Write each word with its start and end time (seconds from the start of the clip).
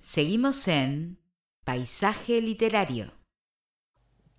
Seguimos 0.00 0.66
en 0.66 1.18
Paisaje 1.62 2.40
Literario. 2.40 3.12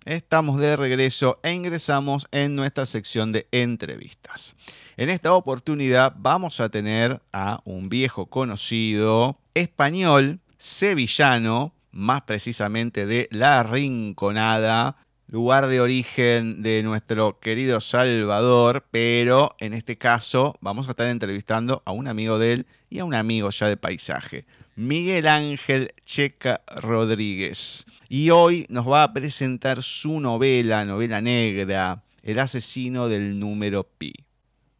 Estamos 0.04 0.60
de 0.60 0.74
regreso 0.74 1.38
e 1.44 1.52
ingresamos 1.52 2.26
en 2.32 2.56
nuestra 2.56 2.84
sección 2.84 3.30
de 3.30 3.46
entrevistas. 3.52 4.56
En 4.96 5.08
esta 5.08 5.32
oportunidad 5.34 6.14
vamos 6.18 6.60
a 6.60 6.68
tener 6.68 7.22
a 7.32 7.60
un 7.64 7.88
viejo 7.88 8.26
conocido 8.26 9.38
español, 9.54 10.40
sevillano, 10.58 11.72
más 11.92 12.22
precisamente 12.22 13.06
de 13.06 13.28
La 13.30 13.62
Rinconada, 13.62 14.96
lugar 15.28 15.68
de 15.68 15.80
origen 15.80 16.64
de 16.64 16.82
nuestro 16.82 17.38
querido 17.38 17.78
Salvador, 17.78 18.84
pero 18.90 19.54
en 19.60 19.74
este 19.74 19.96
caso 19.96 20.56
vamos 20.60 20.88
a 20.88 20.90
estar 20.90 21.06
entrevistando 21.06 21.82
a 21.86 21.92
un 21.92 22.08
amigo 22.08 22.40
de 22.40 22.52
él 22.52 22.66
y 22.90 22.98
a 22.98 23.04
un 23.04 23.14
amigo 23.14 23.48
ya 23.50 23.68
de 23.68 23.76
paisaje, 23.76 24.44
Miguel 24.74 25.26
Ángel 25.28 25.92
Checa 26.06 26.62
Rodríguez. 26.66 27.84
Y 28.08 28.30
hoy 28.30 28.64
nos 28.70 28.88
va 28.88 29.02
a 29.02 29.12
presentar 29.12 29.82
su 29.82 30.18
novela, 30.18 30.84
novela 30.86 31.20
negra, 31.20 32.02
El 32.22 32.38
asesino 32.38 33.08
del 33.08 33.38
número 33.38 33.84
pi. 33.84 34.14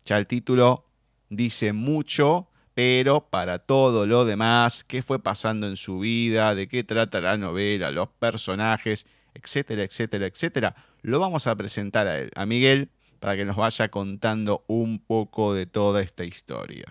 Ya 0.07 0.17
el 0.17 0.27
título 0.27 0.87
dice 1.29 1.75
mucho, 1.75 2.48
pero 2.73 3.29
para 3.29 3.59
todo 3.59 4.07
lo 4.07 4.25
demás, 4.25 4.83
qué 4.83 5.03
fue 5.03 5.23
pasando 5.23 5.67
en 5.67 5.77
su 5.77 5.98
vida, 5.98 6.55
de 6.55 6.69
qué 6.69 6.84
trata 6.84 7.20
la 7.20 7.37
novela, 7.37 7.91
los 7.91 8.09
personajes, 8.09 9.06
etcétera, 9.34 9.83
etcétera, 9.83 10.27
etcétera, 10.27 10.75
lo 11.03 11.19
vamos 11.19 11.47
a 11.47 11.56
presentar 11.56 12.06
a 12.06 12.19
él, 12.19 12.31
a 12.34 12.47
Miguel, 12.47 12.89
para 13.20 13.37
que 13.37 13.45
nos 13.45 13.56
vaya 13.56 13.91
contando 13.91 14.65
un 14.69 14.98
poco 14.98 15.53
de 15.53 15.67
toda 15.67 16.01
esta 16.01 16.25
historia. 16.25 16.87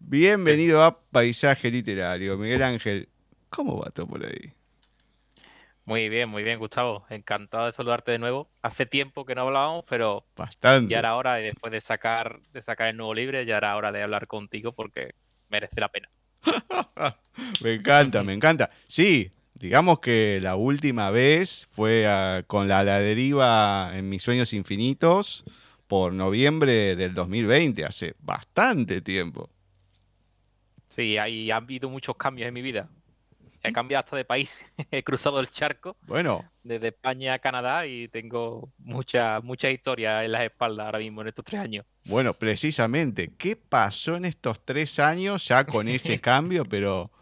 Bienvenido 0.00 0.82
a 0.82 1.00
Paisaje 1.00 1.70
Literario. 1.70 2.38
Miguel 2.38 2.62
Ángel, 2.62 3.08
¿cómo 3.50 3.78
va 3.78 3.90
todo 3.90 4.06
por 4.06 4.24
ahí? 4.24 4.52
Muy 5.84 6.08
bien, 6.08 6.28
muy 6.28 6.42
bien, 6.42 6.58
Gustavo. 6.58 7.06
Encantado 7.08 7.66
de 7.66 7.72
saludarte 7.72 8.12
de 8.12 8.18
nuevo. 8.18 8.50
Hace 8.62 8.86
tiempo 8.86 9.24
que 9.24 9.34
no 9.34 9.42
hablábamos, 9.42 9.84
pero 9.88 10.24
Bastante. 10.36 10.92
ya 10.92 10.98
era 10.98 11.16
hora, 11.16 11.34
después 11.36 11.72
de 11.72 11.80
sacar, 11.80 12.40
de 12.52 12.62
sacar 12.62 12.88
el 12.88 12.96
nuevo 12.96 13.14
libre, 13.14 13.44
ya 13.46 13.56
era 13.56 13.76
hora 13.76 13.90
de 13.92 14.02
hablar 14.02 14.26
contigo 14.26 14.72
porque 14.72 15.14
merece 15.48 15.80
la 15.80 15.88
pena. 15.88 16.10
me 17.62 17.74
encanta, 17.74 18.22
me 18.22 18.34
encanta. 18.34 18.70
Sí, 18.86 19.32
digamos 19.54 20.00
que 20.00 20.38
la 20.42 20.56
última 20.56 21.10
vez 21.10 21.66
fue 21.70 22.06
ah, 22.06 22.42
con 22.46 22.68
la, 22.68 22.84
la 22.84 22.98
deriva 22.98 23.90
en 23.94 24.08
Mis 24.08 24.22
Sueños 24.22 24.52
Infinitos 24.52 25.44
por 25.86 26.12
noviembre 26.12 26.96
del 26.96 27.14
2020, 27.14 27.84
hace 27.84 28.14
bastante 28.18 29.00
tiempo. 29.00 29.50
Sí, 30.98 31.16
hay, 31.16 31.48
ha 31.52 31.56
habido 31.56 31.88
muchos 31.88 32.16
cambios 32.16 32.48
en 32.48 32.54
mi 32.54 32.60
vida. 32.60 32.88
He 33.62 33.72
cambiado 33.72 34.00
hasta 34.00 34.16
de 34.16 34.24
país, 34.24 34.66
he 34.90 35.04
cruzado 35.04 35.38
el 35.38 35.48
charco 35.48 35.96
Bueno, 36.02 36.44
desde 36.64 36.88
España 36.88 37.34
a 37.34 37.38
Canadá 37.38 37.86
y 37.86 38.08
tengo 38.08 38.72
mucha, 38.78 39.40
mucha 39.40 39.70
historia 39.70 40.24
en 40.24 40.32
las 40.32 40.42
espaldas 40.42 40.86
ahora 40.86 40.98
mismo 40.98 41.22
en 41.22 41.28
estos 41.28 41.44
tres 41.44 41.60
años. 41.60 41.86
bueno, 42.06 42.34
precisamente, 42.34 43.30
¿qué 43.38 43.54
pasó 43.54 44.16
en 44.16 44.24
estos 44.24 44.64
tres 44.64 44.98
años 44.98 45.46
ya 45.46 45.64
con 45.64 45.86
ese 45.86 46.20
cambio? 46.20 46.64
Pero, 46.64 47.12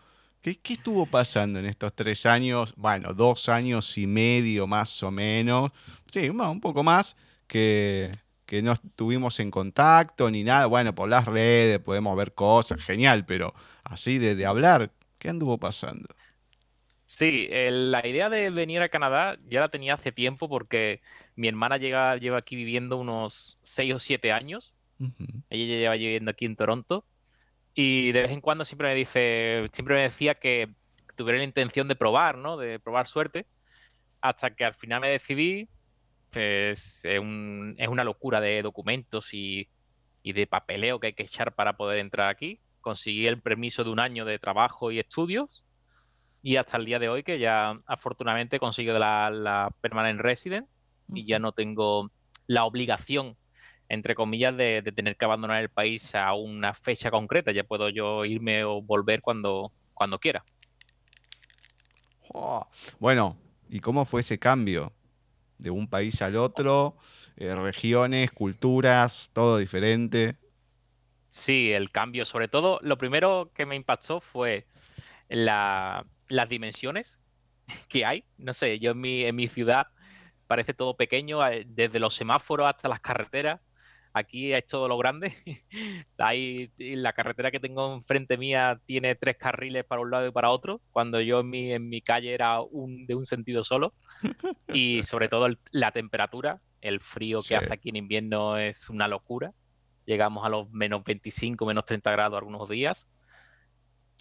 ¿qué, 0.41 0.59
qué 0.59 0.73
estuvo 0.73 1.05
pasando 1.05 1.59
en 1.59 1.67
estos 1.67 1.95
tres 1.95 2.25
años? 2.25 2.73
Bueno, 2.79 3.13
dos 3.13 3.51
años 3.51 3.99
y 3.99 4.07
medio 4.07 4.67
más 4.67 5.03
o 5.03 5.11
menos. 5.11 5.71
Sí, 6.07 6.31
un 6.31 6.41
un 6.41 6.63
poco 6.63 6.83
más 6.83 7.15
que, 7.47 8.11
que 8.47 8.63
no 8.63 8.73
estuvimos 8.73 9.41
en 9.41 9.51
contacto 9.51 10.31
ni 10.31 10.45
nada. 10.45 10.67
Bueno, 10.67 10.95
por 10.95 11.09
las 11.09 11.27
redes 11.27 11.81
podemos 11.81 12.17
ver 12.17 12.33
cosas, 12.33 12.81
genial, 12.81 13.27
pero 13.27 13.53
así 13.85 14.19
de, 14.19 14.35
de 14.35 14.47
hablar, 14.47 14.93
¿qué 15.19 15.29
anduvo 15.29 15.59
pasando? 15.59 16.09
Sí, 17.05 17.49
la 17.51 18.07
idea 18.07 18.29
de 18.29 18.51
venir 18.51 18.83
a 18.83 18.89
Canadá 18.89 19.39
ya 19.49 19.61
la 19.61 19.69
tenía 19.69 19.95
hace 19.95 20.11
tiempo 20.11 20.49
porque 20.49 21.03
mi 21.37 21.47
hermana 21.47 21.77
llega, 21.77 22.17
lleva 22.17 22.39
aquí 22.39 22.57
viviendo 22.57 22.97
unos 22.97 23.59
seis 23.62 23.95
o 23.95 23.99
siete 23.99 24.33
años. 24.33 24.75
Ujú. 24.99 25.25
Ella 25.51 25.67
ya 25.67 25.79
lleva 25.79 25.95
viviendo 25.95 26.31
aquí 26.31 26.47
en 26.47 26.56
Toronto 26.56 27.05
y 27.75 28.11
de 28.12 28.23
vez 28.23 28.31
en 28.31 28.41
cuando 28.41 28.65
siempre 28.65 28.89
me 28.89 28.95
dice, 28.95 29.69
siempre 29.73 29.97
me 29.97 30.03
decía 30.03 30.35
que 30.35 30.71
tuviera 31.15 31.39
la 31.39 31.45
intención 31.45 31.87
de 31.89 31.95
probar, 31.95 32.39
¿no? 32.39 32.56
De 32.56 32.81
probar 32.81 33.06
suerte, 33.06 33.47
hasta 34.21 34.55
que 34.55 34.65
al 34.65 34.75
final 34.75 35.01
me 35.01 35.11
decidí. 35.11 35.69
Pues, 36.32 37.00
es 37.04 37.19
un- 37.20 37.75
es 37.78 37.88
una 37.88 38.04
locura 38.04 38.41
de 38.41 38.62
documentos 38.62 39.32
y, 39.34 39.69
y 40.22 40.32
de 40.32 40.47
papeleo 40.47 41.00
que 41.00 41.09
hay 41.09 41.14
que 41.14 41.25
echar 41.25 41.54
para 41.54 41.76
poder 41.76 41.98
entrar 41.98 42.28
aquí. 42.31 42.60
Conseguí 42.81 43.26
el 43.26 43.42
permiso 43.42 43.84
de 43.84 43.91
un 43.91 44.00
año 44.00 44.25
de 44.25 44.38
trabajo 44.38 44.91
y 44.92 44.98
estudios 45.00 45.66
y 46.42 46.56
hasta 46.56 46.76
el 46.78 46.87
día 46.87 46.98
de 46.98 47.09
hoy 47.09 47.22
que 47.25 47.38
ya 47.38 47.78
afortunadamente 47.87 48.60
consigo 48.60 48.94
la, 48.98 49.31
la 49.31 49.70
permanent 49.81 50.20
resident 50.20 50.69
y 51.09 51.26
ya 51.26 51.38
no 51.38 51.53
tengo 51.53 52.10
la 52.47 52.64
obligación, 52.64 53.37
entre 53.88 54.14
comillas, 54.14 54.56
de, 54.56 54.82
de 54.82 54.93
tener 54.93 55.16
que 55.16 55.25
abandonar 55.25 55.62
el 55.62 55.70
país 55.70 56.14
a 56.14 56.34
una 56.34 56.75
fecha 56.75 57.10
concreta. 57.10 57.53
Ya 57.53 57.64
puedo 57.64 57.88
yo 57.91 58.25
irme 58.25 58.64
o 58.64 58.82
volver 58.82 59.20
cuando, 59.22 59.72
cuando 59.94 60.19
quiera. 60.20 60.44
Oh, 62.34 62.66
Bueno, 62.98 63.37
¿y 63.69 63.81
cómo 63.81 64.04
fue 64.04 64.20
ese 64.20 64.38
cambio? 64.38 64.93
De 65.59 65.71
un 65.71 65.89
país 65.89 66.21
al 66.22 66.37
otro, 66.37 66.97
eh, 67.37 67.55
regiones, 67.55 68.31
culturas, 68.33 69.31
todo 69.33 69.59
diferente. 69.59 70.37
Sí, 71.28 71.72
el 71.72 71.91
cambio, 71.91 72.25
sobre 72.25 72.49
todo, 72.49 72.78
lo 72.83 72.97
primero 72.99 73.53
que 73.55 73.67
me 73.67 73.77
impactó 73.77 74.21
fue 74.21 74.69
la- 75.28 76.06
las 76.28 76.49
dimensiones 76.49 77.21
que 77.89 78.05
hay. 78.06 78.27
No 78.39 78.55
sé, 78.55 78.78
yo 78.81 78.93
en 78.93 79.00
mi, 79.00 79.25
en 79.25 79.37
mi 79.37 79.49
ciudad 79.49 79.87
parece 80.47 80.75
todo 80.75 80.97
pequeño, 80.97 81.47
eh, 81.49 81.65
desde 81.69 82.00
los 82.00 82.15
semáforos 82.17 82.69
hasta 82.69 82.88
las 82.88 83.00
carreteras. 83.00 83.61
Aquí 84.19 84.54
es 84.54 84.66
todo 84.66 84.88
lo 84.88 84.97
grande. 84.97 85.34
Y 86.32 86.97
la 86.97 87.12
carretera 87.12 87.50
que 87.50 87.60
tengo 87.60 87.93
enfrente 87.94 88.38
mía 88.38 88.81
tiene 88.87 89.15
tres 89.15 89.37
carriles 89.37 89.84
para 89.84 90.00
un 90.00 90.10
lado 90.10 90.27
y 90.27 90.31
para 90.32 90.49
otro, 90.50 90.81
cuando 90.91 91.21
yo 91.21 91.41
en 91.41 91.50
mi, 91.50 91.71
en 91.72 91.87
mi 91.91 92.00
calle 92.00 92.32
era 92.32 92.62
un, 92.62 93.06
de 93.06 93.15
un 93.15 93.26
sentido 93.26 93.62
solo. 93.62 93.93
Y 94.69 95.03
sobre 95.03 95.28
todo 95.28 95.44
el- 95.44 95.59
la 95.71 95.93
temperatura, 95.93 96.62
el 96.81 97.00
frío 97.00 97.41
que 97.41 97.49
Sí. 97.49 97.55
hace 97.55 97.75
aquí 97.75 97.91
en 97.91 97.97
invierno 97.97 98.56
es 98.56 98.88
una 98.88 99.06
locura. 99.06 99.53
Llegamos 100.06 100.47
a 100.47 100.49
los 100.49 100.71
menos 100.71 101.05
25, 101.05 101.66
menos 101.66 101.84
30 101.84 102.10
grados 102.10 102.38
algunos 102.38 102.66
días. 102.71 103.09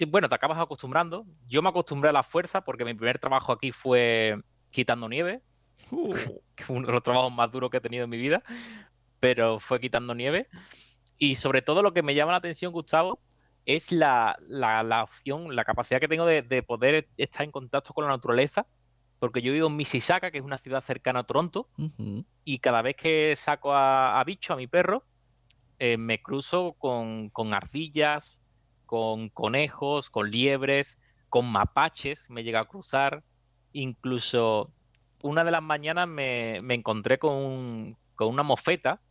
Bueno, 0.07 0.27
te 0.27 0.35
acabas 0.35 0.59
acostumbrando. 0.59 1.25
Yo 1.47 1.61
me 1.61 1.69
acostumbré 1.69 2.09
a 2.09 2.13
la 2.13 2.23
fuerza 2.23 2.65
porque 2.65 2.83
mi 2.83 2.93
primer 2.93 3.17
trabajo 3.17 3.53
aquí 3.53 3.71
fue 3.71 4.37
quitando 4.71 5.07
nieve, 5.07 5.41
Uh, 5.91 6.13
uno 6.69 6.87
de 6.87 6.93
los 6.93 7.03
trabajos 7.03 7.31
más 7.31 7.51
duros 7.51 7.69
que 7.69 7.77
he 7.77 7.81
tenido 7.81 8.05
en 8.05 8.09
mi 8.09 8.17
vida, 8.17 8.41
pero 9.25 9.59
fue 9.59 9.79
quitando 9.79 10.13
nieve. 10.13 10.47
Y 11.17 11.33
sobre 11.33 11.63
todo 11.63 11.81
lo 11.81 11.93
que 11.95 12.03
me 12.03 12.13
llama 12.13 12.33
la 12.33 12.37
atención, 12.37 12.71
Gustavo, 12.71 13.19
es 13.65 13.91
la, 13.91 14.37
la- 14.47 14.83
la 14.83 15.01
opción, 15.01 15.55
la 15.55 15.65
capacidad 15.65 15.99
que 15.99 16.07
tengo 16.07 16.27
de, 16.27 16.43
de 16.43 16.61
poder 16.61 17.07
estar 17.17 17.43
en 17.43 17.49
contacto 17.51 17.91
con 17.95 18.03
la 18.03 18.11
naturaleza, 18.11 18.67
porque 19.17 19.41
yo 19.41 19.51
vivo 19.51 19.65
en 19.65 19.75
Mississauga, 19.77 20.29
que 20.29 20.37
es 20.37 20.43
una 20.43 20.59
ciudad 20.59 20.81
cercana 20.81 21.21
a 21.21 21.23
Toronto, 21.23 21.69
ujú. 21.79 22.23
y 22.43 22.59
cada 22.59 22.83
vez 22.83 22.95
que 22.97 23.33
saco 23.35 23.73
a, 23.73 24.19
a 24.19 24.23
bicho, 24.25 24.53
a 24.53 24.57
mi 24.57 24.67
perro, 24.67 25.03
eh, 25.79 25.97
me 25.97 26.21
cruzo 26.21 26.73
con, 26.77 27.31
con 27.31 27.55
ardillas, 27.55 28.43
con 28.85 29.29
conejos, 29.29 30.11
con 30.11 30.29
liebres, 30.29 30.99
con 31.29 31.47
mapaches, 31.51 32.29
me 32.29 32.43
llega 32.43 32.59
a 32.59 32.65
cruzar. 32.65 33.23
Incluso 33.73 34.71
una 35.23 35.43
de 35.43 35.49
las 35.49 35.63
mañanas 35.63 36.07
me, 36.07 36.59
me 36.61 36.75
encontré 36.75 37.17
con, 37.17 37.33
un- 37.33 37.97
con 38.13 38.27
una 38.27 38.43
mofeta, 38.43 39.01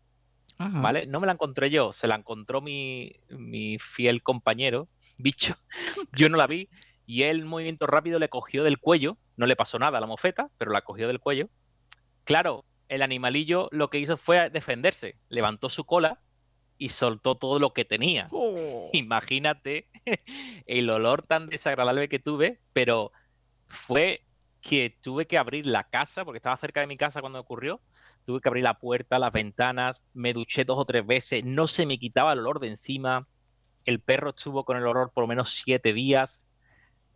Ajá. 0.59 0.81
¿vale? 0.81 1.07
No 1.07 1.21
me 1.21 1.27
la 1.27 1.33
encontré 1.33 1.71
yo, 1.71 1.93
se 1.93 2.07
la 2.07 2.15
encontró 2.15 2.61
mi, 2.61 3.13
mi 3.29 3.79
fiel 3.79 4.23
compañero, 4.23 4.89
bicho. 5.19 5.57
Yo 6.13 6.29
no 6.29 6.37
la 6.37 6.47
vi 6.47 6.69
y 7.07 7.23
él, 7.25 7.41
en 7.41 7.47
movimiento 7.47 7.87
rápido, 7.87 8.19
le 8.19 8.29
cogió 8.29 8.65
del 8.65 8.79
cuello. 8.79 9.19
No 9.37 9.47
le 9.47 9.56
pasó 9.56 9.79
nada 9.79 9.99
a 9.99 10.01
la 10.01 10.06
mofeta, 10.06 10.51
pero 10.59 10.71
la 10.71 10.83
cogió 10.83 11.06
del 11.09 11.21
cuello. 11.21 11.49
Claro, 12.25 12.65
el 12.89 13.03
animalillo 13.03 13.69
lo 13.73 13.91
que 13.91 13.99
hizo 13.99 14.17
fue 14.17 14.51
defenderse. 14.51 15.17
Levantó 15.29 15.69
su 15.69 15.85
cola 15.85 16.21
y 16.79 16.89
soltó 16.89 17.37
todo 17.37 17.59
lo 17.59 17.73
que 17.73 17.85
tenía. 17.85 18.29
Oh. 18.31 18.91
Imagínate 18.93 19.89
el 20.67 20.89
olor 20.91 21.23
tan 21.23 21.49
desagradable 21.49 22.09
que 22.09 22.19
tuve, 22.19 22.61
pero 22.73 23.12
fue 23.67 24.23
que 24.61 24.97
tuve 25.03 25.27
que 25.27 25.37
abrir 25.37 25.67
la 25.67 25.85
casa, 25.85 26.25
porque 26.25 26.39
estaba 26.39 26.57
cerca 26.57 26.81
de 26.81 26.87
mi 26.87 26.97
casa 26.97 27.21
cuando 27.21 27.39
ocurrió, 27.39 27.83
tuve 28.25 28.41
que 28.41 28.49
abrir 28.49 28.65
la 28.65 28.79
puerta, 28.79 29.19
las 29.19 29.32
ventanas, 29.32 30.06
me 30.15 30.32
duché 30.32 30.65
dos 30.65 30.79
o 30.79 30.85
tres 30.85 31.06
veces, 31.06 31.44
no 31.44 31.67
se 31.67 31.87
me 31.87 31.99
quitaba 31.99 32.32
el 32.32 32.41
olor 32.41 32.61
de 32.61 32.69
encima, 32.69 33.26
el 33.85 34.00
perro 34.00 34.31
estuvo 34.31 34.65
con 34.65 34.76
el 34.76 34.87
olor 34.87 35.12
por 35.12 35.25
lo 35.25 35.29
menos 35.29 35.50
siete 35.50 35.93
días, 35.93 36.49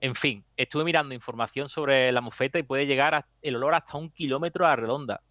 en 0.00 0.14
fin, 0.14 0.44
estuve 0.56 0.84
mirando 0.84 1.14
información 1.14 1.68
sobre 1.68 2.12
la 2.12 2.20
mofeta 2.20 2.58
y 2.58 2.62
puede 2.62 2.86
llegar 2.86 3.26
el 3.42 3.56
olor 3.56 3.74
hasta 3.74 3.98
un 3.98 4.10
kilómetro 4.10 4.64
a 4.64 4.70
la 4.70 4.76
redonda. 4.76 5.22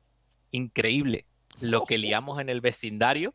Increíble 0.51 1.25
lo 1.61 1.85
que 1.85 1.97
liamos 1.97 2.39
en 2.39 2.49
el 2.49 2.61
vecindario 2.61 3.33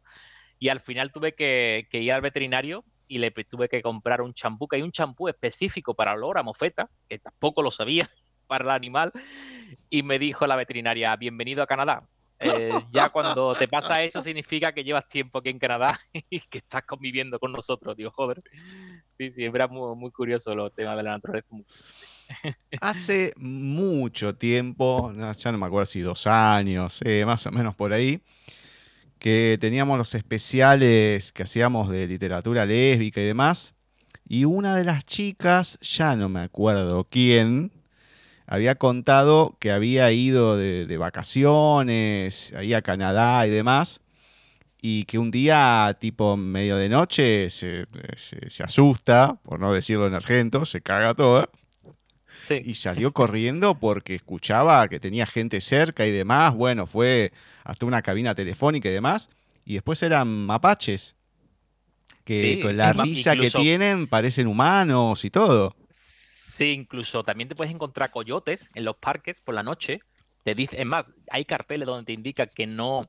y 0.59 0.69
al 0.69 0.81
final 0.81 1.11
tuve 1.11 1.35
que, 1.35 1.89
que 1.91 2.01
ir 2.01 2.13
al 2.13 2.21
veterinario 2.21 2.85
y 3.09 3.19
le 3.19 3.31
tuve 3.31 3.69
que 3.69 3.83
comprar 3.83 4.23
un 4.23 4.33
champú, 4.33 4.69
que 4.69 4.77
hay 4.77 4.83
un 4.83 4.93
champú 4.93 5.29
específico 5.29 5.95
para 5.95 6.15
olor 6.15 6.39
a 6.39 6.43
mofeta, 6.43 6.89
que 7.09 7.19
tampoco 7.19 7.63
lo 7.63 7.71
sabía, 7.71 8.09
para 8.47 8.65
el 8.65 8.71
animal, 8.71 9.13
y 9.91 10.03
me 10.03 10.19
dijo 10.19 10.47
la 10.47 10.57
veterinaria, 10.57 11.15
bienvenido 11.17 11.63
a 11.63 11.67
Canadá. 11.67 12.09
Eh, 12.43 12.73
ya 12.91 13.11
cuando 13.11 13.55
te 13.55 13.69
pasa 13.69 14.03
eso 14.03 14.21
significa 14.21 14.73
que 14.73 14.85
llevas 14.85 15.07
tiempo 15.07 15.39
aquí 15.39 15.51
en 15.51 15.59
Canadá 15.59 15.89
y 16.31 16.41
que 16.41 16.59
estás 16.59 16.83
conviviendo 16.85 17.39
con 17.39 17.53
nosotros. 17.53 17.97
Digo, 17.97 18.11
joder. 18.11 18.43
Sí, 19.11 19.31
sí, 19.31 19.45
era 19.45 19.69
muy, 19.69 19.95
muy 19.97 20.11
curioso 20.11 20.55
los 20.55 20.75
temas 20.75 20.97
de 20.97 21.03
la 21.03 21.13
naturaleza. 21.13 21.49
Hace 22.81 23.33
mucho 23.37 24.35
tiempo, 24.35 25.13
ya 25.37 25.53
no 25.53 25.59
me 25.59 25.67
acuerdo 25.67 25.87
si 25.87 26.01
dos 26.01 26.27
años, 26.27 27.01
eh, 27.05 27.25
más 27.27 27.47
o 27.47 27.51
menos 27.51 27.75
por 27.75 27.93
ahí, 27.93 28.21
que 29.19 29.59
teníamos 29.61 29.99
los 29.99 30.15
especiales 30.15 31.33
que 31.33 31.45
hacíamos 31.45 31.91
de 31.91 32.07
literatura 32.07 32.67
lésbica 32.67 33.21
y 33.21 33.27
demás. 33.27 33.75
Y 34.29 34.45
una 34.45 34.75
de 34.77 34.85
las 34.85 35.05
chicas, 35.05 35.79
ya 35.81 36.17
no 36.17 36.29
me 36.29 36.41
acuerdo 36.41 37.05
quién, 37.05 37.71
había 38.47 38.75
contado 38.75 39.57
que 39.59 39.71
había 39.71 40.11
ido 40.13 40.57
de, 40.57 40.97
vacaciones 40.97 42.53
ahí 42.57 42.75
a 42.75 42.83
Canadá 42.83 43.47
y 43.47 43.51
demás, 43.51 44.01
y 44.81 45.05
que 45.05 45.19
un 45.19 45.31
día, 45.31 45.97
tipo 46.01 46.37
medio 46.37 46.77
de 46.77 46.89
noche, 46.89 47.51
se, 47.51 47.87
asusta, 48.63 49.39
por 49.45 49.61
no 49.61 49.73
decirlo 49.73 50.07
en 50.07 50.15
argento, 50.15 50.65
se 50.65 50.81
caga 50.81 51.15
toda. 51.15 51.49
Y 52.65 52.75
salió 52.75 53.13
corriendo 53.13 53.79
porque 53.79 54.17
escuchaba 54.17 54.89
que 54.89 54.99
tenía 54.99 55.27
gente 55.27 55.61
cerca 55.61 56.05
y 56.05 56.11
demás. 56.11 56.55
Bueno, 56.55 56.87
fue 56.87 57.33
hasta 57.63 57.87
una 57.87 58.03
cabina 58.03 58.35
telefónica 58.35 58.89
y 58.89 58.93
demás. 58.93 59.31
Y 59.65 59.75
después 59.75 60.03
eran 60.03 60.29
mapaches. 60.29 61.15
Que 62.25 62.61
con 62.61 62.77
la 62.77 62.93
risa 62.93 63.37
que 63.37 63.51
tienen 63.51 64.09
parecen 64.09 64.49
humanos 64.49 65.25
y 65.25 65.31
todo. 65.31 65.77
Sí, 66.53 66.73
incluso 66.73 67.23
también 67.23 67.49
te 67.49 67.55
puedes 67.55 67.73
encontrar 67.73 68.11
coyotes 68.11 68.69
en 68.75 68.85
los 68.85 68.97
parques 68.99 69.41
por 69.41 69.55
la 69.55 69.63
noche. 69.63 70.01
Te 70.45 70.55
dice, 70.55 70.79
es 70.79 70.85
más, 70.85 71.07
hay 71.31 71.47
carteles 71.47 71.87
donde 71.87 72.05
te 72.05 72.13
indica 72.13 72.47
que 72.47 72.67
no, 72.67 73.09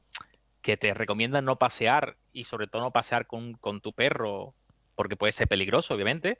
que 0.61 0.77
te 0.77 0.93
recomiendan 0.93 1.43
no 1.43 1.57
pasear 1.57 2.15
y 2.31 2.45
sobre 2.45 2.67
todo 2.67 2.83
no 2.83 2.91
pasear 2.91 3.27
con, 3.27 3.57
tu 3.81 3.91
perro 3.91 4.55
porque 4.95 5.17
puede 5.17 5.33
ser 5.33 5.49
peligroso, 5.49 5.93
obviamente. 5.93 6.39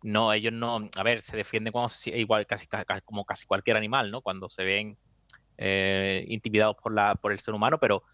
No, 0.00 0.32
ellos 0.32 0.52
no, 0.52 0.88
a 0.96 1.02
ver, 1.02 1.22
se 1.22 1.36
defienden 1.36 1.72
como, 1.72 1.88
igual 2.04 2.46
casi, 2.46 2.68
como 3.04 3.24
casi 3.24 3.46
cualquier 3.46 3.76
animal, 3.76 4.12
¿no? 4.12 4.20
Cuando 4.20 4.48
se 4.48 4.62
ven 4.62 4.96
eh, 5.58 6.24
intimidados 6.28 6.76
por, 6.80 6.94
la, 6.94 7.16
por 7.16 7.32
el 7.32 7.40
ser 7.40 7.54
humano, 7.54 7.80
pero 7.80 8.04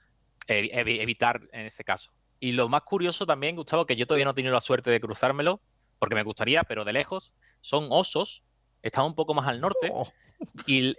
evitar 0.47 1.43
en 1.53 1.67
ese 1.67 1.85
caso. 1.85 2.11
Y 2.39 2.53
lo 2.53 2.71
más 2.71 2.85
curioso 2.85 3.27
también, 3.27 3.55
Gustavo, 3.55 3.85
que 3.85 3.97
yo 3.97 4.07
todavía 4.07 4.25
no 4.25 4.31
he 4.31 4.35
tenido 4.35 4.55
la 4.55 4.63
suerte 4.63 4.91
de 4.91 4.99
cruzármelo, 4.99 5.61
porque 6.01 6.17
me 6.17 6.25
gustaría, 6.25 6.65
pero 6.65 6.85
de 6.85 6.93
lejos, 6.93 7.33
son 7.61 7.87
osos, 7.91 8.43
están 8.83 9.05
un 9.05 9.15
poco 9.15 9.35
más 9.35 9.47
al 9.47 9.61
norte. 9.61 9.91
Oh. 9.93 10.11
Y, 10.67 10.97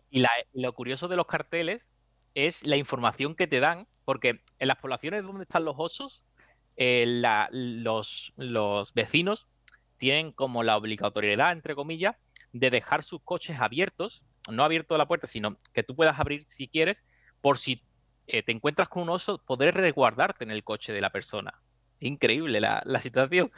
lo 0.53 0.73
curioso 0.73 1.07
de 1.07 1.15
los 1.15 1.25
carteles 1.25 1.91
es 2.35 2.65
la 2.65 2.77
información 2.77 3.35
que 3.35 3.47
te 3.47 3.59
dan, 3.59 3.87
porque 4.05 4.39
en 4.59 4.67
las 4.67 4.77
poblaciones 4.77 5.23
donde 5.23 5.43
están 5.43 5.65
los 5.65 5.75
osos, 5.77 6.23
eh, 6.77 7.21
los, 7.51 8.31
los 8.37 8.93
vecinos 8.93 9.47
tienen 9.97 10.31
como 10.31 10.63
la 10.63 10.77
obligatoriedad, 10.77 11.51
entre 11.51 11.75
comillas, 11.75 12.15
de 12.53 12.69
dejar 12.69 13.03
sus 13.03 13.21
coches 13.23 13.59
abiertos, 13.59 14.23
no 14.49 14.63
abierto 14.63 14.97
la 14.97 15.07
puerta, 15.07 15.25
sino 15.25 15.57
que 15.73 15.83
tú 15.83 15.95
puedas 15.95 16.19
abrir 16.19 16.43
si 16.47 16.67
quieres, 16.67 17.03
por 17.41 17.57
si 17.57 17.81
eh, 18.27 18.43
te 18.43 18.51
encuentras 18.51 18.87
con 18.87 19.03
un 19.03 19.09
oso, 19.09 19.39
poder 19.39 19.73
resguardarte 19.73 20.43
en 20.43 20.51
el 20.51 20.63
coche 20.63 20.93
de 20.93 21.01
la 21.01 21.09
persona. 21.09 21.59
Increíble 21.99 22.61
la, 22.61 22.81
la 22.85 22.99
situación. 22.99 23.51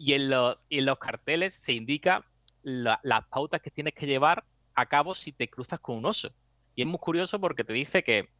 Y 0.00 0.14
en 0.14 0.30
los, 0.30 0.64
en 0.70 0.86
los 0.86 0.98
carteles 0.98 1.52
se 1.52 1.74
indica 1.74 2.24
las 2.62 3.26
pautas 3.28 3.60
que 3.60 3.70
tienes 3.70 3.92
que 3.92 4.06
llevar 4.06 4.44
a 4.74 4.86
cabo 4.86 5.12
si 5.12 5.30
te 5.30 5.50
cruzas 5.50 5.78
con 5.78 5.98
un 5.98 6.06
oso. 6.06 6.32
Y 6.74 6.80
es 6.80 6.88
muy 6.88 6.98
curioso 6.98 7.38
porque 7.38 7.64
te 7.64 7.74
dice 7.74 8.02
que 8.02 8.30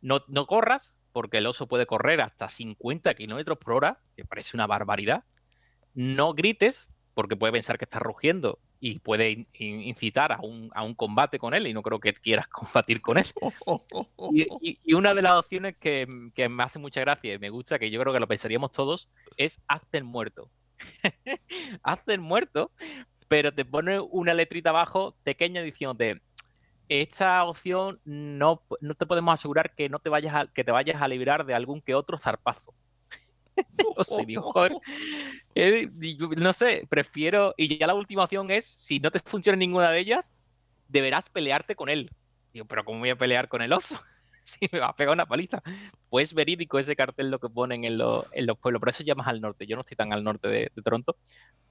no, 0.00 0.24
no 0.28 0.46
corras, 0.46 0.96
porque 1.12 1.38
el 1.38 1.46
oso 1.46 1.66
puede 1.66 1.84
correr 1.84 2.22
hasta 2.22 2.48
50 2.48 3.12
kilómetros 3.16 3.58
por 3.58 3.74
hora, 3.74 4.00
que 4.16 4.24
parece 4.24 4.56
una 4.56 4.66
barbaridad. 4.66 5.24
No 5.92 6.32
grites, 6.32 6.88
porque 7.12 7.36
puede 7.36 7.52
pensar 7.52 7.76
que 7.76 7.84
estás 7.84 8.00
rugiendo 8.00 8.58
y 8.80 8.98
puede 9.00 9.46
incitar 9.58 10.32
a 10.32 10.40
un, 10.40 10.70
a 10.74 10.84
un, 10.84 10.94
combate 10.94 11.38
con 11.38 11.52
él 11.52 11.66
y 11.66 11.74
no 11.74 11.82
creo 11.82 12.00
que 12.00 12.14
quieras 12.14 12.48
combatir 12.48 13.02
con 13.02 13.18
él. 13.18 13.26
Y, 14.32 14.78
y, 14.82 14.94
una 14.94 15.12
de 15.12 15.20
las 15.20 15.32
opciones 15.32 15.76
que, 15.76 16.08
que, 16.34 16.48
me 16.48 16.62
hace 16.62 16.78
mucha 16.78 17.02
gracia 17.02 17.34
y 17.34 17.38
me 17.38 17.50
gusta, 17.50 17.78
que 17.78 17.90
yo 17.90 18.00
creo 18.00 18.14
que 18.14 18.20
lo 18.20 18.26
pensaríamos 18.26 18.72
todos, 18.72 19.10
es 19.36 19.60
hazte 19.68 19.98
el 19.98 20.04
muerto. 20.04 20.50
hazte 21.82 22.14
el 22.14 22.20
muerto, 22.20 22.70
pero 23.28 23.52
te 23.52 23.64
pone 23.64 24.00
una 24.00 24.34
letrita 24.34 24.70
abajo 24.70 25.16
pequeña 25.24 25.62
de 25.62 25.72
esta 26.88 27.44
opción 27.44 28.00
no, 28.04 28.62
no 28.80 28.94
te 28.94 29.06
podemos 29.06 29.34
asegurar 29.34 29.74
que 29.74 29.88
no 29.88 29.98
te 29.98 30.10
vayas 30.10 30.34
a, 30.34 30.46
que 30.52 30.64
te 30.64 30.70
vayas 30.70 31.00
a 31.00 31.08
librar 31.08 31.46
de 31.46 31.54
algún 31.54 31.80
que 31.80 31.94
otro 31.94 32.18
zarpazo. 32.18 32.74
Eh, 35.56 35.88
no 36.36 36.52
sé, 36.52 36.84
prefiero. 36.90 37.54
Y 37.56 37.78
ya 37.78 37.86
la 37.86 37.94
última 37.94 38.24
opción 38.24 38.50
es: 38.50 38.64
si 38.64 38.98
no 38.98 39.12
te 39.12 39.20
funciona 39.20 39.56
ninguna 39.56 39.92
de 39.92 40.00
ellas, 40.00 40.32
deberás 40.88 41.30
pelearte 41.30 41.76
con 41.76 41.88
él. 41.88 42.10
Digo, 42.52 42.66
pero 42.66 42.84
¿cómo 42.84 42.98
voy 42.98 43.10
a 43.10 43.16
pelear 43.16 43.46
con 43.48 43.62
el 43.62 43.72
oso? 43.72 44.00
si 44.60 44.68
me 44.70 44.78
va 44.78 44.88
a 44.88 44.96
pegar 44.96 45.14
una 45.14 45.26
paliza. 45.26 45.62
Pues 46.08 46.34
verídico 46.34 46.78
ese 46.78 46.94
cartel 46.94 47.30
lo 47.30 47.38
que 47.38 47.48
ponen 47.48 47.84
en, 47.84 47.98
los 47.98 48.26
pueblos, 48.60 48.80
por 48.80 48.88
eso 48.90 49.02
ya 49.02 49.14
más 49.14 49.26
al 49.26 49.40
norte. 49.40 49.66
Yo 49.66 49.76
no 49.76 49.80
estoy 49.80 49.96
tan 49.96 50.12
al 50.12 50.22
norte 50.22 50.48
de, 50.48 50.70
Toronto, 50.82 51.16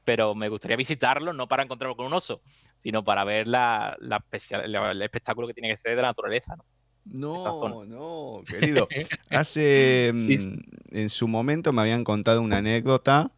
pero 0.03 0.35
me 0.35 0.49
gustaría 0.49 0.75
visitarlo, 0.75 1.33
no 1.33 1.47
para 1.47 1.63
encontrarlo 1.63 1.95
con 1.95 2.07
un 2.07 2.13
oso, 2.13 2.41
sino 2.75 3.03
para 3.03 3.23
ver 3.23 3.47
la, 3.47 3.97
el 4.01 5.01
espectáculo 5.01 5.47
que 5.47 5.53
tiene 5.53 5.69
que 5.69 5.77
ser 5.77 5.95
de 5.95 6.01
la 6.01 6.09
naturaleza. 6.09 6.55
¿no? 6.55 6.65
No, 7.05 7.85
no, 7.85 8.41
querido. 8.47 8.87
Hace. 9.29 10.11
Mm, 10.13 10.97
en 10.97 11.09
su 11.09 11.27
momento 11.27 11.73
me 11.73 11.81
habían 11.81 12.03
contado 12.03 12.41
una 12.41 12.57
anécdota 12.57 13.31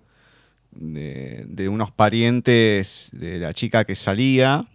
de, 0.71 1.69
unos 1.69 1.91
parientes 1.91 3.09
de 3.13 3.39
la 3.39 3.53
chica 3.53 3.85
que 3.85 3.95
salía. 3.95 4.67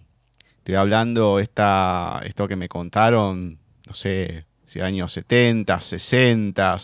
Estoy 0.58 0.74
hablando 0.74 1.38
esta, 1.38 2.20
esto 2.24 2.48
que 2.48 2.56
me 2.56 2.68
contaron, 2.68 3.58
no 3.86 3.94
sé, 3.94 4.44
si 4.70 4.80
años 4.80 5.10
70, 5.14 5.80
60, 5.80 6.76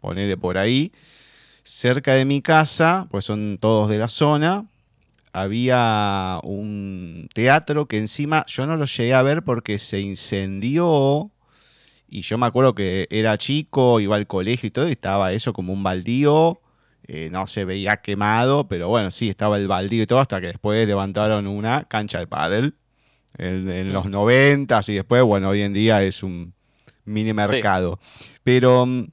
ponerle 0.00 0.38
por 0.38 0.56
ahí. 0.56 0.92
Cerca 1.62 2.14
de 2.14 2.24
mi 2.24 2.40
casa, 2.40 3.06
pues 3.10 3.26
son 3.26 3.58
todos 3.60 3.90
de 3.90 3.98
la 3.98 4.08
zona, 4.08 4.64
había 5.34 6.40
un 6.42 7.28
teatro 7.34 7.84
que 7.86 7.98
encima 7.98 8.46
yo 8.46 8.66
no 8.66 8.78
lo 8.78 8.86
llegué 8.86 9.12
a 9.12 9.20
ver 9.20 9.42
porque 9.42 9.78
se 9.78 10.00
incendió. 10.00 11.32
Y 12.08 12.22
yo 12.22 12.38
me 12.38 12.46
acuerdo 12.46 12.74
que 12.74 13.08
era 13.10 13.36
chico, 13.36 14.00
iba 14.00 14.16
al 14.16 14.26
colegio 14.26 14.68
y 14.68 14.70
todo, 14.70 14.88
y 14.88 14.92
estaba 14.92 15.32
eso 15.34 15.52
como 15.52 15.74
un 15.74 15.82
baldío. 15.82 16.62
Eh, 17.06 17.28
no 17.30 17.46
se 17.46 17.66
veía 17.66 17.98
quemado, 17.98 18.68
pero 18.68 18.88
bueno, 18.88 19.10
sí, 19.10 19.28
estaba 19.28 19.58
el 19.58 19.68
baldío 19.68 20.04
y 20.04 20.06
todo, 20.06 20.20
hasta 20.20 20.40
que 20.40 20.46
después 20.46 20.86
levantaron 20.86 21.46
una 21.46 21.84
cancha 21.84 22.20
de 22.20 22.26
pádel 22.26 22.74
en, 23.36 23.68
en 23.68 23.92
los 23.92 24.06
noventas 24.06 24.88
y 24.88 24.94
después, 24.94 25.22
bueno, 25.24 25.50
hoy 25.50 25.60
en 25.60 25.74
día 25.74 26.02
es 26.02 26.22
un, 26.22 26.54
mini 27.04 27.32
mercado. 27.32 27.98
Pero 28.42 28.86
mm, 28.86 29.06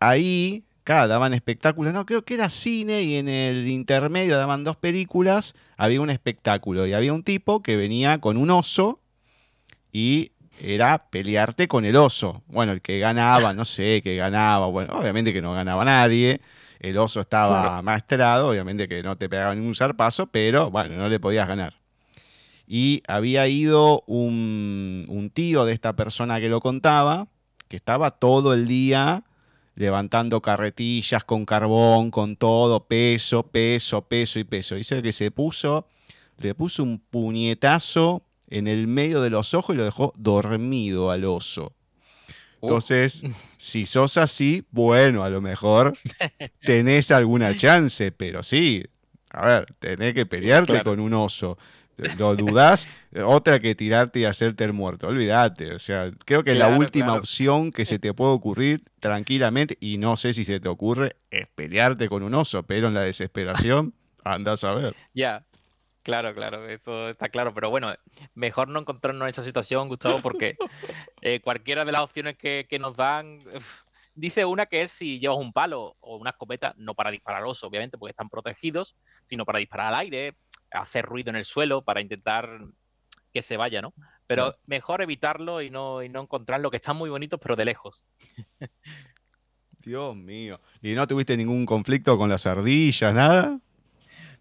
ahí, 0.00 0.64
claro, 0.84 1.08
daban 1.08 1.34
espectáculos. 1.34 1.92
No, 1.92 2.06
creo 2.06 2.24
que 2.24 2.34
era 2.34 2.48
cine 2.48 3.02
y 3.02 3.16
en 3.16 3.28
el 3.28 3.68
intermedio 3.68 4.36
daban 4.36 4.64
dos 4.64 4.76
películas, 4.76 5.54
había 5.76 6.00
un 6.00 6.10
espectáculo 6.10 6.86
y 6.86 6.92
había 6.92 7.12
un 7.12 7.22
tipo 7.22 7.62
que 7.62 7.76
venía 7.76 8.18
con 8.18 8.36
un 8.36 8.50
oso 8.50 9.00
y 9.92 10.32
era 10.60 11.06
pelearte 11.10 11.68
con 11.68 11.84
el 11.84 11.96
oso. 11.96 12.42
Bueno, 12.46 12.72
el 12.72 12.82
que 12.82 12.98
ganaba, 12.98 13.52
no 13.54 13.64
sé, 13.64 14.00
que 14.02 14.16
ganaba, 14.16 14.66
bueno, 14.66 14.94
obviamente 14.94 15.32
que 15.32 15.42
no 15.42 15.52
ganaba 15.52 15.84
nadie. 15.84 16.40
El 16.80 16.98
oso 16.98 17.20
estaba 17.20 17.80
maestrado, 17.82 18.48
obviamente 18.48 18.88
que 18.88 19.02
no 19.04 19.16
te 19.16 19.28
pegaba 19.28 19.54
ningún 19.54 19.74
zarpazo, 19.74 20.26
pero 20.26 20.70
bueno, 20.70 20.96
no 20.96 21.08
le 21.08 21.20
podías 21.20 21.46
ganar 21.46 21.81
y 22.66 23.02
había 23.06 23.48
ido 23.48 24.02
un, 24.06 25.30
tío 25.34 25.64
de 25.64 25.72
esta 25.72 25.94
persona 25.94 26.40
que 26.40 26.48
lo 26.48 26.60
contaba, 26.60 27.28
que 27.68 27.76
estaba 27.76 28.12
todo 28.12 28.54
el 28.54 28.66
día 28.66 29.24
levantando 29.74 30.42
carretillas 30.42 31.24
con 31.24 31.46
carbón, 31.46 32.10
con 32.10 32.36
todo, 32.36 32.84
peso, 32.86 33.44
peso, 33.44 34.02
peso 34.02 34.38
y 34.38 34.44
peso. 34.44 34.74
Dice 34.74 35.02
que 35.02 35.12
se 35.12 35.30
puso, 35.30 35.86
le 36.38 36.54
puso 36.54 36.82
un 36.82 36.98
puñetazo 36.98 38.22
en 38.48 38.66
el 38.66 38.86
medio 38.86 39.22
de 39.22 39.30
los 39.30 39.54
ojos 39.54 39.74
y 39.74 39.78
lo 39.78 39.84
dejó 39.84 40.12
dormido 40.16 41.10
al 41.10 41.24
oso. 41.24 41.72
Entonces, 42.60 43.22
si 43.56 43.86
sos 43.86 44.18
así, 44.18 44.64
bueno, 44.70 45.24
a 45.24 45.30
lo 45.30 45.40
mejor 45.40 45.94
tenés 46.64 47.10
alguna 47.10 47.56
chance, 47.56 48.12
pero 48.12 48.42
sí, 48.42 48.84
a 49.30 49.46
ver, 49.46 49.74
tenés 49.78 50.14
que 50.14 50.26
pelearte 50.26 50.74
Claro. 50.74 50.90
con 50.90 51.00
un 51.00 51.14
oso. 51.14 51.56
Lo 52.18 52.36
dudás, 52.36 52.88
otra 53.24 53.60
que 53.60 53.74
tirarte 53.74 54.20
y 54.20 54.24
hacerte 54.24 54.64
el 54.64 54.72
muerto. 54.72 55.08
Olvídate. 55.08 55.74
O 55.74 55.78
sea, 55.78 56.10
creo 56.24 56.42
que 56.44 56.54
la 56.54 56.66
Claro, 56.66 56.80
última 56.80 57.06
claro. 57.06 57.20
opción 57.20 57.72
que 57.72 57.84
se 57.84 57.98
te 57.98 58.12
puede 58.14 58.32
ocurrir 58.32 58.82
tranquilamente, 59.00 59.76
y 59.80 59.98
no 59.98 60.16
sé 60.16 60.32
si 60.32 60.44
se 60.44 60.60
te 60.60 60.68
ocurre, 60.68 61.16
es 61.30 61.46
pelearte 61.54 62.08
con 62.08 62.22
un 62.22 62.34
oso, 62.34 62.62
pero 62.64 62.88
en 62.88 62.94
la 62.94 63.02
desesperación, 63.02 63.94
andás 64.24 64.64
a 64.64 64.72
ver. 64.74 64.94
Ya, 65.14 65.44
claro, 66.02 66.34
claro, 66.34 66.68
eso 66.68 67.08
está 67.08 67.28
claro. 67.28 67.52
Pero 67.54 67.70
bueno, 67.70 67.94
mejor 68.34 68.68
no 68.68 68.80
encontrarnos 68.80 69.24
en 69.26 69.30
esa 69.30 69.42
situación, 69.42 69.88
Gustavo, 69.88 70.20
porque 70.22 70.56
eh, 71.22 71.40
cualquiera 71.40 71.84
de 71.84 71.92
las 71.92 72.00
opciones 72.02 72.36
que, 72.36 72.66
que 72.68 72.78
nos 72.78 72.96
dan. 72.96 73.38
Dice 74.14 74.44
una 74.44 74.66
que 74.66 74.82
es 74.82 74.92
si 74.92 75.18
llevas 75.18 75.38
un 75.38 75.52
palo 75.52 75.96
o 76.00 76.16
una 76.16 76.30
escopeta, 76.30 76.74
no 76.76 76.94
para 76.94 77.10
disparar 77.10 77.44
osos, 77.44 77.64
obviamente, 77.64 77.96
porque 77.96 78.10
están 78.10 78.28
protegidos, 78.28 78.94
sino 79.24 79.44
para 79.46 79.58
disparar 79.58 79.88
al 79.88 80.00
aire, 80.00 80.34
hacer 80.70 81.04
ruido 81.04 81.30
en 81.30 81.36
el 81.36 81.44
suelo, 81.44 81.82
para 81.82 82.00
intentar 82.00 82.60
que 83.32 83.42
se 83.42 83.56
vaya, 83.56 83.80
¿no? 83.80 83.94
Pero 84.26 84.56
mejor 84.66 85.02
evitarlo 85.02 85.62
y 85.62 85.70
no, 85.70 86.02
y 86.02 86.08
no 86.08 86.20
encontrarlo, 86.22 86.70
que 86.70 86.76
están 86.76 86.96
muy 86.96 87.08
bonitos, 87.10 87.40
pero 87.40 87.56
de 87.56 87.64
lejos. 87.64 88.04
Dios 89.78 90.14
mío. 90.14 90.60
¿Y 90.80 90.92
no 90.92 91.06
tuviste 91.06 91.36
ningún 91.36 91.66
conflicto 91.66 92.16
con 92.16 92.28
las 92.28 92.46
ardillas, 92.46 93.14
nada? 93.14 93.58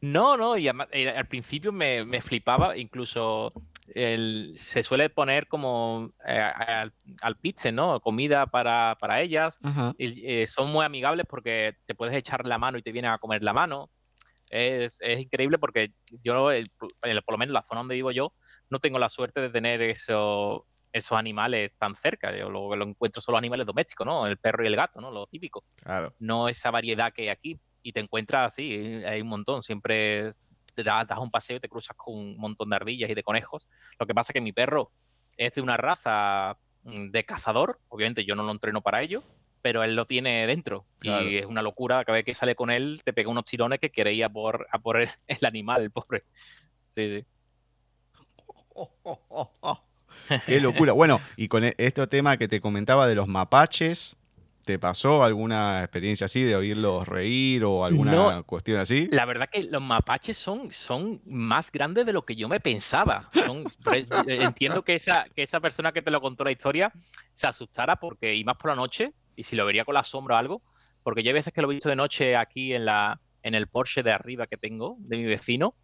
No, 0.02 0.36
no, 0.36 0.58
y 0.58 0.68
además, 0.68 0.88
eh, 0.92 1.10
al 1.10 1.28
principio 1.28 1.72
me, 1.72 2.06
me 2.06 2.22
flipaba, 2.22 2.78
incluso 2.78 3.54
el- 3.96 4.54
se 4.58 4.84
suele 4.84 5.10
poner 5.10 5.48
como 5.48 6.12
eh, 6.26 6.40
al, 6.40 6.94
al 7.22 7.38
¿no? 7.74 8.00
Comida 8.00 8.46
para, 8.48 8.98
para 9.00 9.22
ellas. 9.22 9.60
Y, 9.98 10.26
eh, 10.26 10.48
son 10.48 10.72
muy 10.72 10.86
amigables 10.86 11.26
porque 11.30 11.76
te 11.86 11.96
puedes 11.96 12.16
echar 12.16 12.46
la 12.48 12.58
mano 12.58 12.78
y 12.78 12.82
te 12.82 12.92
vienen 12.92 13.12
a 13.12 13.18
comer 13.18 13.44
la 13.44 13.54
mano. 13.54 13.90
Es, 14.50 14.98
es 15.02 15.20
increíble 15.20 15.58
porque 15.60 15.92
yo, 16.22 16.52
el- 16.52 16.72
el- 17.04 17.24
por 17.24 17.34
lo 17.34 17.38
menos 17.38 17.52
en 17.52 17.54
la 17.54 17.62
zona 17.62 17.80
donde 17.82 17.96
vivo 17.96 18.12
yo, 18.12 18.34
no 18.70 18.80
tengo 18.80 19.00
la 19.00 19.10
suerte 19.10 19.40
de 19.42 19.50
tener 19.50 19.82
eso- 19.82 20.66
esos 20.92 21.18
animales 21.18 21.74
tan 21.78 21.96
cerca. 21.96 22.36
Yo 22.36 22.50
lo, 22.50 22.76
lo 22.76 22.86
encuentro 22.86 23.22
solo 23.22 23.38
animales 23.38 23.66
domésticos, 23.66 24.06
¿no? 24.06 24.28
El 24.28 24.38
perro 24.38 24.64
y 24.64 24.68
el 24.68 24.76
gato, 24.76 25.00
¿no? 25.00 25.10
Lo 25.10 25.26
típico 25.28 25.64
Claro. 25.82 26.14
no 26.20 26.50
esa 26.50 26.70
variedad 26.72 27.14
que 27.14 27.24
hay 27.24 27.30
aquí. 27.30 27.60
Y 27.84 27.94
te 27.94 28.00
encuentras 28.02 28.54
así, 28.54 29.02
hay 29.06 29.22
un 29.22 29.28
montón. 29.30 29.64
Siempre 29.64 30.30
te 30.74 30.84
das, 30.84 31.08
das 31.08 31.20
un 31.20 31.32
paseo 31.32 31.58
y 31.58 31.60
te 31.60 31.70
cruzas 31.70 31.96
con 31.96 32.16
un 32.16 32.38
montón 32.38 32.70
de 32.70 32.76
ardillas 32.76 33.10
y 33.10 33.14
de 33.14 33.24
conejos. 33.24 33.68
Lo 34.00 34.06
que 34.06 34.14
pasa 34.14 34.32
es 34.32 34.34
que 34.34 34.42
mi 34.42 34.52
perro 34.52 34.92
es 35.38 35.54
de 35.54 35.62
una 35.62 35.78
raza 35.78 36.58
mm, 36.84 37.12
de 37.12 37.24
cazador. 37.26 37.80
Obviamente 37.90 38.26
yo 38.26 38.36
no 38.36 38.44
lo 38.44 38.52
entreno 38.52 38.82
para 38.82 39.02
ello, 39.02 39.24
pero 39.62 39.84
él 39.84 39.96
lo 39.96 40.06
tiene 40.06 40.48
dentro. 40.48 40.86
Claro. 41.00 41.30
Y 41.30 41.38
es 41.38 41.46
una 41.46 41.62
locura. 41.62 42.04
Cada 42.06 42.18
vez 42.18 42.26
que 42.26 42.34
sale 42.34 42.56
con 42.56 42.72
él, 42.72 43.02
te 43.04 43.14
pega 43.14 43.30
unos 43.30 43.46
tirones 43.46 43.80
que 43.80 43.90
quiere 43.90 44.14
ir 44.14 44.24
a 44.24 44.30
por, 44.30 44.68
a 44.72 44.80
por 44.80 45.02
el, 45.02 45.10
el 45.28 45.46
animal, 45.46 45.84
el 45.84 45.92
pobre. 45.92 46.24
Sí, 46.90 47.20
sí. 47.20 47.26
Qué 50.46 50.60
locura. 50.60 50.94
Bueno, 50.94 51.20
y 51.36 51.48
con 51.48 51.64
e- 51.64 51.76
este 51.78 52.06
tema 52.08 52.38
que 52.38 52.48
te 52.48 52.62
comentaba 52.62 53.08
de 53.08 53.16
los 53.16 53.28
mapaches, 53.28 54.18
¿te 54.64 54.80
pasó 54.80 55.24
alguna 55.24 55.82
experiencia 55.82 56.26
así 56.26 56.44
de 56.44 56.56
oírlos 56.56 57.08
reír 57.08 57.64
o 57.64 57.84
alguna 57.86 58.12
No. 58.12 58.44
cuestión 58.46 58.80
así? 58.80 59.08
La 59.12 59.26
verdad 59.26 59.50
que 59.52 59.64
los 59.64 59.82
mapaches 59.82 60.38
son, 60.38 60.72
son 60.72 61.22
más 61.26 61.72
grandes 61.72 62.06
de 62.06 62.14
lo 62.14 62.24
que 62.26 62.36
yo 62.36 62.48
me 62.48 62.60
pensaba. 62.60 63.30
Son- 63.46 63.68
eh, 63.92 64.06
entiendo 64.28 64.84
que 64.84 64.96
esa, 64.96 65.26
que 65.36 65.44
esa 65.44 65.60
persona 65.60 65.92
que 65.92 66.02
te 66.02 66.12
lo 66.12 66.22
contó 66.22 66.44
la 66.44 66.52
historia 66.52 66.92
se 67.34 67.48
asustara 67.48 67.96
porque, 67.98 68.36
y 68.36 68.44
más 68.44 68.58
por 68.58 68.70
la 68.72 68.76
noche, 68.76 69.14
y 69.36 69.44
si 69.44 69.56
lo 69.56 69.66
vería 69.66 69.86
con 69.86 69.96
la 69.96 70.04
sombra 70.04 70.36
o 70.36 70.40
algo, 70.40 70.62
porque 71.04 71.24
yo 71.24 71.30
hay 71.30 71.34
veces 71.34 71.54
que 71.54 71.62
lo 71.62 71.70
he 71.72 71.76
visto 71.76 71.90
de 71.90 71.96
noche 71.96 72.36
aquí 72.36 72.74
en, 72.74 72.86
la, 72.86 73.20
en 73.44 73.56
el 73.56 73.68
Porsche 73.68 74.04
de 74.04 74.12
arriba 74.12 74.48
que 74.48 74.58
tengo, 74.58 74.96
de 75.00 75.18
mi 75.18 75.26
vecino, 75.26 75.76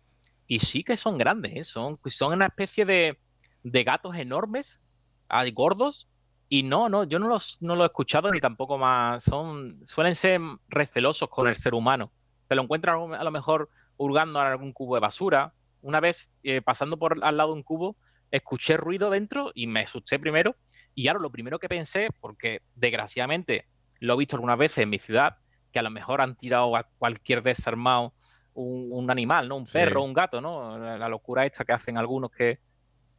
y 0.46 0.60
sí 0.60 0.84
que 0.84 0.96
son 0.96 1.18
grandes, 1.18 1.54
¿eh? 1.56 1.64
son, 1.64 2.00
son 2.06 2.34
una 2.34 2.46
especie 2.46 2.86
de, 2.86 3.18
de 3.64 3.84
gatos 3.84 4.16
enormes, 4.16 4.80
hay 5.28 5.52
gordos, 5.52 6.08
y 6.50 6.64
no, 6.64 6.90
no, 6.90 7.04
yo 7.04 7.20
no 7.20 7.28
los, 7.28 7.58
no 7.62 7.76
lo 7.76 7.84
he 7.84 7.88
escuchado 7.88 8.32
ni 8.32 8.40
tampoco 8.40 8.78
más, 8.78 9.24
son, 9.24 9.80
suelen 9.86 10.16
ser 10.16 10.40
recelosos 10.70 11.30
con 11.30 11.48
el 11.48 11.56
ser 11.56 11.74
humano 11.74 12.12
te 12.48 12.56
lo 12.56 12.62
encuentras 12.62 12.96
a 13.20 13.24
lo- 13.26 13.32
mejor 13.32 13.70
hurgando 13.98 14.40
en 14.40 14.48
algún 14.48 14.72
cubo 14.72 14.96
de 14.96 15.02
basura. 15.02 15.54
Una 15.82 16.00
vez 16.00 16.32
eh, 16.44 16.62
pasando 16.62 16.98
por 16.98 17.22
al 17.22 17.36
lado 17.36 17.50
de 17.50 17.56
un 17.56 17.64
cubo, 17.64 17.98
escuché 18.32 18.78
ruido 18.78 19.10
dentro 19.10 19.52
y 19.54 19.68
me 19.68 19.82
asusté 19.82 20.18
primero. 20.18 20.56
Y 20.96 21.10
ahora 21.10 21.20
lo 21.20 21.30
primero 21.30 21.60
que 21.60 21.68
pensé, 21.68 22.08
porque 22.22 22.62
desgraciadamente 22.74 23.66
lo 24.00 24.14
he 24.14 24.18
visto 24.18 24.38
algunas 24.38 24.58
veces 24.58 24.78
en 24.80 24.90
mi 24.90 24.98
ciudad, 24.98 25.36
que 25.74 25.80
a 25.80 25.82
lo 25.82 25.90
mejor 25.90 26.22
han 26.22 26.38
tirado 26.38 26.76
a 26.78 26.88
cualquier 26.98 27.44
desarmado 27.44 28.14
un, 28.54 28.88
un 28.92 29.12
animal, 29.12 29.50
¿no? 29.50 29.58
Un 29.58 29.66
Sí. 29.68 29.74
perro, 29.74 30.02
un 30.04 30.14
gato, 30.14 30.40
¿no? 30.40 30.78
La 30.78 31.10
locura 31.10 31.46
esta 31.46 31.66
que 31.66 31.74
hacen 31.74 31.98
algunos 31.98 32.32
que... 32.32 32.60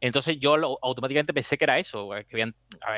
Entonces 0.01 0.39
yo 0.39 0.57
lo- 0.57 0.79
automáticamente 0.83 1.35
pensé 1.35 1.59
que 1.59 1.65
era 1.65 1.79
eso, 1.79 2.11
que 2.29 2.37
habían- 2.37 2.55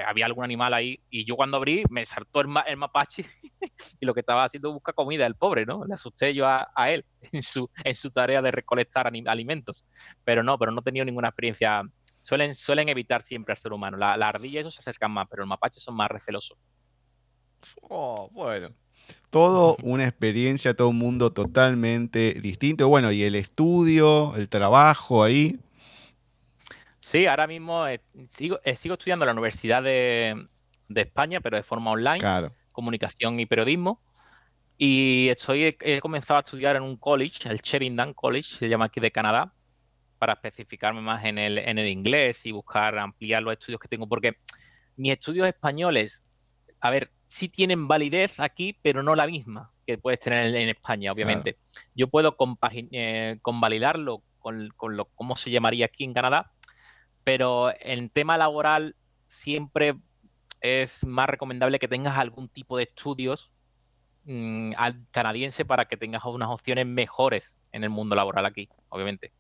había 0.07 0.27
algún 0.27 0.45
animal 0.45 0.75
ahí 0.75 1.01
y 1.09 1.25
yo 1.25 1.35
cuando 1.37 1.57
abrí 1.57 1.83
me 1.89 2.05
saltó 2.05 2.41
el, 2.41 2.49
ma- 2.49 2.61
el 2.63 2.77
mapache 2.77 3.25
y 4.01 4.05
lo 4.07 4.13
que 4.13 4.21
estaba 4.21 4.45
haciendo 4.45 4.69
es 4.69 4.75
buscar 4.75 4.95
comida, 4.95 5.27
el 5.27 5.35
pobre, 5.35 5.65
¿no? 5.65 5.85
Le 5.87 5.95
asusté 5.95 6.35
yo 6.35 6.47
a, 6.47 6.69
a 6.75 6.91
él 6.91 7.05
en 7.33 7.43
su, 7.43 7.71
en 7.85 7.95
su 7.95 8.11
tarea 8.11 8.43
de 8.43 8.51
recolectar 8.51 9.07
alimentos. 9.27 9.85
Pero 10.25 10.43
no, 10.43 10.59
pero 10.59 10.73
no 10.73 10.81
he 10.81 10.85
tenido 10.85 11.05
ninguna 11.07 11.29
experiencia. 11.29 11.83
Suelen, 12.21 12.55
suelen 12.55 12.91
evitar 12.91 13.23
siempre 13.23 13.53
al 13.53 13.59
ser 13.59 13.73
humano. 13.73 13.97
La, 13.97 14.17
la 14.19 14.29
ardilla 14.29 14.59
y 14.59 14.61
eso 14.61 14.71
se 14.71 14.81
acercan 14.81 15.11
más, 15.11 15.27
pero 15.31 15.41
los 15.41 15.49
mapaches 15.49 15.83
son 15.83 15.97
más 15.97 16.11
recelosos. 16.11 16.59
Oh, 17.83 18.29
bueno. 18.33 18.71
Todo 19.31 19.77
una 19.83 20.05
experiencia, 20.07 20.75
todo 20.75 20.89
un 20.89 20.99
mundo 20.99 21.33
totalmente 21.33 22.35
distinto. 22.35 22.89
Bueno, 22.89 23.11
y 23.13 23.23
el 23.23 23.35
estudio, 23.35 24.37
el 24.37 24.49
trabajo 24.49 25.25
ahí. 25.25 25.59
Sí, 27.01 27.27
ahora 27.27 27.47
mismo 27.47 27.87
eh, 27.87 28.01
sigo, 28.29 28.61
eh, 28.63 28.77
sigo 28.77 28.95
estudiando 28.95 29.25
en 29.25 29.29
la 29.29 29.33
Universidad 29.33 29.83
de, 29.83 30.47
de 30.89 31.01
España, 31.01 31.41
pero 31.41 31.57
de 31.57 31.63
forma 31.63 31.91
online. 31.91 32.19
Claro. 32.19 32.53
comunicación 32.73 33.41
y 33.41 33.47
periodismo. 33.47 34.01
Y 34.77 35.29
estoy, 35.29 35.77
he, 35.81 36.01
comenzado 36.01 36.39
a 36.39 36.41
estudiar 36.41 36.77
en 36.77 36.83
un 36.83 36.97
college, 36.97 37.49
el 37.51 37.59
Sheridan 37.59 38.15
College, 38.15 38.49
se 38.49 38.69
llama 38.69 38.87
aquí 38.87 38.99
de 38.99 39.11
Canadá, 39.11 39.53
para 40.19 40.35
especificarme 40.35 41.03
más 41.03 41.25
en 41.25 41.37
el, 41.37 41.59
en 41.59 41.79
el 41.79 41.89
inglés 41.89 42.47
y 42.47 42.53
buscar 42.53 42.97
ampliar 42.99 43.43
los 43.43 43.53
estudios 43.53 43.81
que 43.81 43.89
tengo, 43.89 44.07
porque 44.07 44.37
mis 44.97 45.13
estudios 45.13 45.47
españoles, 45.47 46.25
a 46.81 46.89
ver, 46.91 47.11
sí 47.27 47.49
tienen 47.51 47.89
validez 47.89 48.41
aquí, 48.41 48.77
pero 48.81 49.03
no 49.03 49.15
la 49.15 49.27
misma 49.27 49.71
que 49.87 49.99
puedes 49.99 50.21
tener 50.21 50.47
en, 50.47 50.55
en 50.55 50.69
España, 50.71 51.13
obviamente. 51.13 51.57
Yo 51.95 52.09
puedo 52.09 52.37
eh, 52.73 53.39
convalidarlo 53.43 54.23
con, 54.39 54.71
con 54.77 54.97
lo, 54.97 55.07
cómo 55.07 55.37
se 55.37 55.51
llamaría 55.51 55.87
aquí 55.87 56.05
en 56.05 56.15
Canadá, 56.15 56.53
pero 57.25 57.73
en 57.81 58.09
tema 58.11 58.37
laboral 58.37 58.97
siempre 59.27 59.97
es 60.61 61.05
más 61.05 61.29
recomendable 61.29 61.79
que 61.79 61.89
tengas 61.89 62.19
algún 62.19 62.49
tipo 62.49 62.77
de 62.77 62.85
estudios 62.85 63.53
mm, 64.25 64.73
al 64.77 65.05
canadiense 65.11 65.65
para 65.65 65.87
que 65.87 65.97
tengas 65.97 66.25
unas 66.25 66.51
opciones 66.51 66.87
mejores 66.87 67.57
en 67.73 67.85
el 67.85 67.91
mundo 67.91 68.17
laboral 68.17 68.47
aquí, 68.47 68.69
obviamente. 68.89 69.33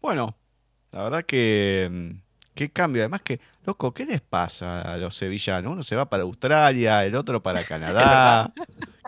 Bueno, 0.00 0.36
la 0.92 1.02
verdad 1.02 1.24
que 1.24 1.88
mm, 1.90 2.10
qué 2.54 2.70
cambio. 2.70 3.02
Además 3.02 3.22
que, 3.22 3.40
loco, 3.64 3.92
¿qué 3.92 4.04
les 4.04 4.20
pasa 4.20 4.80
a 4.80 4.96
los 4.96 5.14
sevillanos? 5.14 5.72
Uno 5.72 5.82
se 5.82 5.96
va 5.96 6.08
para 6.08 6.22
Australia, 6.22 7.04
el 7.04 7.14
otro 7.14 7.42
para 7.42 7.64
Canadá. 7.66 8.52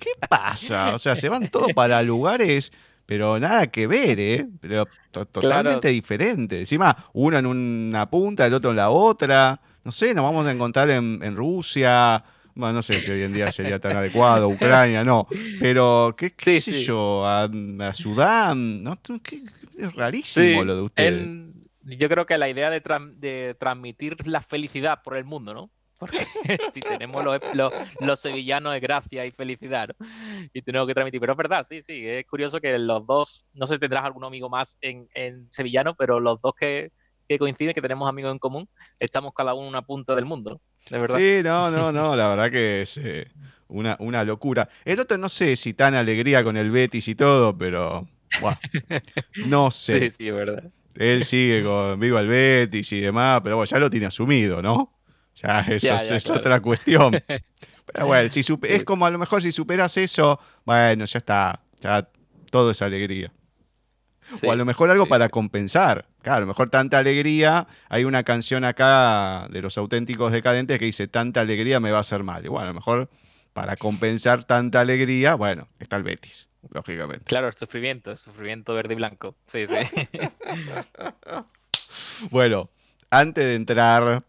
¿Qué 0.01 0.11
pasa? 0.29 0.95
O 0.95 0.99
sea, 0.99 1.15
se 1.15 1.29
van 1.29 1.51
todos 1.51 1.73
para 1.73 2.03
lugares, 2.03 2.73
pero 3.07 3.39
nada 3.39 3.67
que 3.69 3.87
ver, 3.87 4.19
¿eh? 4.21 4.47
Pero 4.61 4.87
to- 5.11 5.27
totalmente 5.27 5.89
diferente. 5.89 6.59
Encima, 6.59 6.97
uno 7.13 7.39
en 7.39 7.47
una 7.47 8.09
punta, 8.11 8.47
el 8.47 8.55
otro 8.55 8.71
en 8.71 8.77
la 8.77 8.91
otra. 8.91 9.61
No 9.85 9.93
sé, 9.93 10.15
nos 10.15 10.25
vamos 10.25 10.47
a 10.47 10.53
encontrar 10.53 10.89
en, 10.91 11.21
en 11.23 11.37
Rusia. 11.37 12.25
Bueno, 12.55 12.75
no 12.75 12.83
sé 12.83 13.01
si 13.01 13.11
hoy 13.11 13.23
en 13.23 13.33
día 13.33 13.51
sería 13.51 13.79
tan 13.81 13.97
adecuado, 13.97 14.49
Ucrania, 14.49 15.03
no. 15.05 15.27
Pero, 15.61 16.15
¿qué, 16.17 16.31
qué 16.33 16.61
Sí, 16.61 16.73
sé 16.73 16.79
sí. 16.79 16.85
yo? 16.85 17.27
A, 17.27 17.45
a 17.81 17.95
Sudán. 17.95 18.83
¿no? 18.83 18.97
¿Qué- 19.23 19.43
es 19.77 19.93
rarísimo 19.93 20.63
lo 20.65 20.77
de 20.77 20.83
ustedes. 20.83 21.29
yo 21.83 22.09
creo 22.09 22.27
que 22.27 22.39
la 22.39 22.49
idea 22.49 22.71
de 22.71 23.55
transmitir 23.59 24.27
la 24.27 24.41
felicidad 24.41 25.03
por 25.03 25.17
el 25.17 25.25
mundo, 25.25 25.53
¿no? 25.53 25.71
Porque 25.99 26.19
si 26.73 26.81
tenemos 26.81 27.25
los, 27.25 27.41
los, 27.55 27.73
los 28.01 28.21
sevillanos 28.21 28.73
de 28.73 28.81
gracia 28.81 29.25
y 29.25 29.31
felicidad, 29.31 29.89
¿no? 29.89 30.07
Y 30.53 30.63
tenemos 30.63 30.87
que 30.87 30.95
transmitir. 30.95 31.21
Pero 31.21 31.33
es 31.33 31.39
verdad, 31.39 31.67
sí, 31.69 31.83
sí, 31.83 32.07
es 32.07 32.27
curioso 32.27 32.61
que 32.61 32.79
los 32.79 33.07
dos, 33.07 33.47
no 33.55 33.67
sé 33.67 33.75
si 33.75 33.81
tendrás 33.81 34.05
algún 34.05 34.25
amigo 34.25 34.49
más 34.49 34.77
en, 34.81 35.09
en 35.15 35.51
sevillano, 35.51 35.95
pero 35.95 36.21
los 36.21 36.41
dos 36.41 36.55
que, 36.59 36.91
que 37.29 37.39
coinciden, 37.39 37.75
que 37.75 37.83
tenemos 37.83 38.09
amigos 38.09 38.33
en 38.33 38.39
común, 38.39 38.69
estamos 38.99 39.33
cada 39.35 39.55
uno 39.55 39.65
en 39.65 39.69
una 39.69 39.83
punta 39.83 40.15
del 40.15 40.25
mundo, 40.25 40.51
¿no? 40.51 40.61
De 40.91 40.99
verdad. 40.99 41.19
Sí, 41.19 41.41
no, 41.43 41.71
no, 41.71 41.93
no, 41.93 42.15
la 42.15 42.29
verdad 42.29 42.51
que 42.51 42.83
es 42.83 42.99
eh, 42.99 43.31
una, 43.69 43.97
una 44.01 44.25
locura. 44.25 44.69
El 44.85 45.01
otro 45.01 45.17
no 45.17 45.29
sé 45.29 45.57
si 45.57 45.75
tan 45.75 45.95
alegría 45.95 46.45
con 46.45 46.57
el 46.57 46.71
Betis 46.71 47.09
y 47.09 47.15
todo, 47.15 47.57
pero 47.57 48.07
no 49.47 49.71
sé. 49.71 50.01
sí, 50.01 50.11
sí, 50.11 50.29
es 50.29 50.35
verdad. 50.35 50.65
Él 50.97 51.25
sigue 51.25 51.63
con 51.65 51.99
viva 51.99 52.21
el 52.21 52.29
Betis 52.29 52.93
y 52.93 53.01
demás, 53.01 53.41
pero 53.43 53.57
bueno, 53.57 53.69
ya 53.69 53.79
lo 53.79 53.91
tiene 53.91 54.07
asumido, 54.07 54.63
¿no? 54.63 54.93
Ya 55.37 55.61
eso 55.69 55.87
Ya, 55.87 55.97
es, 55.97 56.09
ya, 56.09 56.17
es 56.17 56.25
claro. 56.25 56.41
otra 56.41 56.61
cuestión. 56.61 57.13
Pero 57.87 58.07
bueno, 58.07 58.31
si 58.31 58.41
es 58.41 58.85
como 58.85 59.07
a 59.07 59.11
lo 59.11 59.19
mejor 59.19 59.43
si 59.43 59.53
superas 59.53 59.97
eso, 59.97 60.41
bueno, 60.65 61.05
ya 61.05 61.19
está. 61.19 61.61
Ya 61.81 62.09
todo 62.51 62.71
es 62.71 62.81
alegría. 62.81 63.31
Sí, 64.41 64.47
o 64.47 64.53
a 64.53 64.57
lo 64.57 64.65
mejor 64.65 64.91
algo 64.91 65.05
sí. 65.05 65.11
para 65.11 65.29
compensar. 65.29 66.07
Claro, 66.23 66.39
a 66.39 66.41
lo 66.41 66.47
mejor 66.47 66.71
tanta 66.71 66.97
alegría. 66.97 67.67
Hay 67.91 68.05
una 68.05 68.23
canción 68.23 68.65
acá 68.65 69.49
de 69.51 69.61
los 69.61 69.77
auténticos 69.77 70.33
decadentes 70.33 70.79
que 70.79 70.87
dice 70.87 71.09
tanta 71.09 71.43
alegría 71.43 71.79
me 71.79 71.91
va 71.91 71.99
a 71.99 72.01
hacer 72.01 72.23
mal. 72.23 72.43
Y 72.45 72.49
bueno, 72.49 72.65
a 72.65 72.69
lo 72.69 72.75
mejor 72.75 73.11
para 73.53 73.77
compensar 73.77 74.45
tanta 74.45 74.81
alegría, 74.81 75.35
bueno, 75.35 75.69
está 75.79 75.97
el 75.97 76.03
Betis, 76.03 76.49
lógicamente. 76.71 77.25
Claro, 77.27 77.49
el 77.49 77.55
sufrimiento, 77.55 78.11
el 78.13 78.19
sufrimiento 78.19 78.75
verde 78.75 78.95
y 78.95 78.97
blanco. 78.97 79.37
Sí, 79.47 79.67
sí. 79.67 79.75
Bueno, 82.31 82.71
antes 83.11 83.45
de 83.45 83.55
entrar 83.55 84.25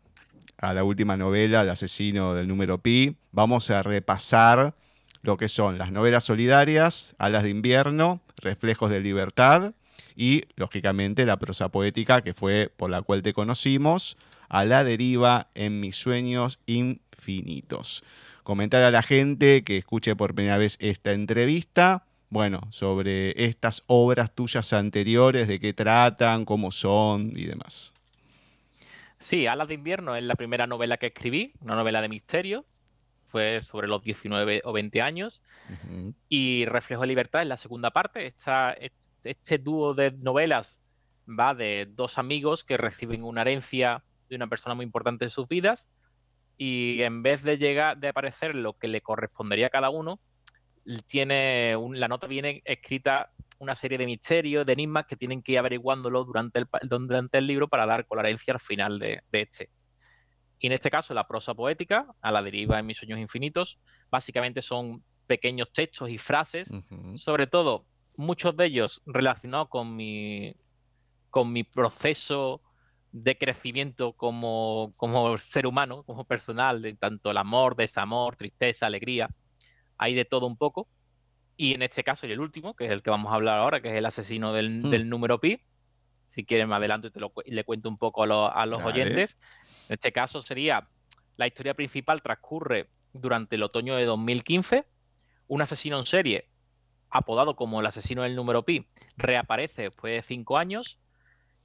a 0.57 0.73
la 0.73 0.83
última 0.83 1.17
novela, 1.17 1.61
El 1.61 1.69
asesino 1.69 2.33
del 2.33 2.47
número 2.47 2.79
pi, 2.79 3.17
vamos 3.31 3.69
a 3.71 3.83
repasar 3.83 4.75
lo 5.21 5.37
que 5.37 5.47
son 5.47 5.77
las 5.77 5.91
novelas 5.91 6.23
solidarias, 6.23 7.15
Alas 7.17 7.43
de 7.43 7.49
invierno, 7.49 8.21
Reflejos 8.37 8.89
de 8.91 8.99
libertad 8.99 9.73
y, 10.15 10.43
lógicamente, 10.55 11.25
la 11.25 11.37
prosa 11.37 11.69
poética 11.69 12.21
que 12.21 12.33
fue 12.33 12.71
por 12.75 12.89
la 12.89 13.01
cual 13.01 13.21
te 13.21 13.33
conocimos, 13.33 14.17
A 14.47 14.63
la 14.63 14.83
deriva 14.83 15.47
en 15.55 15.79
mis 15.79 15.95
sueños 15.95 16.59
infinitos. 16.67 18.03
Comentar 18.43 18.83
a 18.83 18.91
la 18.91 19.01
gente 19.01 19.63
que 19.63 19.77
escuche 19.77 20.15
por 20.15 20.35
primera 20.35 20.57
vez 20.57 20.77
esta 20.79 21.13
entrevista, 21.13 22.05
bueno, 22.29 22.61
sobre 22.69 23.45
estas 23.45 23.83
obras 23.87 24.35
tuyas 24.35 24.71
anteriores, 24.73 25.47
de 25.47 25.59
qué 25.59 25.73
tratan, 25.73 26.45
cómo 26.45 26.69
son 26.69 27.31
y 27.35 27.45
demás. 27.45 27.94
Sí, 29.25 29.47
Alas 29.47 29.67
de 29.67 29.73
invierno 29.73 30.15
es 30.15 30.21
la 30.21 30.35
primera 30.35 30.67
novela 30.67 30.97
que 30.97 31.07
escribí, 31.07 31.51
una 31.59 31.73
novela 31.75 31.99
de 31.99 32.09
misterio. 32.09 32.63
Fue 33.25 33.59
sobre 33.61 33.87
los 33.87 34.03
19 34.03 34.61
o 34.63 34.71
20 34.71 35.01
años. 35.01 35.41
Y 36.29 36.65
Reflejo 36.65 37.01
de 37.01 37.07
Libertad 37.07 37.41
es 37.41 37.47
la 37.47 37.57
segunda 37.57 37.89
parte. 37.89 38.27
Esta- 38.27 38.75
este 39.23 39.57
dúo 39.57 39.95
de 39.95 40.11
novelas 40.11 40.83
va 41.27 41.55
de 41.55 41.87
dos 41.89 42.19
amigos 42.19 42.63
que 42.63 42.77
reciben 42.77 43.23
una 43.23 43.41
herencia 43.41 44.03
de 44.29 44.35
una 44.35 44.45
persona 44.45 44.75
muy 44.75 44.85
importante 44.85 45.25
en 45.25 45.31
sus 45.31 45.47
vidas 45.47 45.89
y 46.55 47.01
en 47.01 47.23
vez 47.23 47.41
de 47.41 47.57
llegar 47.57 47.97
de 47.97 48.09
aparecer 48.09 48.53
lo 48.53 48.73
que 48.77 48.87
le 48.87 49.01
correspondería 49.01 49.67
a 49.67 49.71
cada 49.71 49.89
uno, 49.89 50.19
tiene 51.07 51.75
un- 51.75 51.99
la 51.99 52.07
nota 52.07 52.27
viene 52.27 52.61
escrita 52.63 53.31
una 53.59 53.75
serie 53.75 53.97
de 53.97 54.05
misterios, 54.05 54.65
de 54.65 54.73
enigmas 54.73 55.05
que 55.05 55.15
tienen 55.15 55.41
que 55.41 55.53
ir 55.53 55.59
averiguándolo 55.59 56.23
durante 56.25 56.59
el, 56.59 56.67
durante 56.83 57.37
el 57.37 57.47
libro 57.47 57.67
para 57.67 57.85
dar 57.85 58.05
con 58.05 58.17
la 58.17 58.23
herencia 58.23 58.53
al 58.53 58.59
final 58.59 58.99
de, 58.99 59.21
de 59.31 59.41
este. 59.41 59.69
Y 60.59 60.67
en 60.67 60.73
este 60.73 60.89
caso, 60.89 61.13
la 61.13 61.27
prosa 61.27 61.53
poética, 61.53 62.07
a 62.21 62.31
la 62.31 62.41
deriva 62.41 62.79
en 62.79 62.85
mis 62.85 62.97
sueños 62.97 63.19
infinitos, 63.19 63.79
básicamente 64.09 64.61
son 64.61 65.03
pequeños 65.27 65.71
textos 65.73 66.09
y 66.09 66.17
frases 66.17 66.71
sobre 67.15 67.47
todo 67.47 67.85
muchos 68.15 68.55
de 68.55 68.65
ellos 68.65 69.01
relacionados 69.05 69.69
con 69.69 69.95
mi, 69.95 70.55
con 71.29 71.51
mi 71.51 71.63
proceso 71.63 72.61
de 73.11 73.37
crecimiento 73.37 74.13
como, 74.13 74.93
como 74.97 75.37
ser 75.37 75.67
humano, 75.67 76.03
como 76.03 76.25
personal, 76.25 76.81
de 76.81 76.95
tanto 76.95 77.31
el 77.31 77.37
amor, 77.37 77.75
desamor, 77.75 78.35
tristeza, 78.35 78.85
alegría, 78.85 79.29
hay 79.97 80.15
de 80.15 80.25
todo 80.25 80.47
un 80.47 80.57
poco. 80.57 80.87
Y 81.57 81.73
en 81.73 81.81
este 81.81 82.03
caso, 82.03 82.27
y 82.27 82.31
el 82.31 82.39
último, 82.39 82.75
que 82.75 82.85
es 82.85 82.91
el 82.91 83.01
que 83.01 83.09
vamos 83.09 83.31
a 83.31 83.35
hablar 83.35 83.59
ahora, 83.59 83.81
que 83.81 83.89
es 83.89 83.95
el 83.95 84.05
asesino 84.05 84.53
del, 84.53 84.83
Hmm. 84.83 84.89
del 84.89 85.09
número 85.09 85.39
pi, 85.39 85.61
si 86.27 86.43
quieren 86.43 86.67
me 86.67 86.75
adelanto 86.75 87.07
y 87.07 87.11
te 87.11 87.19
lo, 87.19 87.31
le 87.45 87.63
cuento 87.63 87.87
un 87.87 87.97
poco 87.97 88.23
a, 88.23 88.27
los- 88.27 88.51
a 88.53 88.65
los 88.65 88.79
Dale. 88.79 88.91
oyentes. 88.91 89.37
En 89.87 89.93
este 89.93 90.11
caso 90.11 90.41
sería, 90.41 90.87
la 91.37 91.47
historia 91.47 91.73
principal 91.73 92.21
transcurre 92.21 92.89
durante 93.13 93.55
el 93.55 93.63
otoño 93.63 93.95
de 93.95 94.05
2015, 94.05 94.85
un 95.47 95.61
asesino 95.61 95.97
en 95.99 96.05
serie, 96.05 96.49
apodado 97.09 97.55
como 97.55 97.79
el 97.79 97.85
asesino 97.85 98.23
del 98.23 98.35
número 98.35 98.63
pi, 98.63 98.87
reaparece 99.15 99.83
después 99.83 100.13
de 100.13 100.21
cinco 100.21 100.57
años 100.57 100.99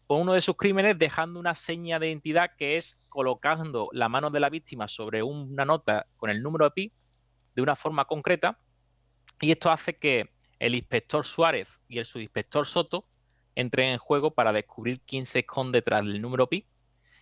con 0.06 0.20
uno 0.20 0.32
de 0.34 0.40
sus 0.40 0.56
crímenes 0.56 0.98
dejando 0.98 1.40
una 1.40 1.54
seña 1.54 1.98
de 1.98 2.08
identidad 2.08 2.50
que 2.58 2.76
es 2.76 3.00
colocando 3.08 3.88
la 3.92 4.08
mano 4.08 4.30
de 4.30 4.40
la 4.40 4.50
víctima 4.50 4.86
sobre 4.88 5.22
una 5.22 5.64
nota 5.64 6.06
con 6.16 6.30
el 6.30 6.42
número 6.42 6.64
de 6.66 6.70
pi 6.72 6.92
de 7.54 7.62
una 7.62 7.74
forma 7.76 8.04
concreta 8.04 8.58
y 9.40 9.52
esto 9.52 9.70
hace 9.70 9.96
que 9.96 10.30
el 10.58 10.74
inspector 10.74 11.24
Suárez 11.24 11.80
y 11.88 11.98
el 11.98 12.06
subinspector 12.06 12.66
Soto 12.66 13.06
entren 13.54 13.92
en 13.92 13.98
juego 13.98 14.32
para 14.32 14.52
descubrir 14.52 15.00
quién 15.00 15.26
se 15.26 15.40
esconde 15.40 15.78
detrás 15.78 16.04
del 16.04 16.20
número 16.20 16.48
pi 16.48 16.66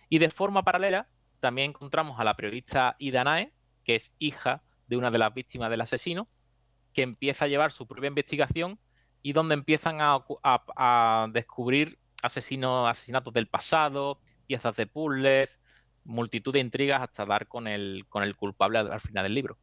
y 0.09 0.19
de 0.19 0.29
forma 0.29 0.63
paralela 0.63 1.07
también 1.39 1.69
encontramos 1.69 2.19
a 2.19 2.23
la 2.23 2.35
periodista 2.35 2.95
Ida 2.99 3.23
Nae, 3.23 3.53
que 3.83 3.95
es 3.95 4.13
hija 4.19 4.61
de 4.87 4.97
una 4.97 5.11
de 5.11 5.19
las 5.19 5.33
víctimas 5.33 5.69
del 5.69 5.81
asesino, 5.81 6.27
que 6.93 7.03
empieza 7.03 7.45
a 7.45 7.47
llevar 7.47 7.71
su 7.71 7.87
propia 7.87 8.07
investigación 8.07 8.79
y 9.21 9.33
donde 9.33 9.53
empiezan 9.53 9.99
a, 10.01 11.27
descubrir 11.31 11.99
asesinos, 12.21 12.89
asesinatos 12.89 13.33
del 13.33 13.47
pasado, 13.47 14.19
piezas 14.47 14.75
de 14.75 14.87
puzzles, 14.87 15.59
multitud 16.03 16.53
de 16.53 16.59
intrigas 16.59 17.01
hasta 17.01 17.25
dar 17.25 17.47
con 17.47 17.67
el, 17.67 18.05
con 18.09 18.23
el 18.23 18.35
culpable 18.35 18.79
al 18.79 18.99
final 18.99 19.23
del 19.23 19.35
libro. 19.35 19.57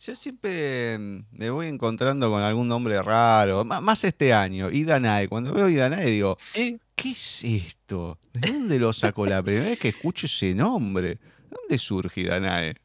Yo 0.00 0.16
siempre 0.16 0.98
mm, 0.98 1.24
me 1.32 1.50
voy 1.50 1.66
encontrando 1.68 2.30
con 2.30 2.42
algún 2.42 2.68
nombre 2.68 3.00
raro, 3.02 3.64
más 3.64 4.04
este 4.04 4.32
año, 4.32 4.70
Idanae. 4.70 5.28
Cuando 5.28 5.52
veo 5.52 5.68
Idanae 5.68 6.06
digo, 6.06 6.36
Sí, 6.36 6.80
¿qué 6.96 7.10
es 7.10 7.44
esto? 7.44 8.18
¿De 8.32 8.52
dónde 8.52 8.78
lo 8.78 8.92
sacó 8.92 9.26
la 9.26 9.42
primera 9.42 9.66
vez 9.70 9.78
que 9.78 9.88
escucho 9.90 10.26
ese 10.26 10.54
nombre? 10.54 11.08
¿De 11.16 11.20
dónde 11.50 11.78
surge 11.78 12.22
Idanae? 12.22 12.76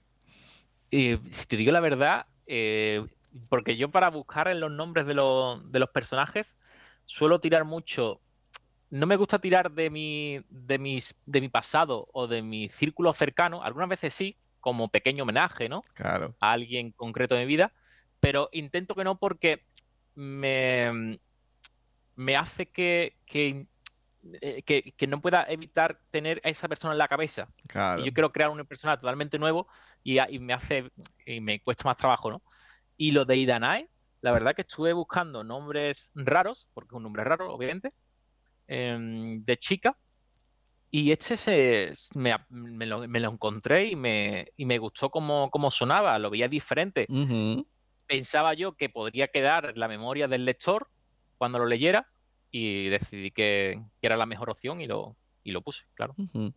y 0.90 1.18
si 1.32 1.46
te 1.48 1.58
digo 1.58 1.72
la 1.72 1.80
verdad, 1.80 2.28
eh, 2.48 3.06
porque 3.50 3.76
yo 3.78 3.92
para 3.92 4.10
buscar 4.10 4.48
en 4.48 4.60
los 4.60 4.72
nombres 4.72 5.06
de, 5.08 5.14
los- 5.14 5.70
de 5.72 5.80
los 5.80 5.90
personajes 5.90 6.58
suelo 7.06 7.40
tirar 7.40 7.66
mucho. 7.66 8.22
No 8.92 9.08
me 9.08 9.18
gusta 9.18 9.40
tirar 9.40 9.72
de 9.72 9.90
mi, 9.90 10.42
de, 10.50 10.80
mis, 10.80 11.16
de 11.26 11.42
mi 11.42 11.50
pasado 11.50 12.08
o 12.14 12.28
de 12.28 12.42
mi 12.42 12.70
círculo 12.70 13.14
cercano. 13.14 13.64
Algunas 13.64 13.90
veces 13.90 14.14
sí, 14.14 14.38
como 14.66 14.90
pequeño 14.90 15.22
homenaje, 15.22 15.70
¿no? 15.70 15.84
Claro. 15.94 16.34
a 16.40 16.54
alguien 16.54 16.92
concreto 16.92 17.36
de 17.36 17.42
mi 17.42 17.46
vida, 17.46 17.72
pero 18.20 18.50
intento 18.52 18.96
que 18.96 19.04
no 19.04 19.20
porque 19.20 19.62
me, 20.16 21.20
me 22.16 22.36
hace 22.36 22.66
que, 22.66 23.16
que, 23.28 23.68
eh, 24.42 24.64
que- 24.64 24.94
que 24.98 25.06
no 25.06 25.22
pueda 25.22 25.44
evitar 25.48 26.00
tener 26.10 26.42
a 26.44 26.50
esa 26.50 26.68
persona 26.68 26.94
en 26.94 26.98
la 26.98 27.08
cabeza. 27.08 27.48
Claro. 27.68 28.02
Y 28.02 28.06
yo 28.06 28.14
quiero 28.14 28.32
crear 28.32 28.50
un 28.50 28.66
personaje 28.66 29.02
totalmente 29.02 29.38
nuevo 29.38 29.68
y 30.04 30.18
me 30.40 30.54
hace 30.54 30.90
y 31.28 31.40
me 31.42 31.60
cuesta 31.62 31.84
más 31.88 31.98
trabajo, 31.98 32.32
¿no? 32.32 32.42
Y 32.98 33.12
lo 33.12 33.24
de 33.24 33.36
Idanae, 33.36 33.88
la 34.22 34.32
verdad 34.32 34.56
que 34.56 34.64
estuve 34.64 34.94
buscando 34.94 35.44
nombres 35.44 36.10
raros, 36.16 36.68
porque 36.74 36.88
es 36.88 36.98
un 36.98 37.04
nombre 37.04 37.24
raro, 37.24 37.54
obviamente, 37.54 37.94
em, 38.66 39.44
de 39.44 39.58
chica. 39.58 39.96
Y 40.98 41.12
este 41.12 41.36
se, 41.36 41.94
me, 42.14 42.34
me 42.50 42.86
lo, 42.86 43.06
me 43.06 43.20
lo 43.20 43.30
encontré 43.30 43.88
y 43.88 43.98
me, 43.98 44.48
y 44.56 44.64
me 44.66 44.78
gustó 44.78 45.10
cómo, 45.10 45.50
cómo 45.52 45.70
sonaba, 45.70 46.18
lo 46.20 46.30
veía 46.30 46.48
diferente. 46.48 47.06
Pensaba 48.08 48.54
yo 48.54 48.78
que 48.78 48.88
podría 48.88 49.28
quedar 49.28 49.72
en 49.74 49.80
la 49.80 49.90
memoria 49.90 50.30
del 50.30 50.46
lector 50.46 50.88
cuando 51.38 51.60
lo 51.60 51.66
leyera 51.66 52.08
y 52.50 52.88
decidí 52.88 53.32
que, 53.32 53.82
que 54.00 54.08
era 54.08 54.16
la 54.16 54.26
mejor 54.26 54.50
opción 54.50 54.80
y 54.80 54.88
lo, 54.88 55.18
y 55.44 55.52
lo 55.52 55.62
puse, 55.62 55.84
claro. 55.96 56.16
Yo 56.18 56.54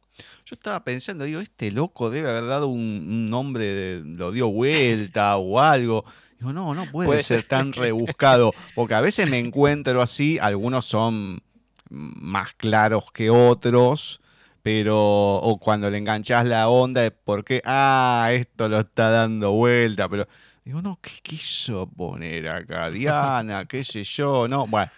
estaba 0.53 0.85
pensando, 0.85 1.25
digo, 1.25 1.41
este 1.41 1.73
loco 1.73 2.09
debe 2.09 2.31
haber 2.31 2.47
dado 2.47 2.69
un, 2.69 2.79
un 2.81 3.27
nombre, 3.27 3.65
de- 3.65 4.03
lo 4.05 4.31
dio 4.31 4.49
vuelta 4.51 5.37
o 5.37 5.59
algo. 5.59 6.05
Digo, 6.39 6.53
no, 6.53 6.77
no 6.77 6.89
puede 6.89 7.09
Puede 7.09 7.23
ser 7.25 7.41
ser. 7.41 7.49
tan 7.49 7.73
rebuscado, 7.73 8.53
porque 8.75 8.95
a 8.95 9.01
veces 9.01 9.29
me 9.29 9.41
encuentro 9.41 10.01
así, 10.01 10.39
algunos 10.39 10.85
son 10.85 11.43
más 11.91 12.53
claros 12.55 13.11
que 13.11 13.31
otros, 13.31 14.21
pero 14.69 15.37
o 15.37 15.59
cuando 15.59 15.89
le 15.89 15.97
enganchás 15.97 16.45
la 16.45 16.69
onda 16.69 17.01
de 17.01 17.11
por 17.11 17.43
qué, 17.43 17.63
ah, 17.65 18.29
esto 18.35 18.69
lo 18.69 18.81
está 18.81 19.09
dando 19.09 19.53
vuelta, 19.53 20.11
pero 20.11 20.29
digo, 20.63 20.83
no, 20.83 20.99
¿qué 21.01 21.13
quiso 21.23 21.87
poner 21.87 22.47
acá? 22.51 22.91
Diana, 22.91 23.65
qué 23.67 23.83
sé 23.83 24.05
yo, 24.05 24.47
no, 24.47 24.67
bueno, 24.67 24.91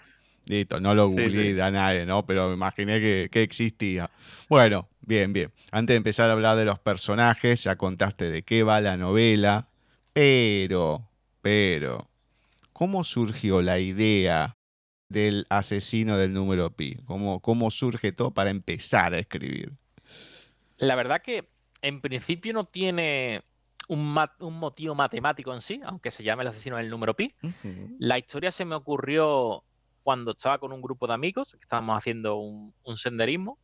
listo, 0.46 0.80
no 0.80 0.92
lo 0.92 1.06
Sí, 1.09 1.14
googleé 1.14 1.54
sí. 1.54 1.61
a 1.61 1.70
nadie, 1.70 2.04
¿no? 2.04 2.26
Pero 2.26 2.48
me 2.48 2.54
imaginé 2.54 2.98
que, 2.98 3.28
que 3.30 3.44
existía. 3.44 4.11
Bueno, 4.48 4.88
bien, 5.02 5.33
bien. 5.33 5.52
Antes 5.70 5.94
de 5.94 5.98
empezar 5.98 6.28
a 6.30 6.33
hablar 6.33 6.56
de 6.56 6.64
los 6.64 6.80
personajes, 6.80 7.62
ya 7.62 7.76
contaste 7.76 8.28
de 8.28 8.42
qué 8.42 8.64
va 8.64 8.80
la 8.80 8.96
novela, 8.96 9.68
pero, 10.12 11.09
pero, 11.42 12.11
¿cómo 12.72 13.04
surgió 13.04 13.62
la 13.62 13.78
idea 13.78 14.56
del 15.11 15.46
asesino 15.51 16.16
del 16.16 16.33
número 16.33 16.70
pi? 16.70 16.96
¿Cómo, 17.05 17.40
cómo 17.40 17.70
surge 17.70 18.12
todo 18.12 18.31
para 18.31 18.49
empezar 18.49 19.12
a 19.12 19.18
escribir? 19.18 19.73
La 20.79 20.94
verdad 20.94 21.20
que 21.20 21.51
en 21.83 22.01
principio 22.01 22.55
no 22.55 22.64
tiene 22.64 23.42
un, 23.88 24.16
motivo 24.38 24.94
matemático 24.94 25.53
en 25.53 25.61
sí, 25.61 25.81
aunque 25.85 26.11
se 26.11 26.23
llame 26.23 26.42
el 26.42 26.49
asesino 26.49 26.77
del 26.77 26.88
número 26.88 27.14
pi. 27.14 27.35
La 27.99 28.16
historia 28.18 28.51
se 28.51 28.64
me 28.64 28.77
ocurrió 28.77 29.64
cuando 30.03 30.31
estaba 30.31 30.59
con 30.59 30.73
un 30.73 30.81
grupo 30.81 31.07
de 31.07 31.14
amigos, 31.14 31.53
que 31.53 31.59
estábamos 31.61 31.96
haciendo 31.99 32.37
un, 32.37 32.73
un 32.85 32.96
senderismo. 32.96 33.59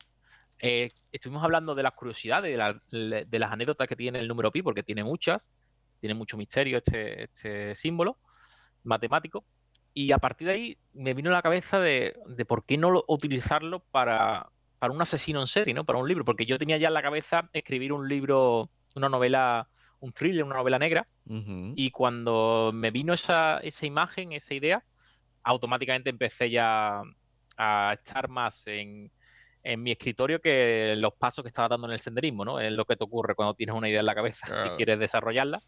Eh, 0.58 0.90
estuvimos 1.12 1.44
hablando 1.44 1.74
de 1.74 1.82
las 1.84 1.92
curiosidades, 1.92 2.50
de, 2.50 2.56
la- 2.56 3.24
de 3.24 3.38
las 3.38 3.52
anécdotas 3.52 3.86
que 3.88 3.96
tiene 3.96 4.18
el 4.18 4.26
número 4.26 4.50
pi, 4.50 4.62
porque 4.62 4.82
tiene 4.82 5.04
muchas, 5.04 5.52
tiene 6.00 6.14
mucho 6.14 6.36
misterio 6.36 6.78
este, 6.78 7.24
este 7.24 7.74
símbolo. 7.74 8.18
matemático. 8.82 9.44
Y 9.98 10.12
a 10.12 10.18
partir 10.18 10.46
de 10.46 10.52
ahí 10.52 10.78
me 10.92 11.14
vino 11.14 11.30
a 11.30 11.32
la 11.32 11.40
cabeza 11.40 11.80
de, 11.80 12.14
por 12.46 12.66
qué 12.66 12.76
no 12.76 13.02
utilizarlo 13.08 13.80
para, 13.80 14.50
para, 14.78 14.92
un 14.92 15.00
asesino 15.00 15.40
en 15.40 15.46
serie, 15.46 15.72
¿no? 15.72 15.86
Para 15.86 15.98
un 15.98 16.06
libro, 16.06 16.22
porque 16.22 16.44
yo 16.44 16.58
tenía 16.58 16.76
ya 16.76 16.88
en 16.88 16.94
la 16.94 17.00
cabeza 17.00 17.48
escribir 17.54 17.94
un 17.94 18.06
libro, 18.06 18.68
una 18.94 19.08
novela, 19.08 19.68
un 20.00 20.12
thriller, 20.12 20.44
una 20.44 20.56
novela 20.56 20.78
negra. 20.78 21.08
Y 21.24 21.90
cuando 21.92 22.72
me 22.74 22.90
vino 22.90 23.14
esa, 23.14 23.56
esa 23.60 23.86
imagen, 23.86 24.34
esa 24.34 24.52
idea, 24.52 24.84
automáticamente 25.42 26.10
empecé 26.10 26.50
ya 26.50 27.00
a 27.56 27.92
estar 27.94 28.28
más 28.28 28.66
en, 28.66 29.10
en 29.62 29.82
mi 29.82 29.92
escritorio 29.92 30.42
que 30.42 30.92
los 30.98 31.14
pasos 31.14 31.42
que 31.42 31.48
estaba 31.48 31.68
dando 31.68 31.86
en 31.86 31.94
el 31.94 32.00
senderismo, 32.00 32.44
¿no? 32.44 32.60
Es 32.60 32.70
lo 32.70 32.84
que 32.84 32.96
te 32.96 33.04
ocurre 33.04 33.34
cuando 33.34 33.54
tienes 33.54 33.74
una 33.74 33.88
idea 33.88 34.00
en 34.00 34.06
la 34.06 34.14
cabeza 34.14 34.46
y 34.74 34.76
quieres 34.76 34.98
desarrollarla. 34.98 35.62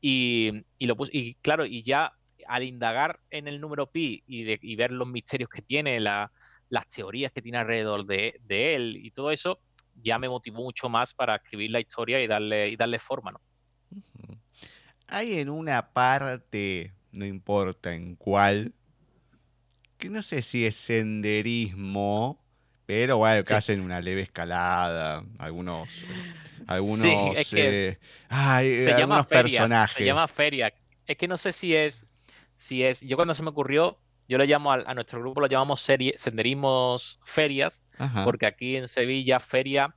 Y, 0.00 0.64
lo 0.80 0.96
y 1.12 1.34
claro, 1.34 1.66
y 1.66 1.82
ya 1.82 2.14
al 2.46 2.62
indagar 2.62 3.20
en 3.30 3.48
el 3.48 3.60
número 3.60 3.86
pi 3.90 4.22
y, 4.26 4.76
ver 4.76 4.90
los 4.90 5.08
misterios 5.08 5.48
que 5.50 5.62
tiene, 5.62 6.00
las 6.00 6.88
teorías 6.88 7.32
que 7.32 7.42
tiene 7.42 7.58
alrededor 7.58 8.06
de, 8.06 8.40
él 8.48 8.96
y 8.96 9.10
todo 9.10 9.30
eso, 9.30 9.60
ya 9.94 10.18
me 10.18 10.28
motivó 10.28 10.62
mucho 10.62 10.88
más 10.88 11.14
para 11.14 11.36
escribir 11.36 11.70
la 11.70 11.80
historia 11.80 12.22
y 12.22 12.26
darle, 12.26 12.68
y 12.68 12.76
darle 12.76 12.98
forma, 12.98 13.32
¿no? 13.32 13.40
Hay 15.06 15.38
en 15.38 15.50
una 15.50 15.92
parte, 15.92 16.92
no 17.12 17.26
importa 17.26 17.94
en 17.94 18.16
cuál, 18.16 18.72
que 19.98 20.08
no 20.08 20.22
sé 20.22 20.40
si 20.40 20.64
es 20.64 20.74
senderismo 20.74 22.42
pero 22.86 23.16
bueno, 23.16 23.44
que 23.44 23.54
hacen 23.54 23.80
una 23.80 24.00
leve 24.00 24.22
escalada, 24.22 25.24
algunos, 25.38 26.04
algunos, 26.66 27.06
eh, 27.54 27.98
se 28.28 28.94
llama 28.98 29.26
personajes. 29.26 29.96
Se 29.96 30.04
llama 30.04 30.28
feria. 30.28 30.72
Es 31.06 31.16
que 31.16 31.28
no 31.28 31.38
sé 31.38 31.52
si 31.52 31.74
es, 31.74 32.06
si 32.54 32.84
es, 32.84 33.00
yo 33.00 33.16
cuando 33.16 33.34
se 33.34 33.42
me 33.42 33.50
ocurrió, 33.50 33.98
yo 34.28 34.38
le 34.38 34.46
llamo 34.46 34.72
a, 34.72 34.94
nuestro 34.94 35.20
grupo, 35.20 35.40
lo 35.40 35.46
llamamos 35.46 35.80
serie, 35.80 36.14
senderismos 36.16 37.20
ferias, 37.24 37.82
porque 38.24 38.46
aquí 38.46 38.76
en 38.76 38.88
Sevilla 38.88 39.40
feria 39.40 39.94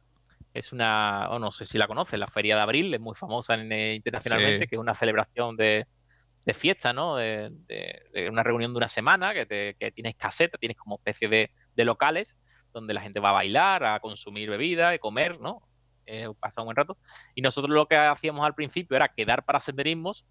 es 0.53 0.73
una, 0.73 1.29
o 1.29 1.39
no 1.39 1.51
sé 1.51 1.65
si 1.65 1.77
la 1.77 1.87
conoces, 1.87 2.19
la 2.19 2.27
feria 2.27 2.55
de 2.55 2.61
abril, 2.61 2.93
es 2.93 2.99
muy 2.99 3.15
famosa 3.15 3.55
eh, 3.55 3.95
internacionalmente, 3.95 4.67
que 4.67 4.75
es 4.75 4.79
una 4.79 4.93
celebración 4.93 5.55
de, 5.55 5.85
de 6.45 6.53
fiesta, 6.53 6.91
¿no? 6.91 7.17
De, 7.17 7.51
una 8.29 8.43
reunión 8.43 8.73
de 8.73 8.77
una 8.77 8.87
semana, 8.87 9.33
que, 9.33 9.45
te, 9.45 9.75
que 9.75 9.91
tienes 9.91 10.15
caseta, 10.15 10.57
tienes 10.57 10.77
como 10.77 10.95
especie 10.95 11.27
de, 11.27 11.51
de 11.75 11.85
locales 11.85 12.37
donde 12.75 12.93
la 12.93 13.01
gente 13.01 13.19
va 13.19 13.29
a 13.29 13.33
bailar, 13.33 13.83
a 13.85 13.99
consumir 13.99 14.49
bebida, 14.49 14.89
a 14.89 14.99
comer, 14.99 15.39
¿no? 15.39 15.61
Eh, 16.05 16.27
pasa 16.39 16.61
un 16.61 16.67
buen 16.67 16.75
rato. 16.75 16.97
Y 17.33 17.41
nosotros 17.41 17.73
lo 17.73 17.87
que 17.87 17.95
hacíamos 17.95 18.45
al 18.45 18.53
principio 18.53 18.95
era 18.95 19.07
quedar 19.07 19.43
para 19.43 19.59
senderismos, 19.59 20.27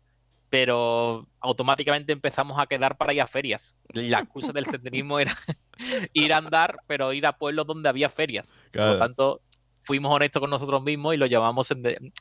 pero 0.50 1.26
automáticamente 1.40 2.12
empezamos 2.12 2.58
a 2.58 2.66
quedar 2.66 2.96
para 2.96 3.12
ir 3.12 3.20
a 3.20 3.26
ferias. 3.26 3.76
La 3.92 4.20
excusa 4.20 4.52
del 4.52 4.66
senderismo 4.66 5.18
era 5.18 5.36
ir 6.12 6.32
a 6.32 6.38
andar, 6.38 6.76
pero 6.86 7.12
ir 7.12 7.26
a 7.26 7.36
pueblos 7.36 7.66
donde 7.66 7.88
había 7.88 8.08
ferias. 8.08 8.54
Por 8.72 8.82
lo 8.82 8.98
tanto, 8.98 9.40
fuimos 9.84 10.12
honestos 10.12 10.40
con 10.40 10.50
nosotros 10.50 10.82
mismos 10.82 11.14
y 11.14 11.16
lo 11.18 11.26
llamamos 11.26 11.72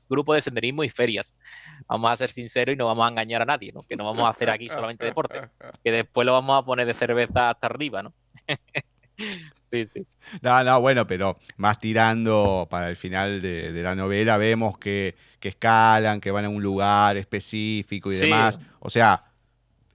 grupo 0.10 0.34
de 0.34 0.42
senderismo 0.42 0.84
y 0.84 0.90
ferias. 0.90 1.36
Vamos 1.88 2.12
a 2.12 2.18
ser 2.18 2.30
sinceros 2.30 2.74
y 2.74 2.78
no 2.78 2.86
vamos 2.86 3.06
a 3.06 3.10
engañar 3.10 3.42
a 3.42 3.46
nadie, 3.46 3.72
¿no? 3.72 3.84
Que 3.84 3.96
no 3.96 4.06
vamos 4.06 4.26
a 4.26 4.30
hacer 4.30 4.50
aquí 4.50 4.70
solamente 4.70 5.06
deporte, 5.06 5.50
que 5.84 5.92
después 5.92 6.26
lo 6.26 6.34
vamos 6.34 6.62
a 6.62 6.66
poner 6.66 6.86
de 6.86 6.94
cerveza 6.94 7.50
hasta 7.50 7.68
arriba, 7.68 8.04
¿no? 8.04 8.14
sí, 9.64 9.86
sí. 9.86 10.06
No, 10.42 10.64
no, 10.64 10.82
bueno, 10.82 11.06
pero 11.08 11.38
más 11.58 11.80
tirando 11.80 12.68
para 12.70 12.90
el 12.90 12.96
final 12.96 13.42
de, 13.42 13.72
la 13.84 13.96
novela, 13.96 14.38
vemos 14.38 14.78
que, 14.78 15.16
escalan, 15.42 16.22
que 16.22 16.32
van 16.32 16.46
a 16.46 16.50
un 16.50 16.64
lugar 16.64 17.18
específico 17.18 18.12
y 18.12 18.16
demás. 18.16 18.60
O 18.80 18.90
sea, 18.90 19.26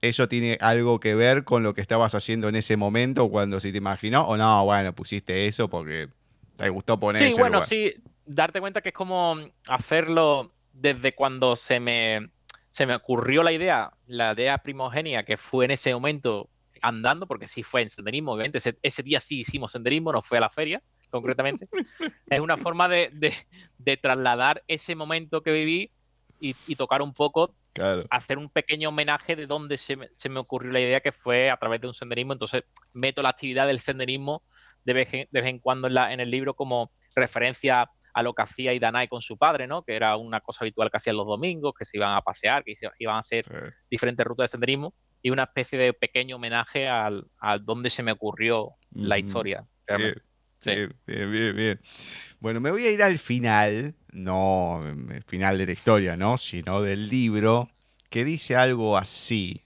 ¿eso 0.00 0.28
tiene 0.28 0.58
algo 0.60 1.00
que 1.00 1.14
ver 1.14 1.44
con 1.44 1.62
lo 1.62 1.74
que 1.74 1.80
estabas 1.80 2.14
haciendo 2.14 2.48
en 2.48 2.56
ese 2.56 2.76
momento 2.76 3.28
cuando 3.28 3.60
se 3.60 3.72
te 3.72 3.78
imaginó? 3.78 4.26
O 4.28 4.36
no, 4.36 4.64
bueno, 4.64 4.94
pusiste 4.94 5.46
eso 5.46 5.68
porque 5.68 6.08
te 6.56 6.68
gustó 6.68 6.98
poner 7.00 7.32
Sí, 7.32 7.40
bueno, 7.40 7.60
sí, 7.60 7.94
darte 8.26 8.60
cuenta 8.60 8.80
que 8.80 8.90
es 8.90 8.94
como 8.94 9.38
hacerlo 9.68 10.52
desde 10.72 11.14
cuando 11.14 11.56
se 11.56 11.80
me, 11.80 12.28
se 12.70 12.86
me 12.86 12.94
ocurrió 12.94 13.42
la 13.42 13.52
idea, 13.52 13.92
la 14.06 14.32
idea 14.32 14.58
primogénia 14.58 15.24
que 15.24 15.36
fue 15.36 15.64
en 15.64 15.72
ese 15.72 15.92
momento 15.94 16.48
andando, 16.82 17.26
porque 17.26 17.48
sí 17.48 17.62
fue 17.62 17.82
en 17.82 17.90
senderismo, 17.90 18.32
obviamente, 18.32 18.58
ese, 18.82 19.02
día 19.02 19.20
sí 19.20 19.40
hicimos 19.40 19.72
senderismo, 19.72 20.12
no 20.12 20.22
fue 20.22 20.38
a 20.38 20.42
la 20.42 20.50
feria, 20.50 20.82
concretamente. 21.10 21.68
es 22.30 22.40
una 22.40 22.56
forma 22.56 22.88
de, 22.88 23.10
trasladar 24.00 24.62
ese 24.68 24.94
momento 24.94 25.42
que 25.42 25.52
viví 25.52 25.90
y, 26.40 26.76
tocar 26.76 27.02
un 27.02 27.14
poco, 27.14 27.54
hacer 28.10 28.38
un 28.38 28.48
pequeño 28.48 28.90
homenaje 28.90 29.36
de 29.36 29.46
dónde 29.46 29.76
se 29.76 29.96
me, 29.96 30.38
ocurrió 30.38 30.72
la 30.72 30.80
idea, 30.80 31.00
que 31.00 31.12
fue 31.12 31.50
a 31.50 31.56
través 31.56 31.80
de 31.80 31.88
un 31.88 31.94
senderismo. 31.94 32.32
Entonces, 32.32 32.64
meto 32.92 33.22
la 33.22 33.30
actividad 33.30 33.66
del 33.66 33.80
senderismo 33.80 34.42
de 34.84 34.92
vez, 34.92 35.10
de 35.10 35.28
vez 35.30 35.46
en 35.46 35.58
cuando 35.58 35.88
en, 35.88 35.94
la, 35.94 36.12
en 36.12 36.20
el 36.20 36.30
libro 36.30 36.54
como 36.54 36.92
referencia 37.14 37.90
a 38.14 38.22
lo 38.22 38.34
que 38.34 38.42
hacía 38.42 38.72
Idanai 38.72 39.06
con 39.06 39.22
su 39.22 39.36
padre, 39.36 39.66
¿no? 39.66 39.82
Que 39.82 39.94
era 39.94 40.16
una 40.16 40.40
cosa 40.40 40.64
habitual 40.64 40.90
que 40.90 40.96
hacían 40.96 41.16
los 41.16 41.26
domingos, 41.26 41.74
que 41.78 41.84
se 41.84 41.98
iban 41.98 42.16
a 42.16 42.20
pasear, 42.20 42.64
que 42.64 42.74
iban 42.98 43.16
a 43.16 43.20
hacer 43.20 43.44
diferentes 43.88 44.26
rutas 44.26 44.44
de 44.44 44.48
senderismo 44.48 44.92
y 45.22 45.30
una 45.30 45.44
especie 45.44 45.78
de 45.78 45.92
pequeño 45.92 46.36
homenaje 46.36 46.88
al, 46.88 47.26
a 47.38 47.58
donde 47.58 47.90
se 47.90 48.02
me 48.02 48.12
ocurrió 48.12 48.74
la 48.92 49.18
historia. 49.18 49.64
Bien, 50.64 50.94
bien, 51.06 51.56
bien, 51.56 51.80
Bueno, 52.40 52.60
me 52.60 52.70
voy 52.70 52.86
a 52.86 52.90
ir 52.90 53.02
al 53.02 53.18
final, 53.18 53.94
no 54.12 54.82
el 55.10 55.22
final 55.24 55.58
de 55.58 55.66
la 55.66 55.72
historia, 55.72 56.16
¿no? 56.16 56.36
Sino 56.36 56.82
del 56.82 57.08
libro, 57.08 57.70
que 58.10 58.24
dice 58.24 58.56
algo 58.56 58.96
así. 58.96 59.62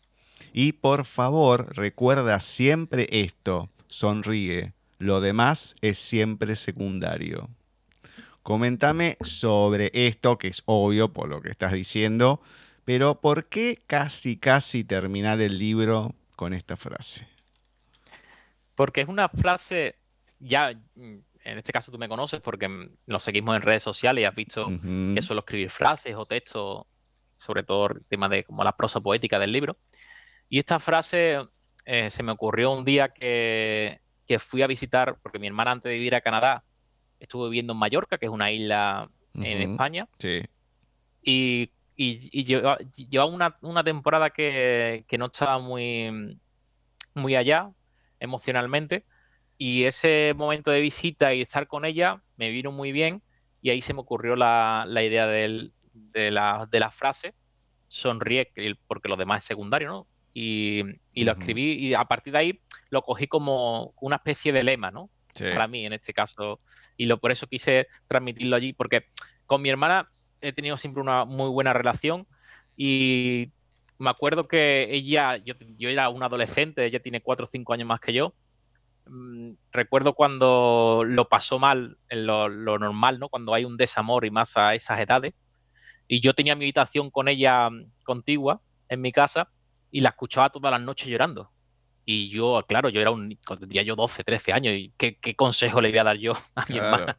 Y 0.53 0.73
por 0.73 1.05
favor, 1.05 1.75
recuerda 1.77 2.41
siempre 2.41 3.09
esto, 3.11 3.71
sonríe, 3.87 4.75
lo 4.99 5.21
demás 5.21 5.75
es 5.81 5.99
siempre 5.99 6.57
secundario. 6.57 7.49
Coméntame 8.43 9.17
sobre 9.21 9.91
esto, 9.95 10.37
que 10.37 10.49
es 10.49 10.63
obvio 10.67 11.13
por 11.13 11.29
lo 11.29 11.41
que 11.41 11.51
estás 11.51 11.73
diciendo, 11.73 12.43
pero 12.85 13.21
¿por 13.21 13.47
qué 13.47 13.83
casi, 13.87 14.37
casi 14.37 14.85
terminar 14.85 15.41
el 15.41 15.59
libro 15.59 16.15
con 16.37 16.53
esta 16.55 16.77
frase? 16.77 17.29
Porque 18.75 19.03
es 19.03 19.09
una 19.09 19.29
frase, 19.29 19.97
ya 20.39 20.73
mm, 20.95 21.19
en 21.45 21.59
este 21.59 21.73
caso 21.73 21.93
tú 21.93 21.99
me 21.99 22.09
conoces 22.09 22.41
porque 22.41 22.69
nos 23.07 23.23
seguimos 23.23 23.57
en 23.57 23.63
redes 23.63 23.83
sociales 23.83 24.23
y 24.23 24.25
has 24.25 24.35
visto 24.35 24.67
que 24.67 25.23
suelo 25.23 25.41
escribir 25.41 25.71
frases 25.71 26.15
o 26.17 26.27
textos, 26.27 26.87
sobre 27.37 27.63
todo 27.63 27.89
el 27.89 28.05
tema 28.07 28.29
de 28.29 28.45
como 28.45 28.65
la 28.65 28.77
prosa 28.77 29.01
poética 29.01 29.39
del 29.39 29.53
libro. 29.53 29.77
Y 30.49 30.59
esta 30.59 30.79
frase 30.79 31.39
eh, 31.85 32.11
se 32.11 32.23
me 32.23 32.33
ocurrió 32.33 32.73
un 32.73 32.85
día 32.85 33.09
que, 33.09 34.01
fui 34.39 34.63
a 34.63 34.67
visitar, 34.67 35.19
porque 35.23 35.39
mi 35.39 35.47
hermana 35.47 35.73
antes 35.73 35.91
de 35.91 35.97
vivir 35.97 36.15
a 36.15 36.23
Canadá 36.23 36.65
estuvo 37.21 37.49
viviendo 37.49 37.75
en 37.75 37.79
Mallorca, 37.79 38.17
que 38.17 38.27
es 38.27 38.33
una 38.33 38.51
isla 38.51 39.11
en 39.35 39.73
España. 39.73 40.09
Sí. 40.19 40.43
Y 41.23 41.71
y, 42.03 42.45
llevaba, 42.45 42.79
una, 43.61 43.85
temporada 43.85 44.31
que, 44.31 45.05
no 45.19 45.27
estaba 45.27 45.59
muy, 45.59 46.39
muy 47.15 47.37
allá 47.37 47.71
emocionalmente. 48.19 49.05
Y 49.59 49.85
ese 49.85 50.35
momento 50.37 50.71
de 50.71 50.81
visita 50.81 51.35
y 51.35 51.43
estar 51.43 51.67
con 51.67 51.85
ella 51.85 52.21
me 52.37 52.51
vino 52.51 52.73
muy 52.73 52.93
bien. 52.93 53.23
Y 53.61 53.71
ahí 53.71 53.81
se 53.81 53.95
me 53.95 54.01
ocurrió 54.01 54.35
la, 54.35 54.85
idea 54.89 55.27
de, 55.27 55.71
la, 56.15 56.69
de 56.71 56.81
la 56.81 56.91
frase, 56.91 57.35
sonríe, 57.89 58.51
porque 58.87 59.09
lo 59.09 59.17
demás 59.17 59.45
es 59.45 59.45
secundario, 59.47 59.89
¿no? 59.89 60.07
Y, 60.35 60.83
lo 61.15 61.33
escribí 61.33 61.75
y 61.75 61.95
a 61.95 62.05
partir 62.07 62.33
de 62.33 62.39
ahí 62.39 62.61
lo 62.91 63.03
cogí 63.03 63.29
como 63.29 63.95
una 64.01 64.17
especie 64.17 64.53
de 64.53 64.65
lema, 64.65 64.91
¿no? 64.91 65.11
Para 65.39 65.67
mí 65.67 65.87
en 65.87 65.93
este 65.93 66.13
caso. 66.13 66.61
Y 66.97 67.07
lo, 67.07 67.19
por 67.19 67.33
eso 67.33 67.47
quise 67.47 67.87
transmitirlo 68.09 68.57
allí, 68.57 68.73
porque 68.73 69.07
con 69.47 69.63
mi 69.63 69.71
hermana 69.71 70.11
he 70.43 70.53
tenido 70.53 70.77
siempre 70.77 71.01
una 71.01 71.25
muy 71.25 71.49
buena 71.49 71.73
relación 71.73 72.27
y 72.77 73.51
me 73.99 74.11
acuerdo 74.11 74.49
que 74.49 74.93
ella, 74.95 75.37
yo, 75.37 75.55
era 75.89 76.09
un 76.09 76.23
adolescente, 76.23 76.85
ella 76.85 77.01
tiene 77.01 77.23
cuatro 77.23 77.47
o 77.47 77.49
cinco 77.49 77.73
años 77.73 77.87
más 77.87 78.01
que 78.01 78.13
yo. 78.13 78.35
Mm, 79.07 79.53
recuerdo 79.71 80.15
cuando 80.15 81.05
lo 81.07 81.29
pasó 81.29 81.59
mal, 81.59 81.99
en 82.09 82.27
lo, 82.27 82.49
normal, 82.49 83.19
¿no? 83.21 83.29
Cuando 83.29 83.55
hay 83.55 83.65
un 83.65 83.77
desamor 83.77 84.25
y 84.25 84.31
más 84.31 84.57
a 84.57 84.75
esas 84.75 84.99
edades. 84.99 85.35
Y 86.09 86.21
yo 86.21 86.35
tenía 86.35 86.57
mi 86.57 86.65
habitación 86.65 87.11
con 87.11 87.29
ella 87.29 87.71
mm, 87.71 87.93
contigua 88.05 88.61
en 88.89 89.01
mi 89.01 89.13
casa 89.13 89.49
y 89.91 90.01
la 90.01 90.11
escuchaba 90.11 90.51
todas 90.51 90.73
las 90.73 90.81
noches 90.81 91.09
llorando. 91.09 91.51
Y 92.05 92.31
yo, 92.31 92.65
claro, 92.67 92.89
yo 92.89 93.01
era 93.01 93.11
un, 93.11 93.39
tendría 93.59 93.83
yo 93.83 93.95
12, 93.95 94.25
13 94.25 94.53
años, 94.53 94.75
y 94.75 94.93
qué, 94.97 95.37
consejo 95.37 95.81
le 95.81 95.91
voy 95.91 95.99
a 95.99 96.05
dar 96.05 96.17
yo 96.17 96.33
a 96.55 96.67
mi 96.69 96.79
hermana 96.79 97.17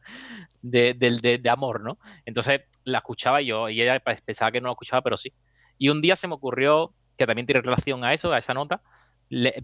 de, 0.62 0.94
de, 0.94 1.50
amor, 1.50 1.80
¿no? 1.80 1.98
Entonces 2.24 2.62
la 2.84 2.98
escuchaba 2.98 3.40
yo, 3.40 3.68
y 3.68 3.80
ella 3.80 4.00
pensaba 4.00 4.52
que 4.52 4.60
no 4.60 4.68
la 4.68 4.72
escuchaba, 4.72 5.02
pero 5.02 5.16
sí. 5.16 5.32
Y 5.78 5.88
un 5.88 6.00
día 6.00 6.16
se 6.16 6.28
me 6.28 6.34
ocurrió, 6.34 6.94
que 7.16 7.26
también 7.26 7.46
tiene 7.46 7.62
relación 7.62 8.04
a 8.04 8.12
eso, 8.12 8.32
a 8.32 8.38
esa 8.38 8.54
nota, 8.54 8.82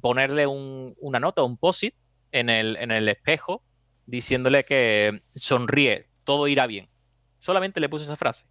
ponerle 0.00 0.46
una 0.46 1.20
nota, 1.20 1.42
un 1.42 1.56
posit 1.56 1.94
en 2.32 2.48
el, 2.48 2.76
en 2.76 2.90
el 2.90 3.08
espejo, 3.08 3.62
diciéndole 4.06 4.64
que 4.64 5.20
sonríe, 5.34 6.06
todo 6.24 6.48
irá 6.48 6.66
bien. 6.66 6.88
Solamente 7.38 7.80
le 7.80 7.88
puse 7.88 8.04
esa 8.04 8.16
frase. 8.16 8.46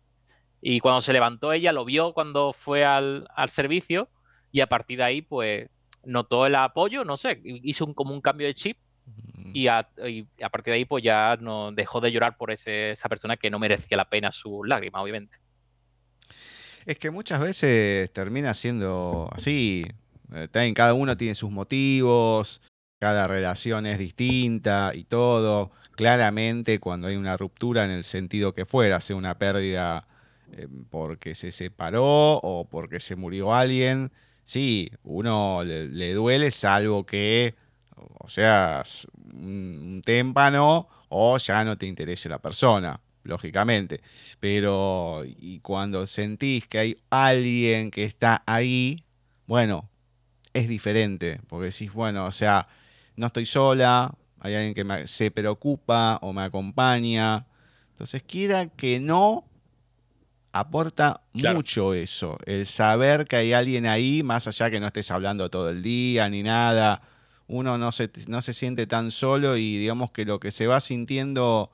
Y 0.62 0.80
cuando 0.80 1.02
se 1.02 1.14
levantó 1.14 1.54
ella, 1.54 1.72
lo 1.72 1.86
vio 1.86 2.14
cuando 2.14 2.54
fue 2.54 2.84
al, 2.84 3.28
al 3.36 3.50
servicio 3.50 4.10
y 4.52 4.62
a 4.62 4.68
partir 4.68 4.98
de 4.98 5.04
ahí, 5.04 5.22
pues 5.22 5.70
notó 6.04 6.46
el 6.46 6.56
apoyo, 6.56 7.04
no 7.04 7.18
sé, 7.18 7.42
hizo 7.44 7.86
un, 7.86 7.94
como 7.94 8.14
un 8.14 8.22
cambio 8.22 8.48
de 8.48 8.54
chip 8.54 8.78
y 9.54 9.68
a, 9.68 9.88
partir 10.52 10.72
de 10.72 10.74
ahí 10.74 10.86
pues 10.86 11.04
ya 11.04 11.38
no 11.40 11.72
dejó 11.72 12.02
de 12.02 12.12
llorar 12.12 12.38
por 12.38 12.52
esa 12.52 13.10
persona 13.10 13.38
que 13.38 13.50
no 13.50 13.60
merecía 13.60 13.98
la 13.98 14.10
pena 14.10 14.32
su 14.32 14.64
lágrima, 14.64 15.02
obviamente. 15.02 15.38
Es 16.86 16.98
que 16.98 17.12
muchas 17.12 17.40
veces 17.40 18.12
termina 18.14 18.54
siendo 18.54 19.30
así. 19.32 19.86
Eh, 20.34 20.74
cada 20.76 20.94
uno 20.94 21.18
tiene 21.18 21.36
sus 21.36 21.52
motivos, 21.52 22.62
cada 23.00 23.28
relación 23.28 23.86
es 23.86 24.00
distinta 24.00 24.92
y 24.94 25.04
todo. 25.04 25.72
Claramente 25.96 26.80
cuando 26.80 27.08
hay 27.08 27.16
una 27.16 27.38
ruptura 27.38 27.84
en 27.84 27.92
el 27.92 28.04
sentido 28.04 28.54
que 28.54 28.66
fuera, 28.66 29.00
sea 29.02 29.16
una 29.16 29.38
pérdida 29.38 30.08
eh, 30.54 30.68
porque 30.90 31.36
se 31.36 31.52
separó 31.52 32.40
o 32.42 32.68
porque 32.70 33.00
se 33.00 33.16
murió 33.16 33.54
alguien, 33.54 34.12
sí, 34.50 34.92
uno 35.04 35.64
le, 35.64 36.14
duele 36.14 36.50
salvo 36.50 37.06
que, 37.06 37.54
o 37.96 38.28
sea, 38.28 38.84
un, 39.32 40.02
témpano 40.04 40.90
o 41.10 41.38
ya 41.38 41.64
no 41.64 41.78
te 41.78 41.86
interese 41.86 42.30
la 42.30 42.40
persona, 42.40 43.00
lógicamente. 43.24 44.02
Pero 44.40 45.24
y 45.24 45.60
cuando 45.60 46.08
sentís 46.08 46.66
que 46.68 46.80
hay 46.80 46.98
alguien 47.12 47.92
que 47.92 48.06
está 48.06 48.42
ahí, 48.48 49.04
bueno, 49.46 49.88
es 50.54 50.68
diferente, 50.68 51.40
porque 51.48 51.66
decís, 51.66 51.94
bueno, 51.94 52.26
o 52.26 52.32
sea, 52.32 52.68
no 53.18 53.28
estoy 53.28 53.46
sola, 53.46 54.16
hay 54.40 54.56
alguien 54.56 54.74
que 54.74 55.08
se 55.08 55.30
preocupa 55.30 56.18
o 56.24 56.34
me 56.34 56.42
acompaña. 56.42 57.46
Entonces, 57.92 58.24
quiera 58.24 58.68
que 58.68 59.00
no, 59.00 59.46
aporta 60.52 61.22
mucho 61.34 61.94
eso, 61.94 62.38
el 62.46 62.66
saber 62.66 63.26
que 63.26 63.36
hay 63.36 63.54
alguien 63.54 63.86
ahí, 63.86 64.24
más 64.24 64.48
allá 64.48 64.70
que 64.70 64.80
no 64.80 64.88
estés 64.88 65.12
hablando 65.12 65.50
todo 65.50 65.70
el 65.70 65.84
día 65.84 66.30
ni 66.30 66.44
nada, 66.44 67.02
uno 67.48 67.78
no 67.78 67.92
se, 67.92 68.10
no 68.28 68.42
se 68.42 68.54
siente 68.54 68.88
tan 68.88 69.12
solo 69.12 69.58
y 69.58 69.78
digamos 69.78 70.12
que 70.12 70.26
lo 70.26 70.40
que 70.40 70.52
se 70.52 70.68
va 70.68 70.80
sintiendo 70.80 71.72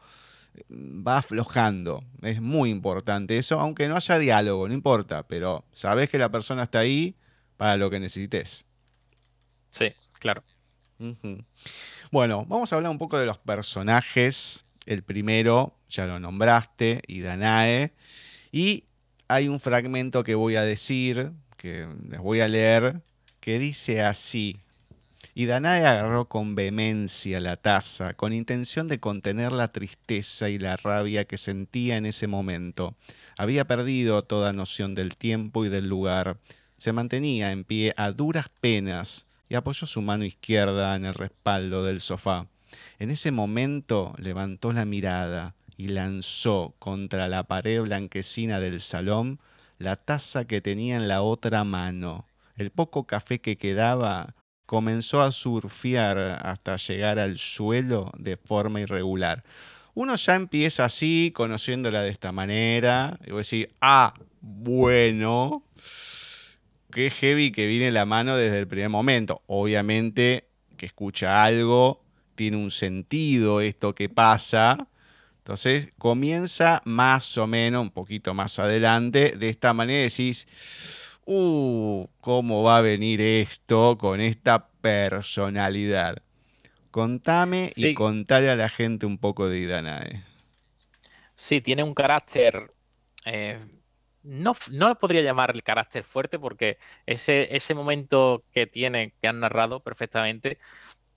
mm, 0.70 1.06
va 1.06 1.18
aflojando. 1.18 2.04
Es 2.22 2.42
muy 2.42 2.70
importante 2.70 3.38
eso, 3.38 3.60
aunque 3.60 3.88
no 3.88 3.96
haya 3.96 4.18
diálogo, 4.18 4.68
no 4.68 4.74
importa, 4.74 5.24
pero 5.28 5.66
sabes 5.72 6.10
que 6.10 6.18
la 6.18 6.30
persona 6.30 6.64
está 6.64 6.80
ahí 6.80 7.16
para 7.58 7.78
lo 7.78 7.90
que 7.90 8.00
necesites. 8.00 8.66
Sí, 9.70 9.94
claro. 10.20 10.44
Bueno, 12.12 12.46
vamos 12.48 12.72
a 12.72 12.76
hablar 12.78 12.92
un 12.92 12.98
poco 12.98 13.18
de 13.18 13.26
los 13.26 13.38
personajes. 13.38 14.64
El 14.86 15.04
primero, 15.04 15.78
ya 15.90 16.06
lo 16.06 16.20
nombraste, 16.20 17.02
Idanae. 17.08 17.94
Y 18.56 18.86
hay 19.28 19.50
un 19.50 19.60
fragmento 19.60 20.24
que 20.24 20.34
voy 20.34 20.56
a 20.56 20.62
decir, 20.62 21.34
que 21.58 21.90
les 22.10 22.22
voy 22.22 22.40
a 22.40 22.48
leer, 22.48 23.02
que 23.42 23.60
dice 23.60 24.02
así. 24.02 24.62
Y 25.34 25.46
Danae 25.46 25.86
agarró 25.86 26.30
con 26.30 26.56
vehemencia 26.56 27.42
la 27.42 27.58
taza, 27.58 28.14
con 28.14 28.32
intención 28.32 28.88
de 28.88 29.02
contener 29.02 29.52
la 29.52 29.74
tristeza 29.74 30.48
y 30.48 30.58
la 30.58 30.78
rabia 30.78 31.26
que 31.26 31.36
sentía 31.36 31.98
en 31.98 32.06
ese 32.06 32.28
momento. 32.28 32.96
Había 33.38 33.66
perdido 33.66 34.22
toda 34.22 34.54
noción 34.54 34.96
del 34.96 35.18
tiempo 35.18 35.66
y 35.66 35.70
del 35.70 35.90
lugar. 35.90 36.38
Se 36.78 36.94
mantenía 36.94 37.52
en 37.52 37.66
pie 37.66 37.94
a 37.98 38.14
duras 38.14 38.48
penas 38.62 39.26
y 39.50 39.56
apoyó 39.56 39.86
su 39.86 40.02
mano 40.02 40.24
izquierda 40.24 40.96
en 40.96 41.04
el 41.04 41.14
respaldo 41.14 41.84
del 41.84 42.00
sofá. 42.00 42.48
En 43.00 43.12
ese 43.12 43.32
momento 43.32 44.16
levantó 44.18 44.72
la 44.72 44.86
mirada 44.86 45.56
y 45.78 45.90
lanzó 45.90 46.74
contra 46.80 47.28
la 47.28 47.44
pared 47.44 47.82
blanquecina 47.82 48.60
del 48.60 48.80
salón 48.80 49.40
la 49.78 49.96
taza 49.98 50.46
que 50.46 50.62
tenía 50.62 50.96
en 50.96 51.08
la 51.08 51.22
otra 51.22 51.64
mano. 51.64 52.26
El 52.56 52.72
poco 52.72 53.06
café 53.06 53.40
que 53.40 53.58
quedaba 53.58 54.36
comenzó 54.66 55.22
a 55.22 55.32
surfear 55.32 56.18
hasta 56.18 56.78
llegar 56.78 57.20
al 57.20 57.38
suelo 57.38 58.12
de 58.18 58.38
forma 58.38 58.82
irregular. 58.82 59.44
Uno 59.94 60.16
ya 60.16 60.36
empieza 60.36 60.86
así, 60.86 61.32
conociéndola 61.34 62.02
de 62.02 62.10
esta 62.10 62.32
manera, 62.32 63.18
y 63.26 63.30
voy 63.30 63.36
a 63.36 63.38
decir, 63.38 63.72
ah, 63.82 64.14
bueno, 64.42 65.64
qué 66.92 67.10
heavy 67.10 67.52
que 67.52 67.68
viene 67.68 67.92
la 67.92 68.06
mano 68.06 68.36
desde 68.36 68.60
el 68.60 68.68
primer 68.68 68.90
momento. 68.90 69.42
Obviamente 69.48 70.48
que 70.78 70.86
escucha 70.86 71.44
algo, 71.44 72.02
tiene 72.36 72.58
un 72.58 72.72
sentido 72.72 73.62
esto 73.62 73.96
que 73.96 74.10
pasa, 74.10 74.88
entonces 75.46 75.90
comienza 76.00 76.82
más 76.86 77.38
o 77.38 77.46
menos, 77.46 77.84
un 77.84 77.92
poquito 77.92 78.34
más 78.34 78.58
adelante, 78.58 79.34
de 79.38 79.50
esta 79.50 79.76
manera 79.76 80.02
decís, 80.02 80.48
uh, 81.26 82.08
¿cómo 82.20 82.64
va 82.64 82.78
a 82.78 82.82
venir 82.82 83.22
esto 83.22 83.96
con 83.96 84.22
esta 84.22 84.70
personalidad? 84.82 86.24
Contame 86.90 87.72
y 87.76 87.94
contale 87.94 88.50
a 88.50 88.56
la 88.56 88.70
gente 88.70 89.06
un 89.06 89.20
poco 89.20 89.48
de 89.48 89.60
Idanae. 89.60 90.24
Sí, 91.36 91.62
tiene 91.62 91.84
un 91.84 91.94
carácter. 91.94 92.72
Eh, 93.26 93.60
no, 94.24 94.56
no 94.72 94.88
lo 94.88 94.96
podría 94.96 95.22
llamar 95.22 95.52
el 95.54 95.62
carácter 95.62 96.04
fuerte 96.04 96.40
porque 96.40 96.80
ese, 97.06 97.56
ese 97.56 97.76
momento 97.76 98.44
que 98.52 98.66
tiene, 98.66 99.14
que 99.22 99.28
han 99.28 99.42
narrado 99.42 99.82
perfectamente, 99.82 100.58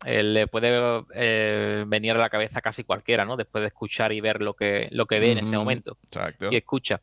eh, 0.04 0.22
le 0.22 0.46
puede 0.46 1.04
eh, 1.14 1.84
venir 1.86 2.12
a 2.12 2.18
la 2.18 2.30
cabeza 2.30 2.60
casi 2.60 2.84
cualquiera, 2.84 3.24
¿no? 3.24 3.36
Después 3.36 3.62
de 3.62 3.68
escuchar 3.68 4.12
y 4.12 4.20
ver 4.20 4.40
lo 4.40 4.54
que, 4.54 4.88
lo 4.92 5.06
que 5.06 5.18
ve 5.18 5.32
en 5.32 5.38
ese 5.38 5.56
momento. 5.56 5.98
Y 6.50 6.56
escucha. 6.56 7.00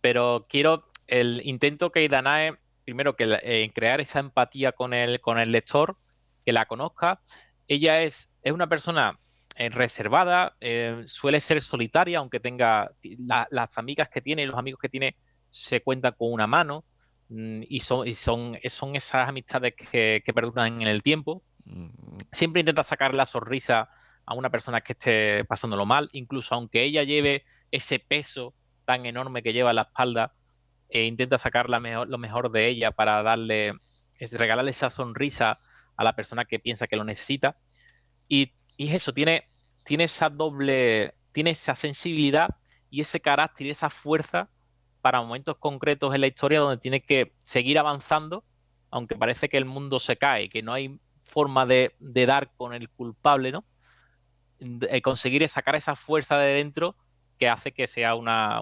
Pero 0.00 0.46
quiero, 0.48 0.88
el 1.06 1.40
intento 1.44 1.90
que 1.90 2.06
Danae, 2.08 2.56
primero 2.84 3.16
que 3.16 3.70
crear 3.74 4.00
esa 4.00 4.20
empatía 4.20 4.72
con 4.72 4.92
el, 4.92 5.20
con 5.20 5.38
el 5.38 5.52
lector, 5.52 5.96
que 6.44 6.52
la 6.52 6.66
conozca. 6.66 7.20
Ella 7.66 8.02
es, 8.02 8.30
es 8.42 8.52
una 8.52 8.66
persona 8.66 9.18
eh, 9.56 9.70
reservada, 9.70 10.54
suele 11.06 11.40
ser 11.40 11.62
solitaria, 11.62 12.18
aunque 12.18 12.40
tenga 12.40 12.90
las 13.50 13.78
amigas 13.78 14.10
que 14.10 14.20
tiene 14.20 14.42
y 14.42 14.46
los 14.46 14.58
amigos 14.58 14.80
que 14.80 14.88
tiene 14.88 15.16
se 15.48 15.80
cuentan 15.80 16.14
con 16.18 16.30
una 16.32 16.46
mano. 16.46 16.84
Mm, 17.30 17.62
y 17.68 17.80
son, 17.80 18.06
y 18.06 18.14
son, 18.14 18.58
son 18.68 18.96
esas 18.96 19.28
amistades 19.28 19.74
que, 19.74 20.22
que 20.24 20.32
perduran 20.32 20.80
en 20.80 20.88
el 20.88 21.02
tiempo, 21.02 21.42
Siempre 22.32 22.60
intenta 22.60 22.82
sacar 22.82 23.14
la 23.14 23.26
sonrisa 23.26 23.88
a 24.24 24.34
una 24.34 24.50
persona 24.50 24.80
que 24.80 24.92
esté 24.92 25.44
pasándolo 25.44 25.86
mal, 25.86 26.08
incluso 26.12 26.54
aunque 26.54 26.82
ella 26.82 27.02
lleve 27.02 27.44
ese 27.70 27.98
peso 27.98 28.54
tan 28.84 29.06
enorme 29.06 29.42
que 29.42 29.52
lleva 29.52 29.70
a 29.70 29.74
la 29.74 29.82
espalda, 29.82 30.32
e 30.88 31.04
intenta 31.04 31.38
sacar 31.38 31.68
mejor, 31.80 32.08
lo 32.08 32.18
mejor 32.18 32.50
de 32.50 32.68
ella 32.68 32.90
para 32.90 33.22
darle, 33.22 33.74
es 34.18 34.32
regalarle 34.32 34.70
esa 34.70 34.90
sonrisa 34.90 35.58
a 35.96 36.04
la 36.04 36.14
persona 36.14 36.44
que 36.44 36.58
piensa 36.58 36.86
que 36.86 36.96
lo 36.96 37.04
necesita. 37.04 37.56
Y, 38.28 38.52
y 38.76 38.94
eso, 38.94 39.12
tiene, 39.12 39.48
tiene 39.84 40.04
esa 40.04 40.30
doble, 40.30 41.14
tiene 41.32 41.50
esa 41.50 41.76
sensibilidad 41.76 42.48
y 42.90 43.00
ese 43.00 43.20
carácter 43.20 43.66
y 43.66 43.70
esa 43.70 43.90
fuerza 43.90 44.48
para 45.00 45.20
momentos 45.20 45.56
concretos 45.58 46.14
en 46.14 46.22
la 46.22 46.26
historia 46.26 46.60
donde 46.60 46.78
tiene 46.78 47.02
que 47.02 47.32
seguir 47.42 47.78
avanzando, 47.78 48.44
aunque 48.90 49.16
parece 49.16 49.48
que 49.48 49.58
el 49.58 49.64
mundo 49.64 49.98
se 49.98 50.16
cae, 50.16 50.48
que 50.48 50.62
no 50.62 50.72
hay 50.72 50.98
forma 51.28 51.66
de, 51.66 51.94
dar 52.00 52.50
con 52.56 52.74
el 52.74 52.88
culpable, 52.88 53.52
¿no? 53.52 53.64
De 54.58 55.00
conseguir 55.02 55.48
sacar 55.48 55.76
esa 55.76 55.94
fuerza 55.94 56.36
de 56.38 56.54
dentro 56.54 56.96
que 57.38 57.48
hace 57.48 57.72
que 57.72 57.86
sea 57.86 58.14
una, 58.14 58.60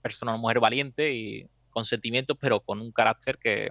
persona, 0.00 0.32
una 0.32 0.40
mujer 0.40 0.60
valiente 0.60 1.12
y 1.12 1.46
con 1.70 1.84
sentimientos, 1.84 2.36
pero 2.40 2.60
con 2.60 2.80
un 2.80 2.92
carácter 2.92 3.38
que, 3.38 3.70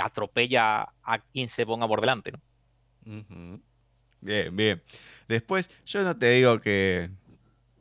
atropella 0.00 0.88
a 1.02 1.18
quien 1.32 1.48
se 1.48 1.64
ponga 1.64 1.86
por 1.86 2.00
delante, 2.00 2.32
¿no? 2.32 3.60
Bien, 4.20 4.56
bien. 4.56 4.82
Después, 5.28 5.70
yo 5.84 6.02
no 6.02 6.16
te 6.16 6.30
digo 6.30 6.60
que 6.60 7.10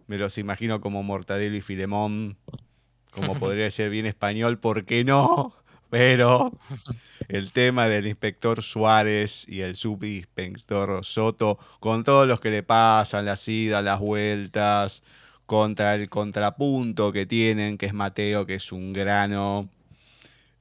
me 0.08 0.18
los 0.18 0.38
imagino 0.38 0.82
como 0.82 1.02
Mortadelo 1.02 1.56
y 1.56 1.62
Filemón, 1.62 2.38
como 3.12 3.36
podría 3.40 3.72
ser 3.72 3.90
bien 3.90 4.06
español, 4.06 4.60
¿por 4.60 4.86
qué 4.86 5.04
no? 5.04 5.56
Pero 5.90 6.52
el 7.28 7.52
tema 7.52 7.88
del 7.88 8.08
inspector 8.08 8.62
Suárez 8.62 9.48
y 9.48 9.62
el 9.62 9.76
subinspector 9.76 11.04
Soto, 11.04 11.60
con 11.80 12.04
todos 12.04 12.28
los 12.28 12.40
que 12.40 12.50
le 12.50 12.64
pasan, 12.64 13.26
las 13.26 13.48
idas, 13.48 13.84
las 13.84 14.00
vueltas, 14.00 15.04
contra 15.46 15.96
el 15.96 16.10
contrapunto 16.10 17.12
que 17.12 17.26
tienen, 17.26 17.78
que 17.78 17.88
es 17.88 17.94
Mateo, 17.94 18.46
que 18.46 18.56
es 18.56 18.72
un 18.72 18.94
grano, 18.94 19.70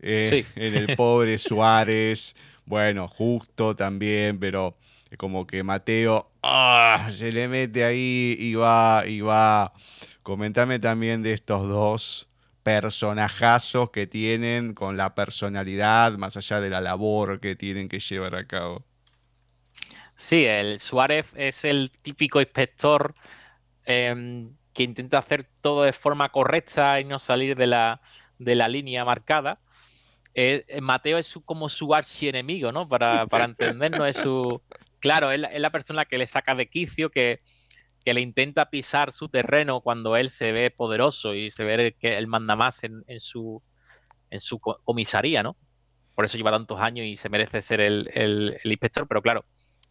eh, 0.00 0.44
en 0.56 0.74
el 0.74 0.96
pobre 0.96 1.38
Suárez, 1.38 2.36
bueno, 2.66 3.08
justo 3.08 3.76
también, 3.76 4.38
pero 4.38 4.76
como 5.16 5.46
que 5.46 5.62
Mateo 5.62 6.30
ah, 6.42 7.08
se 7.10 7.30
le 7.30 7.48
mete 7.48 7.84
ahí 7.84 8.36
y 8.38 8.54
va, 8.54 9.04
y 9.06 9.20
va. 9.20 9.72
Comentame 10.22 10.78
también 10.78 11.22
de 11.22 11.34
estos 11.34 11.68
dos 11.68 12.28
personajazos 12.64 13.90
que 13.90 14.08
tienen 14.08 14.74
con 14.74 14.96
la 14.96 15.14
personalidad, 15.14 16.12
más 16.14 16.36
allá 16.36 16.60
de 16.60 16.70
la 16.70 16.80
labor 16.80 17.38
que 17.38 17.54
tienen 17.54 17.88
que 17.88 18.00
llevar 18.00 18.34
a 18.34 18.46
cabo. 18.46 18.84
Sí, 20.16 20.46
el 20.46 20.80
Suárez 20.80 21.34
es 21.36 21.64
el 21.64 21.90
típico 21.90 22.40
inspector 22.40 23.14
em, 23.84 24.56
que 24.72 24.82
intenta 24.82 25.18
hacer 25.18 25.46
todo 25.60 25.82
de 25.84 25.92
forma 25.92 26.30
correcta 26.30 27.00
y 27.00 27.04
no 27.04 27.18
salir 27.18 27.54
de 27.54 27.66
la, 27.66 28.00
de 28.38 28.54
la 28.54 28.68
línea 28.68 29.04
marcada. 29.04 29.60
eh, 30.34 30.64
Mateo 30.80 31.18
es 31.18 31.38
como 31.44 31.68
su 31.68 31.94
archienemigo, 31.94 32.72
¿no? 32.72 32.88
Para, 32.88 33.26
para 33.26 33.44
entendernos, 33.44 34.08
es 34.08 34.16
su... 34.16 34.60
Claro, 35.00 35.30
es 35.30 35.38
la, 35.38 35.70
persona 35.70 36.06
que 36.06 36.16
le 36.16 36.26
saca 36.26 36.54
de 36.54 36.66
quicio, 36.66 37.10
que, 37.10 37.40
le 38.12 38.20
intenta 38.20 38.68
pisar 38.68 39.12
su 39.12 39.28
terreno 39.30 39.80
cuando 39.80 40.16
él 40.16 40.28
se 40.28 40.52
ve 40.52 40.70
poderoso 40.70 41.34
y 41.34 41.48
se 41.48 41.64
ve 41.64 41.96
que 41.98 42.18
él 42.18 42.26
manda 42.26 42.54
más 42.56 42.84
en, 42.84 43.02
su, 43.18 43.62
en 44.30 44.40
su 44.40 44.58
comisaría, 44.58 45.42
¿no? 45.42 45.56
Por 46.14 46.26
eso 46.26 46.36
lleva 46.36 46.50
tantos 46.50 46.80
años 46.80 47.06
y 47.06 47.16
se 47.16 47.28
merece 47.30 47.62
ser 47.62 47.80
el, 47.80 48.60
inspector, 48.62 49.08
pero 49.08 49.22
claro, 49.22 49.44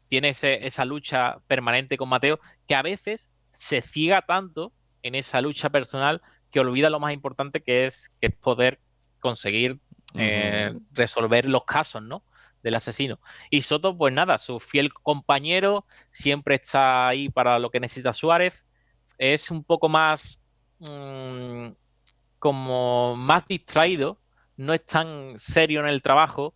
tiene 0.07 0.29
esa 0.29 0.85
lucha 0.85 1.39
permanente 1.47 1.97
con 1.97 2.09
Mateo 2.09 2.39
que 2.67 2.75
a 2.75 2.83
veces 2.83 3.31
se 3.51 3.81
ciega 3.81 4.21
tanto 4.21 4.71
en 5.01 5.15
esa 5.15 5.41
lucha 5.41 5.69
personal 5.69 6.21
que 6.51 6.59
olvida 6.59 6.89
lo 6.89 6.99
más 6.99 7.13
importante 7.13 7.61
que 7.61 7.85
es, 7.85 8.09
que 8.19 8.27
es 8.27 8.35
poder 8.35 8.79
conseguir 9.19 9.79
eh, 10.15 10.73
resolver 10.91 11.49
los 11.49 11.65
casos, 11.65 12.03
¿no? 12.03 12.23
Del 12.63 12.75
asesino. 12.75 13.19
Y 13.49 13.61
Soto, 13.61 13.95
pues 13.97 14.13
nada, 14.13 14.37
su 14.37 14.59
fiel 14.59 14.93
compañero, 14.93 15.85
siempre 16.09 16.55
está 16.55 17.07
ahí 17.09 17.29
para 17.29 17.59
lo 17.59 17.69
que 17.69 17.79
necesita 17.79 18.13
Suárez. 18.13 18.65
Es 19.17 19.51
un 19.51 19.63
poco 19.63 19.89
más 19.89 20.41
mm, 20.79 21.67
como 22.39 23.15
más 23.15 23.47
distraído, 23.47 24.19
no 24.57 24.73
es 24.73 24.85
tan 24.85 25.37
serio 25.37 25.81
en 25.81 25.87
el 25.87 26.01
trabajo, 26.01 26.55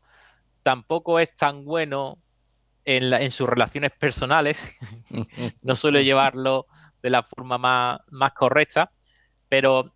tampoco 0.63 1.19
es 1.19 1.35
tan 1.35 1.63
bueno 1.63 2.17
en, 2.83 3.13
en 3.13 3.31
sus 3.31 3.47
relaciones 3.47 3.91
personales, 3.91 4.69
no 5.61 5.75
suele 5.75 6.03
llevarlo 6.03 6.67
de 7.01 7.09
la 7.09 7.23
forma 7.23 7.57
más, 7.57 8.01
más 8.09 8.33
correcta, 8.33 8.91
pero 9.47 9.93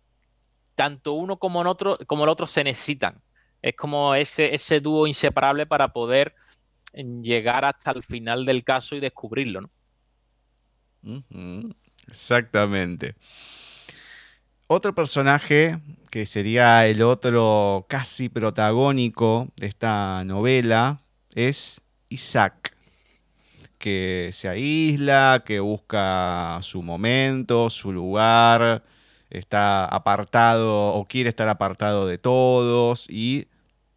tanto 0.74 1.12
uno 1.12 1.38
como 1.38 1.60
otro, 1.60 1.98
como 2.06 2.24
el 2.24 2.30
otro 2.30 2.46
se 2.46 2.64
necesitan. 2.64 3.20
Es 3.62 3.76
como 3.76 4.14
ese, 4.14 4.80
dúo 4.80 5.06
inseparable 5.06 5.66
para 5.66 5.88
poder 5.88 6.34
llegar 6.92 7.64
hasta 7.64 7.92
el 7.92 8.02
final 8.02 8.44
del 8.44 8.64
caso 8.64 8.96
y 8.96 9.00
descubrirlo, 9.00 9.62
¿no? 9.62 9.70
Exactamente. 12.08 13.14
Otro 14.66 14.94
personaje 14.94 15.78
que 16.10 16.26
sería 16.26 16.86
el 16.86 17.02
otro 17.02 17.86
casi 17.88 18.28
protagónico 18.28 19.48
de 19.56 19.66
esta 19.66 20.24
novela 20.24 21.02
es 21.34 21.80
Isaac, 22.08 22.74
que 23.78 24.30
se 24.32 24.48
aísla, 24.48 25.42
que 25.44 25.60
busca 25.60 26.58
su 26.62 26.82
momento, 26.82 27.70
su 27.70 27.92
lugar, 27.92 28.82
está 29.32 29.86
apartado 29.86 30.88
o 30.92 31.06
quiere 31.06 31.30
estar 31.30 31.48
apartado 31.48 32.06
de 32.06 32.18
todos 32.18 33.08
y 33.08 33.48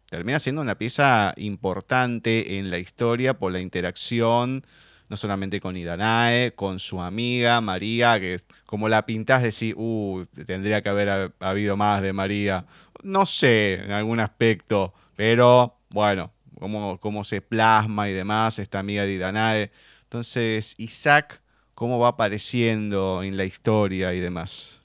termina 0.08 0.38
siendo 0.38 0.62
una 0.62 0.78
pieza 0.78 1.34
importante 1.36 2.58
en 2.58 2.70
la 2.70 2.78
historia 2.78 3.38
por 3.38 3.52
la 3.52 3.60
interacción, 3.60 4.64
no 5.08 5.16
solamente 5.16 5.60
con 5.60 5.76
Idanae, 5.76 6.52
con 6.54 6.78
su 6.78 7.02
amiga 7.02 7.60
María, 7.60 8.18
que 8.18 8.40
como 8.64 8.88
la 8.88 9.04
pintás 9.04 9.42
decís, 9.42 9.74
uh, 9.76 10.24
tendría 10.46 10.82
que 10.82 10.88
haber 10.88 11.32
habido 11.40 11.76
más 11.76 12.02
de 12.02 12.12
María. 12.12 12.64
No 13.02 13.26
sé, 13.26 13.74
en 13.74 13.92
algún 13.92 14.20
aspecto, 14.20 14.94
pero 15.16 15.76
bueno, 15.90 16.32
cómo, 16.58 16.98
cómo 16.98 17.24
se 17.24 17.42
plasma 17.42 18.08
y 18.08 18.14
demás, 18.14 18.58
esta 18.58 18.78
amiga 18.78 19.04
de 19.04 19.12
Idanae. 19.12 19.70
Entonces, 20.04 20.74
Isaac, 20.78 21.42
cómo 21.74 21.98
va 21.98 22.08
apareciendo 22.08 23.22
en 23.22 23.36
la 23.36 23.44
historia 23.44 24.14
y 24.14 24.20
demás. 24.20 24.75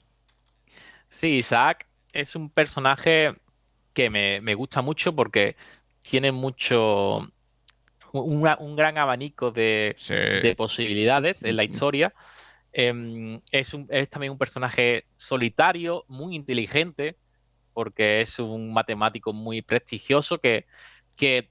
Sí, 1.12 1.36
Isaac 1.36 1.86
es 2.14 2.34
un 2.34 2.48
personaje 2.48 3.34
que 3.92 4.08
me, 4.08 4.54
gusta 4.54 4.80
mucho 4.80 5.14
porque 5.14 5.56
tiene 6.00 6.32
mucho, 6.32 7.30
un 8.12 8.76
gran 8.76 8.96
abanico 8.96 9.50
de, 9.50 9.94
posibilidades 10.56 11.44
en 11.44 11.56
la 11.56 11.64
historia. 11.64 12.14
Em, 12.72 13.42
es, 13.50 13.76
también 14.08 14.32
un 14.32 14.38
personaje 14.38 15.04
solitario, 15.14 16.06
muy 16.08 16.34
inteligente, 16.34 17.18
porque 17.74 18.22
es 18.22 18.38
un 18.38 18.72
matemático 18.72 19.34
muy 19.34 19.60
prestigioso 19.60 20.38
que, 20.38 20.64
que 21.14 21.50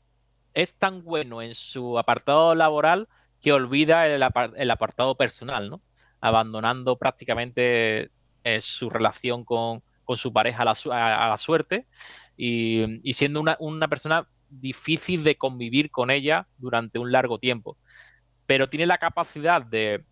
es 0.56 0.74
tan 0.74 1.04
bueno 1.04 1.44
en 1.44 1.54
su 1.54 2.00
apartado 2.00 2.56
laboral 2.56 3.08
que 3.40 3.54
olvida 3.54 4.08
el, 4.08 4.24
apartado 4.72 5.14
personal, 5.16 5.70
¿no? 5.70 5.82
abandonando 6.20 6.98
prácticamente 6.98 8.10
es 8.44 8.66
su 8.66 8.90
relación 8.90 9.46
con, 9.46 9.84
su 10.16 10.34
pareja 10.34 10.64
a 10.64 11.30
la, 11.30 11.38
suerte 11.38 11.88
y, 12.36 13.14
siendo 13.14 13.42
una, 13.60 13.88
persona 13.88 14.28
difícil 14.50 15.24
de 15.24 15.38
convivir 15.38 15.90
con 15.90 16.12
ella 16.12 16.48
durante 16.58 17.00
un 17.00 17.12
largo 17.12 17.40
tiempo. 17.40 17.78
Pero 18.46 18.68
tiene 18.68 18.86
la 18.86 18.98
capacidad 18.98 19.62
de, 19.62 20.04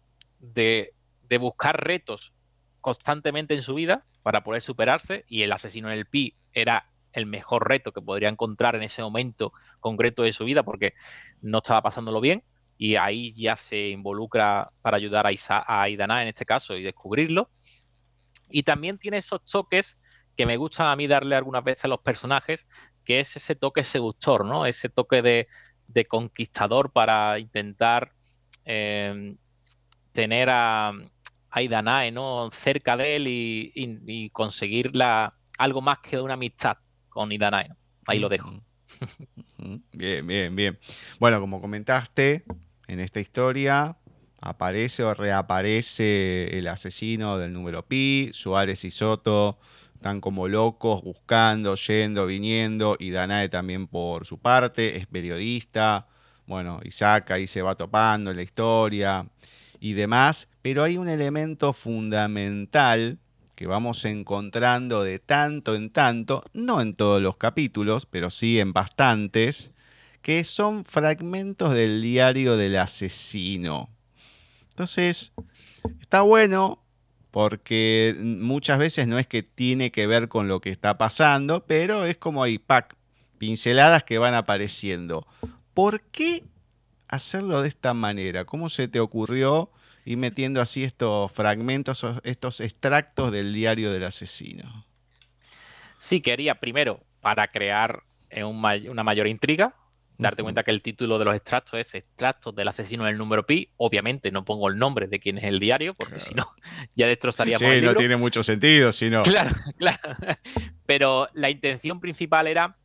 buscar 1.39 1.83
retos 1.83 2.33
constantemente 2.79 3.53
en 3.53 3.61
su 3.61 3.75
vida 3.75 4.05
para 4.23 4.43
poder 4.43 4.61
superarse 4.61 5.25
y 5.27 5.43
el 5.43 5.51
asesino 5.51 5.91
en 5.91 5.97
el 5.97 6.05
Pi 6.05 6.35
era 6.53 6.89
el 7.11 7.25
mejor 7.25 7.67
reto 7.67 7.91
que 7.91 8.01
podría 8.01 8.29
encontrar 8.29 8.75
en 8.75 8.83
ese 8.83 9.01
momento 9.01 9.51
concreto 9.79 10.23
de 10.23 10.31
su 10.31 10.45
vida 10.45 10.63
porque 10.63 10.93
no 11.41 11.57
estaba 11.57 11.81
pasándolo 11.81 12.21
bien 12.21 12.43
y 12.79 12.95
ahí 12.95 13.33
ya 13.33 13.57
se 13.57 13.89
involucra 13.89 14.71
para 14.81 14.95
ayudar 14.95 15.27
a, 15.27 15.33
Isa, 15.33 15.63
a 15.67 15.89
Idana 15.89 16.21
en 16.21 16.29
este 16.29 16.45
caso 16.45 16.77
y 16.77 16.81
descubrirlo. 16.81 17.49
Y 18.49 18.63
también 18.63 18.97
tiene 18.97 19.17
esos 19.17 19.43
toques 19.45 19.99
que 20.35 20.45
me 20.45 20.57
gustan 20.57 20.87
a 20.87 20.95
mí 20.95 21.07
darle 21.07 21.35
algunas 21.35 21.63
veces 21.63 21.85
a 21.85 21.89
los 21.89 21.99
personajes, 21.99 22.67
que 23.03 23.19
es 23.19 23.35
ese 23.35 23.55
toque 23.55 23.83
seductor, 23.83 24.45
¿no? 24.45 24.65
Ese 24.65 24.89
toque 24.89 25.21
de, 25.21 25.47
conquistador 26.07 26.91
para 26.91 27.39
intentar 27.39 28.13
eh, 28.63 29.35
tener 30.13 30.49
a, 30.49 30.93
a 31.51 31.61
Idanae, 31.61 32.11
¿no? 32.11 32.49
Cerca 32.51 32.95
de 32.95 33.15
él 33.15 33.25
y, 33.27 34.29
conseguir 34.31 34.91
algo 35.57 35.81
más 35.81 35.99
que 35.99 36.19
una 36.19 36.35
amistad 36.35 36.77
con 37.09 37.31
Idanae. 37.31 37.71
Ahí 38.05 38.19
lo 38.19 38.29
dejo. 38.29 38.51
Bien, 39.91 40.25
bien, 40.25 40.55
bien. 40.55 40.79
Bueno, 41.19 41.39
como 41.39 41.61
comentaste, 41.61 42.43
en 42.87 42.99
esta 42.99 43.19
historia 43.19 43.97
aparece 44.41 45.03
o 45.03 45.13
reaparece 45.13 46.57
el 46.57 46.67
asesino 46.67 47.37
del 47.37 47.53
número 47.53 47.85
pi, 47.85 48.29
Suárez 48.33 48.85
y 48.85 48.91
Soto 48.91 49.59
están 49.99 50.21
como 50.21 50.47
locos 50.47 51.03
buscando, 51.03 51.75
yendo, 51.75 52.25
viniendo, 52.25 52.95
y 52.97 53.11
Danae 53.11 53.49
también 53.49 53.85
por 53.85 54.25
su 54.25 54.37
parte 54.37 54.95
es 54.95 55.07
periodista, 55.07 56.07
bueno, 56.47 56.79
Isaac 56.85 57.31
ahí 57.31 57.47
se 57.47 57.61
va 57.61 57.75
topando 57.75 58.31
en 58.31 58.37
la 58.37 58.41
historia 58.41 59.27
y 59.81 59.93
demás, 59.93 60.47
pero 60.61 60.83
hay 60.83 60.97
un 60.97 61.09
elemento 61.09 61.73
fundamental 61.73 63.19
que 63.55 63.67
vamos 63.67 64.05
encontrando 64.05 65.03
de 65.03 65.19
tanto 65.19 65.75
en 65.75 65.89
tanto, 65.89 66.45
no 66.53 66.79
en 66.79 66.95
todos 66.95 67.21
los 67.21 67.35
capítulos, 67.35 68.05
pero 68.05 68.29
sí 68.29 68.57
en 68.57 68.71
bastantes, 68.71 69.71
que 70.21 70.45
son 70.45 70.85
fragmentos 70.85 71.73
del 71.73 72.01
diario 72.01 72.55
del 72.55 72.77
asesino. 72.77 73.89
Entonces, 74.79 75.33
está 75.99 76.21
bueno 76.21 76.81
porque 77.31 78.15
muchas 78.17 78.79
veces 78.79 79.09
no 79.09 79.19
es 79.19 79.27
que 79.27 79.43
tiene 79.43 79.91
que 79.91 80.07
ver 80.07 80.29
con 80.29 80.47
lo 80.47 80.61
que 80.61 80.69
está 80.69 80.97
pasando, 80.97 81.65
pero 81.65 82.05
es 82.05 82.15
como 82.15 82.43
hay 82.43 82.59
pack, 82.59 82.95
pinceladas 83.37 84.05
que 84.05 84.19
van 84.19 84.35
apareciendo. 84.35 85.27
¿Por 85.73 85.99
qué 85.99 86.45
hacerlo 87.09 87.61
de 87.61 87.67
esta 87.67 87.93
manera? 87.93 88.45
¿Cómo 88.45 88.69
se 88.69 88.87
te 88.87 89.01
ocurrió 89.01 89.69
ir 90.05 90.17
metiendo 90.17 90.61
así 90.61 90.85
estos 90.85 91.29
fragmentos, 91.29 92.05
estos 92.23 92.61
extractos 92.61 93.33
del 93.33 93.53
diario 93.53 93.91
del 93.91 94.05
asesino? 94.05 94.85
Sí, 95.97 96.21
quería 96.21 96.55
primero 96.55 97.01
para 97.19 97.49
crear 97.49 98.03
eh, 98.29 98.45
una 98.45 99.03
mayor 99.03 99.27
intriga, 99.27 99.75
darte 100.19 100.43
cuenta 100.43 100.63
que 100.63 100.71
el 100.71 100.81
título 100.81 101.17
de 101.17 101.25
los 101.25 101.35
extractos 101.35 101.79
es 101.79 101.95
extractos 101.95 102.53
del 102.53 102.67
asesino 102.67 103.05
del 103.05 103.17
número 103.17 103.45
pi. 103.45 103.69
Obviamente 103.77 104.31
no 104.31 104.43
pongo 104.43 104.67
el 104.67 104.77
nombre 104.77 105.07
de 105.07 105.19
quién 105.19 105.37
es 105.37 105.45
el 105.45 105.59
diario, 105.59 105.93
porque 105.93 106.19
si 106.19 106.35
no, 106.35 106.51
ya 106.95 107.07
destrozaríamos 107.07 107.73
sí, 107.73 107.81
no 107.81 107.95
tiene 107.95 108.17
mucho 108.17 108.43
sentido, 108.43 108.91
si 108.91 109.09
no. 109.09 109.23
Claro, 109.23 109.51
claro. 109.77 110.15
Pero 110.85 111.29
la 111.33 111.49
intención 111.49 112.01
principal 112.01 112.47
era 112.47 112.75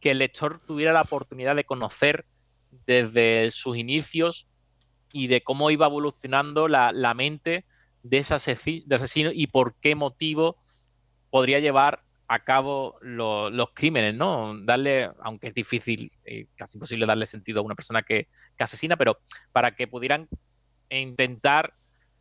que 0.00 0.10
el 0.10 0.18
lector 0.18 0.60
tuviera 0.64 0.92
la 0.92 1.02
oportunidad 1.02 1.56
de 1.56 1.64
conocer 1.64 2.26
desde 2.86 3.50
sus 3.50 3.76
inicios 3.76 4.46
y 5.12 5.28
de 5.28 5.42
cómo 5.42 5.70
iba 5.70 5.86
evolucionando 5.86 6.68
la, 6.68 7.14
mente 7.14 7.64
de 8.02 8.18
ese 8.18 8.34
asesino 8.34 9.30
y 9.32 9.46
por 9.46 9.76
qué 9.80 9.94
motivo 9.94 10.56
podría 11.30 11.58
llevar 11.58 12.02
a 12.32 12.38
cabo 12.38 12.96
los 13.02 13.68
crímenes, 13.74 14.14
¿no? 14.14 14.58
Darle, 14.62 15.10
aunque 15.20 15.48
es 15.48 15.54
difícil, 15.54 16.10
eh, 16.24 16.46
casi 16.56 16.78
imposible 16.78 17.04
darle 17.04 17.26
sentido 17.26 17.60
a 17.60 17.62
una 17.62 17.74
persona 17.74 18.02
que, 18.02 18.28
asesina, 18.58 18.96
pero 18.96 19.18
para 19.52 19.74
que 19.74 19.86
pudieran 19.86 20.30
intentar 20.88 21.74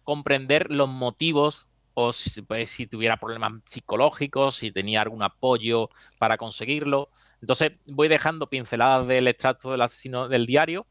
comprender 0.04 0.70
los 0.70 0.90
motivos 0.90 1.70
o 1.94 2.12
si, 2.12 2.42
pues, 2.42 2.70
si 2.70 2.88
tuviera 2.88 3.16
problemas 3.16 3.54
psicológicos, 3.70 4.56
si 4.56 4.74
tenía 4.74 5.02
algún 5.02 5.24
apoyo 5.24 5.90
para 6.20 6.38
conseguirlo. 6.38 7.08
Entonces 7.40 7.72
voy 7.86 8.10
dejando 8.10 8.48
pinceladas 8.48 9.08
del 9.08 9.30
extracto 9.30 9.72
del 9.72 9.82
asesino 9.82 10.28
del 10.28 10.46
diario, 10.46 10.88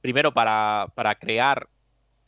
primero 0.00 0.34
para, 0.34 0.90
crear 1.20 1.68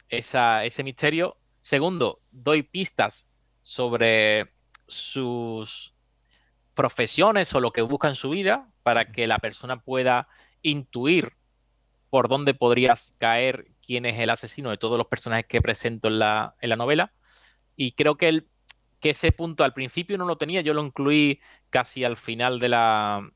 ese 0.08 0.84
misterio. 0.84 1.36
Segundo, 1.60 2.20
doy 2.30 2.62
pistas 2.62 3.28
sobre 3.60 4.52
sus 4.86 5.97
profesiones 6.78 7.52
o 7.56 7.60
lo 7.60 7.72
que 7.72 7.82
busca 7.82 8.06
en 8.06 8.14
su 8.14 8.30
vida 8.30 8.68
para 8.84 9.10
que 9.10 9.26
la 9.26 9.40
persona 9.40 9.80
pueda 9.80 10.28
intuir 10.62 11.32
por 12.08 12.28
dónde 12.28 12.54
podrías 12.54 13.16
caer 13.18 13.66
quién 13.84 14.06
es 14.06 14.16
el 14.20 14.30
asesino 14.30 14.70
de 14.70 14.76
todos 14.76 14.96
los 14.96 15.08
personajes 15.08 15.46
que 15.46 15.60
presento 15.60 16.06
en 16.06 16.20
la, 16.20 16.54
en 16.60 16.70
la 16.70 16.76
novela. 16.76 17.12
Y 17.74 17.92
creo 17.92 18.14
que, 18.14 18.28
el, 18.28 18.46
que 19.00 19.10
ese 19.10 19.32
punto 19.32 19.64
al 19.64 19.74
principio 19.74 20.16
no 20.18 20.24
lo 20.24 20.38
tenía, 20.38 20.60
yo 20.60 20.72
lo 20.72 20.84
incluí 20.84 21.40
casi 21.68 22.04
al 22.04 22.16
final 22.16 22.60
de 22.60 22.68
la, 22.68 23.28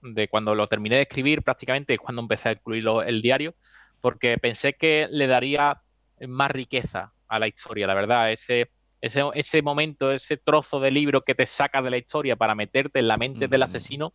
de 0.00 0.28
cuando 0.28 0.54
lo 0.54 0.68
terminé 0.68 0.94
de 0.94 1.02
escribir, 1.02 1.42
prácticamente 1.42 1.98
cuando 1.98 2.22
empecé 2.22 2.50
a 2.50 2.52
incluirlo 2.52 3.02
el 3.02 3.22
diario, 3.22 3.56
porque 4.00 4.38
pensé 4.38 4.74
que 4.74 5.08
le 5.10 5.26
daría 5.26 5.82
más 6.28 6.52
riqueza 6.52 7.12
a 7.26 7.40
la 7.40 7.48
historia, 7.48 7.88
la 7.88 7.94
verdad, 7.94 8.30
ese, 8.30 8.70
ese, 9.04 9.22
ese 9.34 9.60
momento, 9.60 10.12
ese 10.12 10.38
trozo 10.38 10.80
de 10.80 10.90
libro 10.90 11.20
que 11.22 11.34
te 11.34 11.44
saca 11.44 11.82
de 11.82 11.90
la 11.90 11.98
historia 11.98 12.36
para 12.36 12.54
meterte 12.54 13.00
en 13.00 13.08
la 13.08 13.18
mente 13.18 13.48
del 13.48 13.62
asesino, 13.62 14.14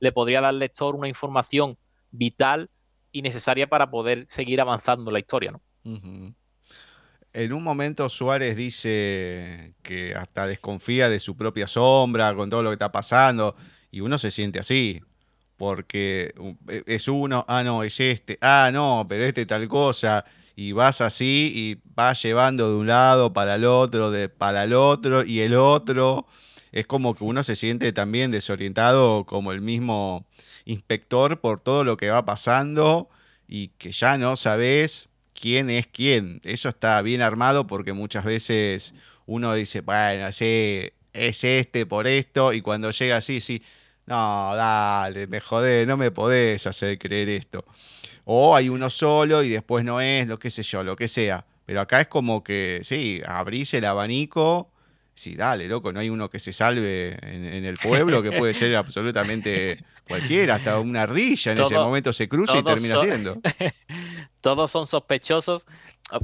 le 0.00 0.10
podría 0.10 0.40
dar 0.40 0.50
al 0.50 0.58
lector 0.58 0.96
una 0.96 1.06
información 1.06 1.78
vital 2.10 2.68
y 3.12 3.22
necesaria 3.22 3.68
para 3.68 3.90
poder 3.90 4.24
seguir 4.26 4.60
avanzando 4.60 5.12
la 5.12 5.20
historia, 5.20 5.52
¿no? 5.52 5.60
En 7.32 7.52
un 7.52 7.62
momento 7.62 8.08
Suárez 8.08 8.56
dice 8.56 9.74
que 9.82 10.16
hasta 10.16 10.48
desconfía 10.48 11.08
de 11.08 11.20
su 11.20 11.36
propia 11.36 11.68
sombra 11.68 12.34
con 12.34 12.50
todo 12.50 12.64
lo 12.64 12.70
que 12.70 12.74
está 12.74 12.90
pasando 12.90 13.54
y 13.92 14.00
uno 14.00 14.18
se 14.18 14.32
siente 14.32 14.58
así 14.58 15.00
porque 15.56 16.34
e, 16.68 16.82
es 16.86 17.06
uno, 17.06 17.44
ah, 17.46 17.62
no, 17.62 17.84
es 17.84 18.00
este, 18.00 18.36
ah, 18.40 18.70
no, 18.72 19.06
pero 19.08 19.24
este 19.24 19.46
tal 19.46 19.68
cosa, 19.68 20.24
y 20.56 20.72
vas 20.72 21.00
así 21.00 21.52
y 21.54 21.78
vas 21.94 22.22
llevando 22.22 22.70
de 22.70 22.76
un 22.76 22.86
lado 22.86 23.32
para 23.32 23.56
el 23.56 23.64
otro, 23.64 24.10
de 24.10 24.28
para 24.28 24.64
el 24.64 24.72
otro 24.72 25.24
y 25.24 25.40
el 25.40 25.54
otro. 25.54 26.26
Es 26.72 26.86
como 26.86 27.14
que 27.14 27.24
uno 27.24 27.42
se 27.42 27.56
siente 27.56 27.92
también 27.92 28.30
desorientado 28.30 29.24
como 29.26 29.52
el 29.52 29.60
mismo 29.60 30.26
inspector 30.64 31.40
por 31.40 31.60
todo 31.60 31.84
lo 31.84 31.96
que 31.96 32.10
va 32.10 32.24
pasando 32.24 33.08
y 33.48 33.68
que 33.78 33.92
ya 33.92 34.18
no 34.18 34.36
sabes 34.36 35.08
quién 35.38 35.70
es 35.70 35.86
quién. 35.86 36.40
Eso 36.44 36.68
está 36.68 37.00
bien 37.02 37.22
armado 37.22 37.66
porque 37.66 37.92
muchas 37.92 38.24
veces 38.24 38.94
uno 39.26 39.54
dice, 39.54 39.80
bueno, 39.80 40.30
sí, 40.32 40.90
es 41.12 41.44
este 41.44 41.86
por 41.86 42.06
esto, 42.06 42.52
y 42.52 42.60
cuando 42.60 42.90
llega 42.90 43.16
así, 43.16 43.40
sí, 43.40 43.62
no, 44.06 44.54
dale, 44.54 45.26
me 45.26 45.40
jodé, 45.40 45.86
no 45.86 45.96
me 45.96 46.10
podés 46.10 46.66
hacer 46.66 46.98
creer 46.98 47.28
esto. 47.30 47.64
O 48.24 48.56
hay 48.56 48.68
uno 48.68 48.88
solo 48.90 49.42
y 49.42 49.50
después 49.50 49.84
no 49.84 50.00
es, 50.00 50.26
lo 50.26 50.38
que 50.38 50.50
sé 50.50 50.62
yo, 50.62 50.82
lo 50.82 50.96
que 50.96 51.08
sea. 51.08 51.44
Pero 51.66 51.80
acá 51.80 52.00
es 52.00 52.08
como 52.08 52.42
que, 52.42 52.80
sí, 52.82 53.20
abrís 53.26 53.74
el 53.74 53.84
abanico. 53.84 54.70
Sí, 55.14 55.36
dale, 55.36 55.68
loco, 55.68 55.92
no 55.92 56.00
hay 56.00 56.10
uno 56.10 56.28
que 56.28 56.40
se 56.40 56.52
salve 56.52 57.16
en, 57.22 57.64
el 57.64 57.76
pueblo, 57.76 58.20
que 58.20 58.32
puede 58.32 58.52
ser 58.52 58.74
absolutamente 58.74 59.84
cualquiera, 60.08 60.56
hasta 60.56 60.80
una 60.80 61.02
ardilla 61.02 61.52
en 61.52 61.60
ese 61.60 61.74
momento 61.76 62.12
se 62.12 62.28
cruza 62.28 62.58
y 62.58 62.64
termina 62.64 62.98
siendo. 62.98 63.40
todos 64.40 64.72
son 64.72 64.86
sospechosos, 64.86 65.66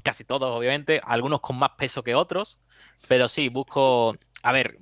casi 0.03 0.25
todos, 0.25 0.51
obviamente, 0.51 1.01
algunos 1.05 1.41
con 1.41 1.57
más 1.57 1.71
peso 1.79 2.03
que 2.03 2.17
otros, 2.17 2.59
pero 3.07 3.29
sí, 3.29 3.49
busco 3.49 4.17
a 4.43 4.53
ver, 4.53 4.79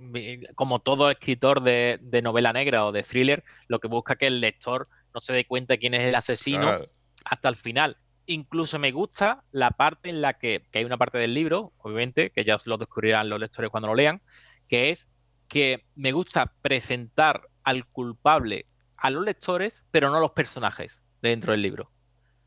como 0.55 0.79
todo 0.79 1.11
escritor 1.11 1.63
de, 1.63 2.01
novela 2.23 2.53
negra 2.53 2.87
o 2.87 2.93
de 2.93 3.03
thriller, 3.03 3.45
lo 3.67 3.79
que 3.79 3.89
busca 3.89 4.15
es 4.15 4.19
que 4.21 4.27
el 4.29 4.41
lector 4.41 4.89
no 5.15 5.21
se 5.21 5.33
dé 5.33 5.45
cuenta 5.47 5.77
quién 5.77 5.95
es 5.95 6.09
el 6.09 6.15
asesino 6.15 6.81
hasta 7.25 7.49
el 7.49 7.57
final. 7.57 7.97
Incluso 8.27 8.79
me 8.79 8.93
gusta 8.93 9.45
la 9.53 9.71
parte 9.71 10.11
en 10.11 10.21
la 10.21 10.35
que, 10.35 10.67
que, 10.71 10.81
hay 10.81 10.85
una 10.85 10.99
parte 10.99 11.19
del 11.19 11.35
libro, 11.35 11.73
obviamente, 11.79 12.31
que 12.31 12.45
ya 12.45 12.57
lo 12.67 12.77
descubrirán 12.77 13.29
los 13.29 13.41
lectores 13.41 13.71
cuando 13.71 13.89
lo 13.89 13.95
lean, 13.95 14.21
que 14.69 14.91
es 14.91 15.11
que 15.49 15.85
me 15.95 16.13
gusta 16.13 16.53
presentar 16.61 17.49
al 17.65 17.87
culpable 17.87 18.67
a 18.97 19.11
los 19.11 19.25
lectores, 19.25 19.87
pero 19.91 20.11
no 20.11 20.17
a 20.17 20.21
los 20.21 20.33
personajes 20.33 21.03
dentro 21.23 21.53
del 21.53 21.63
libro. 21.63 21.91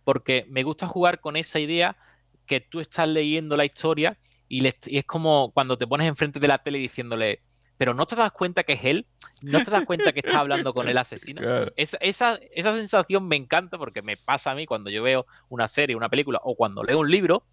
Porque 0.04 0.46
me 0.50 0.64
gusta 0.64 0.88
jugar 0.88 1.20
con 1.20 1.36
esa 1.36 1.60
idea 1.60 1.98
que 2.46 2.60
tú 2.60 2.80
estás 2.80 3.08
leyendo 3.08 3.56
la 3.56 3.66
historia 3.66 4.18
y, 4.48 4.66
es 4.68 5.06
como 5.06 5.52
cuando 5.54 5.78
te 5.78 5.88
pones 5.88 6.08
enfrente 6.08 6.40
de 6.40 6.48
la 6.48 6.58
tele 6.58 6.80
diciéndole, 6.80 7.42
pero 7.82 7.96
no 7.96 8.06
te 8.06 8.16
das 8.16 8.32
cuenta 8.32 8.62
que 8.64 8.74
es 8.74 8.86
él, 8.86 9.08
no 9.42 9.64
te 9.64 9.72
das 9.72 9.86
cuenta 9.86 10.14
que 10.14 10.20
estás 10.20 10.36
hablando 10.36 10.72
con 10.72 10.88
el 10.88 11.00
asesino. 11.00 11.42
esa, 11.76 11.98
esa, 12.00 12.72
sensación 12.74 13.28
me 13.28 13.36
encanta 13.36 13.80
porque 13.80 14.04
me 14.04 14.18
pasa 14.18 14.52
a 14.52 14.54
mí 14.54 14.68
cuando 14.68 14.92
yo 14.92 15.02
veo 15.02 15.26
una 15.50 15.68
serie, 15.68 15.96
una 15.96 16.08
película 16.08 16.40
o 16.44 16.54
cuando 16.56 16.84
leo 16.84 17.00
un 17.00 17.10
libro, 17.10 17.44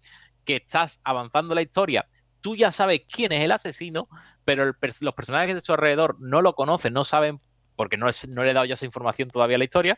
que 0.45 0.57
estás 0.57 1.01
avanzando 1.03 1.55
la 1.55 1.63
historia, 1.63 2.07
tú 2.41 2.55
ya 2.55 2.69
sabes 2.69 3.01
quién 3.11 3.31
es 3.31 3.41
el 3.41 3.51
asesino, 3.51 4.07
pero 4.45 4.65
los 4.65 5.15
personajes 5.15 5.55
de 5.55 5.61
su 5.61 5.73
alrededor 5.73 6.15
no 6.19 6.43
lo 6.43 6.53
conocen, 6.53 6.93
no 6.93 7.05
saben, 7.05 7.41
porque 7.75 7.97
no, 7.97 8.05
no 8.27 8.43
le 8.43 8.51
he 8.51 8.53
dado 8.53 8.67
ya 8.67 8.75
esa 8.75 8.85
información 8.85 9.31
todavía 9.31 9.55
a 9.55 9.57
la 9.57 9.65
historia, 9.65 9.97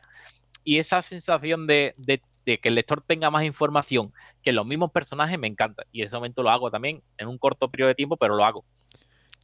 y 0.64 0.78
esa 0.78 1.02
sensación 1.02 1.68
de, 1.68 1.94
de 1.98 2.22
de 2.46 2.60
que 2.60 2.70
el 2.70 2.76
lector 2.76 3.04
tenga 3.06 3.30
más 3.30 3.44
información 3.44 4.14
que 4.42 4.52
los 4.52 4.66
mismos 4.66 4.92
personajes 4.92 5.38
me 5.38 5.48
encanta. 5.48 5.84
Y 5.92 6.02
en 6.02 6.08
ese 6.08 6.16
momento 6.16 6.44
lo 6.44 6.50
hago 6.50 6.72
también 6.72 7.04
en 7.18 7.28
un 7.28 7.38
corto 7.38 7.70
periodo 7.70 7.90
de 7.90 7.96
tiempo, 7.96 8.18
pero 8.18 8.36
lo 8.36 8.46
hago. 8.46 8.66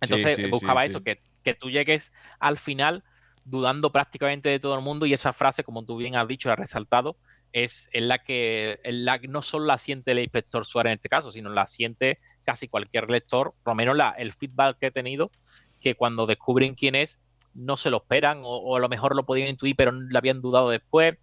Entonces 0.01 0.49
buscaba 0.49 0.85
eso, 0.85 1.01
que, 1.03 1.19
tú 1.59 1.69
llegues 1.69 2.11
al 2.39 2.57
final 2.57 3.03
dudando 3.45 3.91
prácticamente 3.91 4.49
de 4.49 4.59
todo 4.59 4.75
el 4.75 4.81
mundo 4.81 5.05
y 5.05 5.13
esa 5.13 5.31
frase, 5.31 5.63
como 5.63 5.85
tú 5.85 5.95
bien 5.95 6.15
has 6.15 6.27
dicho, 6.27 6.51
has 6.51 6.59
resaltado, 6.59 7.15
es, 7.53 7.89
la 7.93 8.19
que 8.19 8.79
la, 8.83 9.17
no 9.29 9.41
solo 9.41 9.65
la 9.65 9.77
siente 9.77 10.11
el 10.11 10.19
inspector 10.19 10.65
Suárez 10.65 10.91
en 10.91 10.95
este 10.95 11.07
caso, 11.07 11.31
sino 11.31 11.49
la 11.49 11.65
siente 11.65 12.19
casi 12.43 12.67
cualquier 12.67 13.09
lector, 13.09 13.53
por 13.63 13.71
lo 13.71 13.75
menos 13.75 13.95
la, 13.95 14.09
el 14.11 14.33
feedback 14.33 14.77
que 14.79 14.87
he 14.87 14.91
tenido, 14.91 15.31
que 15.79 15.95
cuando 15.95 16.25
descubren 16.25 16.75
quién 16.75 16.95
es, 16.95 17.19
no 17.53 17.77
se 17.77 17.89
lo 17.89 17.97
esperan 17.97 18.41
o, 18.43 18.57
o 18.57 18.75
a 18.75 18.79
lo 18.79 18.89
mejor 18.89 19.15
lo 19.15 19.25
podían 19.25 19.47
intuir, 19.47 19.75
pero 19.77 19.91
lo 19.91 20.17
habían 20.17 20.41
dudado 20.41 20.69
después 20.69 21.15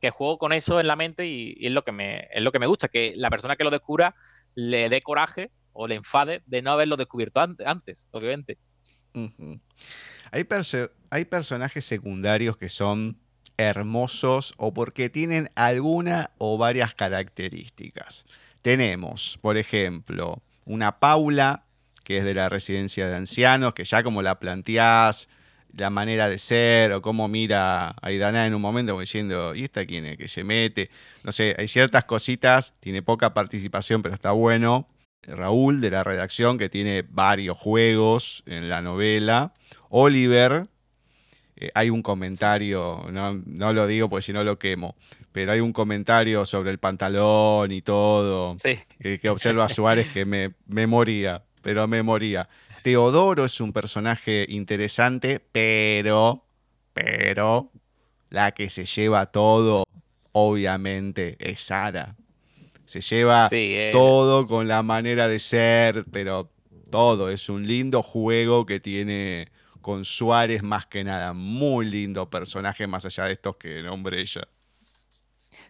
que 0.00 0.10
juego 0.10 0.38
con 0.38 0.52
eso 0.52 0.80
en 0.80 0.86
la 0.86 0.96
mente 0.96 1.26
y, 1.26 1.56
es, 1.60 1.72
lo 1.72 1.84
que 1.84 1.92
me, 1.92 2.28
es 2.32 2.42
lo 2.42 2.52
que 2.52 2.58
me 2.58 2.66
gusta, 2.66 2.88
que 2.88 3.14
la 3.16 3.30
persona 3.30 3.56
que 3.56 3.64
lo 3.64 3.70
descubra 3.70 4.14
le 4.54 4.88
dé 4.88 5.00
coraje 5.00 5.50
o 5.76 5.86
le 5.86 5.94
enfade 5.94 6.42
de 6.46 6.62
no 6.62 6.72
haberlo 6.72 6.96
descubierto 6.96 7.40
antes, 7.40 8.08
obviamente. 8.10 8.58
hay, 10.30 10.46
hay 11.10 11.24
personajes 11.24 11.84
secundarios 11.84 12.56
que 12.56 12.68
son 12.68 13.18
hermosos 13.56 14.54
o 14.56 14.74
porque 14.74 15.08
tienen 15.08 15.50
alguna 15.54 16.30
o 16.38 16.58
varias 16.58 16.94
características. 16.94 18.26
Tenemos, 18.62 19.38
por 19.40 19.56
ejemplo, 19.56 20.42
una 20.64 20.98
Paula, 20.98 21.64
que 22.04 22.18
es 22.18 22.24
de 22.24 22.34
la 22.34 22.48
residencia 22.48 23.08
de 23.08 23.16
ancianos, 23.16 23.74
que 23.74 23.84
ya 23.84 24.02
como 24.02 24.22
la 24.22 24.38
planteás, 24.38 25.28
la 25.76 25.90
manera 25.90 26.28
de 26.28 26.38
ser 26.38 26.92
o 26.92 27.02
cómo 27.02 27.28
mira 27.28 27.94
a 28.00 28.12
Idana 28.12 28.46
en 28.46 28.54
un 28.54 28.62
momento 28.62 28.92
como 28.92 29.00
diciendo, 29.00 29.54
¿y 29.54 29.64
esta 29.64 29.84
quién 29.84 30.06
es 30.06 30.16
que 30.16 30.28
se 30.28 30.42
mete? 30.42 30.90
No 31.22 31.32
sé, 31.32 31.54
hay 31.58 31.68
ciertas 31.68 32.04
cositas, 32.04 32.74
tiene 32.80 33.02
poca 33.02 33.34
participación, 33.34 34.02
pero 34.02 34.14
está 34.14 34.32
bueno. 34.32 34.88
Raúl 35.26 35.80
de 35.80 35.90
la 35.90 36.04
redacción 36.04 36.58
que 36.58 36.68
tiene 36.68 37.04
varios 37.08 37.58
juegos 37.58 38.42
en 38.46 38.68
la 38.68 38.82
novela. 38.82 39.52
Oliver, 39.88 40.66
eh, 41.56 41.70
hay 41.74 41.90
un 41.90 42.02
comentario, 42.02 43.06
no, 43.10 43.72
lo 43.72 43.86
digo 43.86 44.08
porque 44.08 44.26
si 44.26 44.32
no 44.32 44.44
lo 44.44 44.58
quemo, 44.58 44.94
pero 45.32 45.52
hay 45.52 45.60
un 45.60 45.72
comentario 45.72 46.44
sobre 46.44 46.70
el 46.70 46.78
pantalón 46.78 47.72
y 47.72 47.82
todo, 47.82 48.56
que, 48.62 49.18
que, 49.18 49.30
observa 49.30 49.64
a 49.64 49.68
Suárez 49.68 50.08
que 50.12 50.24
me, 50.24 50.52
me 50.66 50.86
moría, 50.86 51.42
pero 51.62 51.86
me 51.88 52.02
moría. 52.02 52.48
Teodoro 52.82 53.44
es 53.44 53.60
un 53.60 53.72
personaje 53.72 54.46
interesante, 54.48 55.40
pero, 55.40 56.44
pero, 56.92 57.72
la 58.30 58.52
que 58.52 58.70
se 58.70 58.84
lleva 58.84 59.26
todo, 59.26 59.84
obviamente, 60.32 61.36
es 61.40 61.60
Sara. 61.60 62.14
Se 62.86 63.00
lleva 63.00 63.50
todo 63.92 64.46
con 64.46 64.68
la 64.68 64.82
manera 64.82 65.28
de 65.28 65.38
ser, 65.38 66.04
pero 66.10 66.50
todo. 66.90 67.30
Es 67.30 67.48
un 67.48 67.66
lindo 67.66 68.02
juego 68.02 68.64
que 68.64 68.80
tiene 68.80 69.48
con 69.80 70.04
Suárez 70.04 70.62
más 70.62 70.86
que 70.86 71.04
nada. 71.04 71.32
Muy 71.32 71.86
lindo 71.86 72.30
personaje, 72.30 72.86
más 72.86 73.04
allá 73.04 73.24
de 73.24 73.32
estos 73.32 73.56
que 73.56 73.82
nombre 73.82 74.20
ella. 74.20 74.48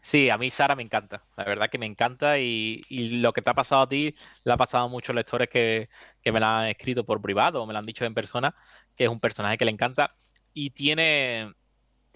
Sí, 0.01 0.31
a 0.31 0.39
mí 0.39 0.51
Sara 0.51 0.77
me 0.77 0.83
encanta, 0.83 1.25
la 1.37 1.45
verdad 1.45 1.69
que 1.71 1.79
me 1.79 1.87
encanta 1.87 2.39
y, 2.39 2.83
lo 3.21 3.33
que 3.33 3.43
te 3.43 3.51
ha 3.51 3.55
pasado 3.55 3.83
a 3.83 3.89
ti 3.89 4.15
le 4.45 4.53
ha 4.53 4.57
pasado 4.57 4.85
a 4.85 4.89
muchos 4.89 5.15
lectores 5.15 5.49
que, 5.49 5.89
me 6.25 6.41
la 6.41 6.61
han 6.61 6.69
escrito 6.69 7.05
por 7.05 7.21
privado 7.21 7.63
o 7.63 7.67
me 7.67 7.73
lo 7.73 7.79
han 7.79 7.87
dicho 7.87 8.05
en 8.05 8.15
persona, 8.15 8.55
que 8.97 9.05
es 9.05 9.11
un 9.11 9.21
personaje 9.21 9.59
que 9.59 9.65
le 9.65 9.71
encanta 9.71 10.17
y 10.55 10.71
tiene, 10.71 11.53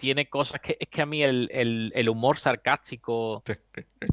tiene 0.01 0.27
cosas 0.27 0.59
que 0.61 0.77
es 0.79 0.89
que 0.89 1.03
a 1.03 1.05
mí 1.05 1.21
el, 1.21 2.09
humor 2.09 2.39
sarcástico, 2.39 3.43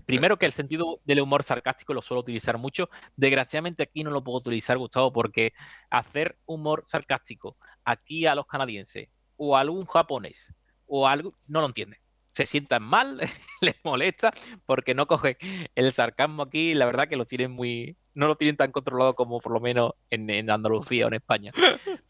primero 0.05 0.39
que 0.39 0.45
el 0.45 0.53
sentido 0.53 1.01
del 1.07 1.23
humor 1.23 1.45
sarcástico 1.45 1.95
lo 1.95 2.03
suelo 2.03 2.21
utilizar 2.21 2.59
mucho, 2.59 2.91
desgraciadamente 3.17 3.85
aquí 3.85 4.05
no 4.05 4.11
lo 4.11 4.23
puedo 4.23 4.37
utilizar, 4.37 4.77
Gustavo, 4.77 5.11
porque 5.15 5.55
hacer 5.89 6.37
humor 6.45 6.83
sarcástico 6.85 7.57
aquí 7.87 8.27
a 8.27 8.35
los 8.35 8.47
canadienses 8.47 9.09
o 9.39 9.57
a 9.57 9.61
algún 9.61 9.87
japonés 9.87 10.53
o 10.85 11.09
algo, 11.09 11.39
no 11.47 11.63
lo 11.63 11.69
entienden 11.69 11.99
se 12.31 12.45
sientan 12.45 12.85
mal, 12.85 13.19
les 13.63 13.75
molesta, 13.83 14.31
porque 14.67 14.95
no 14.95 15.07
cogen 15.07 15.37
el 15.75 15.93
sarcasmo 15.93 16.43
aquí, 16.43 16.75
la 16.75 16.87
verdad 16.87 17.09
que 17.09 17.17
lo 17.17 17.25
tienen 17.25 17.51
muy, 17.51 17.97
no 18.15 18.27
lo 18.27 18.37
tienen 18.37 18.57
tan 18.57 18.73
controlado 18.73 19.15
como 19.15 19.41
por 19.41 19.53
lo 19.53 19.61
menos 19.61 19.93
en, 20.11 20.51
Andalucía 20.51 21.05
o 21.05 21.09
en 21.09 21.15
España. 21.15 21.53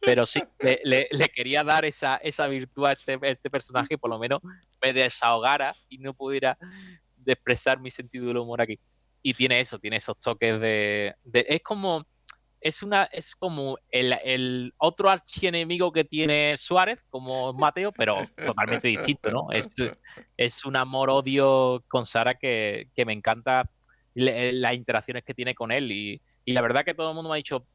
Pero 0.00 0.24
sí, 0.26 0.42
le, 0.60 1.08
quería 1.34 1.64
dar 1.64 1.84
esa, 1.84 2.16
esa 2.16 2.46
virtud 2.46 2.86
a 2.86 2.92
este, 2.92 3.18
este, 3.22 3.50
personaje, 3.50 3.98
por 3.98 4.10
lo 4.10 4.18
menos 4.18 4.40
me 4.82 4.92
desahogara 4.92 5.74
y 5.88 5.98
no 5.98 6.14
pudiera 6.14 6.56
expresar 7.26 7.80
mi 7.80 7.90
sentido 7.90 8.26
del 8.26 8.38
humor 8.38 8.62
aquí. 8.62 8.78
Y 9.22 9.34
tiene 9.34 9.60
eso, 9.60 9.78
tiene 9.78 9.96
esos 9.96 10.18
toques 10.18 10.60
de 10.60 11.14
es 11.32 11.62
como 11.62 12.06
es 12.60 12.82
una 12.82 13.04
es 13.04 13.34
como 13.36 13.78
el, 13.90 14.72
otro 14.78 15.10
archienemigo 15.10 15.92
que 15.92 16.04
tiene 16.04 16.56
Suárez, 16.56 17.04
como 17.10 17.52
Mateo, 17.52 17.92
pero 17.92 18.16
totalmente 18.44 18.88
distinto, 18.88 19.30
¿no? 19.30 19.50
Es, 19.52 19.68
es 20.36 20.64
un 20.64 20.76
amor-odio 20.76 21.84
con 21.88 22.06
Sara 22.06 22.34
que, 22.34 22.88
me 23.06 23.12
encanta 23.12 23.70
las 24.14 24.74
interacciones 24.74 25.24
que 25.24 25.34
tiene 25.34 25.54
con 25.54 25.72
él. 25.72 25.90
Y, 25.92 26.20
la 26.46 26.60
verdad 26.60 26.84
que 26.84 26.94
todo 26.94 27.10
el 27.10 27.14
mundo 27.14 27.30
me 27.30 27.36
ha 27.36 27.36
dicho, 27.36 27.66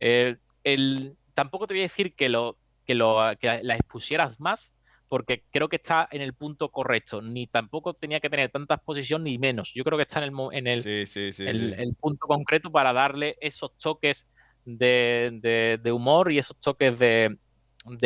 eh, 0.00 0.36
el, 0.64 1.16
tampoco 1.34 1.66
te 1.66 1.74
voy 1.74 1.80
a 1.80 1.84
decir 1.84 2.14
que, 2.14 2.28
lo, 2.28 2.56
que, 2.86 2.94
lo, 2.94 3.18
que 3.40 3.62
la 3.62 3.74
expusieras 3.74 4.38
más, 4.40 4.74
porque 5.08 5.44
creo 5.50 5.68
que 5.68 5.76
está 5.76 6.08
en 6.10 6.22
el 6.22 6.32
punto 6.32 6.70
correcto. 6.70 7.20
Ni 7.20 7.46
tampoco 7.46 7.94
tenía 7.94 8.20
que 8.20 8.30
tener 8.30 8.50
tanta 8.50 8.76
exposición 8.76 9.24
ni 9.24 9.36
menos. 9.36 9.72
Yo 9.74 9.84
creo 9.84 9.98
que 9.98 10.04
está 10.04 10.24
en 10.24 10.32
el, 10.32 10.34
en 10.52 10.66
el, 10.66 10.86
el, 10.86 11.94
punto 12.00 12.26
concreto 12.26 12.70
para 12.72 12.94
darle 12.94 13.36
esos 13.40 13.76
toques 13.76 14.26
de, 14.64 15.92
humor 15.92 16.32
y 16.32 16.38
esos 16.38 16.56
toques 16.58 16.98
de, 16.98 17.36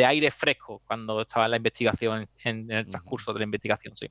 aire 0.05 0.31
fresco 0.31 0.81
cuando 0.85 1.21
estaba 1.21 1.45
en 1.45 1.51
la 1.51 1.57
investigación, 1.57 2.27
en, 2.43 2.71
el 2.71 2.87
transcurso 2.87 3.31
de 3.33 3.39
la 3.39 3.45
investigación, 3.45 3.95
sí. 3.95 4.09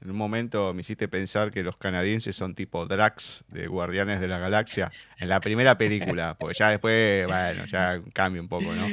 En 0.00 0.10
un 0.10 0.16
momento 0.16 0.72
me 0.74 0.80
hiciste 0.80 1.08
pensar 1.08 1.50
que 1.50 1.62
los 1.62 1.76
canadienses 1.76 2.36
son 2.36 2.54
tipo 2.54 2.86
Drax 2.86 3.44
de 3.48 3.66
Guardianes 3.66 4.20
de 4.20 4.28
la 4.28 4.38
Galaxia 4.38 4.92
en 5.18 5.28
la 5.28 5.40
primera 5.40 5.76
película, 5.76 6.34
porque 6.38 6.54
ya 6.58 6.70
después, 6.70 7.26
bueno, 7.26 7.64
ya 7.66 8.00
cambia 8.12 8.40
un 8.40 8.48
poco, 8.48 8.72
¿no? 8.74 8.86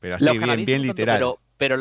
Pero 0.00 0.16
así 0.16 0.36
bien, 0.36 0.64
bien 0.64 0.82
literal 0.82 1.38
pero 1.58 1.76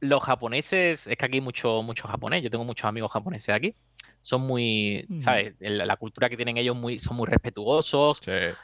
los 0.00 0.22
japoneses, 0.22 1.06
es 1.06 1.16
que 1.16 1.24
aquí 1.24 1.36
hay 1.36 1.40
mucho, 1.40 1.82
mucho 1.82 2.06
japonés, 2.08 2.42
yo 2.42 2.50
tengo 2.50 2.64
muchos 2.64 2.84
amigos 2.84 3.12
japoneses 3.12 3.54
aquí, 3.54 3.74
son 4.20 4.42
muy, 4.42 5.06
¿sabes? 5.18 5.54
La 5.60 5.96
cultura 5.96 6.28
que 6.28 6.36
tienen 6.36 6.58
ellos 6.58 6.76
muy, 6.76 6.98
son 6.98 7.16
muy 7.16 7.26
respetuosos, 7.26 8.20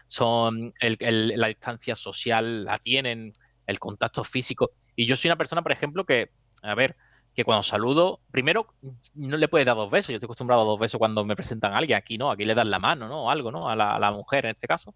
son 0.06 0.74
la 0.80 1.48
distancia 1.48 1.94
social 1.94 2.64
la 2.64 2.78
tienen, 2.78 3.32
el 3.66 3.78
contacto 3.78 4.22
físico. 4.22 4.72
Y 4.96 5.06
yo 5.06 5.16
soy 5.16 5.30
una 5.30 5.38
persona, 5.38 5.62
por 5.62 5.72
ejemplo, 5.72 6.04
que, 6.04 6.30
a 6.62 6.74
ver, 6.74 6.96
que 7.36 7.44
cuando 7.44 7.62
saludo, 7.62 8.18
primero 8.32 8.66
no 9.14 9.36
le 9.36 9.46
puedes 9.46 9.66
dar 9.66 9.76
dos 9.76 9.90
besos, 9.90 10.08
yo 10.08 10.16
estoy 10.16 10.26
acostumbrado 10.26 10.62
a 10.62 10.64
dos 10.64 10.80
besos 10.80 10.98
cuando 10.98 11.24
me 11.24 11.36
presentan 11.36 11.72
a 11.74 11.78
alguien, 11.78 11.98
aquí 11.98 12.18
no, 12.18 12.32
aquí 12.32 12.44
le 12.44 12.54
dan 12.54 12.70
la 12.70 12.80
mano, 12.80 13.06
¿no? 13.06 13.24
O 13.24 13.30
algo, 13.30 13.52
¿no? 13.52 13.68
A 13.68 13.76
la, 13.76 13.94
a 13.94 13.98
la 14.00 14.10
mujer 14.10 14.46
en 14.46 14.52
este 14.52 14.66
caso. 14.66 14.94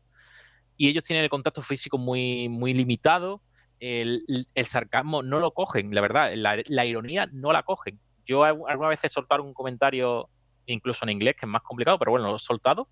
Y 0.76 0.88
ellos 0.88 1.04
tienen 1.04 1.22
el 1.22 1.30
contacto 1.30 1.62
físico 1.62 1.98
muy, 1.98 2.48
muy 2.48 2.74
limitado 2.74 3.42
el, 3.80 4.46
sarcasmo 4.62 5.22
no 5.22 5.40
lo 5.40 5.52
cogen, 5.52 5.94
la 5.94 6.00
verdad, 6.00 6.32
la, 6.34 6.84
ironía 6.84 7.28
no 7.32 7.52
la 7.52 7.62
cogen. 7.62 7.98
Yo 8.26 8.44
alguna 8.44 8.88
vez 8.88 9.02
he 9.04 9.08
soltado 9.08 9.42
un 9.42 9.54
comentario, 9.54 10.28
incluso 10.66 11.04
en 11.04 11.10
inglés, 11.10 11.36
que 11.38 11.46
es 11.46 11.50
más 11.50 11.62
complicado, 11.62 11.98
pero 11.98 12.12
bueno, 12.12 12.28
lo 12.28 12.36
he 12.36 12.38
soltado, 12.38 12.88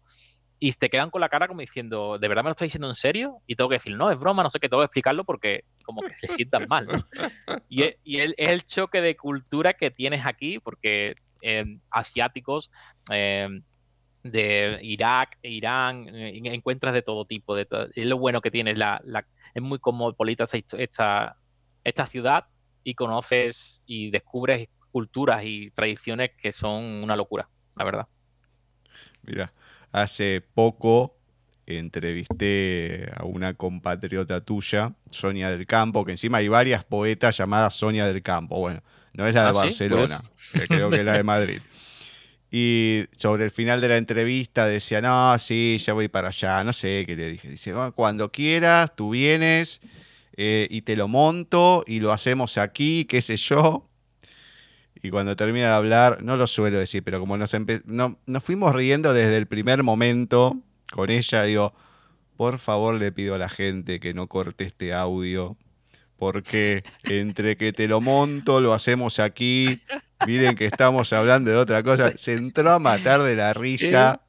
y 0.61 0.73
te 0.73 0.91
quedan 0.91 1.11
con 1.11 1.21
la 1.21 1.29
cara 1.29 1.47
como 1.47 1.61
diciendo, 1.61 2.19
¿de 2.19 2.29
verdad 2.29 2.43
me 2.43 2.49
lo 2.49 2.53
estás 2.53 2.67
diciendo 2.67 2.89
en 2.89 2.95
serio? 2.95 3.43
Y 3.47 3.55
tengo 3.55 3.71
que 3.71 3.77
decir, 3.77 3.97
no, 3.97 4.11
es 4.11 4.19
broma, 4.19 4.43
no 4.43 4.51
sé 4.51 4.59
qué, 4.59 4.69
tengo 4.69 4.83
que 4.83 4.87
explicarlo 4.87 5.25
porque 5.25 5.65
como 5.85 6.03
que 6.03 6.15
se 6.15 6.27
sientan 6.27 6.67
mal. 6.69 6.89
Y, 7.69 7.83
es, 7.83 7.97
el 8.37 8.65
choque 8.65 9.01
de 9.01 9.17
cultura 9.17 9.75
que 9.75 9.91
tienes 9.91 10.27
aquí, 10.27 10.59
porque 10.59 11.15
eh, 11.43 11.79
asiáticos... 11.91 12.71
Eh, 13.11 13.49
de 14.23 14.79
Irak, 14.83 15.39
Irán, 15.43 16.09
eh, 16.15 16.33
encuentras 16.45 16.95
de 16.95 17.03
todo 17.03 17.25
tipo. 17.25 17.57
Es 17.57 17.69
lo 17.95 18.19
bueno 18.19 18.41
que 18.41 18.51
tiene 18.51 18.75
la, 18.75 19.01
es 19.55 19.63
muy 19.63 19.79
cosmopolita 19.79 20.45
esta, 20.53 21.37
esta 21.85 22.07
ciudad 22.07 22.47
y 22.85 22.95
conoces 22.95 23.83
y 23.87 24.11
descubres 24.11 24.69
culturas 24.91 25.43
y 25.45 25.71
tradiciones 25.71 26.31
que 26.37 26.53
son 26.53 26.85
una 26.85 27.17
locura, 27.17 27.49
la 27.77 27.85
verdad. 27.85 28.07
Mira, 29.23 29.53
hace 29.93 30.43
poco 30.55 31.17
entrevisté 31.67 33.11
a 33.15 33.25
una 33.25 33.55
compatriota 33.55 34.41
tuya, 34.41 34.95
Sonia 35.11 35.51
del 35.51 35.67
Campo, 35.67 36.05
que 36.05 36.13
encima 36.13 36.39
hay 36.39 36.49
varias 36.49 36.85
poetas 36.85 37.37
llamadas 37.37 37.75
Sonia 37.75 38.07
del 38.07 38.23
Campo. 38.23 38.59
Bueno, 38.59 38.83
no 39.13 39.27
es 39.27 39.35
la 39.35 39.43
de 39.43 39.49
¿Ah, 39.49 39.53
Barcelona, 39.53 40.23
creo 40.67 40.89
que 40.89 40.97
es 40.97 41.05
la 41.05 41.15
de 41.15 41.23
Madrid. 41.25 41.61
Y 42.51 43.05
sobre 43.13 43.45
el 43.45 43.51
final 43.51 43.81
de 43.83 43.89
la 43.89 43.99
entrevista 43.99 44.67
decía, 44.67 45.03
no, 45.03 45.39
sí, 45.39 45.77
ya 45.79 45.93
voy 45.93 46.09
para 46.09 46.29
allá, 46.29 46.65
no 46.65 46.73
sé 46.73 47.05
qué 47.07 47.15
le 47.15 47.29
dije. 47.29 47.51
Dice, 47.51 47.75
cuando 47.95 48.33
quieras, 48.33 48.97
tú 48.97 49.11
vienes 49.11 49.81
eh, 50.37 50.67
y 50.71 50.83
te 50.83 50.97
lo 50.97 51.09
monto 51.09 51.85
y 51.87 52.01
lo 52.01 52.13
hacemos 52.13 52.57
aquí, 52.57 53.05
qué 53.05 53.21
sé 53.21 53.37
yo. 53.37 53.88
Y 55.03 55.11
cuando 55.11 55.37
termina 55.37 55.69
de 55.69 55.75
hablar, 55.75 56.23
no 56.23 56.37
lo 56.37 56.47
suelo 56.47 56.79
decir, 56.79 57.03
pero 57.03 57.21
como 57.21 57.37
nos, 57.37 57.55
no, 57.85 58.19
nos 58.27 58.45
fuimos 58.45 58.75
riendo 58.75 59.13
desde 59.13 59.37
el 59.37 59.47
primer 59.47 59.83
momento 59.83 60.57
con 60.93 61.11
ella, 61.11 61.45
digo, 61.45 61.75
por 62.37 62.59
favor 62.59 62.95
le 62.95 63.13
pido 63.13 63.35
a 63.35 63.39
la 63.39 63.49
gente 63.49 64.01
que 64.01 64.15
no 64.15 64.27
corte 64.27 64.65
este 64.65 64.93
audio, 64.93 65.57
porque 66.17 66.83
entre 67.05 67.57
que 67.57 67.73
te 67.73 67.87
lo 67.87 68.01
monto, 68.01 68.61
lo 68.61 68.75
hacemos 68.75 69.21
aquí, 69.21 69.83
miren 70.27 70.57
que 70.57 70.67
estamos 70.67 71.13
hablando 71.13 71.51
de 71.51 71.57
otra 71.57 71.83
cosa, 71.83 72.13
se 72.17 72.35
entró 72.35 72.73
a 72.73 72.79
matar 72.79 73.23
de 73.23 73.37
la 73.37 73.55
risa. 73.55 74.21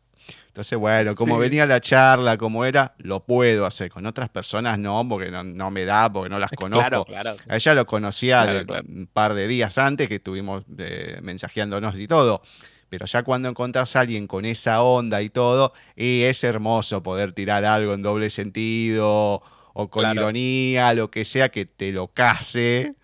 Entonces, 0.60 0.78
bueno, 0.78 1.16
como 1.16 1.38
venía 1.38 1.66
la 1.66 1.80
charla, 1.80 2.36
como 2.36 2.66
era, 2.66 2.94
lo 2.98 3.22
puedo 3.22 3.66
hacer. 3.66 3.90
Con 3.90 4.06
otras 4.06 4.28
personas 4.28 4.78
no, 4.78 5.08
porque 5.08 5.32
no, 5.32 5.72
me 5.72 5.86
da, 5.86 6.12
porque 6.12 6.30
no 6.30 6.38
las 6.38 6.52
conozco. 6.58 7.06
A 7.48 7.56
ella 7.56 7.74
lo 7.74 7.86
conocía 7.86 8.66
un 8.86 9.08
par 9.08 9.36
de 9.36 9.48
días 9.48 9.78
antes 9.78 10.10
que 10.10 10.16
estuvimos 10.16 10.66
eh, 10.78 11.20
mensajeándonos 11.22 11.98
y 11.98 12.10
todo. 12.10 12.42
Pero 12.90 13.06
ya 13.06 13.24
cuando 13.24 13.48
encontrás 13.48 13.96
a 13.96 14.02
alguien 14.02 14.28
con 14.28 14.44
esa 14.44 14.82
onda 14.82 15.22
y 15.22 15.30
todo, 15.30 15.72
y 15.96 16.24
es 16.24 16.44
hermoso 16.44 17.02
poder 17.04 17.32
tirar 17.32 17.64
algo 17.64 17.94
en 17.94 18.02
doble 18.02 18.30
sentido 18.30 19.42
o 19.72 19.90
con 19.90 20.12
ironía, 20.12 20.94
lo 20.94 21.10
que 21.10 21.24
sea 21.24 21.48
que 21.48 21.68
te 21.68 21.94
lo 21.94 22.10
case 22.10 22.96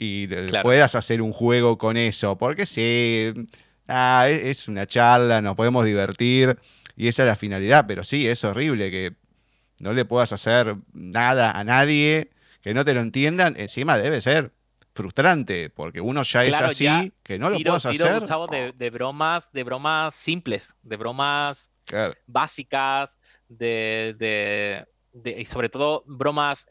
y 0.00 0.26
puedas 0.64 0.96
hacer 0.96 1.22
un 1.22 1.32
juego 1.32 1.78
con 1.78 1.96
eso, 1.96 2.36
porque 2.38 2.66
sí, 2.66 3.32
ah, 3.86 4.26
e-, 4.28 4.50
es 4.50 4.66
una 4.66 4.84
charla, 4.84 5.40
nos 5.40 5.54
podemos 5.54 5.84
divertir 5.84 6.58
y 6.98 7.06
esa 7.06 7.22
es 7.22 7.28
la 7.28 7.36
finalidad, 7.36 7.84
pero 7.86 8.02
sí, 8.02 8.26
es 8.26 8.42
horrible 8.42 8.90
que 8.90 9.14
no 9.78 9.92
le 9.92 10.04
puedas 10.04 10.32
hacer 10.32 10.74
nada 10.92 11.52
a 11.52 11.62
nadie, 11.62 12.32
que 12.60 12.74
no 12.74 12.84
te 12.84 12.92
lo 12.92 13.00
entiendan, 13.00 13.54
encima 13.56 13.96
debe 13.96 14.20
ser 14.20 14.50
frustrante, 14.94 15.70
porque 15.70 16.00
uno 16.00 16.22
ya 16.24 16.42
es 16.42 16.60
así, 16.60 17.12
que 17.22 17.38
no 17.38 17.50
lo 17.50 17.60
puedas 17.60 17.86
hacer. 17.86 18.22
de, 18.74 18.90
bromas, 18.90 19.48
de 19.52 19.62
bromas 19.62 20.12
simples, 20.12 20.76
de 20.82 20.96
bromas 20.96 21.72
básicas, 22.26 23.20
de, 23.46 24.84
y 25.24 25.44
sobre 25.44 25.68
todo 25.68 26.02
bromas 26.04 26.66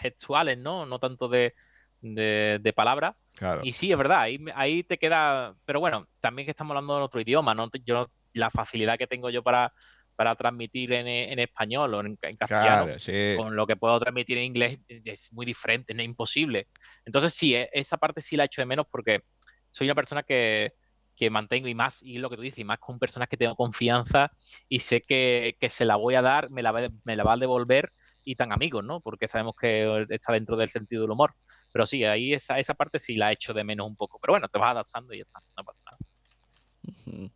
sexuales, 0.00 0.58
¿no? 0.58 0.86
No 0.86 1.00
tanto 1.00 1.26
de, 1.26 1.54
de, 2.02 2.72
palabra. 2.72 3.16
Y 3.64 3.72
sí, 3.72 3.90
es 3.90 3.98
verdad, 3.98 4.20
ahí, 4.20 4.38
ahí 4.54 4.84
te 4.84 4.96
queda. 4.96 5.56
Pero 5.64 5.80
bueno, 5.80 6.06
también 6.20 6.46
que 6.46 6.52
estamos 6.52 6.70
hablando 6.70 6.98
en 6.98 7.02
otro 7.02 7.20
idioma, 7.20 7.52
¿no? 7.52 7.68
Yo, 7.84 8.08
la 8.36 8.50
facilidad 8.50 8.98
que 8.98 9.06
tengo 9.06 9.30
yo 9.30 9.42
para, 9.42 9.72
para 10.14 10.34
transmitir 10.34 10.92
en, 10.92 11.38
español 11.38 11.94
o 11.94 12.00
en, 12.00 12.16
castellano, 12.36 12.94
con 13.36 13.54
lo 13.54 13.66
que 13.66 13.76
puedo 13.76 13.98
transmitir 14.00 14.38
en 14.38 14.44
inglés, 14.44 14.78
es 14.88 15.32
muy 15.32 15.44
diferente, 15.44 15.94
no 15.94 16.00
es 16.00 16.06
imposible. 16.06 16.68
Entonces, 17.04 17.34
sí, 17.34 17.54
e, 17.54 17.68
esa 17.72 17.98
parte 17.98 18.20
sí 18.20 18.36
la 18.36 18.44
echo 18.44 18.62
de 18.62 18.66
menos 18.66 18.86
porque 18.90 19.22
soy 19.70 19.86
una 19.86 19.94
persona 19.94 20.22
que, 20.22 20.72
que 21.16 21.30
mantengo 21.30 21.68
y 21.68 21.74
más, 21.74 22.02
y 22.02 22.18
lo 22.18 22.30
que 22.30 22.36
tú 22.36 22.42
dices, 22.42 22.60
y 22.60 22.64
más 22.64 22.78
con 22.78 22.98
personas 22.98 23.28
que 23.28 23.36
tengo 23.36 23.56
confianza 23.56 24.30
y 24.68 24.80
sé 24.80 25.02
que, 25.02 25.56
que 25.60 25.68
se 25.68 25.84
la 25.84 25.96
voy 25.96 26.14
a 26.14 26.22
dar, 26.22 26.50
me 26.50 26.62
la, 26.62 26.90
me 27.04 27.16
la 27.16 27.24
va 27.24 27.34
a 27.34 27.36
devolver 27.36 27.92
y 28.24 28.34
tan 28.34 28.52
amigos, 28.52 28.84
¿no? 28.84 29.00
Porque 29.00 29.28
sabemos 29.28 29.54
que 29.54 30.06
está 30.10 30.32
dentro 30.32 30.56
del 30.56 30.68
sentido 30.68 31.02
del 31.02 31.12
humor. 31.12 31.34
Pero 31.72 31.86
sí, 31.86 32.04
ahí 32.04 32.34
esa, 32.34 32.58
esa 32.58 32.74
parte 32.74 32.98
sí 32.98 33.14
la 33.14 33.30
he 33.30 33.34
hecho 33.34 33.54
de 33.54 33.62
menos 33.62 33.86
un 33.86 33.96
poco. 33.96 34.18
Pero 34.20 34.32
bueno, 34.32 34.48
te 34.48 34.58
vas 34.58 34.72
adaptando 34.72 35.14
y 35.14 35.18
ya 35.18 35.22
está, 35.22 35.40
no 35.56 35.64
pasa 35.64 35.80
nada. 35.84 37.30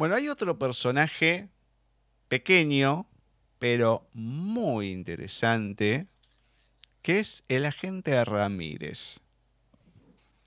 Bueno, 0.00 0.14
hay 0.14 0.30
otro 0.30 0.58
personaje 0.58 1.50
pequeño, 2.28 3.06
pero 3.58 4.08
muy 4.14 4.92
interesante, 4.92 6.06
que 7.02 7.18
es 7.18 7.44
el 7.48 7.66
agente 7.66 8.24
Ramírez. 8.24 9.20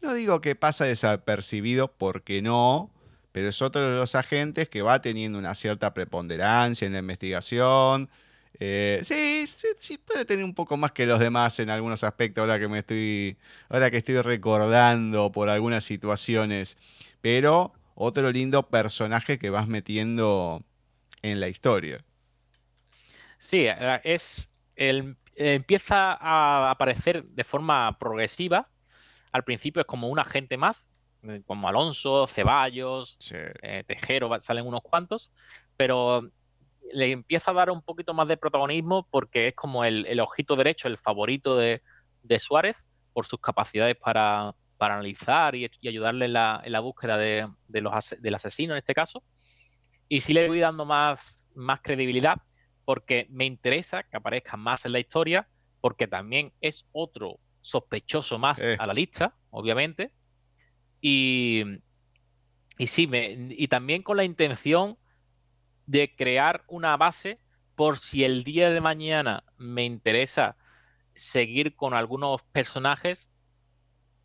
no 0.02 0.16
digo 0.16 0.42
que 0.42 0.56
pasa 0.56 0.86
desapercibido 0.86 1.94
porque 1.94 2.42
no, 2.42 2.90
pero 3.32 3.50
es 3.50 3.62
otro 3.62 3.92
de 3.92 3.96
los 3.96 4.16
agentes 4.16 4.70
que 4.70 4.82
va 4.82 5.04
teniendo 5.04 5.38
una 5.38 5.54
cierta 5.54 5.94
preponderancia 5.94 6.88
en 6.88 6.94
la 6.94 7.00
investigación. 7.00 8.10
Eh, 8.60 9.04
sí, 9.04 9.46
sí, 9.46 9.68
sí, 9.78 9.98
puede 10.00 10.26
tener 10.26 10.46
un 10.46 10.56
poco 10.56 10.78
más 10.78 10.94
que 10.94 11.06
los 11.06 11.20
demás 11.20 11.60
en 11.60 11.70
algunos 11.70 12.04
aspectos 12.04 12.42
ahora 12.42 12.58
que 12.58 12.68
me 12.68 12.80
estoy, 12.80 13.38
ahora 13.70 13.92
que 13.92 13.98
estoy 13.98 14.20
recordando 14.20 15.32
por 15.32 15.48
algunas 15.50 15.84
situaciones. 15.84 16.76
Pero 17.22 17.76
otro 17.96 18.32
lindo 18.32 18.70
personaje 18.70 19.40
que 19.40 19.50
vas 19.50 19.68
metiendo 19.68 20.64
en 21.22 21.40
la 21.40 21.48
historia. 21.48 22.04
Sí, 23.38 23.66
eh, 23.68 24.02
es 24.04 24.50
el, 24.76 25.18
empieza 25.36 26.14
a 26.14 26.72
aparecer 26.72 27.24
de 27.24 27.44
forma 27.44 27.98
progresiva. 27.98 28.70
Al 29.32 29.44
principio 29.44 29.82
es 29.82 29.88
como 29.88 30.10
un 30.10 30.20
agente 30.20 30.58
más, 30.58 30.90
eh, 31.24 31.42
como 31.46 31.68
Alonso, 31.68 32.28
Ceballos, 32.28 33.18
eh, 33.62 33.84
Tejero, 33.88 34.30
salen 34.42 34.68
unos 34.68 34.82
cuantos, 34.82 35.32
pero 35.78 36.30
le 36.92 37.12
empieza 37.12 37.52
a 37.52 37.54
dar 37.54 37.72
un 37.72 37.82
poquito 37.82 38.14
más 38.14 38.28
de 38.28 38.38
protagonismo 38.38 39.08
porque 39.10 39.50
es 39.50 39.56
como 39.56 39.84
el, 39.84 40.20
ojito 40.20 40.56
derecho, 40.56 40.88
el 40.88 40.98
favorito 40.98 41.58
de, 41.58 41.82
Suárez 42.40 42.86
por 43.14 43.26
sus 43.26 43.40
capacidades 43.40 43.96
para, 43.96 44.54
analizar 44.92 45.56
y, 45.56 45.70
ayudarle 45.88 46.26
en 46.26 46.34
la, 46.34 46.80
búsqueda 46.82 47.18
de, 47.18 47.48
los, 47.70 48.16
del 48.20 48.36
asesino 48.36 48.74
en 48.74 48.80
este 48.80 48.94
caso. 48.94 49.24
Y 50.10 50.22
sí 50.22 50.34
le 50.34 50.48
voy 50.48 50.60
dando 50.60 50.86
más, 50.86 51.50
más 51.56 51.82
credibilidad 51.82 52.38
porque 52.86 53.28
me 53.30 53.46
interesa 53.46 54.04
que 54.04 54.18
aparezca 54.18 54.58
más 54.58 54.86
en 54.86 54.92
la 54.92 55.00
historia, 55.00 55.48
porque 55.82 56.08
también 56.08 56.54
es 56.62 56.86
otro 56.92 57.40
sospechoso 57.62 58.38
más 58.38 58.62
eh. 58.62 58.76
a 58.78 58.86
la 58.86 58.94
lista, 58.94 59.36
obviamente. 59.50 60.12
Y, 61.00 61.64
y 62.78 62.88
sí, 62.88 63.08
me, 63.08 63.48
y 63.50 63.68
también 63.68 64.04
con 64.04 64.18
la 64.18 64.24
intención 64.24 64.98
de 65.86 66.14
crear 66.16 66.64
una 66.68 66.96
base 66.98 67.40
por 67.76 67.98
si 67.98 68.24
el 68.24 68.44
día 68.44 68.70
de 68.70 68.82
mañana 68.82 69.44
me 69.58 69.84
interesa 69.84 70.56
seguir 71.16 71.76
con 71.76 71.94
algunos 71.94 72.42
personajes, 72.52 73.30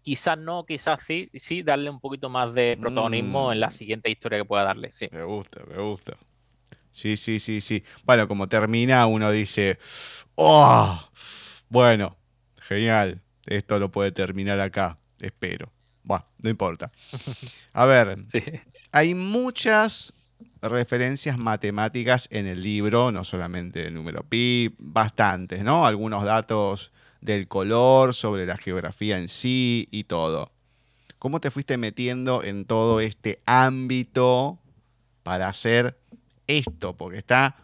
quizás 0.03 0.39
no, 0.39 0.65
quizás 0.65 1.03
sí, 1.07 1.31
sí, 1.35 1.63
darle 1.63 1.91
un 1.91 2.01
poquito 2.01 2.29
más 2.29 2.55
de 2.55 2.77
protagonismo 2.81 3.53
en 3.53 3.61
la 3.61 3.69
mm. 3.69 3.73
siguiente 3.73 4.11
historia 4.11 4.39
que 4.39 4.45
pueda 4.45 4.65
darle. 4.65 4.91
Sí. 4.91 5.09
Me 5.13 5.25
gusta, 5.25 5.61
me 5.69 5.81
gusta. 5.81 6.17
Sí, 6.91 7.17
sí, 7.17 7.39
sí, 7.39 7.61
sí. 7.61 7.85
Bueno, 8.05 8.27
como 8.27 8.49
termina, 8.49 9.07
uno 9.07 9.31
dice, 9.31 9.79
¡oh! 10.35 11.01
Bueno, 11.69 12.17
genial. 12.57 13.21
Esto 13.47 13.79
lo 13.79 13.91
puede 13.91 14.13
terminar 14.13 14.61
acá, 14.61 14.99
espero. 15.21 15.73
Bueno, 16.03 16.25
no 16.39 16.51
importa. 16.51 16.91
A 17.73 17.87
ver, 17.87 18.19
hay 18.93 19.15
muchas 19.15 20.13
referencias 20.61 21.39
matemáticas 21.39 22.29
en 22.31 22.47
el 22.47 22.63
libro, 22.63 23.13
no 23.13 23.25
solamente 23.25 23.87
el 23.87 23.95
número 23.95 24.23
pi, 24.25 24.75
bastantes, 24.79 25.63
¿no? 25.63 25.87
Algunos 25.87 26.25
datos 26.25 26.93
del 27.21 27.49
color, 27.49 28.15
sobre 28.15 28.47
la 28.47 28.57
geografía 28.57 29.19
en 29.19 29.29
sí 29.29 29.89
y 29.91 30.05
todo. 30.05 30.53
¿Cómo 31.19 31.41
te 31.41 31.51
fuiste 31.51 31.77
metiendo 31.77 32.45
en 32.45 32.65
todo 32.65 33.01
este 33.01 33.41
ámbito 33.47 34.59
para 35.23 35.49
hacer 35.49 35.99
esto, 36.47 36.97
porque 36.97 37.19
está 37.19 37.57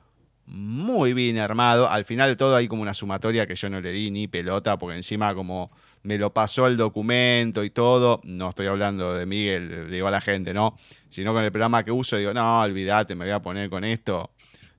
muy 0.47 1.15
bien 1.15 1.39
armado. 1.39 1.89
Al 1.89 2.05
final 2.05 2.29
de 2.29 2.37
todo 2.37 2.55
hay 2.55 2.69
como 2.69 2.83
una 2.83 2.95
sumatoria 2.95 3.47
que 3.47 3.55
yo 3.55 3.71
no 3.71 3.81
le 3.81 3.91
di 3.91 4.11
ni 4.11 4.29
pelota, 4.29 4.77
porque 4.79 4.97
encima 4.97 5.35
como 5.35 5.71
me 6.03 6.19
lo 6.19 6.33
pasó 6.35 6.67
el 6.67 6.77
documento 6.77 7.65
y 7.65 7.71
todo, 7.71 8.21
no 8.25 8.51
estoy 8.51 8.67
hablando 8.67 9.15
de 9.15 9.25
Miguel, 9.25 9.91
digo 9.91 10.07
a 10.07 10.11
la 10.11 10.21
gente, 10.21 10.53
¿no? 10.53 10.77
Sino 11.09 11.33
con 11.33 11.43
el 11.43 11.51
programa 11.51 11.83
que 11.83 11.91
uso, 11.91 12.19
digo, 12.19 12.35
no, 12.35 12.61
olvídate, 12.61 13.15
me 13.15 13.25
voy 13.25 13.33
a 13.33 13.41
poner 13.41 13.71
con 13.71 13.85
esto. 13.85 14.31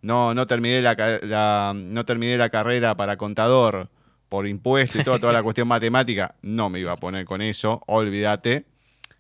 No, 0.04 0.36
no 0.36 0.46
terminé 0.46 0.84
la, 0.84 1.74
no 1.76 2.06
terminé 2.06 2.38
la 2.38 2.50
carrera 2.50 2.96
para 2.96 3.18
contador 3.18 3.90
por 4.30 4.48
impuesto 4.48 5.00
y 5.00 5.04
todo, 5.04 5.20
toda 5.20 5.34
la 5.34 5.44
cuestión 5.44 5.68
matemática, 5.68 6.36
no 6.42 6.70
me 6.70 6.80
iba 6.80 6.92
a 6.92 6.98
poner 6.98 7.26
con 7.26 7.42
eso, 7.42 7.82
olvídate. 7.88 8.66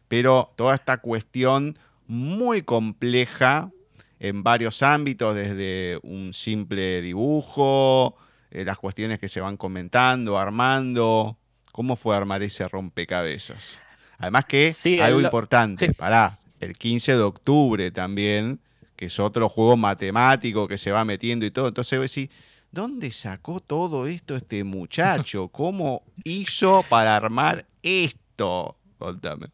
Pero 0.08 0.54
toda 0.56 0.76
esta 0.76 0.98
cuestión 0.98 1.78
muy 2.08 2.62
compleja 2.62 3.72
en 4.20 4.44
varios 4.44 4.84
ámbitos, 4.84 5.36
desde 5.36 6.00
un 6.04 6.34
simple 6.34 7.02
dibujo, 7.02 8.16
eh, 8.52 8.64
las 8.64 8.78
cuestiones 8.78 9.20
que 9.20 9.28
se 9.28 9.42
van 9.42 9.58
comentando, 9.58 10.38
armando. 10.38 11.38
¿Cómo 11.72 11.96
fue 11.96 12.16
armar 12.16 12.42
ese 12.42 12.68
rompecabezas? 12.68 13.80
Además 14.18 14.46
que 14.46 14.74
algo 15.02 15.20
importante, 15.20 15.94
para 15.94 16.40
el 16.62 16.78
15 16.78 17.14
de 17.14 17.22
octubre 17.22 17.92
también, 17.92 18.60
que 18.96 19.08
es 19.08 19.20
otro 19.20 19.50
juego 19.50 19.76
matemático 19.76 20.68
que 20.68 20.78
se 20.78 20.92
va 20.92 21.04
metiendo 21.04 21.46
y 21.46 21.52
todo. 21.52 21.68
Entonces 21.68 22.00
decir, 22.00 22.30
¿dónde 22.76 23.10
sacó 23.12 23.62
todo 23.62 24.06
esto 24.06 24.36
este 24.36 24.66
muchacho? 24.66 25.48
¿Cómo 25.48 26.04
hizo 26.26 26.84
para 26.90 27.16
armar 27.16 27.66
esto? 27.82 28.78
Contame. 28.98 29.48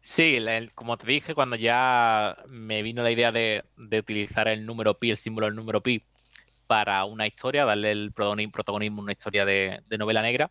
Sí, 0.00 0.36
como 0.74 0.98
te 0.98 1.06
dije, 1.06 1.36
cuando 1.36 1.54
ya 1.54 2.36
me 2.48 2.82
vino 2.82 3.04
la 3.04 3.12
idea 3.12 3.30
de, 3.30 3.64
utilizar 3.76 4.48
el 4.48 4.66
número 4.66 4.98
pi, 4.98 5.12
el 5.12 5.16
símbolo 5.16 5.46
del 5.46 5.54
número 5.54 5.80
pi, 5.80 6.02
para 6.66 7.04
una 7.04 7.28
historia, 7.28 7.64
darle 7.64 7.92
el 7.92 8.10
protagonismo 8.12 9.02
a 9.02 9.04
una 9.04 9.12
historia 9.12 9.44
de, 9.44 9.80
novela 9.96 10.20
negra, 10.20 10.50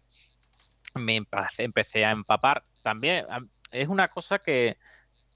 me 0.94 1.18
empecé, 1.18 2.06
a 2.06 2.12
empapar. 2.12 2.64
También 2.84 3.26
es 3.72 3.90
una 3.90 4.08
cosa 4.08 4.40
que 4.40 4.78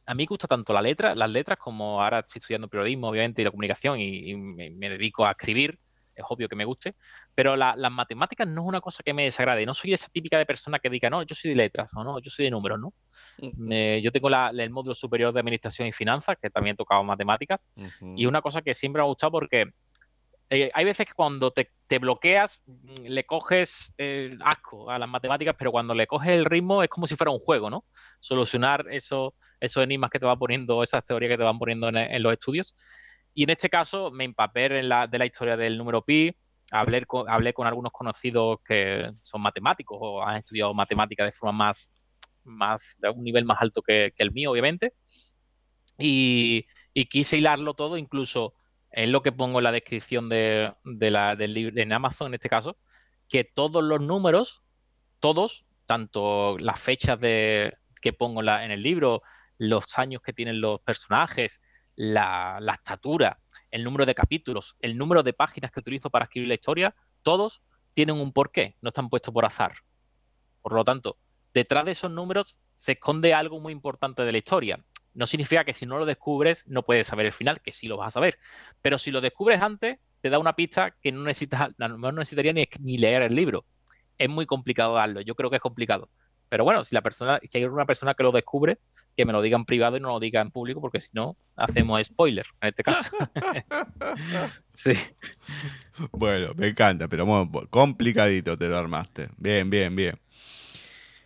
a 0.05 0.13
mí 0.13 0.25
gusta 0.25 0.47
tanto 0.47 0.71
la 0.71 0.81
letra, 0.81 1.15
las 1.15 1.31
letras, 1.31 1.59
como 1.59 2.01
ahora 2.01 2.19
estoy 2.19 2.39
estudiando 2.39 2.69
periodismo, 2.69 3.09
obviamente, 3.09 3.41
y 3.41 3.45
la 3.45 3.51
comunicación, 3.51 3.99
y, 3.99 4.33
me, 4.35 4.89
dedico 4.89 5.25
a 5.25 5.31
escribir 5.31 5.77
es 6.19 6.25
obvio 6.29 6.47
que 6.47 6.55
me 6.55 6.65
guste, 6.65 6.95
pero 7.33 7.55
las 7.55 7.91
matemáticas 7.91 8.47
no 8.47 8.61
es 8.61 8.67
una 8.67 8.81
cosa 8.81 9.03
que 9.03 9.13
me 9.13 9.23
desagrade. 9.23 9.65
No 9.65 9.73
soy 9.73 9.93
esa 9.93 10.09
típica 10.09 10.37
de 10.37 10.45
persona 10.45 10.79
que 10.79 10.89
diga, 10.89 11.09
no, 11.09 11.23
yo 11.23 11.35
soy 11.35 11.51
de 11.51 11.55
letras 11.55 11.91
o 11.95 12.03
no, 12.03 12.19
yo 12.19 12.29
soy 12.29 12.45
de 12.45 12.51
números, 12.51 12.79
¿no? 12.79 12.93
yo 13.39 14.11
tengo 14.11 14.29
el 14.29 14.69
módulo 14.69 14.95
superior 14.95 15.33
de 15.33 15.39
administración 15.39 15.87
y 15.87 15.91
finanzas, 15.91 16.37
que 16.41 16.49
también 16.49 16.73
he 16.73 16.77
tocado 16.77 17.03
matemáticas, 17.03 17.67
y 18.15 18.25
una 18.25 18.41
cosa 18.41 18.61
que 18.61 18.73
siempre 18.73 18.99
me 19.01 19.05
ha 19.05 19.07
gustado 19.07 19.31
porque 19.31 19.71
eh, 20.51 20.71
hay 20.73 20.85
veces 20.85 21.05
que 21.05 21.13
cuando 21.13 21.51
te, 21.51 21.69
bloqueas 21.99 22.63
mm, 22.65 23.05
le 23.05 23.23
coges 23.25 23.93
eh, 23.99 24.35
asco 24.43 24.89
a 24.89 24.97
las 24.97 25.07
matemáticas, 25.07 25.55
pero 25.57 25.71
cuando 25.71 25.93
le 25.93 26.07
coges 26.07 26.31
el 26.31 26.45
ritmo 26.45 26.81
es 26.81 26.89
como 26.89 27.05
si 27.05 27.15
fuera 27.15 27.31
un 27.31 27.39
juego, 27.39 27.69
¿no? 27.69 27.85
Solucionar 28.19 28.85
eso, 28.89 29.35
esos 29.59 29.83
enigmas 29.83 30.09
que 30.09 30.19
te 30.19 30.25
van 30.25 30.39
poniendo, 30.39 30.81
esas 30.81 31.03
teorías 31.03 31.29
que 31.29 31.37
te 31.37 31.43
van 31.43 31.59
poniendo 31.59 31.89
en 31.89 32.23
los 32.23 32.33
estudios. 32.33 32.73
Y 33.39 33.43
en 33.43 33.51
este 33.51 33.69
caso 33.69 34.11
me 34.11 34.25
empapé 34.25 34.65
en 34.65 34.89
la, 34.89 35.07
de 35.07 35.17
la 35.17 35.25
historia 35.25 35.55
del 35.55 35.77
número 35.77 36.03
pi, 36.03 36.29
hablé 36.73 37.05
con, 37.05 37.29
hablé 37.29 37.53
con 37.53 37.67
algunos 37.67 37.93
conocidos 37.93 38.57
que 38.67 39.13
son 39.23 39.41
matemáticos 39.41 39.97
o 40.01 40.21
han 40.21 40.35
estudiado 40.35 40.73
matemáticas 40.73 41.25
de 41.25 41.31
forma 41.31 41.67
más, 41.67 41.93
más 42.43 42.97
de 43.01 43.09
un 43.09 43.23
nivel 43.23 43.45
más 43.45 43.61
alto 43.61 43.81
que, 43.81 44.13
el 44.17 44.33
mío, 44.33 44.51
obviamente. 44.51 44.91
Y, 45.97 46.65
quise 47.09 47.37
hilarlo 47.37 47.75
todo, 47.75 47.95
incluso 47.95 48.55
en 48.91 49.13
lo 49.13 49.21
que 49.21 49.31
pongo 49.31 49.59
en 49.59 49.63
la 49.63 49.71
descripción 49.71 50.27
de, 50.27 50.73
la, 50.83 51.37
del 51.37 51.53
libro 51.53 51.81
en 51.81 51.93
Amazon 51.93 52.27
en 52.27 52.33
este 52.33 52.49
caso, 52.49 52.75
que 53.29 53.45
todos 53.45 53.81
los 53.81 54.01
números, 54.01 54.63
todos, 55.21 55.65
tanto 55.85 56.57
las 56.57 56.77
fechas 56.77 57.17
de, 57.21 57.73
que 58.01 58.11
pongo 58.11 58.41
en 58.41 58.71
el 58.71 58.83
libro, 58.83 59.21
los 59.57 59.97
años 59.97 60.21
que 60.21 60.33
tienen 60.33 60.59
los 60.59 60.81
personajes, 60.81 61.61
la, 61.99 62.59
estatura, 62.73 63.39
el 63.71 63.83
número 63.83 64.05
de 64.05 64.15
capítulos, 64.15 64.77
el 64.79 64.97
número 64.97 65.21
de 65.21 65.33
páginas 65.33 65.69
que 65.69 65.81
utilizo 65.81 66.09
para 66.09 66.25
escribir 66.25 66.47
la 66.47 66.53
historia, 66.53 66.95
todos 67.23 67.61
tienen 67.93 68.15
un 68.15 68.31
porqué, 68.31 68.77
no 68.81 68.87
están 68.87 69.09
puestos 69.09 69.33
por 69.33 69.43
azar. 69.43 69.73
Por 70.61 70.71
lo 70.71 70.85
tanto, 70.85 71.17
detrás 71.53 71.83
de 71.83 71.91
esos 71.91 72.09
números 72.09 72.59
se 72.73 72.93
esconde 72.93 73.33
algo 73.33 73.59
muy 73.59 73.73
importante 73.73 74.23
de 74.23 74.31
la 74.31 74.37
historia. 74.37 74.79
No 75.13 75.27
significa 75.27 75.65
que 75.65 75.73
si 75.73 75.85
no 75.85 75.99
lo 75.99 76.05
descubres 76.05 76.65
no 76.69 76.83
puedes 76.83 77.05
saber 77.05 77.25
el 77.25 77.33
final, 77.33 77.59
que 77.59 77.73
sí 77.73 77.87
lo 77.87 77.97
vas 77.97 78.07
a 78.07 78.11
saber. 78.11 78.39
Pero 78.81 78.97
si 78.97 79.11
lo 79.11 79.19
descubres 79.19 79.61
antes, 79.61 79.99
te 80.21 80.29
da 80.29 80.39
una 80.39 80.55
pista 80.55 80.95
que 81.01 81.11
no 81.11 81.23
necesitas, 81.23 81.71
no 81.77 82.11
necesitaría 82.13 82.53
ni, 82.53 82.65
ni 82.79 82.97
leer 82.97 83.23
el 83.23 83.35
libro. 83.35 83.65
Es 84.17 84.29
muy 84.29 84.45
complicado 84.45 84.93
darlo, 84.93 85.19
yo 85.19 85.35
creo 85.35 85.49
que 85.49 85.57
es 85.57 85.61
complicado. 85.61 86.09
Pero 86.49 86.63
bueno, 86.63 86.83
si 86.83 86.95
la 86.95 87.01
persona, 87.01 87.39
si 87.43 87.59
hay 87.59 87.65
una 87.65 87.85
persona 87.85 88.15
que 88.15 88.23
lo 88.23 88.31
descubre, 88.31 88.79
que 89.15 89.25
me 89.25 89.33
lo 89.33 89.41
diga 89.41 89.55
en 89.55 89.65
privado 89.65 89.97
y 89.97 89.99
no 89.99 90.09
lo 90.09 90.19
diga 90.19 90.41
en 90.41 90.49
público, 90.49 90.81
porque 90.81 90.99
si 90.99 91.09
no, 91.13 91.37
hacemos 91.55 92.03
spoiler 92.05 92.45
en 92.61 92.69
este 92.69 92.83
caso. 92.83 93.11
sí. 94.73 94.93
Bueno, 96.11 96.53
me 96.55 96.69
encanta, 96.69 97.07
pero 97.07 97.25
bueno, 97.25 97.49
complicadito 97.69 98.57
te 98.57 98.67
lo 98.67 98.77
armaste. 98.77 99.29
Bien, 99.37 99.69
bien, 99.69 99.95
bien. 99.95 100.19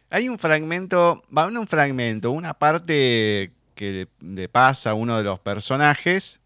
Hay 0.09 0.27
un 0.29 0.37
fragmento, 0.37 1.23
va 1.35 1.47
un 1.47 1.67
fragmento, 1.67 2.31
una 2.31 2.53
parte 2.53 3.53
que 3.75 4.07
le 4.19 4.49
pasa 4.49 4.91
a 4.91 4.93
uno 4.93 5.17
de 5.17 5.23
los 5.23 5.39
personajes 5.39 6.39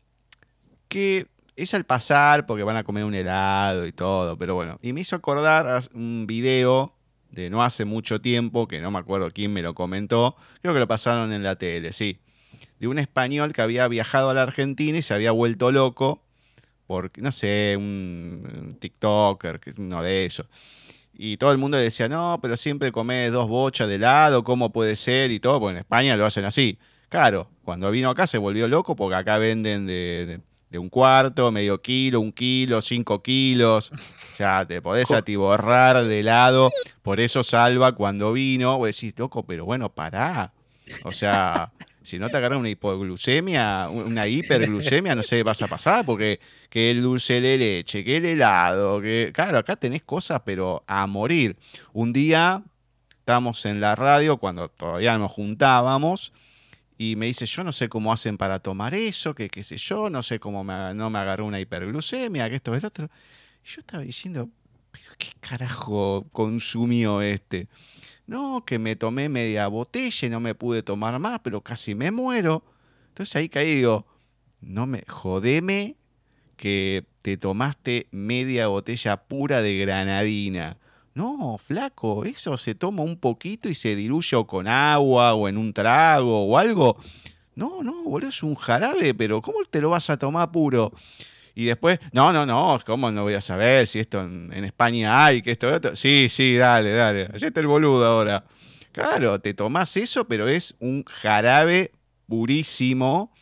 que 0.88 1.28
es 1.55 1.73
al 1.73 1.84
pasar 1.84 2.45
porque 2.45 2.63
van 2.63 2.78
a 2.78 2.84
comer 2.84 3.03
un 3.03 3.15
helado 3.15 3.86
y 3.86 3.91
todo, 3.91 4.38
pero 4.38 4.55
bueno. 4.55 4.80
Y 4.82 4.93
me 4.93 5.01
hizo 5.01 5.15
acordar 5.15 5.82
un 5.93 6.25
video 6.28 6.93
de 7.41 7.49
no 7.49 7.63
hace 7.63 7.85
mucho 7.85 8.21
tiempo, 8.21 8.67
que 8.67 8.81
no 8.81 8.91
me 8.91 8.99
acuerdo 8.99 9.29
quién 9.31 9.53
me 9.53 9.61
lo 9.61 9.73
comentó, 9.73 10.35
creo 10.61 10.73
que 10.73 10.79
lo 10.79 10.88
pasaron 10.88 11.31
en 11.31 11.43
la 11.43 11.55
tele, 11.55 11.93
sí, 11.93 12.19
de 12.79 12.88
un 12.88 12.99
español 12.99 13.53
que 13.53 13.61
había 13.61 13.88
viajado 13.88 14.29
a 14.29 14.33
la 14.33 14.43
Argentina 14.43 14.97
y 14.97 15.01
se 15.01 15.13
había 15.13 15.31
vuelto 15.31 15.71
loco 15.71 16.21
por, 16.88 17.11
no 17.19 17.31
sé, 17.31 17.75
un, 17.77 18.77
TikToker, 18.79 19.59
uno 19.77 20.01
de 20.01 20.25
esos. 20.25 20.47
Y 21.13 21.38
todo 21.38 21.51
el 21.51 21.57
mundo 21.57 21.77
decía, 21.77 22.07
no, 22.07 22.39
pero 22.41 22.55
siempre 22.55 22.91
come 22.91 23.29
dos 23.29 23.47
bochas 23.47 23.88
de 23.88 23.95
helado, 23.95 24.43
¿cómo 24.43 24.71
puede 24.71 24.95
ser? 24.95 25.31
Y 25.31 25.39
todo, 25.39 25.59
porque 25.59 25.73
en 25.73 25.77
España 25.79 26.15
lo 26.15 26.25
hacen 26.25 26.45
así. 26.45 26.79
Claro, 27.09 27.49
cuando 27.63 27.89
vino 27.91 28.09
acá 28.09 28.27
se 28.27 28.38
volvió 28.38 28.67
loco 28.67 28.95
porque 28.95 29.15
acá 29.15 29.38
venden 29.38 29.88
de, 29.88 30.41
un 30.76 30.89
cuarto, 30.89 31.51
medio 31.51 31.82
kilo, 31.82 32.20
un 32.20 32.32
kilo, 32.32 32.82
cinco 32.82 33.22
kilos. 33.24 33.91
O 33.91 34.36
sea, 34.36 34.65
te 34.65 34.82
podés 34.82 35.11
atiborrar 35.11 36.03
de 36.03 36.20
helado. 36.20 36.72
Por 37.01 37.20
eso 37.20 37.43
Salva 37.43 37.93
cuando 37.93 38.34
vino, 38.34 38.78
vos 38.78 38.88
decís, 38.88 39.13
loco, 39.18 39.43
pero 39.43 39.65
bueno, 39.65 39.89
pará. 39.89 40.51
O 41.03 41.11
sea, 41.11 41.72
si 42.01 42.20
no 42.20 42.30
te 42.30 42.38
agarra 42.38 42.57
una 42.57 42.70
hipoglucemia, 42.70 43.89
una 43.89 44.28
hiperglucemia, 44.28 45.15
no 45.15 45.24
sé, 45.24 45.43
vas 45.43 45.61
a 45.61 45.68
pasar, 45.68 46.05
porque 46.05 46.39
que 46.70 46.91
el 46.91 47.01
dulce 47.01 47.41
de 47.41 47.57
leche, 47.57 48.03
que 48.03 48.18
el 48.18 48.26
helado, 48.26 49.01
que. 49.01 49.32
Claro, 49.34 49.57
acá 49.57 49.76
tenés 49.76 50.03
cosas, 50.03 50.41
pero 50.45 50.84
a 50.88 51.07
morir. 51.07 51.57
Un 51.93 52.13
día 52.13 52.63
estamos 53.20 53.65
en 53.65 53.82
la 53.82 53.95
radio, 53.95 54.38
cuando 54.38 54.70
todavía 54.70 55.18
nos 55.18 55.32
juntábamos, 55.32 56.32
y 56.97 57.15
me 57.15 57.27
dice, 57.27 57.45
yo 57.45 57.63
no 57.63 57.71
sé 57.71 57.89
cómo 57.89 58.11
hacen 58.11 58.37
para 58.37 58.59
tomar 58.59 58.93
eso, 58.95 59.35
que 59.35 59.49
qué 59.49 59.63
sé 59.63 59.77
yo, 59.77 60.09
no 60.09 60.23
sé 60.23 60.39
cómo 60.39 60.63
no 60.63 61.09
me 61.09 61.19
agarró 61.19 61.45
una 61.45 61.59
hiperglucemia, 61.59 62.49
que 62.49 62.55
esto, 62.55 62.71
que 62.71 62.85
otro. 62.85 63.09
Y 63.63 63.69
yo 63.69 63.81
estaba 63.81 64.03
diciendo, 64.03 64.49
¿pero 64.91 65.05
qué 65.17 65.29
carajo 65.39 66.27
consumió 66.31 67.21
este? 67.21 67.67
No, 68.25 68.65
que 68.65 68.79
me 68.79 68.95
tomé 68.95 69.29
media 69.29 69.67
botella 69.67 70.27
y 70.27 70.29
no 70.29 70.39
me 70.39 70.55
pude 70.55 70.83
tomar 70.83 71.19
más, 71.19 71.39
pero 71.43 71.61
casi 71.61 71.93
me 71.95 72.11
muero. 72.11 72.63
Entonces 73.09 73.35
ahí 73.35 73.47
caí 73.47 73.69
y 73.69 73.75
digo, 73.75 74.07
no 74.59 74.87
me, 74.87 75.03
jodeme 75.07 75.95
que 76.57 77.05
te 77.21 77.37
tomaste 77.37 78.07
media 78.11 78.67
botella 78.67 79.17
pura 79.17 79.61
de 79.61 79.77
granadina. 79.77 80.77
No, 81.18 81.57
flaco, 81.57 82.26
eso 82.26 82.55
se 82.57 82.76
toma 82.76 83.01
un 83.01 83.18
poquito 83.18 83.70
y 83.70 83.74
se 83.74 83.95
diluye 83.95 84.38
con 84.45 84.68
agua 84.68 85.34
o 85.34 85.49
en 85.49 85.57
un 85.57 85.74
trago 85.74 86.45
o 86.45 86.59
algo. 86.59 86.95
No, 87.55 87.82
no, 87.82 88.03
boludo, 88.03 88.30
es 88.30 88.43
un 88.43 88.53
jarabe, 88.53 89.15
pero 89.15 89.41
¿cómo 89.41 89.57
te 89.68 89.82
lo 89.82 89.89
vas 89.89 90.11
a 90.11 90.18
tomar 90.18 90.51
puro? 90.51 90.93
Y 91.55 91.65
después, 91.65 91.97
no, 92.11 92.32
no, 92.32 92.45
no, 92.45 92.80
¿cómo 92.86 93.09
no 93.09 93.24
voy 93.24 93.34
a 93.34 93.41
saber 93.41 93.88
si 93.88 93.97
esto 93.97 94.22
en, 94.22 94.63
España 94.63 95.26
hay, 95.26 95.41
que 95.41 95.53
esto, 95.53 95.74
otro? 95.74 95.95
Sí, 95.95 96.28
sí, 96.30 96.55
dale, 96.55 96.91
dale. 96.91 97.30
Allí 97.34 97.47
está 97.47 97.61
el 97.61 97.68
boludo 97.68 98.05
ahora. 98.05 98.45
Claro, 98.91 99.41
te 99.41 99.55
tomás 99.55 99.97
eso, 99.97 100.28
pero 100.28 100.47
es 100.47 100.76
un 100.80 101.03
jarabe 101.03 101.93
purísimo 102.28 103.34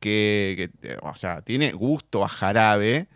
que, 0.00 0.70
o 1.02 1.14
sea, 1.16 1.42
tiene 1.42 1.72
gusto 1.72 2.24
a 2.24 2.30
jarabe, 2.30 3.08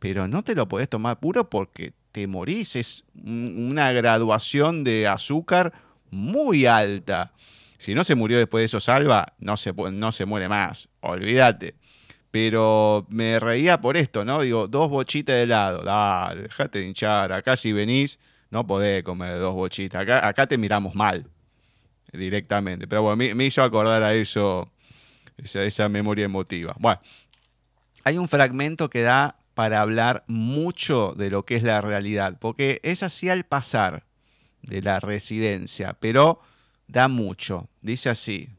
pero 0.00 0.26
no 0.26 0.42
te 0.42 0.56
lo 0.56 0.66
podés 0.66 0.88
tomar 0.88 1.20
puro 1.20 1.48
porque 1.48 1.94
te 2.16 2.26
morís. 2.26 2.76
Es 2.76 3.04
una 3.26 3.92
graduación 3.92 4.84
de 4.84 5.06
azúcar 5.06 5.74
muy 6.10 6.64
alta. 6.64 7.34
Si 7.76 7.94
no 7.94 8.04
se 8.04 8.14
murió 8.14 8.38
después 8.38 8.62
de 8.62 8.64
eso, 8.64 8.80
salva, 8.80 9.34
no 9.38 9.58
se, 9.58 9.74
no 9.74 10.12
se 10.12 10.24
muere 10.24 10.48
más. 10.48 10.88
Olvídate. 11.00 11.74
Pero 12.30 13.06
me 13.10 13.38
reía 13.38 13.82
por 13.82 13.98
esto, 13.98 14.24
¿no? 14.24 14.40
Digo, 14.40 14.66
dos 14.66 14.88
bochitas 14.88 15.36
de 15.36 15.42
helado. 15.42 15.82
Dale, 15.82 16.44
dejate 16.44 16.78
de 16.78 16.86
hinchar. 16.86 17.34
Acá 17.34 17.54
si 17.54 17.74
venís, 17.74 18.18
no 18.50 18.66
podés 18.66 19.02
comer 19.02 19.38
dos 19.38 19.52
bochitas. 19.52 20.00
Acá, 20.08 20.46
te 20.46 20.56
miramos 20.56 20.94
mal 20.94 21.28
directamente. 22.14 22.88
Pero 22.88 23.02
bueno, 23.02 23.16
me, 23.34 23.44
hizo 23.44 23.62
acordar 23.62 24.02
a 24.02 24.14
eso, 24.14 24.72
esa, 25.36 25.64
esa 25.64 25.90
memoria 25.90 26.24
emotiva. 26.24 26.74
Bueno, 26.78 26.98
hay 28.04 28.16
un 28.16 28.26
fragmento 28.26 28.88
que 28.88 29.02
da 29.02 29.36
para 29.56 29.80
hablar 29.80 30.22
mucho 30.26 31.14
de 31.16 31.30
lo 31.30 31.46
que 31.46 31.56
es 31.56 31.62
la 31.62 31.80
realidad, 31.80 32.36
porque 32.38 32.78
es 32.82 33.02
así 33.02 33.30
al 33.30 33.44
pasar 33.44 34.04
de 34.60 34.82
la 34.82 35.00
residencia, 35.00 35.96
pero 35.98 36.40
da 36.88 37.08
mucho. 37.08 37.66
Dice 37.80 38.10
así, 38.10 38.50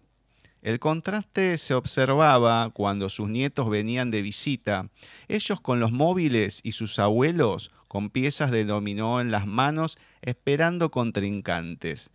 el 0.63 0.79
contraste 0.79 1.59
se 1.59 1.75
observaba 1.75 2.71
cuando 2.71 3.09
sus 3.09 3.29
nietos 3.29 3.69
venían 3.69 4.09
de 4.09 4.23
visita, 4.23 4.89
ellos 5.27 5.61
con 5.61 5.79
los 5.79 5.91
móviles 5.91 6.61
y 6.63 6.71
sus 6.71 6.97
abuelos 6.97 7.71
con 7.87 8.09
piezas 8.09 8.49
de 8.49 8.65
dominó 8.65 9.21
en 9.21 9.29
las 9.29 9.45
manos 9.45 9.99
esperando 10.23 10.89
contrincantes. 10.89 12.09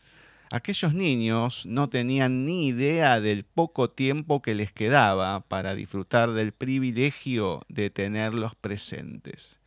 Aquellos 0.52 0.92
niños 0.92 1.64
no 1.64 1.88
tenían 1.88 2.44
ni 2.44 2.66
idea 2.66 3.22
del 3.22 3.42
poco 3.42 3.88
tiempo 3.88 4.42
que 4.42 4.54
les 4.54 4.70
quedaba 4.70 5.40
para 5.40 5.74
disfrutar 5.74 6.32
del 6.32 6.52
privilegio 6.52 7.62
de 7.70 7.88
tenerlos 7.88 8.54
presentes. 8.54 9.58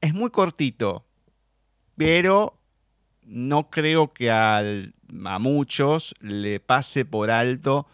Es 0.00 0.14
muy 0.14 0.30
cortito, 0.30 1.04
pero 1.94 2.58
no 3.26 3.68
creo 3.68 4.14
que 4.14 4.30
a 4.30 4.62
muchos 5.38 6.14
le 6.20 6.58
pase 6.60 7.04
por 7.04 7.30
alto 7.30 7.86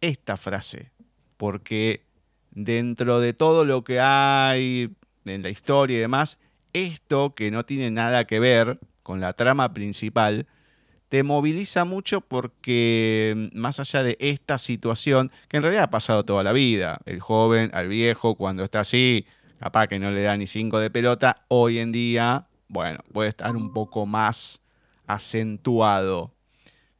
esta 0.00 0.36
frase, 0.36 0.90
porque 1.36 2.02
dentro 2.50 3.20
de 3.20 3.32
todo 3.32 3.64
lo 3.64 3.84
que 3.84 4.00
hay 4.00 4.90
en 5.24 5.42
la 5.44 5.50
historia 5.50 5.98
y 5.98 6.00
demás, 6.00 6.40
esto 6.72 7.36
que 7.36 7.52
no 7.52 7.64
tiene 7.64 7.92
nada 7.92 8.24
que 8.24 8.40
ver 8.40 8.80
con 9.04 9.20
la 9.20 9.34
trama 9.34 9.72
principal, 9.72 10.48
te 11.08 11.22
moviliza 11.22 11.84
mucho 11.84 12.20
porque 12.20 13.50
mm, 13.52 13.58
más 13.58 13.80
allá 13.80 14.02
de 14.02 14.16
esta 14.20 14.58
situación, 14.58 15.30
que 15.48 15.58
en 15.58 15.62
realidad 15.62 15.84
ha 15.84 15.90
pasado 15.90 16.24
toda 16.24 16.42
la 16.42 16.52
vida, 16.52 17.00
el 17.06 17.20
joven 17.20 17.70
al 17.74 17.88
viejo, 17.88 18.34
cuando 18.34 18.64
está 18.64 18.80
así, 18.80 19.26
capaz 19.58 19.86
que 19.88 19.98
no 19.98 20.10
le 20.10 20.22
da 20.22 20.36
ni 20.36 20.46
cinco 20.46 20.78
de 20.78 20.90
pelota, 20.90 21.44
hoy 21.48 21.78
en 21.78 21.92
día, 21.92 22.46
bueno, 22.68 23.00
puede 23.12 23.28
estar 23.28 23.56
un 23.56 23.72
poco 23.72 24.06
más 24.06 24.62
acentuado. 25.06 26.32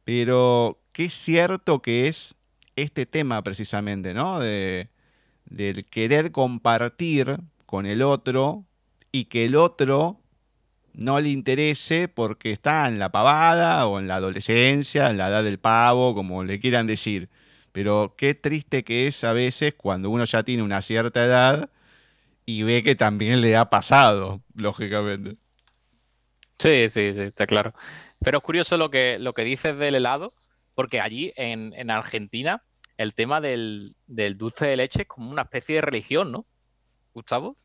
Pero 0.03 0.79
qué 0.93 1.09
cierto 1.09 1.81
que 1.81 2.07
es 2.07 2.35
este 2.75 3.05
tema 3.05 3.43
precisamente, 3.43 4.13
¿no? 4.13 4.39
De, 4.39 4.89
del 5.45 5.85
querer 5.85 6.31
compartir 6.31 7.37
con 7.65 7.85
el 7.85 8.01
otro 8.01 8.63
y 9.11 9.25
que 9.25 9.45
el 9.45 9.55
otro 9.55 10.21
no 10.97 11.19
le 11.19 11.29
interese 11.29 12.07
porque 12.07 12.51
está 12.51 12.87
en 12.87 12.99
la 12.99 13.11
pavada 13.11 13.85
o 13.87 13.99
en 13.99 14.07
la 14.07 14.15
adolescencia, 14.15 15.09
en 15.09 15.17
la 15.17 15.29
edad 15.29 15.43
del 15.43 15.59
pavo, 15.59 16.15
como 16.15 16.43
le 16.43 16.59
quieran 16.59 16.87
decir. 16.87 17.29
Pero 17.71 18.15
qué 18.17 18.33
triste 18.33 18.83
que 18.83 19.07
es 19.07 19.23
a 19.23 19.31
veces 19.31 19.75
cuando 19.77 20.09
uno 20.09 20.23
ya 20.23 20.43
tiene 20.43 20.63
una 20.63 20.81
cierta 20.81 21.23
edad 21.23 21.69
y 22.45 22.63
ve 22.63 22.81
que 22.81 22.95
también 22.95 23.41
le 23.41 23.55
ha 23.55 23.69
pasado, 23.69 24.41
lógicamente. 24.55 25.35
Sí, 26.57 26.89
sí, 26.89 27.13
sí, 27.13 27.21
está 27.21 27.45
claro. 27.45 27.73
Pero 28.19 28.39
es 28.39 28.43
curioso 28.43 28.77
lo 28.77 28.89
que, 28.89 29.19
lo 29.19 29.33
que 29.33 29.43
dices 29.43 29.77
del 29.77 29.93
helado, 29.93 30.33
porque 30.73 30.99
allí 30.99 31.31
en, 31.35 31.91
Argentina 31.91 32.63
el 32.97 33.13
tema 33.13 33.39
del, 33.39 33.95
dulce 34.07 34.65
de 34.65 34.77
leche 34.77 35.01
es 35.03 35.07
como 35.07 35.29
una 35.29 35.43
especie 35.43 35.75
de 35.75 35.81
religión, 35.81 36.31
¿no? 36.31 36.47
Gustavo. 37.13 37.55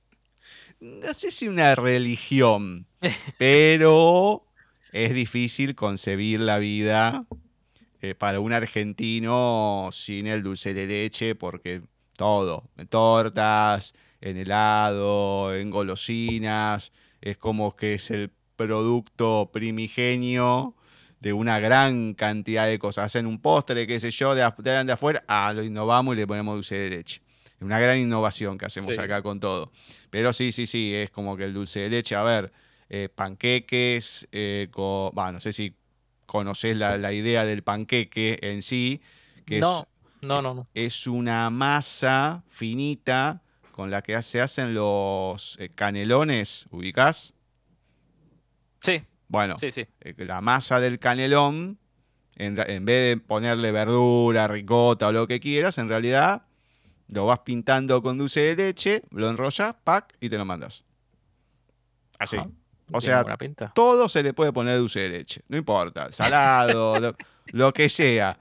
No 0.82 1.14
sé 1.14 1.30
si 1.30 1.46
una 1.46 1.76
religión, 1.76 2.86
pero 3.38 4.44
es 4.90 5.14
difícil 5.14 5.76
concebir 5.76 6.40
la 6.40 6.58
vida 6.58 7.24
eh, 8.00 8.16
para 8.16 8.40
un 8.40 8.52
argentino 8.52 9.90
sin 9.92 10.26
el 10.26 10.42
dulce 10.42 10.74
de 10.74 10.88
leche, 10.88 11.36
porque 11.36 11.82
todo, 12.16 12.68
en 12.76 12.88
tortas, 12.88 13.94
en 14.20 14.38
helado, 14.38 15.54
en 15.54 15.70
golosinas, 15.70 16.90
es 17.20 17.36
como 17.36 17.76
que 17.76 17.94
es 17.94 18.10
el 18.10 18.32
producto 18.56 19.50
primigenio 19.52 20.74
de 21.20 21.32
una 21.32 21.60
gran 21.60 22.14
cantidad 22.14 22.66
de 22.66 22.80
cosas. 22.80 23.04
Hacen 23.04 23.26
un 23.26 23.40
postre, 23.40 23.86
qué 23.86 24.00
sé 24.00 24.10
yo, 24.10 24.34
de, 24.34 24.52
de, 24.58 24.82
de 24.82 24.92
afuera, 24.92 25.22
ah, 25.28 25.52
lo 25.52 25.62
innovamos 25.62 26.16
y 26.16 26.18
le 26.18 26.26
ponemos 26.26 26.56
dulce 26.56 26.74
de 26.74 26.90
leche. 26.90 27.21
Una 27.62 27.78
gran 27.78 27.98
innovación 27.98 28.58
que 28.58 28.66
hacemos 28.66 28.98
acá 28.98 29.22
con 29.22 29.40
todo. 29.40 29.72
Pero 30.10 30.32
sí, 30.32 30.52
sí, 30.52 30.66
sí, 30.66 30.94
es 30.94 31.10
como 31.10 31.36
que 31.36 31.44
el 31.44 31.54
dulce 31.54 31.80
de 31.80 31.88
leche, 31.90 32.14
a 32.14 32.22
ver, 32.22 32.52
eh, 32.88 33.08
panqueques, 33.14 34.28
eh, 34.32 34.68
no 34.76 35.40
sé 35.40 35.52
si 35.52 35.74
conoces 36.26 36.76
la, 36.76 37.12
idea 37.12 37.44
del 37.44 37.62
panqueque 37.62 38.38
en 38.42 38.62
sí, 38.62 39.00
que 39.44 39.60
no, 39.60 39.80
es, 39.80 39.86
no, 40.22 40.42
no, 40.42 40.54
no. 40.54 40.66
es 40.74 41.06
una 41.06 41.50
masa 41.50 42.42
finita 42.48 43.42
con 43.72 43.90
la 43.90 44.02
que 44.02 44.20
se 44.22 44.40
hacen 44.40 44.74
los 44.74 45.56
eh, 45.58 45.70
canelones, 45.74 46.66
¿ubicás? 46.70 47.34
Sí. 48.80 49.02
Bueno, 49.28 49.56
eh, 49.60 50.14
la 50.18 50.40
masa 50.40 50.78
del 50.78 50.98
canelón, 50.98 51.78
en, 52.36 52.54
vez 52.54 52.84
de 52.84 53.16
ponerle 53.16 53.72
verdura, 53.72 54.46
ricota 54.46 55.08
o 55.08 55.12
lo 55.12 55.26
que 55.26 55.40
quieras, 55.40 55.78
en 55.78 55.88
realidad 55.88 56.42
lo 57.12 57.26
vas 57.26 57.40
pintando 57.40 58.02
con 58.02 58.18
dulce 58.18 58.40
de 58.40 58.56
leche, 58.56 59.02
lo 59.10 59.28
enrollas, 59.28 59.74
pack, 59.84 60.14
y 60.20 60.28
te 60.30 60.38
lo 60.38 60.44
mandas. 60.44 60.84
Así. 62.18 62.36
O 62.94 63.00
sea, 63.00 63.24
pinta. 63.38 63.72
todo 63.74 64.08
se 64.08 64.22
le 64.22 64.34
puede 64.34 64.52
poner 64.52 64.78
dulce 64.78 65.00
de 65.00 65.08
leche. 65.08 65.42
No 65.48 65.56
importa. 65.56 66.12
Salado, 66.12 66.98
lo, 67.00 67.16
lo 67.46 67.72
que 67.72 67.88
sea. 67.88 68.38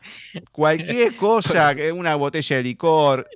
Cualquier 0.51 1.15
cosa, 1.15 1.74
una 1.93 2.15
botella 2.15 2.57
de 2.57 2.63
licor, 2.63 3.30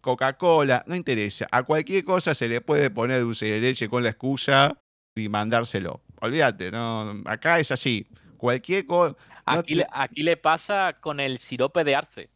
Coca-Cola, 0.00 0.82
no 0.86 0.94
interesa. 0.96 1.46
A 1.50 1.62
cualquier 1.62 2.04
cosa 2.04 2.34
se 2.34 2.48
le 2.48 2.60
puede 2.60 2.90
poner 2.90 3.20
dulce 3.20 3.46
de 3.46 3.60
leche 3.60 3.88
con 3.88 4.02
la 4.02 4.10
excusa 4.10 4.76
y 5.14 5.28
mandárselo. 5.28 6.00
Olvídate, 6.20 6.70
no. 6.70 7.22
Acá 7.26 7.60
es 7.60 7.70
así. 7.70 8.06
Cualquier 8.36 8.86
cosa. 8.86 9.14
no 9.46 9.52
Aquí, 9.60 9.72
te- 9.74 9.78
le, 9.78 9.86
aquí 9.92 10.22
le 10.22 10.36
pasa 10.36 10.96
con 11.00 11.20
el 11.20 11.38
sirope 11.38 11.84
de 11.84 11.94
arce. 11.94 12.30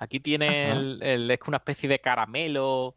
Aquí 0.00 0.18
tiene 0.18 0.70
el, 0.72 1.02
el- 1.02 1.30
es 1.30 1.38
una 1.46 1.58
especie 1.58 1.88
de 1.88 1.98
caramelo. 1.98 2.96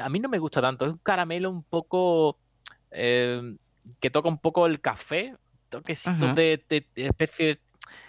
A 0.00 0.08
mí 0.08 0.20
no 0.20 0.28
me 0.28 0.38
gusta 0.38 0.60
tanto. 0.62 0.86
Es 0.86 0.92
un 0.92 0.98
caramelo 0.98 1.50
un 1.50 1.64
poco 1.64 2.38
eh, 2.92 3.56
que 4.00 4.08
toca 4.10 4.28
un 4.28 4.38
poco 4.38 4.66
el 4.66 4.80
café. 4.80 5.34
Toquecitos 5.68 6.34
de, 6.36 6.64
de- 6.68 6.86
de 6.94 7.06
especie 7.06 7.46
de- 7.46 7.60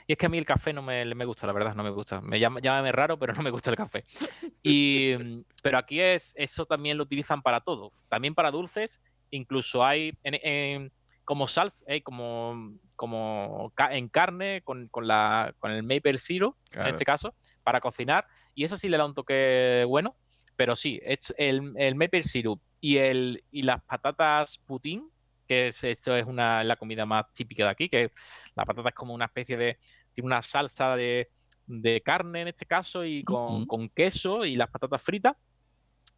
Y 0.06 0.12
es 0.14 0.18
que 0.18 0.28
a 0.28 0.30
mí 0.30 0.38
el 0.38 0.46
café 0.46 0.74
no 0.74 0.82
me, 0.84 1.04
me 1.16 1.26
gusta, 1.26 1.48
la 1.48 1.54
verdad, 1.54 1.74
no 1.76 1.84
me 1.84 1.90
gusta. 1.90 2.22
Me 2.22 2.40
llama, 2.40 2.60
llámame 2.60 2.92
raro, 2.92 3.18
pero 3.18 3.34
no 3.34 3.42
me 3.42 3.50
gusta 3.50 3.72
el 3.72 3.78
café. 3.78 4.04
Y, 4.62 5.16
pero 5.64 5.78
aquí 5.78 6.00
es, 6.00 6.34
eso 6.38 6.66
también 6.66 6.98
lo 6.98 7.04
utilizan 7.04 7.42
para 7.42 7.62
todo. 7.62 7.92
También 8.10 8.36
para 8.36 8.52
dulces. 8.52 9.02
Incluso 9.32 9.84
hay 9.84 10.14
en- 10.24 10.40
en- 10.44 10.92
como 11.26 11.48
salsa, 11.48 11.84
eh, 11.88 12.02
como, 12.04 12.74
como 12.96 13.72
ca- 13.76 13.96
en 13.96 14.08
carne 14.10 14.62
con, 14.64 14.88
con 14.90 15.08
la, 15.08 15.54
con 15.58 15.72
el 15.72 15.82
maple 15.82 16.18
syrup, 16.20 16.56
Claro. 16.70 16.90
en 16.90 16.96
este 16.96 17.06
caso, 17.06 17.34
para 17.64 17.80
cocinar. 17.80 18.26
Y 18.56 18.64
eso 18.64 18.78
sí 18.78 18.90
le 18.90 18.98
da 18.98 19.06
un 19.06 19.14
toque 19.14 19.86
bueno. 19.88 20.16
Pero 20.56 20.76
sí, 20.76 21.00
es 21.04 21.34
el, 21.38 21.74
el 21.78 21.96
maple 21.96 22.22
syrup 22.22 22.62
y, 22.80 22.98
el, 22.98 23.44
y 23.52 23.64
las 23.64 23.82
patatas 23.82 24.60
putín, 24.60 25.10
que 25.48 25.68
es, 25.68 25.84
esto 25.84 26.16
es 26.16 26.28
una, 26.28 26.64
la 26.64 26.76
comida 26.76 27.08
más 27.08 27.32
típica 27.34 27.64
de 27.64 27.70
aquí, 27.72 27.90
que 27.90 28.12
la 28.56 28.64
patata 28.64 28.90
es 28.90 28.96
como 28.96 29.16
una 29.16 29.26
especie 29.26 29.58
de, 29.58 29.80
tiene 30.14 30.28
una 30.28 30.44
salsa 30.44 30.96
de, 30.96 31.30
de 31.66 32.02
carne 32.02 32.42
en 32.42 32.50
este 32.50 32.68
caso 32.68 33.04
y 33.04 33.24
con, 33.24 33.66
con 33.66 33.90
queso 33.90 34.46
y 34.46 34.56
las 34.56 34.70
patatas 34.70 35.02
fritas. 35.02 35.36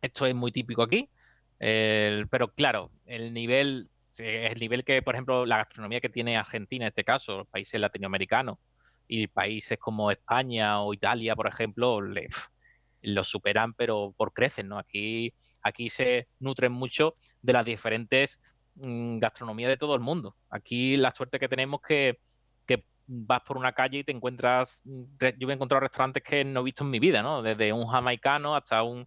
Esto 0.02 0.26
es 0.26 0.36
muy 0.36 0.52
típico 0.52 0.82
aquí. 0.82 1.10
Pero 1.58 2.54
claro, 2.54 2.92
el 3.06 3.34
nivel, 3.34 3.90
el 4.18 4.60
nivel 4.60 4.84
que, 4.84 5.02
por 5.02 5.16
ejemplo, 5.16 5.46
la 5.46 5.58
gastronomía 5.58 6.02
que 6.02 6.10
tiene 6.10 6.36
Argentina 6.36 6.84
en 6.84 6.90
este 6.90 7.06
caso, 7.06 7.38
los 7.38 7.48
países 7.48 7.80
latinoamericanos 7.80 8.58
y 9.08 9.28
países 9.28 9.78
como 9.80 10.12
España 10.12 10.82
o 10.82 10.94
Italia, 10.94 11.36
por 11.36 11.48
ejemplo, 11.48 12.02
le- 12.02 12.28
lo 13.02 13.24
superan, 13.24 13.74
pero 13.74 14.14
por 14.18 14.34
creces, 14.34 14.66
¿no? 14.66 14.78
Aquí, 14.80 15.34
aquí 15.64 15.90
se 15.90 16.28
nutren 16.40 16.72
mucho 16.72 17.16
de 17.42 17.54
las 17.54 17.66
diferentes 17.66 18.40
mm, 18.76 19.20
gastronomías 19.20 19.70
de 19.70 19.78
todo 19.78 19.96
el 19.96 20.02
mundo. 20.02 20.38
Aquí 20.50 20.98
la 20.98 21.12
suerte 21.12 21.40
que 21.40 21.48
tenemos 21.50 21.82
que, 21.88 22.20
que 22.66 22.86
vas 23.08 23.42
por 23.46 23.58
una 23.58 23.74
calle 23.74 24.00
y 24.00 24.04
te 24.04 24.12
encuentras, 24.12 24.82
mm, 24.86 25.04
yo 25.40 25.50
he 25.50 25.54
encontrado 25.54 25.82
restaurantes 25.82 26.24
que 26.24 26.44
no 26.44 26.62
he 26.62 26.64
visto 26.64 26.84
en 26.84 26.90
mi 26.92 27.00
vida, 27.00 27.22
¿no? 27.22 27.42
Desde 27.44 27.72
un 27.74 27.88
jamaicano 27.88 28.56
hasta 28.56 28.82
un, 28.84 29.06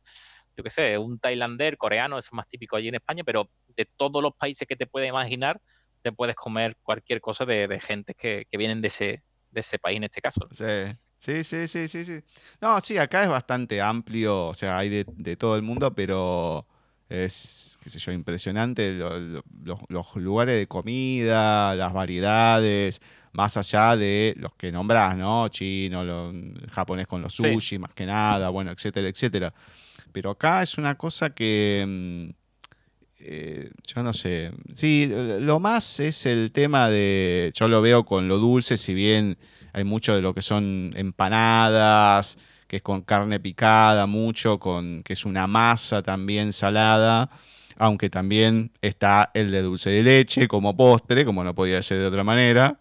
yo 0.57 0.65
qué 0.65 0.71
sé, 0.71 0.99
un 0.99 1.19
tailander, 1.19 1.77
coreano, 1.77 2.19
eso 2.19 2.29
es 2.29 2.33
más 2.33 2.49
típico 2.49 2.77
allí 2.77 2.89
en 2.89 2.97
España, 2.97 3.23
pero 3.25 3.51
de 3.69 3.87
todos 3.97 4.23
los 4.23 4.33
países 4.37 4.67
que 4.69 4.77
te 4.77 4.87
puedes 4.87 5.09
imaginar, 5.09 5.61
te 6.03 6.13
puedes 6.13 6.37
comer 6.37 6.77
cualquier 6.83 7.21
cosa 7.21 7.45
de, 7.45 7.69
de 7.69 7.81
gente 7.81 8.15
que, 8.15 8.45
que 8.51 8.59
vienen 8.59 8.81
de 8.81 8.89
ese, 8.89 9.23
de 9.51 9.61
ese 9.61 9.79
país 9.79 9.97
en 9.99 10.05
este 10.05 10.21
caso. 10.21 10.49
Sí. 10.51 10.65
Sí, 11.21 11.43
sí, 11.43 11.67
sí, 11.67 11.89
sí, 11.89 12.05
sí. 12.05 12.21
No, 12.61 12.79
sí, 12.81 12.97
acá 12.97 13.23
es 13.25 13.29
bastante 13.29 13.81
amplio, 13.83 14.47
o 14.47 14.55
sea, 14.55 14.79
hay 14.79 14.89
de, 14.89 15.05
de 15.17 15.37
todo 15.37 15.57
el 15.57 15.63
mundo, 15.63 15.93
pero 15.93 16.65
es, 17.09 17.77
qué 17.83 17.91
sé 17.91 17.99
yo, 17.99 18.13
impresionante 18.13 18.93
lo- 18.93 19.19
lo- 19.19 19.43
los, 19.65 19.81
los 19.89 20.17
lugares 20.17 20.57
de 20.57 20.69
comida, 20.69 21.75
las 21.75 21.93
variedades, 21.93 23.01
más 23.33 23.57
allá 23.57 23.97
de 23.97 24.35
los 24.39 24.55
que 24.55 24.71
nombrás, 24.71 25.17
¿no? 25.17 25.49
Chino, 25.49 26.05
lo- 26.05 26.33
japonés 26.71 27.09
con 27.09 27.21
los 27.21 27.35
Sí. 27.35 27.43
sushi, 27.43 27.79
más 27.81 27.93
que 27.95 28.07
nada, 28.07 28.49
bueno, 28.51 28.71
etcétera, 28.71 29.09
etcétera. 29.09 29.53
Pero 30.13 30.31
acá 30.31 30.63
es 30.63 30.79
una 30.79 30.97
cosa 30.97 31.31
que, 31.31 31.85
mm, 31.87 32.38
eh, 33.31 33.71
yo 33.87 34.03
no 34.03 34.15
sé, 34.15 34.53
sí, 34.75 35.07
lo 35.13 35.61
más 35.61 36.01
es 36.01 36.25
el 36.25 36.51
tema 36.51 36.89
de, 36.89 37.53
yo 37.55 37.69
lo 37.69 37.83
veo 37.83 38.07
con 38.07 38.27
lo 38.27 38.39
dulce, 38.39 38.79
si 38.79 38.95
bien 38.95 39.37
hay 39.75 39.85
mucho 39.85 40.15
de 40.17 40.23
lo 40.23 40.33
que 40.33 40.41
son 40.41 40.93
empanadas, 40.97 42.39
que 42.67 42.77
es 42.77 42.83
con 42.83 43.03
carne 43.03 43.39
picada, 43.39 44.07
mucho, 44.07 44.59
con 44.59 45.03
que 45.03 45.13
es 45.13 45.27
una 45.27 45.47
masa 45.47 46.03
también 46.03 46.55
salada, 46.55 47.29
aunque 47.77 48.09
también 48.09 48.73
está 48.81 49.31
el 49.35 49.51
de 49.51 49.61
dulce 49.61 49.91
de 49.91 50.03
leche 50.03 50.49
como 50.49 50.75
postre, 50.75 51.27
como 51.27 51.45
no 51.45 51.55
podía 51.55 51.83
ser 51.83 51.99
de 51.99 52.07
otra 52.07 52.25
manera, 52.25 52.81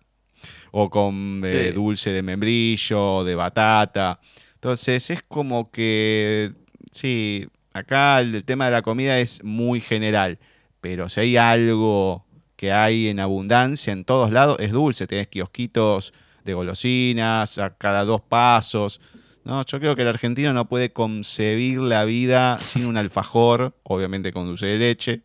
o 0.71 0.89
con 0.89 1.41
eh, 1.45 1.73
dulce 1.73 2.11
de 2.11 2.23
membrillo, 2.23 3.25
de 3.25 3.35
batata. 3.35 4.21
Entonces 4.53 5.09
es 5.09 5.23
como 5.23 5.71
que, 5.71 6.53
sí, 6.89 7.47
acá 7.73 8.19
el, 8.19 8.43
tema 8.43 8.65
de 8.65 8.71
la 8.71 8.81
comida 8.81 9.19
es 9.19 9.43
muy 9.43 9.79
general, 9.79 10.39
pero 10.81 11.09
si 11.09 11.19
hay 11.21 11.37
algo 11.37 12.25
que 12.55 12.71
hay 12.71 13.07
en 13.07 13.19
abundancia 13.19 13.93
en 13.93 14.03
todos 14.03 14.31
lados, 14.31 14.57
es 14.59 14.71
dulce. 14.71 15.07
Tenés 15.07 15.27
kiosquitos 15.27 16.13
de 16.43 16.53
golosinas 16.53 17.59
a 17.59 17.75
cada 17.77 18.03
dos 18.03 18.21
pasos. 18.21 18.99
No, 19.45 19.63
yo 19.63 19.79
creo 19.79 19.95
que 19.95 20.01
el 20.01 20.07
argentino 20.07 20.51
no 20.53 20.67
puede 20.67 20.91
concebir 20.91 21.77
la 21.79 22.03
vida 22.03 22.57
sin 22.57 22.85
un 22.85 22.97
alfajor, 22.97 23.77
obviamente 23.83 24.33
con 24.33 24.45
dulce 24.45 24.65
de 24.65 24.77
leche, 24.77 25.21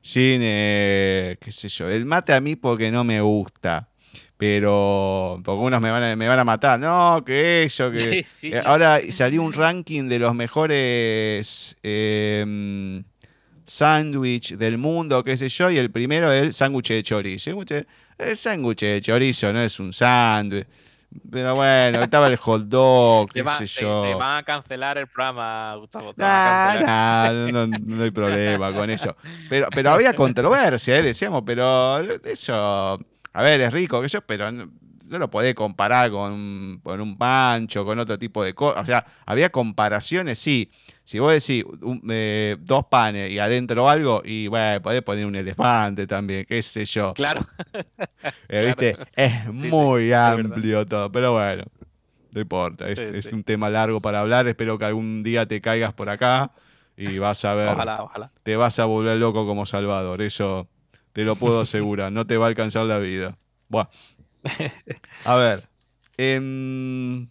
sin, 0.00 0.40
eh, 0.42 1.38
qué 1.40 1.50
sé 1.50 1.68
yo, 1.68 1.88
el 1.88 2.04
mate 2.04 2.34
a 2.34 2.40
mí 2.40 2.54
porque 2.54 2.92
no 2.92 3.02
me 3.02 3.20
gusta, 3.20 3.88
pero 4.38 5.40
porque 5.44 5.60
unos 5.60 5.80
me 5.82 5.90
van 5.90 6.02
a, 6.02 6.16
me 6.16 6.28
van 6.28 6.38
a 6.38 6.44
matar, 6.44 6.78
no, 6.78 7.24
que 7.26 7.64
eso, 7.64 7.90
que... 7.90 7.98
Sí, 7.98 8.22
sí. 8.22 8.52
Eh, 8.52 8.62
ahora 8.64 9.00
salió 9.10 9.42
un 9.42 9.52
ranking 9.52 10.08
de 10.08 10.20
los 10.20 10.32
mejores 10.32 11.76
eh, 11.82 13.02
sándwich 13.64 14.56
del 14.56 14.78
mundo, 14.78 15.24
qué 15.24 15.36
sé 15.36 15.48
yo, 15.48 15.70
y 15.70 15.78
el 15.78 15.90
primero 15.90 16.32
es 16.32 16.40
el 16.40 16.52
sándwich 16.52 16.90
de 16.90 17.02
chorizo. 17.02 17.50
El 18.16 18.36
sándwich 18.36 18.80
de 18.80 19.00
chorizo 19.00 19.52
no 19.52 19.60
es 19.60 19.80
un 19.80 19.92
sándwich. 19.92 20.66
Pero 21.30 21.54
bueno, 21.54 22.02
estaba 22.02 22.28
el 22.28 22.36
hot 22.36 22.64
dog, 22.64 23.32
qué 23.32 23.42
sé 23.42 23.66
yo. 23.66 24.02
te 24.02 24.14
van 24.14 24.38
a 24.38 24.42
cancelar 24.44 24.98
el 24.98 25.06
programa, 25.06 25.74
Gustavo. 25.76 26.12
Nah, 26.16 26.78
nah, 26.80 27.32
no, 27.50 27.66
no 27.66 28.04
hay 28.04 28.10
problema 28.10 28.72
con 28.72 28.90
eso. 28.90 29.16
Pero, 29.48 29.68
pero 29.74 29.90
había 29.90 30.12
controversia, 30.12 30.98
¿eh? 30.98 31.02
decíamos, 31.02 31.42
pero 31.46 32.00
eso, 32.24 33.00
a 33.32 33.42
ver, 33.42 33.60
es 33.60 33.72
rico, 33.72 34.00
que 34.02 34.08
yo, 34.08 34.20
pero 34.22 34.50
no, 34.52 34.70
no 35.06 35.18
lo 35.18 35.30
podés 35.30 35.54
comparar 35.54 36.10
con, 36.10 36.32
un- 36.32 36.80
con 36.82 37.00
un 37.00 37.16
pancho, 37.16 37.84
con 37.84 37.98
otro 37.98 38.18
tipo 38.18 38.42
de 38.44 38.54
cosas. 38.54 38.82
O 38.82 38.86
sea, 38.86 39.06
había 39.26 39.50
comparaciones, 39.50 40.38
sí. 40.38 40.70
Si 41.04 41.18
vos 41.18 41.32
decís 41.32 41.64
un- 41.82 42.02
eh, 42.10 42.56
dos 42.60 42.86
panes 42.90 43.30
y 43.32 43.38
adentro 43.38 43.88
algo, 43.88 44.22
y 44.24 44.46
bueno, 44.48 44.82
podés 44.82 45.02
poner 45.02 45.26
un 45.26 45.36
elefante 45.36 46.06
también, 46.06 46.44
qué 46.46 46.60
sé 46.62 46.84
yo. 46.84 47.12
Claro, 47.14 47.40
Eh, 48.48 48.64
¿viste? 48.66 48.98
Es 49.14 49.46
sí, 49.52 49.52
muy 49.52 50.12
amplio 50.12 50.86
todo, 50.86 51.10
pero 51.12 51.32
bueno, 51.32 51.64
no 52.32 52.40
importa, 52.40 52.88
es, 52.88 52.98
Sí, 52.98 53.02
es 53.12 53.32
un 53.32 53.44
tema 53.44 53.70
largo 53.70 54.00
para 54.00 54.20
hablar, 54.20 54.46
espero 54.48 54.78
que 54.78 54.84
algún 54.86 55.22
día 55.22 55.46
te 55.46 55.60
caigas 55.60 55.92
por 55.94 56.08
acá 56.10 56.52
y 56.96 57.18
vas 57.18 57.44
a 57.44 57.54
ver, 57.54 57.72
ojalá, 57.72 58.02
ojalá. 58.02 58.32
te 58.42 58.56
vas 58.56 58.78
a 58.78 58.84
volver 58.86 59.16
loco 59.18 59.46
como 59.46 59.66
Salvador, 59.66 60.22
eso 60.22 60.68
te 61.12 61.24
lo 61.24 61.36
puedo 61.36 61.60
asegurar, 61.60 62.12
no 62.12 62.26
te 62.26 62.36
va 62.36 62.46
a 62.46 62.48
alcanzar 62.48 62.86
la 62.86 62.98
vida. 62.98 63.36
Buah. 63.68 63.88
A 65.24 65.36
ver, 65.36 65.68
em, 66.16 67.28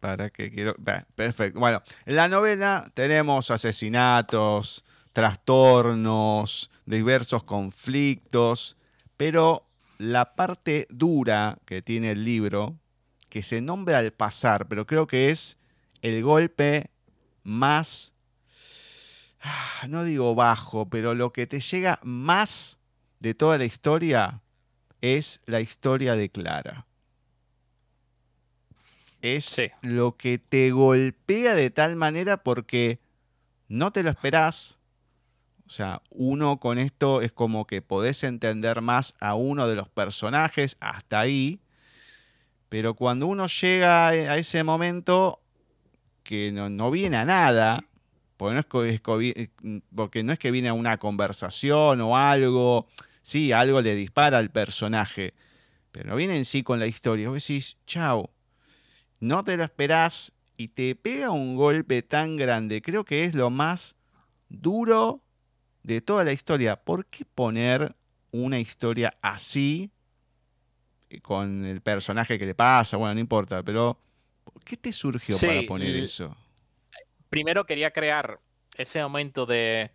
para 0.00 0.30
qué 0.30 0.50
quiero, 0.50 0.74
perfecto, 1.14 1.60
bueno, 1.60 1.82
en 2.06 2.16
la 2.16 2.28
novela 2.28 2.90
tenemos 2.94 3.50
asesinatos, 3.50 4.84
trastornos, 5.12 6.70
diversos 6.86 7.44
conflictos, 7.44 8.76
pero 9.16 9.66
la 9.98 10.34
parte 10.34 10.86
dura 10.90 11.58
que 11.66 11.82
tiene 11.82 12.12
el 12.12 12.24
libro, 12.24 12.76
que 13.28 13.42
se 13.42 13.60
nombra 13.60 13.98
al 13.98 14.12
pasar, 14.12 14.66
pero 14.66 14.86
creo 14.86 15.06
que 15.06 15.30
es 15.30 15.58
el 16.02 16.22
golpe 16.22 16.90
más, 17.42 18.14
no 19.88 20.04
digo 20.04 20.34
bajo, 20.34 20.88
pero 20.88 21.14
lo 21.14 21.32
que 21.32 21.46
te 21.46 21.60
llega 21.60 21.98
más 22.02 22.78
de 23.20 23.34
toda 23.34 23.58
la 23.58 23.64
historia 23.64 24.40
es 25.00 25.40
la 25.46 25.60
historia 25.60 26.14
de 26.14 26.28
Clara. 26.30 26.86
Es 29.22 29.44
Sí. 29.44 29.70
lo 29.82 30.16
que 30.16 30.38
te 30.38 30.70
golpea 30.70 31.54
de 31.54 31.70
tal 31.70 31.96
manera 31.96 32.38
porque 32.42 33.00
no 33.68 33.92
te 33.92 34.02
lo 34.02 34.10
esperás. 34.10 34.78
O 35.66 35.70
sea, 35.70 36.02
uno 36.10 36.58
con 36.58 36.78
esto 36.78 37.20
es 37.20 37.30
como 37.30 37.66
que 37.66 37.82
podés 37.82 38.24
entender 38.24 38.80
más 38.80 39.14
a 39.20 39.34
uno 39.34 39.68
de 39.68 39.76
los 39.76 39.88
personajes 39.88 40.76
hasta 40.80 41.20
ahí. 41.20 41.60
Pero 42.68 42.94
cuando 42.94 43.26
uno 43.26 43.46
llega 43.46 44.08
a 44.08 44.36
ese 44.38 44.64
momento 44.64 45.40
que 46.22 46.50
no, 46.52 46.70
no 46.70 46.90
viene 46.90 47.18
a 47.18 47.24
nada, 47.24 47.84
porque 48.40 48.54
no 48.54 48.84
es, 48.84 49.50
porque 49.94 50.22
no 50.22 50.32
es 50.32 50.38
que 50.38 50.50
viene 50.50 50.70
a 50.70 50.72
una 50.72 50.96
conversación 50.96 52.00
o 52.00 52.16
algo, 52.16 52.88
sí, 53.20 53.52
algo 53.52 53.82
le 53.82 53.94
dispara 53.94 54.38
al 54.38 54.50
personaje, 54.50 55.34
pero 55.92 56.08
no 56.08 56.16
viene 56.16 56.38
en 56.38 56.46
sí 56.46 56.62
con 56.62 56.80
la 56.80 56.86
historia. 56.86 57.28
Vos 57.28 57.46
decís, 57.46 57.76
chao, 57.86 58.30
no 59.18 59.44
te 59.44 59.58
lo 59.58 59.64
esperás 59.64 60.32
y 60.56 60.68
te 60.68 60.94
pega 60.94 61.30
un 61.32 61.54
golpe 61.54 62.00
tan 62.00 62.36
grande. 62.36 62.80
Creo 62.80 63.04
que 63.04 63.24
es 63.24 63.34
lo 63.34 63.50
más 63.50 63.94
duro 64.48 65.20
de 65.82 66.00
toda 66.00 66.24
la 66.24 66.32
historia. 66.32 66.76
¿Por 66.76 67.04
qué 67.04 67.26
poner 67.26 67.94
una 68.30 68.58
historia 68.58 69.18
así 69.20 69.90
eh, 71.10 71.20
con 71.20 71.66
el 71.66 71.82
personaje 71.82 72.38
que 72.38 72.46
le 72.46 72.54
pasa? 72.54 72.96
Bueno, 72.96 73.12
no 73.12 73.20
importa, 73.20 73.62
pero 73.62 74.00
¿qué 74.64 74.78
te 74.78 74.94
surgió 74.94 75.36
para 75.38 75.60
poner 75.64 75.94
eso? 75.94 76.34
Primero 77.30 77.64
quería 77.64 77.92
crear 77.92 78.40
ese 78.76 79.02
momento 79.02 79.46
de, 79.46 79.92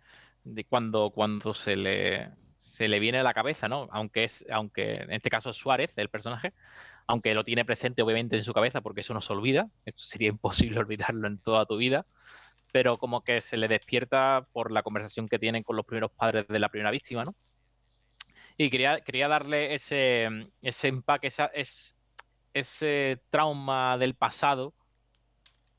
cuando, 0.68 1.10
cuando 1.10 1.54
se 1.54 1.76
le 1.76 2.30
se 2.76 2.88
le 2.88 2.98
viene 2.98 3.18
a 3.18 3.22
la 3.22 3.32
cabeza, 3.32 3.68
¿no? 3.68 3.88
Aunque 3.90 4.24
es, 4.24 4.44
aunque 4.50 4.96
en 4.96 5.12
este 5.12 5.30
caso 5.30 5.48
es 5.50 5.56
Suárez, 5.56 5.92
el 5.96 6.10
personaje, 6.10 6.52
aunque 7.06 7.34
lo 7.34 7.42
tiene 7.42 7.64
presente 7.64 8.02
obviamente 8.02 8.36
en 8.36 8.42
su 8.42 8.52
cabeza 8.52 8.82
porque 8.82 9.00
eso 9.00 9.14
no 9.14 9.22
se 9.22 9.32
olvida, 9.32 9.70
esto 9.86 10.02
sería 10.02 10.28
imposible 10.36 10.78
olvidarlo 10.78 11.26
en 11.26 11.38
toda 11.38 11.64
tu 11.64 11.78
vida, 11.78 12.04
pero 12.72 12.98
como 12.98 13.22
que 13.22 13.40
se 13.40 13.56
le 13.56 13.68
despierta 13.68 14.46
por 14.52 14.72
la 14.72 14.82
conversación 14.82 15.28
que 15.28 15.38
tienen 15.38 15.62
con 15.62 15.76
los 15.76 15.86
primeros 15.86 16.10
padres 16.10 16.48
de 16.48 16.58
la 16.58 16.68
primera 16.68 16.90
víctima, 16.90 17.24
¿no? 17.24 17.34
Y 18.58 18.68
quería, 18.68 19.00
quería 19.00 19.28
darle 19.28 19.74
ese, 19.74 20.28
ese 20.60 20.88
empaque, 20.88 21.28
es, 21.28 21.96
ese 22.52 23.22
trauma 23.30 23.96
del 23.98 24.14
pasado 24.14 24.74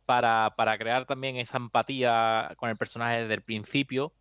para, 0.07 0.53
para 0.55 0.77
crear 0.77 1.05
también 1.05 1.35
esa 1.35 1.57
empatía 1.57 2.53
con 2.55 2.69
el 2.69 2.77
personaje 2.77 3.23
desde 3.23 3.33
el 3.33 3.41
principio. 3.43 4.13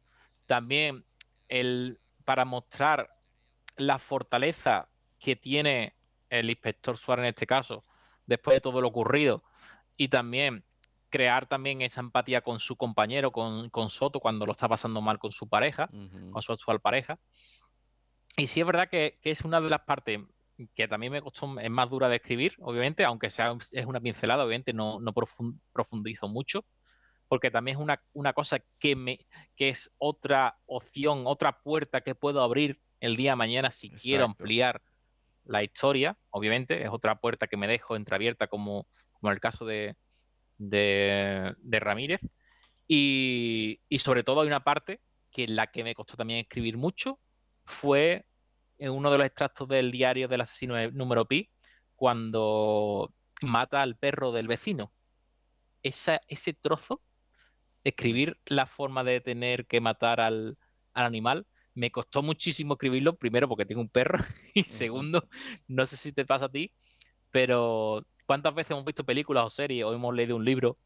También 0.44 1.04
el, 1.48 2.00
para 2.24 2.44
mostrar 2.44 3.08
la 3.76 4.00
fortaleza 4.00 4.88
que 5.20 5.36
tiene 5.36 5.94
el 6.28 6.50
inspector 6.50 6.96
Suárez 6.96 7.22
en 7.22 7.28
este 7.28 7.46
caso, 7.46 7.84
después 8.26 8.56
de 8.56 8.60
todo 8.60 8.80
lo 8.80 8.88
ocurrido, 8.88 9.44
y 9.96 10.08
también 10.08 10.64
crear 11.08 11.46
también 11.46 11.82
esa 11.82 12.00
empatía 12.00 12.40
con 12.40 12.58
su 12.58 12.74
compañero, 12.74 13.30
con, 13.30 13.88
Soto, 13.88 14.18
cuando 14.18 14.44
lo 14.44 14.52
está 14.52 14.68
pasando 14.68 15.00
mal 15.00 15.20
con 15.20 15.30
su 15.30 15.48
pareja, 15.48 15.88
con 16.32 16.42
su 16.42 16.52
actual 16.52 16.80
pareja. 16.80 17.20
Y 18.36 18.48
sí 18.48 18.60
es 18.60 18.66
verdad 18.66 18.88
que, 18.90 19.20
es 19.22 19.42
una 19.42 19.60
de 19.60 19.70
las 19.70 19.82
partes 19.82 20.20
que 20.74 20.88
también 20.88 21.12
me 21.12 21.22
costó, 21.22 21.58
es 21.60 21.70
más 21.70 21.90
dura 21.90 22.08
de 22.08 22.16
escribir, 22.16 22.54
obviamente, 22.60 23.04
aunque 23.04 23.30
sea 23.30 23.56
es 23.72 23.86
una 23.86 24.00
pincelada, 24.00 24.44
obviamente 24.44 24.72
no, 24.72 25.00
no 25.00 25.12
profundizo 25.12 26.28
mucho, 26.28 26.64
porque 27.28 27.50
también 27.50 27.76
es 27.76 27.82
una, 27.82 28.02
una 28.12 28.32
cosa 28.32 28.58
que, 28.78 28.96
me, 28.96 29.26
que 29.56 29.68
es 29.68 29.90
otra 29.98 30.58
opción, 30.66 31.24
otra 31.26 31.60
puerta 31.60 32.00
que 32.00 32.14
puedo 32.14 32.42
abrir 32.42 32.80
el 33.00 33.16
día 33.16 33.32
de 33.32 33.36
mañana 33.36 33.70
si 33.70 33.90
quiero 33.90 34.24
ampliar 34.24 34.82
la 35.44 35.62
historia, 35.62 36.16
obviamente, 36.30 36.82
es 36.82 36.90
otra 36.90 37.20
puerta 37.20 37.46
que 37.46 37.56
me 37.56 37.68
dejo 37.68 37.96
entreabierta 37.96 38.48
como, 38.48 38.88
como 39.12 39.30
en 39.30 39.34
el 39.34 39.40
caso 39.40 39.64
de, 39.64 39.96
de, 40.58 41.54
Ramírez. 41.80 42.20
Y, 42.88 43.80
y, 43.88 43.98
sobre 43.98 44.22
todo 44.24 44.40
hay 44.40 44.46
una 44.46 44.64
parte 44.64 45.00
que 45.30 45.46
la 45.48 45.68
que 45.68 45.84
me 45.84 45.94
costó 45.94 46.16
también 46.16 46.40
escribir 46.40 46.76
mucho 46.76 47.18
fue 47.64 48.26
en 48.78 48.90
uno 48.90 49.10
de 49.10 49.18
los 49.18 49.26
extractos 49.26 49.68
del 49.68 49.90
diario 49.90 50.28
del 50.28 50.42
asesino 50.42 50.90
número 50.92 51.24
pi, 51.26 51.50
cuando 51.94 53.12
mata 53.42 53.82
al 53.82 53.96
perro 53.96 54.32
del 54.32 54.48
vecino. 54.48 54.92
Esa, 55.82 56.20
ese 56.28 56.52
trozo 56.52 57.02
escribir 57.88 58.36
la 58.46 58.66
forma 58.66 59.04
de 59.04 59.20
tener 59.20 59.66
que 59.66 59.80
matar 59.80 60.20
al, 60.20 60.58
animal. 60.92 61.46
Me 61.74 61.90
costó 61.90 62.22
muchísimo 62.22 62.74
escribirlo, 62.74 63.16
primero 63.16 63.48
porque 63.48 63.66
tengo 63.66 63.82
un 63.82 63.90
perro 63.90 64.18
y 64.54 64.64
segundo, 64.64 65.28
no 65.68 65.84
sé 65.84 65.96
si 65.96 66.10
te 66.10 66.24
pasa 66.24 66.46
a 66.46 66.48
ti, 66.48 66.72
pero 67.30 68.06
¿cuántas 68.24 68.54
veces 68.54 68.70
hemos 68.70 68.86
visto 68.86 69.04
películas 69.04 69.44
o 69.44 69.50
series 69.50 69.84
o 69.84 69.92
hemos 69.92 70.14
leído 70.14 70.36
un 70.36 70.44
libro 70.44 70.78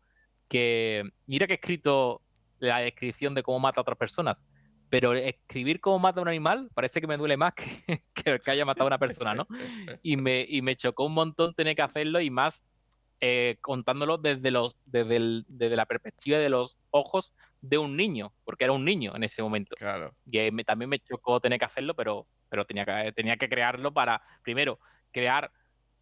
que 0.48 1.04
mira 1.26 1.46
que 1.46 1.52
he 1.52 1.56
escrito 1.56 2.22
la 2.58 2.78
descripción 2.80 3.34
de 3.34 3.44
cómo 3.44 3.60
mata 3.60 3.80
a 3.80 3.82
otras 3.82 3.96
personas, 3.96 4.44
pero 4.90 5.14
escribir 5.14 5.80
cómo 5.80 5.98
mata 5.98 6.20
a 6.20 6.22
un 6.22 6.28
animal 6.28 6.68
parece 6.74 7.00
que 7.00 7.06
me 7.06 7.16
duele 7.16 7.36
más 7.36 7.54
que, 8.14 8.40
que, 8.40 8.50
haya 8.50 8.64
matado 8.64 8.86
a 8.86 8.88
una 8.88 8.98
persona, 8.98 9.34
¿no? 9.34 9.46
Y 10.02 10.16
me, 10.16 10.44
y 10.46 10.60
me 10.60 10.76
chocó 10.76 11.06
un 11.06 11.14
montón 11.14 11.54
tener 11.54 11.76
que 11.76 11.82
hacerlo 11.82 12.20
y 12.20 12.28
más 12.28 12.64
eh, 13.22 13.58
contándolo 13.60 14.16
desde, 14.16 14.50
los, 14.50 14.76
desde, 14.86 15.44
desde, 15.46 15.76
la 15.76 15.86
perspectiva 15.86 16.38
de 16.38 16.48
los 16.48 16.78
ojos 16.90 17.34
de 17.60 17.76
un 17.76 17.94
niño, 17.94 18.32
porque 18.44 18.64
era 18.64 18.72
un 18.72 18.84
niño 18.84 19.14
en 19.14 19.22
ese 19.22 19.42
momento. 19.42 19.76
Claro. 19.76 20.14
Y 20.24 20.64
también 20.64 20.88
me 20.88 20.98
chocó 20.98 21.38
tener 21.38 21.58
que 21.58 21.66
hacerlo, 21.66 21.94
pero, 21.94 22.26
pero 22.48 22.64
tenía, 22.64 22.84
que, 22.84 23.12
tenía 23.12 23.36
que 23.36 23.48
crearlo 23.48 23.92
para, 23.92 24.22
primero, 24.42 24.80
crear, 25.12 25.52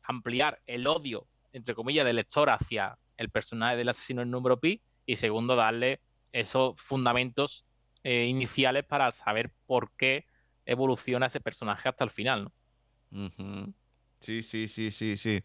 ampliar 0.05 0.61
el 0.67 0.87
odio, 0.87 1.27
entre 1.53 1.75
comillas, 1.75 2.07
del 2.07 2.17
lector 2.17 2.51
hacia 2.51 2.97
el 3.17 3.31
personaje 3.31 3.77
del 3.77 3.89
asesino 3.89 4.23
en 4.23 4.31
número 4.31 4.61
pi, 4.61 4.81
y 5.05 5.17
segundo, 5.17 5.57
darle 5.57 6.01
esos 6.31 6.81
fundamentos 6.81 7.67
eh, 8.05 8.25
iniciales 8.25 8.85
para 8.85 9.11
saber 9.11 9.53
por 9.67 9.93
qué 9.97 10.27
evoluciona 10.65 11.27
ese 11.27 11.41
personaje 11.41 11.89
hasta 11.89 12.05
el 12.05 12.11
final. 12.11 12.51
¿no? 13.11 13.75
Sí, 14.21 14.43
sí, 14.43 14.69
sí, 14.69 14.91
sí, 14.91 15.17
sí. 15.17 15.43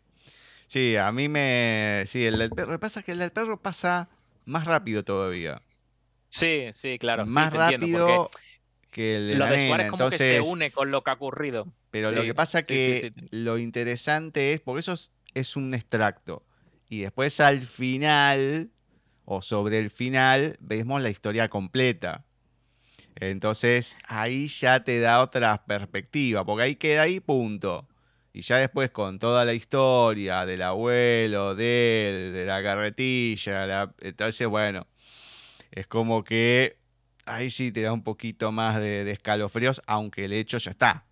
Sí, 0.68 0.96
a 0.96 1.12
mí 1.12 1.30
me. 1.30 2.04
Sí, 2.06 2.26
el 2.26 2.40
del 2.40 2.50
perro. 2.50 2.80
Pasa 2.80 3.02
es 3.02 3.06
que 3.06 3.12
el 3.12 3.20
del 3.20 3.32
perro 3.32 3.62
pasa 3.62 4.10
más 4.46 4.66
rápido 4.66 5.04
todavía. 5.04 5.62
Sí, 6.30 6.70
sí, 6.74 6.98
claro. 6.98 7.26
Más 7.26 7.54
rápido 7.54 8.30
que 8.90 9.16
el 9.18 9.28
de 9.28 9.36
Lo 9.36 9.46
la 9.46 9.52
de 9.52 9.68
Suárez 9.68 9.92
como 9.92 10.10
que 10.10 10.18
se 10.18 10.42
une 10.42 10.72
con 10.72 10.90
lo 10.90 11.04
que 11.04 11.12
ha 11.12 11.14
ocurrido. 11.14 11.68
Pero 11.92 12.12
lo 12.12 12.24
que 12.24 12.34
pasa 12.34 12.60
es 12.60 12.66
que 12.66 13.14
lo 13.30 13.58
interesante 13.60 14.54
es. 14.54 14.62
Porque 14.62 14.80
eso 14.80 14.94
es, 15.34 15.56
un 15.56 15.74
extracto. 15.74 16.44
Y 16.90 17.02
después 17.02 17.40
al 17.40 17.62
final, 17.62 18.72
o 19.26 19.42
sobre 19.42 19.80
el 19.80 19.90
final, 19.90 20.58
vemos 20.60 21.02
la 21.02 21.10
historia 21.10 21.50
completa. 21.50 22.26
Entonces 23.16 23.98
ahí 24.08 24.48
ya 24.48 24.84
te 24.84 25.00
da 25.00 25.22
otra 25.22 25.64
perspectiva, 25.66 26.46
porque 26.46 26.64
ahí 26.64 26.76
queda 26.76 27.04
ahí, 27.04 27.20
punto. 27.20 27.88
Y 28.34 28.42
ya 28.42 28.58
después 28.58 28.90
con 28.90 29.20
toda 29.20 29.46
la 29.46 29.54
historia 29.54 30.46
del 30.46 30.64
abuelo, 30.64 31.54
de 31.54 32.10
él, 32.10 32.34
de 32.34 32.46
la 32.46 32.64
carretilla, 32.64 33.94
entonces 34.02 34.48
bueno, 34.48 34.88
es 35.72 35.86
como 35.86 36.24
que 36.24 36.78
ahí 37.26 37.52
sí 37.52 37.72
te 37.72 37.84
da 37.84 37.94
un 37.94 38.04
poquito 38.04 38.52
más 38.52 38.80
de, 38.80 39.10
escalofríos, 39.12 39.82
aunque 39.86 40.26
el 40.26 40.34
hecho 40.34 40.58
ya 40.58 40.72
está. 40.72 41.06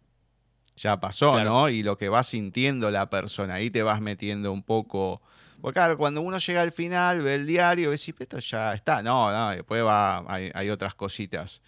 Ya 0.77 0.99
pasó, 0.99 1.43
¿no? 1.43 1.69
Y 1.69 1.83
lo 1.83 1.97
que 1.97 2.09
va 2.09 2.23
sintiendo 2.23 2.89
la 2.89 3.09
persona, 3.09 3.55
ahí 3.55 3.69
te 3.69 3.83
vas 3.83 4.01
metiendo 4.01 4.51
un 4.51 4.63
poco. 4.63 5.21
Porque 5.61 5.75
claro, 5.75 5.97
cuando 5.97 6.21
uno 6.21 6.39
llega 6.39 6.61
al 6.63 6.71
final, 6.71 7.21
ve 7.21 7.35
el 7.35 7.45
diario, 7.45 7.91
ves, 7.91 8.07
esto 8.07 8.39
ya 8.39 8.73
está. 8.73 9.03
No, 9.03 9.31
no, 9.31 9.51
después 9.51 9.83
va, 9.83 10.25
hay, 10.27 10.49
hay 10.55 10.69
otras 10.71 10.95
cositas 10.95 11.61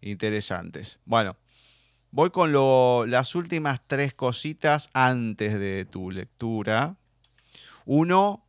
interesantes. 0.00 0.98
Bueno, 1.04 1.36
Voy 2.12 2.30
con 2.30 2.52
las 3.08 3.36
últimas 3.36 3.80
tres 3.86 4.14
cositas 4.14 4.90
antes 4.92 5.60
de 5.60 5.84
tu 5.84 6.10
lectura. 6.10 6.96
Uno, 7.84 8.44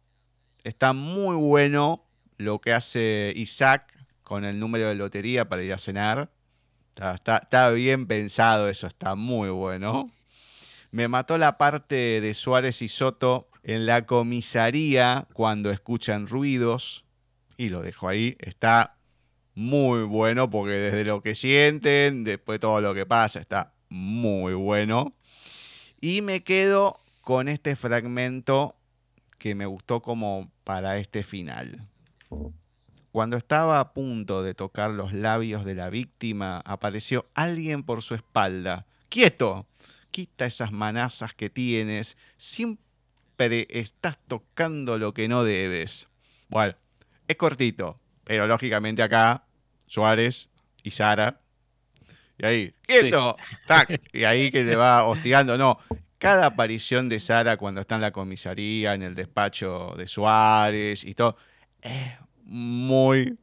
está 0.64 0.94
muy 0.94 1.36
bueno 1.36 2.04
lo 2.38 2.60
que 2.60 2.74
hace 2.74 3.34
Isaac 3.36 3.94
con 4.24 4.46
el 4.46 4.60
número 4.60 4.88
de 4.88 4.96
lotería 4.96 5.48
para 5.48 5.62
ir 5.62 5.74
a 5.74 5.78
cenar. 5.78 6.32
Está, 6.96 7.70
bien 7.70 8.08
pensado 8.08 8.68
eso, 8.68 8.88
está 8.88 9.14
muy 9.14 9.50
bueno. 9.50 10.10
Me 10.90 11.08
mató 11.08 11.38
la 11.38 11.60
parte 11.60 12.20
de 12.20 12.34
Suárez 12.34 12.82
y 12.82 12.88
Soto 12.88 13.48
en 13.62 13.86
la 13.86 14.08
comisaría 14.08 15.28
cuando 15.34 15.70
escuchan 15.70 16.26
ruidos. 16.26 17.06
Y 17.58 17.70
lo 17.70 17.84
dejo 17.84 18.08
ahí. 18.08 18.38
Está 18.40 18.98
muy 19.56 20.04
bueno 20.04 20.50
porque 20.50 20.74
desde 20.74 21.06
lo 21.06 21.22
que 21.22 21.36
sienten, 21.36 22.24
después 22.24 22.60
todo 22.60 22.82
lo 22.82 22.94
que 22.94 23.06
pasa, 23.06 23.40
está 23.40 23.74
muy 23.90 24.54
bueno. 24.54 25.14
Y 26.00 26.22
me 26.22 26.44
quedo 26.44 27.00
con 27.22 27.48
este 27.48 27.76
fragmento 27.76 28.76
que 29.38 29.56
me 29.56 29.66
gustó 29.66 30.02
como 30.02 30.52
para 30.64 30.98
este 30.98 31.24
final. 31.24 31.88
Cuando 33.12 33.36
estaba 33.36 33.80
a 33.80 33.94
punto 33.94 34.42
de 34.42 34.54
tocar 34.54 34.92
los 34.92 35.14
labios 35.14 35.66
de 35.66 35.76
la 35.76 35.90
víctima, 35.90 36.62
apareció 36.66 37.28
alguien 37.34 37.84
por 37.84 38.02
su 38.02 38.16
espalda. 38.16 38.86
¡Quieto! 39.10 39.68
Quita 40.12 40.46
esas 40.46 40.72
manazas 40.72 41.34
que 41.34 41.50
tienes. 41.50 42.18
Siempre 42.38 43.68
estás 43.70 44.18
tocando 44.28 44.98
lo 44.98 45.14
que 45.14 45.28
no 45.28 45.44
debes. 45.44 46.08
Bueno, 46.48 46.76
es 47.28 47.36
cortito, 47.36 48.00
pero 48.32 48.48
lógicamente 48.48 49.04
acá, 49.04 49.44
Suárez 49.88 50.50
y 50.84 50.92
Sara. 50.92 51.42
Y 52.38 52.46
ahí, 52.46 52.74
¡quieto! 52.84 53.36
y 54.14 54.24
ahí 54.24 54.50
que 54.52 54.64
le 54.64 54.78
va 54.78 55.04
hostigando. 55.04 55.58
No, 55.58 55.80
cada 56.18 56.46
aparición 56.46 57.10
de 57.10 57.20
Sara 57.20 57.58
cuando 57.58 57.82
está 57.82 57.96
en 57.96 58.02
la 58.02 58.12
comisaría, 58.12 58.94
en 58.94 59.02
el 59.02 59.16
despacho 59.16 59.96
de 59.98 60.08
Suárez 60.08 61.04
y 61.04 61.14
todo, 61.14 61.36
es 61.82 62.14
muy, 62.46 63.38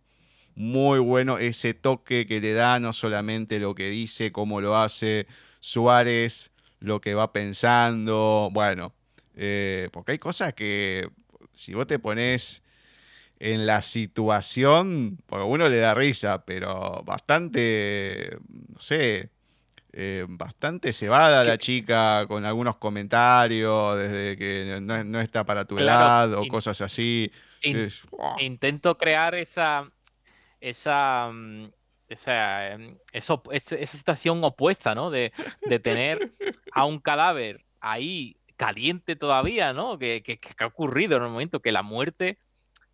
muy 0.55 1.01
bueno 1.01 1.37
ese 1.37 1.75
toque 1.75 2.27
que 2.27 2.41
le 2.41 2.55
da, 2.55 2.81
no 2.81 2.95
solamente 2.95 3.59
lo 3.59 3.75
que 3.75 3.91
dice, 3.91 4.33
cómo 4.33 4.63
lo 4.63 4.75
hace 4.75 5.27
Suárez, 5.61 6.51
lo 6.81 7.03
que 7.03 7.13
va 7.13 7.31
pensando, 7.31 8.49
bueno, 8.53 8.95
eh, 9.37 9.91
porque 9.93 10.13
hay 10.13 10.19
cosas 10.19 10.55
que 10.55 11.11
si 11.53 11.75
vos 11.75 11.87
te 11.87 11.99
pones 11.99 12.63
en 13.41 13.67
la 13.67 13.81
situación, 13.83 15.19
porque 15.27 15.45
uno 15.45 15.69
le 15.69 15.79
da 15.79 15.95
risa, 15.95 16.45
pero 16.45 17.03
bastante, 17.05 18.37
no 18.49 18.81
sé, 18.81 19.31
eh, 19.93 20.27
bastante 20.29 20.93
cebada 20.93 21.45
la 21.45 21.57
chica 21.57 22.27
con 22.29 22.45
algunos 22.45 22.77
comentarios, 22.77 23.97
desde 23.97 24.37
que 24.37 24.79
no, 24.81 25.21
está 25.21 25.45
para 25.45 25.65
tu 25.65 25.77
lado 25.77 26.43
o 26.43 26.49
cosas 26.49 26.81
así. 26.83 27.31
Intento 28.39 28.99
crear 28.99 29.35
esa, 29.35 29.91
esa, 30.61 31.31
mm, 31.33 31.71
esa, 32.09 32.73
em, 32.73 32.99
esa, 33.13 33.41
situación 33.87 34.43
opuesta, 34.45 34.95
¿no? 34.95 35.11
De, 35.11 35.33
tener 35.83 36.33
a 36.73 36.85
un 36.85 36.99
cadáver 36.99 37.65
ahí 37.81 38.37
caliente 38.57 39.17
todavía, 39.17 39.73
¿no? 39.73 39.99
Que, 39.99 40.23
que, 40.23 40.39
ha 40.59 40.67
ocurrido 40.67 41.17
en 41.17 41.25
el 41.25 41.31
momento 41.31 41.61
que 41.61 41.73
la 41.73 41.83
muerte. 41.83 42.39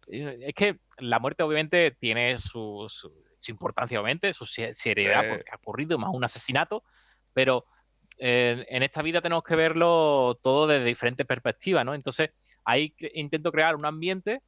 Es 0.06 0.54
que 0.54 0.78
la 0.98 1.18
muerte, 1.18 1.42
obviamente, 1.42 1.92
tiene 1.98 2.36
su, 2.38 2.86
su, 2.88 3.10
importancia, 3.48 4.00
obviamente, 4.00 4.32
su 4.32 4.46
seriedad, 4.46 5.28
porque 5.28 5.50
ha 5.50 5.56
ocurrido 5.56 5.98
más 5.98 6.10
un 6.12 6.24
asesinato, 6.24 6.82
pero 7.32 7.66
eh, 8.18 8.64
en 8.68 8.82
esta 8.82 9.02
vida 9.02 9.20
tenemos 9.20 9.44
que 9.44 9.56
verlo 9.56 10.38
todo 10.42 10.66
desde 10.66 10.84
diferentes 10.84 11.26
perspectivas, 11.26 11.84
¿no? 11.84 11.94
Entonces, 11.94 12.30
ahí 12.64 12.94
intento 13.14 13.52
crear 13.52 13.76
un 13.76 13.84
ambiente 13.84 14.42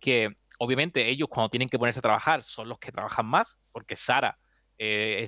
que 0.00 0.36
obviamente 0.58 1.08
ellos 1.08 1.28
cuando 1.28 1.48
tienen 1.48 1.68
que 1.68 1.78
ponerse 1.78 2.00
a 2.00 2.02
trabajar 2.02 2.42
son 2.42 2.68
los 2.68 2.78
que 2.78 2.92
trabajan 2.92 3.26
más, 3.26 3.60
porque 3.70 3.96
Sara 3.96 4.38
eh, 4.78 5.26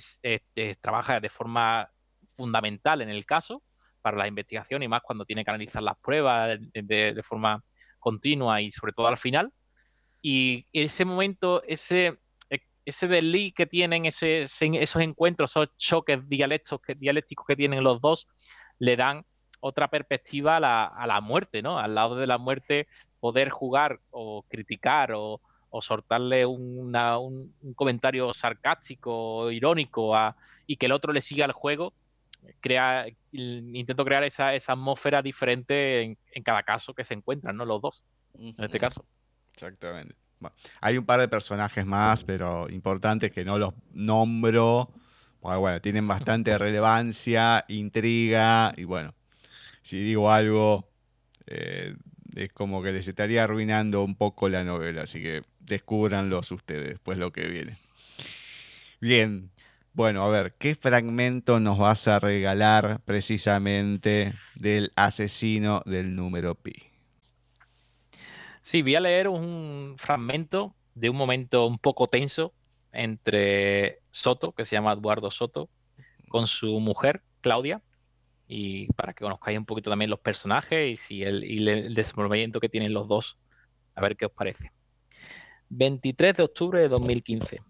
trabaja 0.81 1.21
de 1.21 1.29
forma 1.29 1.89
fundamental 2.37 3.01
en 3.01 3.09
el 3.09 3.25
caso 3.25 3.63
para 4.03 4.17
la 4.17 4.29
investigación 4.29 4.83
y 4.83 4.89
más 4.89 5.03
cuando 5.03 5.25
tiene 5.25 5.45
que 5.45 5.51
analizar 5.51 5.83
las 5.83 5.97
pruebas 5.99 6.59
de, 6.73 7.23
forma 7.23 7.63
continua 7.99 8.61
y 8.61 8.71
sobre 8.71 8.93
todo 8.93 9.07
al 9.07 9.17
final. 9.17 9.53
Y 10.27 10.67
en 10.73 10.87
ese 10.87 11.05
momento, 11.05 11.63
ese, 11.65 12.19
ese 12.87 13.09
desliz 13.09 13.53
que 13.53 13.67
tienen, 13.67 14.07
ese, 14.07 14.41
esos 14.41 15.03
encuentros, 15.03 15.51
esos 15.51 15.77
choques 15.77 16.27
dialécticos, 16.27 16.81
dialécticos 16.97 17.47
que 17.47 17.57
tienen 17.57 17.85
los 17.85 18.01
dos, 18.01 18.27
le 18.79 18.97
dan 18.97 19.27
otra 19.61 19.89
perspectiva 19.89 20.57
a 20.57 20.61
la, 20.61 20.87
a 20.87 21.07
la 21.07 21.21
muerte, 21.21 21.61
¿no? 21.61 21.79
Al 21.79 21.95
lado 21.95 22.17
de 22.17 22.27
la 22.27 22.39
muerte 22.39 22.89
poder 23.21 23.51
jugar 23.51 24.01
o 24.13 24.47
criticar 24.49 25.13
o, 25.13 25.43
o 25.69 25.83
soltarle 25.83 26.47
un, 26.47 27.53
comentario 27.77 28.33
sarcástico 28.33 29.13
o 29.13 29.51
irónico 29.51 30.15
y 30.67 30.79
que 30.79 30.87
el 30.87 30.93
otro 30.93 31.13
le 31.13 31.21
siga 31.21 31.45
el 31.45 31.53
juego, 31.53 31.93
crea, 32.61 33.09
intento 33.31 34.07
crear 34.07 34.25
esa, 34.25 34.53
atmósfera 34.53 35.21
diferente 35.21 36.01
en, 36.01 36.43
cada 36.43 36.63
caso 36.63 36.95
que 36.95 37.05
se 37.05 37.13
encuentran, 37.13 37.59
¿no? 37.59 37.67
Los 37.67 37.83
dos, 37.83 38.05
en 38.39 38.55
este 38.65 38.81
caso. 38.81 39.05
Exactamente. 39.55 40.15
hay 40.81 40.99
un 40.99 41.07
par 41.07 41.21
de 41.21 41.29
personajes 41.29 41.87
más, 41.87 42.25
pero 42.25 42.69
importantes 42.69 43.31
que 43.31 43.45
no 43.45 43.59
los 43.59 43.73
nombro, 43.93 44.91
porque 45.41 45.59
bueno, 45.59 45.81
tienen 45.81 46.07
bastante 46.07 46.59
relevancia, 46.59 47.65
intriga, 47.69 48.75
y 48.77 48.85
bueno, 48.85 49.15
si 49.83 50.01
digo 50.01 50.31
algo, 50.31 50.89
eh, 51.47 51.95
es 52.35 52.53
como 52.53 52.83
que 52.83 52.93
les 52.93 53.07
estaría 53.07 53.45
arruinando 53.45 54.03
un 54.03 54.17
poco 54.17 54.49
la 54.49 54.65
novela, 54.65 55.03
así 55.03 55.23
que 55.23 55.43
descúbranlos 55.61 56.51
ustedes 56.51 56.89
después 56.89 57.17
lo 57.17 57.33
que 57.33 57.47
viene. 57.47 57.79
Bien, 59.01 59.51
bueno, 59.93 60.25
a 60.25 60.29
ver, 60.29 60.55
¿qué 60.59 60.75
fragmento 60.75 61.61
nos 61.61 61.79
vas 61.79 62.09
a 62.09 62.19
regalar 62.19 63.01
precisamente 63.05 64.35
del 64.57 64.93
asesino 64.97 65.83
del 65.87 66.17
número 66.17 66.57
pi? 66.57 66.94
Sí, 68.65 68.81
voy 68.81 68.95
a 68.95 69.01
leer 69.01 69.29
un 69.29 69.97
fragmento 69.99 70.75
de 70.95 71.11
un 71.11 71.17
momento 71.17 71.67
un 71.67 71.79
poco 71.79 72.07
tenso 72.07 72.55
entre 72.93 73.99
Soto, 74.09 74.53
que 74.53 74.65
se 74.65 74.75
llama 74.75 74.95
Eduardo 74.95 75.31
Soto, 75.31 75.69
con 76.31 76.47
su 76.47 76.81
mujer, 76.81 77.23
Claudia, 77.43 77.83
y 78.49 78.87
para 78.95 79.13
que 79.13 79.23
conozcáis 79.23 79.59
un 79.59 79.67
poquito 79.67 79.91
también 79.91 80.11
los 80.11 80.21
personajes 80.21 81.11
y, 81.11 81.25
el, 81.25 81.45
el, 81.69 81.95
desenvolvimiento 81.95 82.59
que 82.59 82.71
tienen 82.71 82.95
los 82.95 83.07
dos. 83.07 83.39
A 83.97 84.01
ver 84.01 84.17
qué 84.17 84.25
os 84.25 84.33
parece. 84.33 84.73
23 85.69 86.35
de 86.35 86.45
octubre 86.45 86.81
de 86.81 86.89
2015. 86.89 87.61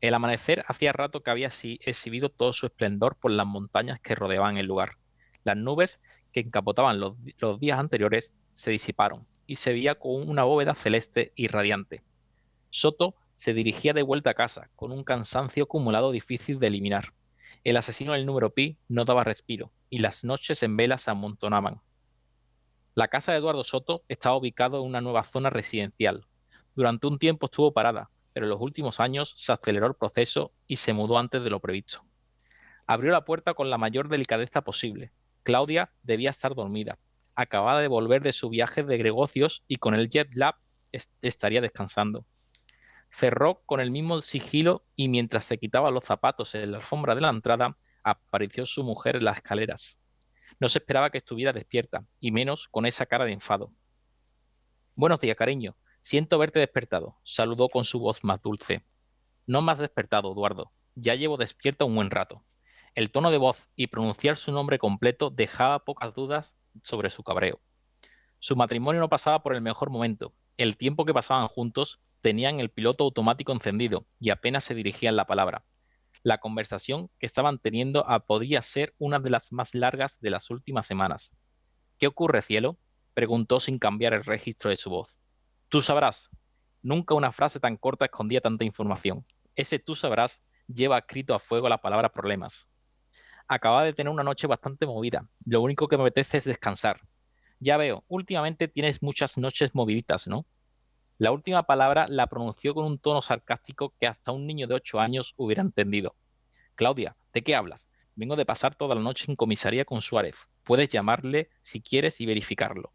El 0.00 0.14
amanecer 0.14 0.64
hacía 0.68 0.92
rato 0.92 1.20
que 1.24 1.32
había 1.32 1.48
exhibido 1.48 2.28
todo 2.28 2.52
su 2.52 2.66
esplendor 2.66 3.16
por 3.16 3.32
las 3.32 3.46
montañas 3.46 3.98
que 3.98 4.14
rodeaban 4.14 4.56
el 4.56 4.66
lugar. 4.66 4.98
Las 5.42 5.56
nubes 5.56 6.00
que 6.30 6.38
encapotaban 6.38 7.00
los 7.00 7.16
días 7.58 7.80
anteriores 7.80 8.32
se 8.52 8.70
disiparon 8.70 9.26
y 9.48 9.56
se 9.56 9.72
veía 9.72 9.96
con 9.96 10.28
una 10.28 10.44
bóveda 10.44 10.74
celeste 10.76 11.32
y 11.34 11.48
radiante. 11.48 12.04
Soto 12.70 13.16
se 13.34 13.54
dirigía 13.54 13.94
de 13.94 14.02
vuelta 14.02 14.30
a 14.30 14.34
casa, 14.34 14.68
con 14.76 14.92
un 14.92 15.02
cansancio 15.02 15.64
acumulado 15.64 16.12
difícil 16.12 16.58
de 16.58 16.66
eliminar. 16.66 17.14
El 17.64 17.78
asesino 17.78 18.12
del 18.12 18.26
número 18.26 18.50
pi 18.50 18.76
no 18.88 19.04
daba 19.04 19.24
respiro, 19.24 19.72
y 19.88 20.00
las 20.00 20.22
noches 20.22 20.62
en 20.62 20.76
vela 20.76 20.98
se 20.98 21.10
amontonaban. 21.10 21.80
La 22.94 23.08
casa 23.08 23.32
de 23.32 23.38
Eduardo 23.38 23.64
Soto 23.64 24.04
estaba 24.08 24.36
ubicada 24.36 24.76
en 24.76 24.84
una 24.84 25.00
nueva 25.00 25.24
zona 25.24 25.50
residencial. 25.50 26.26
Durante 26.74 27.06
un 27.06 27.18
tiempo 27.18 27.46
estuvo 27.46 27.72
parada, 27.72 28.10
pero 28.34 28.44
en 28.44 28.50
los 28.50 28.60
últimos 28.60 29.00
años 29.00 29.32
se 29.34 29.50
aceleró 29.50 29.86
el 29.86 29.94
proceso 29.94 30.52
y 30.66 30.76
se 30.76 30.92
mudó 30.92 31.16
antes 31.16 31.42
de 31.42 31.50
lo 31.50 31.60
previsto. 31.60 32.04
Abrió 32.86 33.12
la 33.12 33.24
puerta 33.24 33.54
con 33.54 33.70
la 33.70 33.78
mayor 33.78 34.08
delicadeza 34.08 34.60
posible. 34.60 35.10
Claudia 35.42 35.90
debía 36.02 36.30
estar 36.30 36.54
dormida. 36.54 36.98
Acababa 37.40 37.80
de 37.80 37.86
volver 37.86 38.20
de 38.20 38.32
su 38.32 38.48
viaje 38.48 38.82
de 38.82 38.98
negocios 38.98 39.62
y 39.68 39.76
con 39.76 39.94
el 39.94 40.10
jet 40.10 40.34
lag 40.34 40.56
estaría 41.22 41.60
descansando. 41.60 42.26
Cerró 43.10 43.62
con 43.64 43.78
el 43.78 43.92
mismo 43.92 44.20
sigilo 44.22 44.84
y 44.96 45.08
mientras 45.08 45.44
se 45.44 45.56
quitaba 45.56 45.92
los 45.92 46.02
zapatos 46.02 46.56
en 46.56 46.72
la 46.72 46.78
alfombra 46.78 47.14
de 47.14 47.20
la 47.20 47.28
entrada, 47.28 47.78
apareció 48.02 48.66
su 48.66 48.82
mujer 48.82 49.14
en 49.14 49.24
las 49.24 49.36
escaleras. 49.36 50.00
No 50.58 50.68
se 50.68 50.80
esperaba 50.80 51.10
que 51.10 51.18
estuviera 51.18 51.52
despierta, 51.52 52.04
y 52.18 52.32
menos 52.32 52.66
con 52.66 52.86
esa 52.86 53.06
cara 53.06 53.24
de 53.24 53.34
enfado. 53.34 53.70
Buenos 54.96 55.20
días, 55.20 55.36
cariño. 55.36 55.76
Siento 56.00 56.38
verte 56.38 56.58
despertado, 56.58 57.20
saludó 57.22 57.68
con 57.68 57.84
su 57.84 58.00
voz 58.00 58.24
más 58.24 58.42
dulce. 58.42 58.84
No 59.46 59.62
me 59.62 59.70
has 59.70 59.78
despertado, 59.78 60.32
Eduardo. 60.32 60.72
Ya 60.96 61.14
llevo 61.14 61.36
despierta 61.36 61.84
un 61.84 61.94
buen 61.94 62.10
rato. 62.10 62.42
El 62.96 63.12
tono 63.12 63.30
de 63.30 63.38
voz 63.38 63.68
y 63.76 63.86
pronunciar 63.86 64.36
su 64.36 64.50
nombre 64.50 64.80
completo 64.80 65.30
dejaba 65.30 65.84
pocas 65.84 66.12
dudas 66.14 66.56
sobre 66.82 67.10
su 67.10 67.22
cabreo. 67.22 67.60
Su 68.38 68.56
matrimonio 68.56 69.00
no 69.00 69.08
pasaba 69.08 69.42
por 69.42 69.54
el 69.54 69.60
mejor 69.60 69.90
momento. 69.90 70.32
El 70.56 70.76
tiempo 70.76 71.04
que 71.04 71.14
pasaban 71.14 71.48
juntos 71.48 72.00
tenían 72.20 72.60
el 72.60 72.70
piloto 72.70 73.04
automático 73.04 73.52
encendido 73.52 74.06
y 74.18 74.30
apenas 74.30 74.64
se 74.64 74.74
dirigían 74.74 75.16
la 75.16 75.26
palabra. 75.26 75.64
La 76.22 76.38
conversación 76.38 77.10
que 77.18 77.26
estaban 77.26 77.58
teniendo 77.58 78.04
podía 78.26 78.62
ser 78.62 78.94
una 78.98 79.18
de 79.18 79.30
las 79.30 79.52
más 79.52 79.74
largas 79.74 80.18
de 80.20 80.30
las 80.30 80.50
últimas 80.50 80.86
semanas. 80.86 81.36
¿Qué 81.98 82.06
ocurre, 82.06 82.42
cielo? 82.42 82.78
preguntó 83.14 83.60
sin 83.60 83.78
cambiar 83.78 84.14
el 84.14 84.24
registro 84.24 84.70
de 84.70 84.76
su 84.76 84.90
voz. 84.90 85.18
Tú 85.68 85.80
sabrás. 85.80 86.30
Nunca 86.82 87.14
una 87.14 87.32
frase 87.32 87.58
tan 87.60 87.76
corta 87.76 88.04
escondía 88.04 88.40
tanta 88.40 88.64
información. 88.64 89.26
Ese 89.56 89.78
tú 89.78 89.96
sabrás 89.96 90.44
lleva 90.68 90.98
escrito 90.98 91.34
a 91.34 91.40
fuego 91.40 91.68
la 91.68 91.80
palabra 91.80 92.12
problemas. 92.12 92.68
Acaba 93.48 93.82
de 93.82 93.94
tener 93.94 94.12
una 94.12 94.22
noche 94.22 94.46
bastante 94.46 94.84
movida. 94.84 95.26
Lo 95.46 95.62
único 95.62 95.88
que 95.88 95.96
me 95.96 96.02
apetece 96.02 96.36
es 96.36 96.44
descansar. 96.44 97.00
Ya 97.60 97.78
veo, 97.78 98.04
últimamente 98.06 98.68
tienes 98.68 99.02
muchas 99.02 99.38
noches 99.38 99.74
moviditas, 99.74 100.28
¿no? 100.28 100.44
La 101.16 101.32
última 101.32 101.62
palabra 101.62 102.06
la 102.08 102.26
pronunció 102.26 102.74
con 102.74 102.84
un 102.84 102.98
tono 102.98 103.22
sarcástico 103.22 103.94
que 103.98 104.06
hasta 104.06 104.32
un 104.32 104.46
niño 104.46 104.66
de 104.66 104.74
ocho 104.74 105.00
años 105.00 105.32
hubiera 105.38 105.62
entendido. 105.62 106.14
Claudia, 106.74 107.16
¿de 107.32 107.42
qué 107.42 107.56
hablas? 107.56 107.88
Vengo 108.14 108.36
de 108.36 108.44
pasar 108.44 108.74
toda 108.74 108.94
la 108.94 109.00
noche 109.00 109.24
en 109.28 109.34
comisaría 109.34 109.86
con 109.86 110.02
Suárez. 110.02 110.48
Puedes 110.62 110.90
llamarle 110.90 111.48
si 111.62 111.80
quieres 111.80 112.20
y 112.20 112.26
verificarlo. 112.26 112.92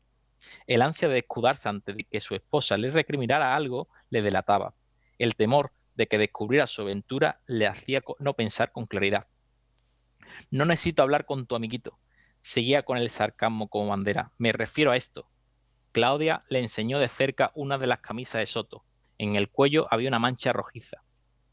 El 0.68 0.84
ansia 0.84 1.10
de 1.10 1.18
escudarse 1.18 1.68
ante 1.68 1.96
que 2.04 2.20
su 2.20 2.36
esposa 2.36 2.78
le 2.78 2.92
recriminara 2.92 3.56
algo 3.56 3.90
le 4.12 4.22
delataba. 4.22 4.76
El 5.18 5.36
temor 5.36 5.72
de 5.96 6.08
que 6.08 6.20
descubriera 6.20 6.68
su 6.68 6.84
aventura 6.84 7.42
le 7.48 7.66
hacía 7.66 8.04
no 8.20 8.36
pensar 8.36 8.72
con 8.72 8.86
claridad. 8.86 9.28
No 10.52 10.66
necesito 10.66 11.04
hablar 11.04 11.26
con 11.26 11.46
tu 11.46 11.56
amiguito. 11.56 11.98
Seguía 12.42 12.84
con 12.84 12.98
el 12.98 13.10
sarcasmo 13.10 13.70
como 13.70 13.88
bandera. 13.88 14.32
Me 14.38 14.52
refiero 14.52 14.92
a 14.92 14.98
esto. 14.98 15.30
Claudia 15.92 16.44
le 16.50 16.60
enseñó 16.60 17.00
de 17.00 17.08
cerca 17.08 17.52
una 17.56 17.78
de 17.78 17.88
las 17.88 18.00
camisas 18.00 18.40
de 18.40 18.46
Soto. 18.46 18.84
En 19.18 19.36
el 19.36 19.50
cuello 19.50 19.88
había 19.92 20.10
una 20.10 20.20
mancha 20.20 20.52
rojiza. 20.52 21.04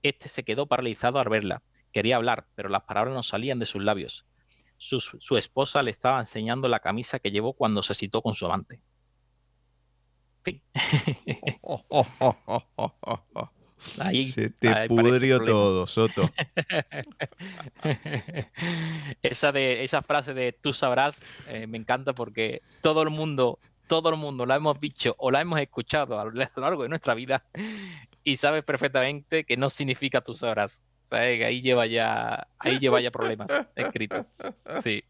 Este 0.02 0.28
se 0.28 0.44
quedó 0.44 0.66
paralizado 0.66 1.18
al 1.18 1.28
verla. 1.28 1.62
Quería 1.92 2.16
hablar, 2.16 2.46
pero 2.54 2.68
las 2.68 2.84
palabras 2.84 3.14
no 3.14 3.22
salían 3.22 3.58
de 3.58 3.66
sus 3.66 3.82
labios. 3.82 4.26
Su, 4.78 5.36
esposa 5.36 5.82
le 5.82 5.90
estaba 5.90 6.18
enseñando 6.18 6.66
la 6.66 6.80
camisa 6.80 7.18
que 7.18 7.30
llevó 7.30 7.52
cuando 7.52 7.82
se 7.82 7.92
citó 7.92 8.22
con 8.22 8.32
su 8.32 8.46
amante. 8.46 8.80
Fin. 10.42 10.62
Ahí, 13.98 14.26
Se 14.26 14.50
te 14.50 14.68
ahí 14.68 14.88
pudrió 14.88 15.40
todo, 15.40 15.86
Soto. 15.86 16.30
esa, 19.22 19.52
de, 19.52 19.84
esa 19.84 20.02
frase 20.02 20.34
de 20.34 20.52
tú 20.52 20.72
sabrás 20.72 21.22
eh, 21.48 21.66
me 21.66 21.78
encanta 21.78 22.12
porque 22.12 22.62
todo 22.80 23.02
el 23.02 23.10
mundo, 23.10 23.58
todo 23.86 24.10
el 24.10 24.16
mundo 24.16 24.46
la 24.46 24.56
hemos 24.56 24.80
dicho 24.80 25.14
o 25.18 25.30
la 25.30 25.40
hemos 25.40 25.60
escuchado 25.60 26.20
a 26.20 26.24
lo 26.24 26.32
largo 26.56 26.82
de 26.82 26.88
nuestra 26.88 27.14
vida 27.14 27.44
y 28.24 28.36
sabes 28.36 28.64
perfectamente 28.64 29.44
que 29.44 29.56
no 29.56 29.70
significa 29.70 30.20
tú 30.20 30.34
sabrás. 30.34 30.82
¿Sabes? 31.08 31.42
Ahí 31.42 31.60
lleva 31.60 31.86
ya, 31.86 32.46
ahí 32.60 32.78
lleva 32.78 33.00
ya 33.00 33.10
problemas 33.10 33.50
escritos. 33.74 34.26
Sí. 34.80 35.02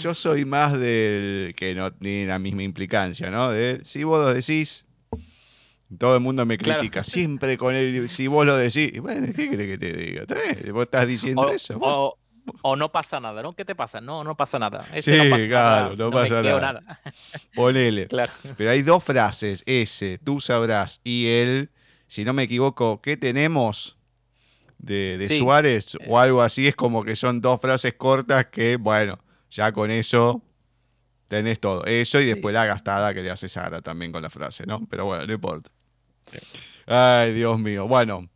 Yo 0.00 0.14
soy 0.14 0.46
más 0.46 0.72
del 0.78 1.52
que 1.54 1.74
no 1.74 1.92
tiene 1.92 2.28
la 2.28 2.38
misma 2.38 2.62
implicancia, 2.62 3.30
¿no? 3.30 3.50
De 3.50 3.80
si 3.84 4.04
vos 4.04 4.34
decís, 4.34 4.86
todo 5.98 6.14
el 6.16 6.20
mundo 6.22 6.44
me 6.46 6.58
Claro. 6.58 6.80
critica. 6.80 7.04
Siempre 7.04 7.56
con 7.58 7.74
el 7.74 8.08
si 8.08 8.26
vos 8.26 8.44
lo 8.46 8.56
decís. 8.56 9.00
Bueno, 9.00 9.26
¿qué 9.34 9.48
crees 9.48 9.70
que 9.70 9.78
te 9.78 9.92
diga? 9.96 10.24
Vos 10.72 10.84
estás 10.84 11.06
diciendo 11.06 11.42
O, 11.42 11.50
eso. 11.50 11.78
O- 11.80 12.18
o 12.62 12.74
no 12.76 12.90
pasa 12.90 13.20
nada, 13.20 13.40
¿no? 13.42 13.52
¿Qué 13.52 13.64
te 13.64 13.74
pasa? 13.76 14.00
No, 14.00 14.24
no 14.24 14.36
pasa 14.36 14.58
nada. 14.58 14.84
Ese 14.92 15.12
Sí, 15.16 15.28
no 15.28 15.30
pasa 15.36 15.46
claro, 15.46 15.82
nada. 15.90 15.96
no 15.96 16.10
pasa 16.10 16.40
creo 16.40 16.60
nada. 16.60 17.00
ponele. 17.54 18.08
Claro. 18.08 18.32
Pero 18.56 18.70
hay 18.70 18.82
dos 18.82 19.04
frases, 19.04 19.62
ese, 19.66 20.18
tú 20.18 20.40
sabrás, 20.40 21.00
y 21.04 21.26
él, 21.28 21.70
si 22.08 22.24
no 22.24 22.32
me 22.32 22.42
equivoco, 22.44 23.00
¿qué 23.00 23.16
tenemos? 23.16 23.96
De, 24.78 25.16
de 25.18 25.28
Sí. 25.28 25.38
Suárez 25.38 25.96
o 26.08 26.18
algo 26.18 26.42
así, 26.42 26.66
es 26.66 26.74
como 26.74 27.04
que 27.04 27.14
son 27.14 27.40
dos 27.40 27.60
frases 27.60 27.94
cortas 27.94 28.46
que, 28.46 28.74
bueno, 28.76 29.20
ya 29.48 29.70
con 29.70 29.92
eso 29.92 30.42
tenés 31.28 31.60
todo. 31.60 31.84
Eso 31.84 32.18
y 32.18 32.24
Sí. 32.24 32.28
después 32.30 32.52
la 32.52 32.64
gastada 32.66 33.14
que 33.14 33.22
le 33.22 33.30
hace 33.30 33.46
Sara 33.48 33.80
también 33.80 34.10
con 34.10 34.20
la 34.22 34.30
frase, 34.30 34.66
¿no? 34.66 34.84
Pero 34.90 35.04
bueno, 35.04 35.24
no 35.24 35.32
importa. 35.32 35.70
Sí. 36.22 36.38
Ay, 36.86 37.32
Dios 37.32 37.58
mío. 37.58 37.86
Bueno, 37.86 38.28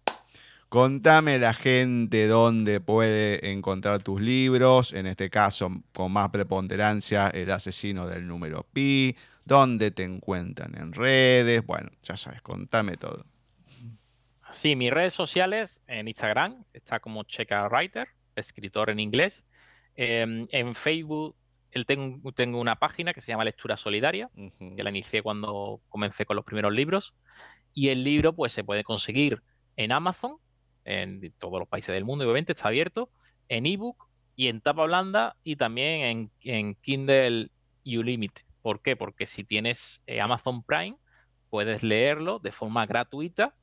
contame 0.69 1.39
la 1.39 1.55
gente 1.55 2.27
dónde 2.27 2.81
puede 2.81 3.51
encontrar 3.51 4.03
tus 4.03 4.21
libros, 4.21 4.93
en 4.93 5.07
este 5.07 5.31
caso 5.31 5.71
con 5.93 6.13
más 6.13 6.31
preponderancia, 6.31 7.29
El 7.29 7.51
asesino 7.51 8.07
del 8.07 8.27
número 8.27 8.67
pi, 8.73 9.17
dónde 9.45 9.91
te 9.91 10.05
encuentran 10.05 10.77
en 10.77 10.93
redes, 10.93 11.65
bueno, 11.65 11.91
ya 12.03 12.17
sabes, 12.17 12.43
contame 12.43 12.97
todo. 12.97 13.25
Sí, 14.51 14.77
mis 14.77 14.91
redes 14.91 15.15
sociales 15.15 15.81
en 15.87 16.09
Instagram 16.09 16.65
está 16.73 17.01
como 17.01 17.25
Checa 17.25 17.67
Writer, 17.69 18.09
escritor 18.37 18.91
en 18.91 19.01
inglés. 19.01 19.45
Em, 19.97 20.47
en 20.51 20.75
Facebook 20.75 21.37
tengo, 21.85 22.33
tengo 22.33 22.61
una 22.61 22.77
página 22.77 23.13
que 23.13 23.21
se 23.21 23.33
llama 23.33 23.45
Lectura 23.45 23.77
Solidaria, 23.77 24.31
que 24.59 24.83
la 24.83 24.91
inicié 24.91 25.23
cuando 25.23 25.81
comencé 25.89 26.25
con 26.25 26.37
los 26.37 26.45
primeros 26.45 26.73
libros. 26.73 27.15
Y 27.77 27.91
el 27.91 28.05
libro 28.05 28.33
pues 28.35 28.53
se 28.53 28.65
puede 28.65 28.85
conseguir 28.85 29.43
en 29.77 29.93
Amazon, 29.93 30.39
en 30.87 31.31
todos 31.39 31.61
los 31.61 31.69
países 31.69 31.95
del 31.95 32.07
mundo, 32.07 32.25
obviamente 32.25 32.53
está 32.53 32.69
abierto, 32.69 33.11
en 33.51 33.67
ebook 33.67 34.09
y 34.35 34.49
en 34.49 34.63
tapa 34.63 34.87
blanda 34.87 35.37
y 35.45 35.57
también 35.57 36.01
en, 36.01 36.31
en 36.41 36.75
Kindle 36.77 37.51
Unlimited. 37.85 38.47
¿Por 38.63 38.81
qué? 38.81 38.97
Porque 38.97 39.27
si 39.27 39.45
tienes 39.45 40.03
eh, 40.07 40.23
Amazon 40.23 40.63
Prime, 40.63 40.97
puedes 41.51 41.83
leerlo 41.83 42.39
de 42.39 42.51
forma 42.51 42.87
gratuita 42.87 43.55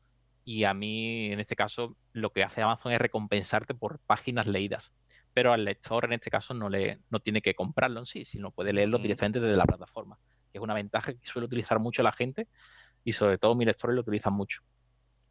y 0.46 0.66
a 0.66 0.76
mí, 0.76 1.32
en 1.32 1.40
este 1.40 1.56
caso, 1.56 1.98
lo 2.12 2.30
que 2.32 2.44
hace 2.44 2.62
Amazon 2.62 2.92
es 2.92 3.00
recompensarte 3.00 3.74
por 3.74 3.98
páginas 4.06 4.46
leídas. 4.46 4.94
Pero 5.34 5.54
al 5.54 5.66
lector, 5.66 6.06
en 6.06 6.14
este 6.14 6.30
caso, 6.30 6.54
no, 6.54 6.70
le, 6.70 7.00
no 7.10 7.20
tiene 7.20 7.42
que 7.42 7.56
comprarlo 7.56 8.00
en 8.00 8.06
sí, 8.06 8.26
sino 8.26 8.52
puede 8.52 8.74
leerlo 8.74 9.00
directamente 9.00 9.40
desde 9.40 9.58
la 9.58 9.66
plataforma, 9.66 10.20
que 10.52 10.60
es 10.60 10.64
una 10.64 10.76
ventaja 10.76 11.14
que 11.14 11.26
suele 11.26 11.48
utilizar 11.48 11.80
mucho 11.80 12.04
la 12.04 12.12
gente 12.12 12.48
y 13.04 13.14
sobre 13.14 13.38
todo 13.38 13.56
mis 13.56 13.68
lectores 13.68 13.96
lo 13.96 14.02
utilizan 14.02 14.34
mucho. 14.34 14.62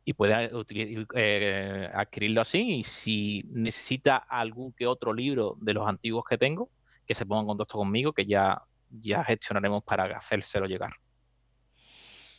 Y 0.05 0.15
puede 0.15 0.53
utili- 0.53 1.07
eh, 1.15 1.89
adquirirlo 1.95 2.41
así 2.41 2.79
y 2.79 2.85
si 2.85 3.45
necesita 3.51 4.17
algún 4.17 4.73
que 4.73 4.87
otro 4.87 5.13
libro 5.13 5.57
de 5.61 5.75
los 5.75 5.89
antiguos 5.89 6.25
que 6.29 6.39
tengo, 6.39 6.71
que 7.07 7.15
se 7.15 7.27
ponga 7.27 7.43
en 7.43 7.47
contacto 7.49 7.79
conmigo, 7.79 8.13
que 8.13 8.27
ya, 8.27 8.63
ya 8.91 9.25
gestionaremos 9.25 9.85
para 9.85 10.05
hacérselo 10.17 10.67
llegar. 10.67 10.93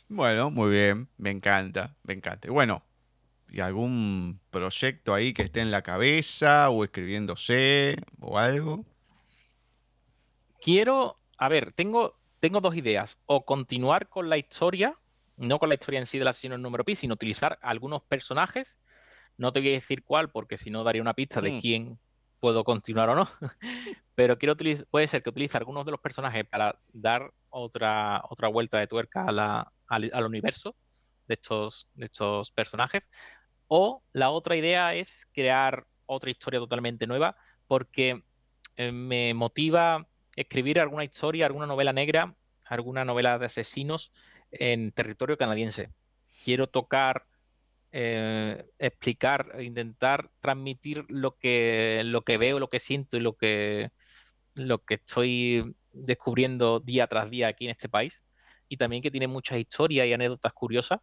Bueno, 0.08 0.50
muy 0.50 0.70
bien, 0.70 1.08
me 1.16 1.30
encanta, 1.30 1.96
me 2.02 2.12
encanta. 2.14 2.50
Bueno, 2.50 2.82
¿y 3.48 3.60
algún 3.60 4.40
proyecto 4.50 5.14
ahí 5.14 5.32
que 5.32 5.42
esté 5.42 5.60
en 5.60 5.70
la 5.70 5.82
cabeza 5.82 6.68
o 6.70 6.84
escribiéndose 6.84 7.96
o 8.20 8.38
algo? 8.38 8.84
Quiero, 10.60 11.18
a 11.38 11.48
ver, 11.48 11.72
tengo, 11.72 12.18
tengo 12.40 12.60
dos 12.60 12.76
ideas. 12.76 13.18
O 13.26 13.44
continuar 13.44 14.08
con 14.08 14.28
la 14.28 14.38
historia, 14.38 14.98
no 15.36 15.58
con 15.58 15.68
la 15.68 15.74
historia 15.76 16.00
en 16.00 16.06
sí 16.06 16.18
del 16.18 16.28
asesino 16.28 16.54
en 16.54 16.62
número 16.62 16.84
pi, 16.84 16.94
sino 16.96 17.14
utilizar 17.14 17.58
algunos 17.62 18.02
personajes. 18.02 18.78
No 19.36 19.52
te 19.52 19.60
voy 19.60 19.70
a 19.70 19.72
decir 19.72 20.04
cuál, 20.04 20.30
porque 20.30 20.56
si 20.58 20.70
no 20.70 20.84
daría 20.84 21.02
una 21.02 21.14
pista 21.14 21.40
Mm. 21.40 21.44
de 21.44 21.60
quién 21.60 21.98
puedo 22.40 22.64
continuar 22.64 23.08
o 23.10 23.14
no. 23.14 23.28
Pero 24.14 24.38
quiero 24.38 24.52
utilizar, 24.52 24.86
puede 24.86 25.08
ser 25.08 25.22
que 25.22 25.30
utilice 25.30 25.58
algunos 25.58 25.84
de 25.84 25.90
los 25.92 26.00
personajes 26.00 26.46
para 26.46 26.78
dar 26.92 27.32
otra, 27.50 28.22
otra 28.28 28.48
vuelta 28.48 28.78
de 28.78 28.86
tuerca 28.86 29.24
a 29.26 29.32
la- 29.32 29.72
al, 29.88 30.10
al 30.14 30.24
universo 30.26 30.76
de 31.26 31.34
estos, 31.34 31.88
de 31.94 32.06
estos 32.06 32.50
personajes. 32.52 33.08
O 33.66 34.02
la 34.12 34.30
otra 34.30 34.56
idea 34.56 34.94
es 34.94 35.26
crear 35.32 35.86
otra 36.06 36.30
historia 36.30 36.60
totalmente 36.60 37.06
nueva, 37.06 37.36
porque 37.66 38.22
eh, 38.76 38.92
me 38.92 39.34
motiva 39.34 40.06
escribir 40.36 40.78
alguna 40.80 41.04
historia, 41.04 41.46
alguna 41.46 41.66
novela 41.66 41.92
negra, 41.92 42.34
alguna 42.64 43.04
novela 43.04 43.38
de 43.38 43.46
asesinos 43.46 44.12
en 44.60 44.92
territorio 44.92 45.36
canadiense. 45.36 45.90
Quiero 46.44 46.68
tocar, 46.68 47.26
eh, 47.92 48.64
explicar, 48.78 49.56
intentar 49.60 50.30
transmitir 50.40 51.04
lo 51.08 51.36
que, 51.36 52.02
lo 52.04 52.22
que 52.22 52.38
veo, 52.38 52.58
lo 52.58 52.68
que 52.68 52.78
siento 52.78 53.16
y 53.16 53.20
lo 53.20 53.34
que, 53.34 53.90
lo 54.54 54.78
que 54.78 54.94
estoy 54.94 55.74
descubriendo 55.92 56.80
día 56.80 57.06
tras 57.06 57.30
día 57.30 57.48
aquí 57.48 57.66
en 57.66 57.72
este 57.72 57.88
país. 57.88 58.22
Y 58.68 58.76
también 58.76 59.02
que 59.02 59.10
tiene 59.10 59.28
muchas 59.28 59.58
historias 59.58 60.06
y 60.06 60.12
anécdotas 60.12 60.52
curiosas 60.52 61.00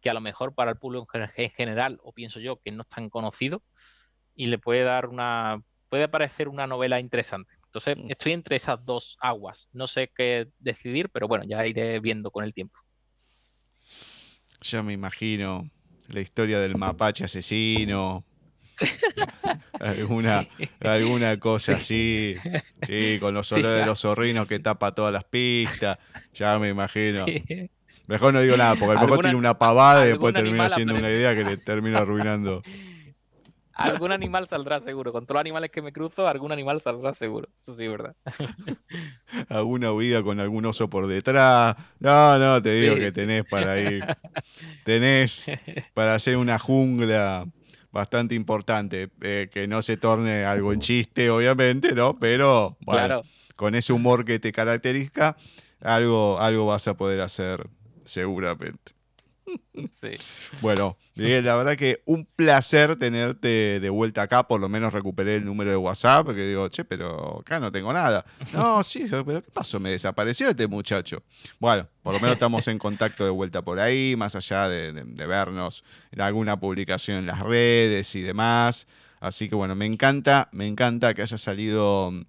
que 0.00 0.10
a 0.10 0.14
lo 0.14 0.20
mejor 0.20 0.54
para 0.54 0.70
el 0.70 0.76
público 0.76 1.06
en 1.14 1.50
general, 1.50 1.98
o 2.02 2.12
pienso 2.12 2.38
yo, 2.38 2.60
que 2.60 2.70
no 2.70 2.82
es 2.82 2.88
tan 2.88 3.08
conocido, 3.08 3.62
y 4.34 4.46
le 4.46 4.58
puede 4.58 4.82
dar 4.82 5.06
una, 5.06 5.62
puede 5.88 6.08
parecer 6.08 6.48
una 6.48 6.66
novela 6.66 7.00
interesante. 7.00 7.54
Entonces, 7.74 7.96
Mm. 8.04 8.10
estoy 8.10 8.32
entre 8.32 8.54
esas 8.54 8.84
dos 8.84 9.16
aguas. 9.20 9.68
No 9.72 9.88
sé 9.88 10.08
qué 10.14 10.46
decidir, 10.60 11.08
pero 11.10 11.26
bueno, 11.26 11.44
ya 11.44 11.66
iré 11.66 11.98
viendo 11.98 12.30
con 12.30 12.44
el 12.44 12.54
tiempo. 12.54 12.78
Ya 14.60 14.80
me 14.82 14.92
imagino 14.92 15.68
la 16.08 16.20
historia 16.20 16.60
del 16.60 16.76
mapache 16.76 17.24
asesino. 17.24 18.24
Alguna, 19.80 20.42
Sí. 20.56 20.68
alguna 20.80 21.38
cosa 21.40 21.74
así. 21.74 22.36
Sí, 22.82 23.18
con 23.20 23.34
los 23.34 23.48
Sí, 23.48 23.54
olores 23.54 23.80
de 23.80 23.86
los 23.86 24.00
zorrinos 24.00 24.46
que 24.46 24.60
tapa 24.60 24.94
todas 24.94 25.12
las 25.12 25.24
pistas. 25.24 25.98
Ya 26.32 26.56
me 26.60 26.68
imagino. 26.68 27.26
Mejor 28.06 28.32
no 28.34 28.40
digo 28.40 28.56
nada, 28.56 28.76
porque 28.76 28.92
a 28.92 28.94
lo 28.94 29.00
mejor 29.08 29.20
tiene 29.22 29.36
una 29.36 29.58
pavada 29.58 30.04
y 30.04 30.10
después 30.10 30.32
termina 30.32 30.54
animal 30.54 30.70
siendo 30.70 30.96
una 30.96 31.10
idea 31.10 31.34
que 31.34 31.42
le 31.44 31.56
termina 31.56 31.98
arruinando. 32.02 32.62
Algún 33.74 34.12
animal 34.12 34.48
saldrá 34.48 34.80
seguro. 34.80 35.12
Con 35.12 35.26
todos 35.26 35.36
los 35.36 35.40
animales 35.40 35.70
que 35.70 35.82
me 35.82 35.92
cruzo, 35.92 36.26
algún 36.28 36.52
animal 36.52 36.80
saldrá 36.80 37.12
seguro. 37.12 37.48
Eso 37.58 37.72
sí 37.72 37.86
verdad. 37.88 38.14
Alguna 39.48 39.92
huida 39.92 40.22
con 40.22 40.40
algún 40.40 40.64
oso 40.66 40.88
por 40.88 41.06
detrás. 41.06 41.76
No, 42.00 42.38
no, 42.38 42.62
te 42.62 42.72
digo 42.72 42.94
Sí, 42.94 43.00
que 43.00 43.10
sí. 43.10 43.14
tenés 43.16 43.44
para 43.46 43.78
ir. 43.80 44.04
Tenés 44.84 45.46
para 45.94 46.14
hacer 46.14 46.36
una 46.36 46.58
jungla 46.58 47.46
bastante 47.90 48.34
importante. 48.34 49.10
eh, 49.20 49.48
que 49.52 49.66
no 49.68 49.82
se 49.82 49.96
torne 49.96 50.44
algo 50.44 50.72
en 50.72 50.80
chiste, 50.80 51.30
obviamente, 51.30 51.92
¿no? 51.94 52.18
Pero, 52.18 52.76
bueno, 52.80 53.06
Claro. 53.06 53.22
con 53.56 53.74
ese 53.74 53.92
humor 53.92 54.24
que 54.24 54.38
te 54.38 54.52
caracteriza, 54.52 55.36
algo, 55.80 56.38
algo 56.40 56.66
vas 56.66 56.88
a 56.88 56.94
poder 56.96 57.20
hacer 57.20 57.68
seguramente. 58.04 58.93
Sí. 59.92 60.10
Bueno, 60.60 60.96
Miguel, 61.16 61.44
la 61.44 61.56
verdad 61.56 61.76
que 61.76 62.02
un 62.06 62.24
placer 62.26 62.96
tenerte 62.96 63.80
de 63.80 63.90
vuelta 63.90 64.22
acá. 64.22 64.46
Por 64.46 64.60
lo 64.60 64.68
menos 64.68 64.92
recuperé 64.92 65.36
el 65.36 65.44
número 65.44 65.70
de 65.70 65.76
WhatsApp, 65.76 66.26
porque 66.26 66.46
digo, 66.46 66.68
che, 66.68 66.84
pero 66.84 67.40
acá 67.40 67.58
no 67.60 67.70
tengo 67.72 67.92
nada. 67.92 68.24
No, 68.52 68.82
sí, 68.84 69.06
pero 69.10 69.24
¿qué 69.42 69.50
pasó? 69.50 69.80
Me 69.80 69.90
desapareció 69.90 70.48
este 70.48 70.66
muchacho. 70.66 71.22
Bueno, 71.58 71.88
por 72.02 72.14
lo 72.14 72.20
menos 72.20 72.34
estamos 72.34 72.66
en 72.68 72.78
contacto 72.78 73.24
de 73.24 73.30
vuelta 73.30 73.62
por 73.62 73.78
ahí, 73.80 74.14
más 74.16 74.36
allá 74.36 74.68
de, 74.68 74.92
de- 74.92 75.04
de 75.04 75.26
vernos 75.26 75.84
en 76.12 76.20
alguna 76.20 76.58
publicación 76.58 77.18
en 77.18 77.26
las 77.26 77.40
redes 77.40 78.14
y 78.14 78.22
demás. 78.22 78.86
Así 79.20 79.48
que 79.48 79.54
bueno, 79.54 79.74
me 79.74 79.86
encanta, 79.86 80.48
me 80.52 80.66
encanta 80.66 81.14
que 81.14 81.22
haya 81.22 81.38
salido 81.38 82.10
mm, 82.10 82.22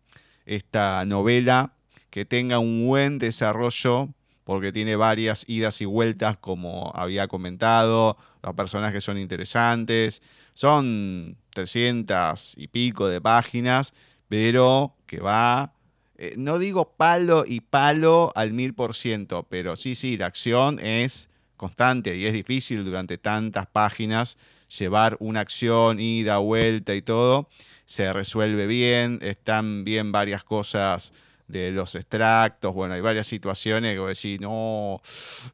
esta 0.46 1.04
novela, 1.06 1.74
que 2.10 2.24
tenga 2.26 2.60
un 2.60 2.86
buen 2.88 3.20
desarrollo 3.20 4.10
porque 4.46 4.72
tiene 4.72 4.96
varias 4.96 5.44
idas 5.50 5.82
y 5.82 5.86
vueltas, 5.86 6.38
como 6.38 6.92
había 6.96 7.28
comentado, 7.28 8.16
los 8.44 8.54
personajes 8.54 9.04
son 9.04 9.18
interesantes, 9.18 10.22
son 10.54 11.36
300 11.50 12.54
y 12.58 12.68
pico 12.68 13.08
de 13.08 13.20
páginas, 13.20 13.94
pero 14.30 14.96
que 15.08 15.20
va, 15.20 15.74
eh, 16.18 16.36
no 16.38 16.60
digo 16.60 16.94
palo 16.96 17.44
y 17.46 17.60
palo 17.60 18.32
al 18.36 18.54
mil 18.54 18.76
por 18.76 18.96
ciento, 18.96 19.48
pero 19.50 19.76
sí, 19.76 19.96
sí, 19.96 20.16
la 20.16 20.28
acción 20.28 20.80
es 20.80 21.28
constante 21.58 22.16
y 22.16 22.28
es 22.28 22.34
difícil 22.34 22.86
durante 22.86 23.18
tantas 23.18 23.66
páginas 23.66 24.38
llevar 24.78 25.18
una 25.20 25.40
acción, 25.40 26.00
ida, 26.00 26.38
vuelta 26.38 26.94
y 26.94 27.02
todo. 27.02 27.50
Se 27.86 28.14
resuelve 28.14 28.68
bien, 28.68 29.20
están 29.22 29.84
bien 29.84 30.12
varias 30.12 30.44
cosas 30.44 31.14
de 31.48 31.72
los 31.72 31.96
extractos, 31.96 32.74
bueno, 32.74 32.96
hay 32.96 33.02
varias 33.02 33.28
situaciones 33.28 33.94
que 33.94 34.00
vos 34.00 34.10
decís, 34.10 34.42
no, 34.42 35.02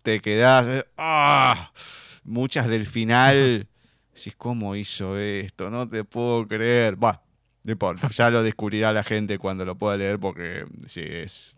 te 0.04 0.22
quedás, 0.22 0.68
eh, 0.68 0.86
ah, 0.98 1.72
muchas 2.24 2.68
del 2.68 2.86
final, 2.86 3.68
decís, 4.14 4.36
¿cómo 4.38 4.76
hizo 4.76 5.18
esto? 5.18 5.70
No 5.70 5.88
te 5.88 6.04
puedo 6.04 6.48
creer. 6.48 6.96
Bah, 6.96 7.22
no 7.64 8.10
ya 8.10 8.30
lo 8.30 8.44
descubrirá 8.44 8.92
la 8.92 9.04
gente 9.04 9.38
cuando 9.38 9.66
lo 9.66 9.76
pueda 9.76 9.98
leer 9.98 10.20
porque 10.20 10.66
sí, 10.88 11.02
es, 11.04 11.56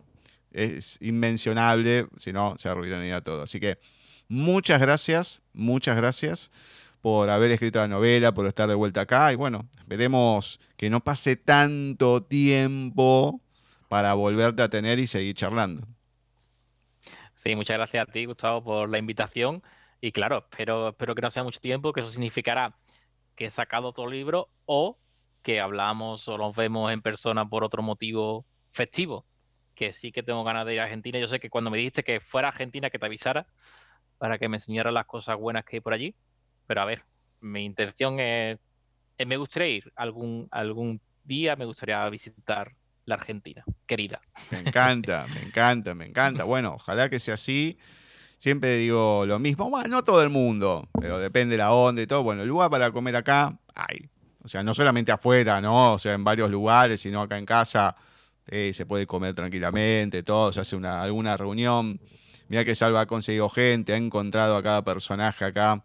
es 0.50 0.98
inmencionable, 1.00 2.08
si 2.18 2.32
no, 2.32 2.54
se 2.58 2.68
arruinaría 2.68 3.20
todo. 3.20 3.42
Así 3.42 3.60
que 3.60 3.78
muchas 4.28 4.80
gracias, 4.80 5.40
muchas 5.52 5.96
gracias 5.96 6.50
por 7.00 7.28
haber 7.28 7.50
escrito 7.50 7.78
la 7.78 7.88
novela, 7.88 8.32
por 8.32 8.46
estar 8.46 8.68
de 8.68 8.74
vuelta 8.74 9.02
acá 9.02 9.32
y 9.32 9.36
bueno, 9.36 9.68
esperemos 9.78 10.60
que 10.76 10.88
no 10.90 11.02
pase 11.02 11.36
tanto 11.36 12.22
tiempo 12.22 13.40
para 13.94 14.14
volverte 14.14 14.60
a 14.60 14.68
tener 14.68 14.98
y 14.98 15.06
seguir 15.06 15.36
charlando. 15.36 15.86
Sí, 17.34 17.54
muchas 17.54 17.76
gracias 17.76 18.08
a 18.08 18.10
ti, 18.10 18.24
Gustavo, 18.24 18.64
por 18.64 18.88
la 18.88 18.98
invitación. 18.98 19.62
Y 20.00 20.10
claro, 20.10 20.38
espero, 20.38 20.88
espero 20.88 21.14
que 21.14 21.22
no 21.22 21.30
sea 21.30 21.44
mucho 21.44 21.60
tiempo, 21.60 21.92
que 21.92 22.00
eso 22.00 22.10
significará 22.10 22.76
que 23.36 23.44
he 23.44 23.50
sacado 23.50 23.86
otro 23.86 24.10
libro 24.10 24.48
o 24.66 24.98
que 25.42 25.60
hablamos 25.60 26.26
o 26.26 26.36
nos 26.36 26.56
vemos 26.56 26.92
en 26.92 27.02
persona 27.02 27.48
por 27.48 27.62
otro 27.62 27.84
motivo 27.84 28.44
festivo. 28.72 29.26
Que 29.76 29.92
sí 29.92 30.10
que 30.10 30.24
tengo 30.24 30.42
ganas 30.42 30.66
de 30.66 30.74
ir 30.74 30.80
a 30.80 30.84
Argentina. 30.86 31.20
Yo 31.20 31.28
sé 31.28 31.38
que 31.38 31.48
cuando 31.48 31.70
me 31.70 31.78
dijiste 31.78 32.02
que 32.02 32.18
fuera 32.18 32.48
a 32.48 32.50
Argentina, 32.50 32.90
que 32.90 32.98
te 32.98 33.06
avisara 33.06 33.46
para 34.18 34.38
que 34.38 34.48
me 34.48 34.56
enseñara 34.56 34.90
las 34.90 35.06
cosas 35.06 35.38
buenas 35.38 35.64
que 35.64 35.76
hay 35.76 35.80
por 35.80 35.92
allí. 35.92 36.16
Pero 36.66 36.80
a 36.80 36.84
ver, 36.84 37.04
mi 37.40 37.64
intención 37.64 38.18
es, 38.18 38.60
eh, 39.18 39.24
me 39.24 39.36
gustaría 39.36 39.68
ir 39.68 39.92
algún, 39.94 40.48
algún 40.50 41.00
día, 41.22 41.54
me 41.54 41.64
gustaría 41.64 42.08
visitar 42.08 42.74
la 43.06 43.16
Argentina, 43.16 43.64
querida. 43.86 44.20
Me 44.50 44.58
encanta, 44.58 45.26
me 45.34 45.42
encanta, 45.42 45.94
me 45.94 46.06
encanta. 46.06 46.44
Bueno, 46.44 46.74
ojalá 46.74 47.08
que 47.08 47.18
sea 47.18 47.34
así. 47.34 47.78
Siempre 48.38 48.76
digo 48.76 49.24
lo 49.26 49.38
mismo, 49.38 49.70
bueno, 49.70 49.88
no 49.88 50.04
todo 50.04 50.22
el 50.22 50.28
mundo, 50.28 50.88
pero 51.00 51.18
depende 51.18 51.54
de 51.54 51.58
la 51.58 51.72
onda 51.72 52.02
y 52.02 52.06
todo. 52.06 52.22
Bueno, 52.22 52.42
el 52.42 52.48
lugar 52.48 52.70
para 52.70 52.90
comer 52.90 53.16
acá, 53.16 53.58
hay. 53.74 54.08
O 54.42 54.48
sea, 54.48 54.62
no 54.62 54.74
solamente 54.74 55.12
afuera, 55.12 55.60
¿no? 55.60 55.94
O 55.94 55.98
sea, 55.98 56.12
en 56.12 56.24
varios 56.24 56.50
lugares, 56.50 57.00
sino 57.00 57.22
acá 57.22 57.38
en 57.38 57.46
casa 57.46 57.96
eh, 58.46 58.72
se 58.74 58.84
puede 58.84 59.06
comer 59.06 59.34
tranquilamente, 59.34 60.22
todo, 60.22 60.52
se 60.52 60.60
hace 60.60 60.76
una, 60.76 61.02
alguna 61.02 61.36
reunión. 61.36 62.00
Mira 62.48 62.64
que 62.64 62.74
Salva 62.74 63.02
ha 63.02 63.06
conseguido 63.06 63.48
gente, 63.48 63.94
ha 63.94 63.96
encontrado 63.96 64.56
a 64.56 64.62
cada 64.62 64.84
personaje 64.84 65.46
acá. 65.46 65.84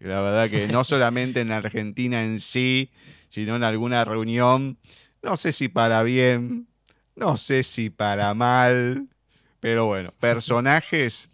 Y 0.00 0.04
la 0.04 0.22
verdad 0.22 0.48
que 0.48 0.68
no 0.68 0.84
solamente 0.84 1.40
en 1.40 1.52
Argentina 1.52 2.24
en 2.24 2.40
sí, 2.40 2.90
sino 3.28 3.56
en 3.56 3.64
alguna 3.64 4.04
reunión 4.04 4.78
no 5.22 5.36
sé 5.36 5.52
si 5.52 5.68
para 5.68 6.02
bien, 6.02 6.68
no 7.16 7.36
sé 7.36 7.62
si 7.62 7.90
para 7.90 8.34
mal, 8.34 9.08
pero 9.60 9.86
bueno, 9.86 10.12
personajes 10.18 11.28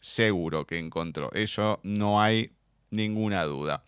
seguro 0.00 0.66
que 0.66 0.78
encontró. 0.78 1.30
Eso 1.32 1.80
no 1.82 2.20
hay 2.20 2.52
ninguna 2.90 3.44
duda. 3.44 3.84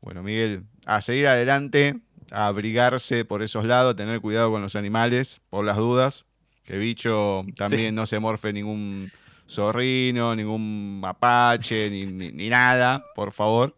Bueno, 0.00 0.22
Miguel, 0.22 0.64
a 0.86 1.00
seguir 1.00 1.28
adelante, 1.28 2.00
a 2.30 2.46
abrigarse 2.46 3.24
por 3.24 3.42
esos 3.42 3.64
lados, 3.64 3.94
tener 3.96 4.20
cuidado 4.20 4.50
con 4.50 4.62
los 4.62 4.74
animales, 4.74 5.40
por 5.50 5.64
las 5.64 5.76
dudas. 5.76 6.24
Que 6.64 6.78
bicho 6.78 7.44
también 7.56 7.94
no 7.94 8.06
se 8.06 8.20
morfe 8.20 8.52
ningún 8.52 9.10
zorrino, 9.48 10.34
ningún 10.34 11.00
mapache, 11.00 11.90
ni, 11.90 12.06
ni, 12.06 12.48
nada, 12.48 13.04
por 13.14 13.32
favor. 13.32 13.76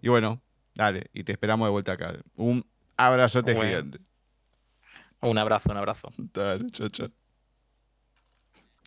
Y 0.00 0.08
bueno, 0.08 0.40
dale, 0.74 1.06
y 1.12 1.24
te 1.24 1.32
esperamos 1.32 1.66
de 1.66 1.72
vuelta 1.72 1.92
acá. 1.92 2.14
Un 2.36 2.64
abrazote 2.96 3.54
gigante. 3.54 3.98
Un 5.22 5.38
abrazo, 5.38 5.70
un 5.70 5.76
abrazo. 5.76 6.10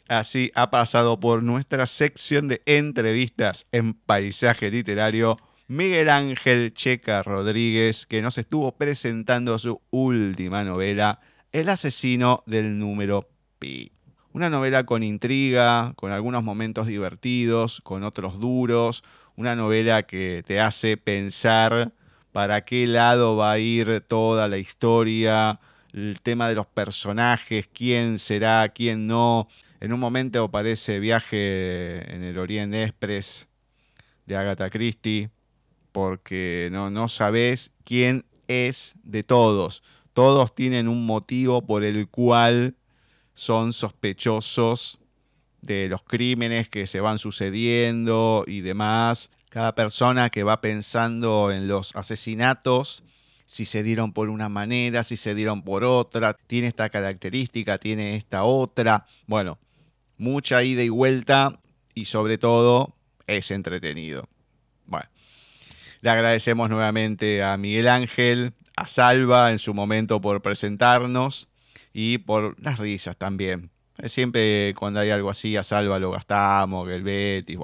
Así 0.08 0.52
ha 0.54 0.70
pasado 0.70 1.20
por 1.20 1.42
nuestra 1.42 1.86
sección 1.86 2.48
de 2.48 2.62
entrevistas 2.66 3.66
en 3.72 3.94
paisaje 3.94 4.70
literario 4.70 5.38
Miguel 5.68 6.10
Ángel 6.10 6.74
Checa 6.76 7.24
Rodríguez, 7.24 8.06
que 8.06 8.22
nos 8.22 8.38
estuvo 8.38 8.76
presentando 8.78 9.58
su 9.58 9.82
última 9.90 10.64
novela, 10.64 11.22
El 11.52 11.70
asesino 11.70 12.44
del 12.46 12.78
número 12.78 13.30
Pi. 13.58 13.92
Una 14.32 14.50
novela 14.50 14.86
con 14.86 15.02
intriga, 15.02 15.94
con 15.96 16.12
algunos 16.12 16.44
momentos 16.44 16.86
divertidos, 16.86 17.82
con 17.82 18.04
otros 18.04 18.40
duros, 18.40 19.04
una 19.36 19.56
novela 19.56 20.04
que 20.04 20.44
te 20.46 20.60
hace 20.60 20.98
pensar 20.98 21.94
para 22.32 22.66
qué 22.66 22.86
lado 22.86 23.38
va 23.38 23.54
a 23.54 23.60
ir 23.60 24.02
toda 24.02 24.48
la 24.48 24.58
historia, 24.60 25.60
el 25.96 26.20
tema 26.22 26.50
de 26.50 26.56
los 26.56 26.68
personajes, 26.68 27.70
quién 27.74 28.20
será, 28.20 28.68
quién 28.70 29.08
no. 29.08 29.48
En 29.80 29.94
un 29.94 30.00
momento 30.00 30.44
aparece 30.44 31.00
Viaje 31.00 32.14
en 32.14 32.22
el 32.22 32.38
Oriente 32.38 32.84
Express 32.84 33.48
de 34.26 34.36
Agatha 34.36 34.70
Christie, 34.70 35.30
porque 35.94 36.68
no, 36.72 36.90
no 36.90 37.08
sabes 37.08 37.72
quién 37.86 38.26
es 38.50 38.94
de 39.04 39.24
todos. 39.24 39.84
Todos 40.12 40.54
tienen 40.54 40.90
un 40.90 41.06
motivo 41.06 41.66
por 41.66 41.86
el 41.86 42.10
cual 42.10 42.76
son 43.34 43.72
sospechosos 43.72 45.00
de 45.62 45.88
los 45.88 46.04
crímenes 46.04 46.68
que 46.68 46.88
se 46.88 47.00
van 47.00 47.20
sucediendo 47.20 48.44
y 48.48 48.60
demás. 48.60 49.32
Cada 49.50 49.76
persona 49.76 50.30
que 50.30 50.44
va 50.44 50.60
pensando 50.60 51.52
en 51.54 51.70
los 51.70 51.96
asesinatos 51.96 53.02
si 53.46 53.66
se 53.66 53.84
dieron 53.84 54.14
por 54.14 54.30
una 54.30 54.50
manera, 54.50 55.04
si 55.04 55.18
se 55.18 55.36
dieron 55.36 55.62
por 55.62 55.84
otra, 55.84 56.36
tiene 56.48 56.68
esta 56.68 56.90
característica, 56.90 57.78
tiene 57.78 58.16
esta 58.16 58.44
otra. 58.44 59.06
Bueno, 59.28 59.60
mucha 60.18 60.64
ida 60.64 60.84
y 60.84 60.90
vuelta 60.90 61.60
y 61.94 62.06
sobre 62.06 62.38
todo 62.38 62.96
es 63.28 63.52
entretenido. 63.52 64.28
Bueno, 64.86 65.08
le 66.02 66.10
agradecemos 66.10 66.70
nuevamente 66.70 67.44
a 67.44 67.58
Miguel 67.58 67.88
Ángel, 67.88 68.54
a 68.76 68.88
Salva 68.88 69.52
en 69.52 69.60
su 69.60 69.74
momento 69.74 70.22
por 70.22 70.42
presentarnos 70.42 71.48
y 71.94 72.18
por 72.18 72.62
las 72.62 72.80
risas 72.80 73.16
también. 73.18 73.70
Siempre 74.06 74.74
cuando 74.78 75.00
hay 75.00 75.12
algo 75.12 75.30
así, 75.30 75.56
a 75.56 75.64
Salva 75.64 76.00
lo 76.00 76.12
gastamos, 76.12 76.88
que 76.88 76.96
el 76.96 77.04
Betis. 77.04 77.58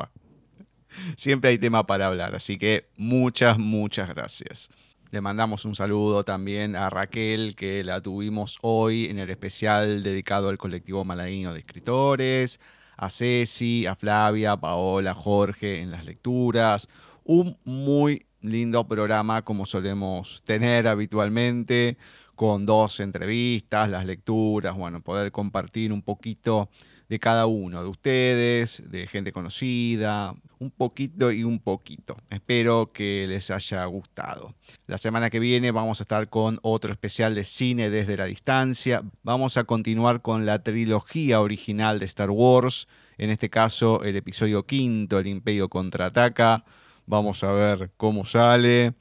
Siempre 1.18 1.50
hay 1.50 1.58
tema 1.58 1.86
para 1.86 2.08
hablar, 2.08 2.36
así 2.36 2.58
que 2.58 2.90
muchas, 2.96 3.58
muchas 3.58 4.10
gracias. 4.10 4.70
Le 5.12 5.20
mandamos 5.20 5.66
un 5.66 5.76
saludo 5.76 6.24
también 6.24 6.78
a 6.78 6.90
Raquel, 6.90 7.54
que 7.58 7.84
la 7.84 8.00
tuvimos 8.00 8.58
hoy 8.62 9.08
en 9.08 9.20
el 9.20 9.30
especial 9.30 10.04
dedicado 10.04 10.48
al 10.48 10.58
colectivo 10.58 11.04
malagueño 11.04 11.52
de 11.52 11.60
escritores, 11.60 12.62
a 12.96 13.10
Ceci, 13.10 13.86
a 13.86 13.96
Flavia, 13.98 14.56
Paola, 14.56 15.14
Jorge 15.14 15.82
en 15.82 15.92
las 15.92 16.06
lecturas. 16.06 16.88
Un 17.26 17.58
muy 17.66 18.26
lindo 18.40 18.88
programa 18.88 19.42
como 19.42 19.66
solemos 19.66 20.44
tener 20.46 20.88
habitualmente, 20.88 21.98
con 22.34 22.66
dos 22.66 23.02
entrevistas, 23.02 23.90
las 23.90 24.06
lecturas, 24.06 24.78
bueno, 24.78 25.02
poder 25.02 25.34
compartir 25.34 25.92
un 25.92 26.04
poquito 26.04 26.70
de 27.12 27.20
cada 27.20 27.46
uno 27.46 27.84
de 27.84 27.90
ustedes, 27.90 28.82
de 28.90 29.06
gente 29.06 29.34
conocida, 29.34 30.34
un 30.60 30.72
poquito 30.72 31.30
y 31.34 31.44
un 31.44 31.60
poquito. 31.60 32.16
Espero 32.30 32.94
que 32.94 33.26
les 33.28 33.52
haya 33.52 33.84
gustado. 33.84 34.56
La 34.88 34.98
semana 34.98 35.30
que 35.30 35.42
viene 35.42 35.72
vamos 35.72 36.00
a 36.00 36.04
estar 36.06 36.30
con 36.30 36.60
otro 36.62 36.94
especial 36.94 37.36
de 37.36 37.44
cine 37.44 37.90
desde 37.90 38.16
la 38.16 38.28
distancia. 38.28 39.04
Vamos 39.24 39.58
a 39.58 39.66
continuar 39.66 40.22
con 40.22 40.46
la 40.46 40.64
trilogía 40.64 41.42
original 41.42 42.00
de 42.00 42.06
Star 42.06 42.30
Wars, 42.30 42.88
en 43.18 43.30
este 43.30 43.50
caso 43.50 44.06
el 44.06 44.16
episodio 44.16 44.66
quinto, 44.66 45.20
El 45.20 45.28
Imperio 45.28 45.68
contraataca. 45.68 46.64
Vamos 47.08 47.44
a 47.44 47.52
ver 47.52 47.92
cómo 47.98 48.24
sale 48.24 48.94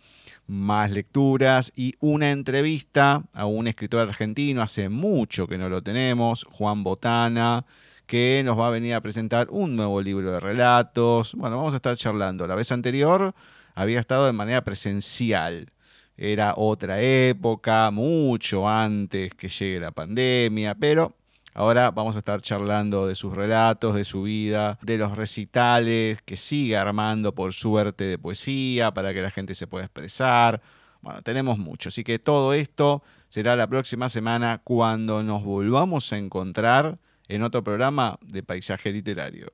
más 0.49 0.91
lecturas 0.91 1.73
y 1.77 1.95
una 2.01 2.33
entrevista 2.33 3.23
a 3.35 3.47
un 3.47 3.69
escritor 3.69 4.09
argentino, 4.09 4.63
hace 4.63 4.89
mucho 4.89 5.47
que 5.47 5.59
no 5.59 5.69
lo 5.69 5.81
tenemos, 5.81 6.45
Juan 6.51 6.83
Botana, 6.83 7.65
que 8.11 8.43
nos 8.45 8.59
va 8.59 8.67
a 8.67 8.71
venir 8.71 8.95
a 8.95 9.01
presentar 9.01 9.47
un 9.51 9.77
nuevo 9.77 10.03
libro 10.03 10.33
de 10.33 10.41
relatos. 10.41 11.33
Bueno, 11.37 11.59
vamos 11.59 11.75
a 11.75 11.77
estar 11.77 11.97
charlando. 11.97 12.45
La 12.49 12.57
vez 12.57 12.73
anterior 12.73 13.37
había 13.77 14.01
estado 14.01 14.27
de 14.27 14.33
manera 14.33 14.65
presencial. 14.65 15.71
Era 16.17 16.55
otra 16.57 17.01
época, 17.01 17.89
mucho 17.93 18.69
antes 18.69 19.33
que 19.35 19.49
llegue 19.49 19.79
la 19.79 19.93
pandemia, 19.93 20.75
pero 20.75 21.15
ahora 21.55 21.93
vamos 21.93 22.17
a 22.17 22.19
estar 22.19 22.41
charlando 22.41 23.07
de 23.07 23.15
sus 23.15 23.33
relatos, 23.33 23.95
de 23.95 24.03
su 24.03 24.25
vida, 24.25 24.77
de 24.83 24.99
los 24.99 25.17
recitales 25.17 26.21
que 26.23 26.37
sigue 26.37 26.77
armando 26.77 27.33
por 27.33 27.53
suerte 27.53 28.03
de 28.03 28.19
poesía 28.19 28.93
para 28.93 29.15
que 29.15 29.23
la 29.23 29.31
gente 29.31 29.55
se 29.55 29.69
pueda 29.69 29.85
expresar. 29.85 30.61
Bueno, 31.01 31.23
tenemos 31.23 31.59
mucho, 31.59 31.91
así 31.91 32.03
que 32.03 32.19
todo 32.19 32.55
esto 32.55 33.05
será 33.29 33.55
la 33.55 33.69
próxima 33.69 34.09
semana 34.09 34.63
cuando 34.65 35.23
nos 35.23 35.45
volvamos 35.45 36.13
a 36.13 36.19
encontrar 36.19 36.99
en 37.31 37.45
otro 37.45 37.63
programa 37.63 38.19
de 38.23 38.43
Paisaje 38.43 38.91
Literario. 38.91 39.53